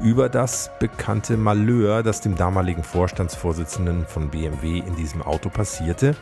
über 0.00 0.28
das 0.28 0.70
bekannte 0.80 1.36
Malheur, 1.36 2.02
das 2.02 2.20
dem 2.20 2.36
damaligen 2.36 2.82
Vorstandsvorsitzenden 2.82 4.06
von 4.06 4.30
BMW 4.30 4.78
in 4.78 4.96
diesem 4.96 5.22
Auto 5.22 5.50
passierte. 5.50 6.16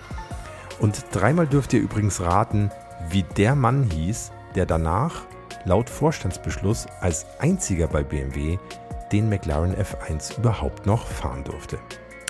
Und 0.78 1.04
dreimal 1.12 1.46
dürft 1.46 1.72
ihr 1.72 1.80
übrigens 1.80 2.20
raten, 2.20 2.70
wie 3.12 3.22
der 3.22 3.54
Mann 3.54 3.84
hieß, 3.84 4.32
der 4.54 4.66
danach 4.66 5.22
laut 5.64 5.90
Vorstandsbeschluss 5.90 6.86
als 7.00 7.26
einziger 7.38 7.86
bei 7.86 8.02
BMW 8.02 8.58
den 9.12 9.28
McLaren 9.28 9.74
F1 9.74 10.38
überhaupt 10.38 10.86
noch 10.86 11.06
fahren 11.06 11.44
durfte. 11.44 11.78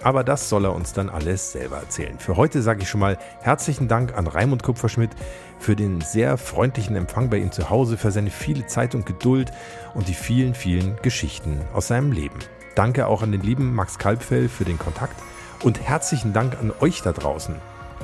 Aber 0.03 0.25
das 0.25 0.49
soll 0.49 0.65
er 0.65 0.75
uns 0.75 0.93
dann 0.93 1.09
alles 1.09 1.53
selber 1.53 1.77
erzählen. 1.77 2.19
Für 2.19 2.37
heute 2.37 2.61
sage 2.61 2.83
ich 2.83 2.89
schon 2.89 3.01
mal 3.01 3.17
herzlichen 3.41 3.87
Dank 3.87 4.19
an 4.19 4.27
Raimund 4.27 4.65
Kupferschmidt 4.65 5.13
für 5.61 5.77
den 5.77 6.01
sehr 6.01 6.37
freundlichen 6.37 6.97
Empfang 6.97 7.31
bei 7.31 7.37
ihm 7.37 7.53
zu 7.53 7.71
Hause, 7.71 7.97
für 7.97 8.11
seine 8.11 8.31
viele 8.31 8.67
Zeit 8.67 8.97
und 8.97 9.07
Geduld 9.07 9.53
und 9.95 10.09
die 10.09 10.15
vielen, 10.15 10.55
vielen 10.55 10.97
Geschichten 11.03 11.61
aus 11.73 11.87
seinem 11.87 12.11
Leben. 12.11 12.41
Danke 12.75 13.07
auch 13.07 13.23
an 13.23 13.31
den 13.31 13.43
lieben 13.43 13.73
Max 13.73 13.99
Kalbfell 13.99 14.49
für 14.49 14.65
den 14.65 14.79
Kontakt 14.79 15.23
und 15.63 15.81
herzlichen 15.81 16.33
Dank 16.33 16.59
an 16.59 16.73
euch 16.81 17.03
da 17.03 17.13
draußen 17.13 17.55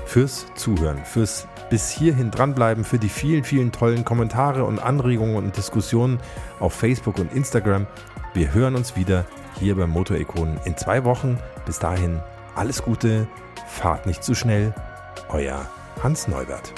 fürs 0.09 0.47
Zuhören, 0.55 1.05
fürs 1.05 1.47
bis 1.69 1.91
hierhin 1.91 2.31
dranbleiben, 2.31 2.83
für 2.83 2.99
die 2.99 3.11
vielen, 3.11 3.45
vielen 3.45 3.73
tollen 3.73 4.07
Kommentare 4.07 4.65
und 4.65 4.79
Anregungen 4.79 5.37
und 5.37 5.57
Diskussionen 5.57 6.19
auf 6.61 6.73
Facebook 6.73 7.19
und 7.19 7.33
Instagram. 7.33 7.87
Wir 8.33 8.55
hören 8.55 8.75
uns 8.75 8.97
wieder 8.97 9.27
hier 9.59 9.77
beim 9.77 9.91
Motorikonen 9.91 10.59
in 10.65 10.77
zwei 10.79 11.05
Wochen. 11.05 11.39
Bis 11.67 11.79
dahin 11.79 12.21
alles 12.55 12.83
Gute, 12.83 13.29
fahrt 13.67 14.07
nicht 14.07 14.25
zu 14.25 14.35
schnell. 14.35 14.75
Euer 15.29 15.67
Hans 16.03 16.27
Neubert. 16.27 16.73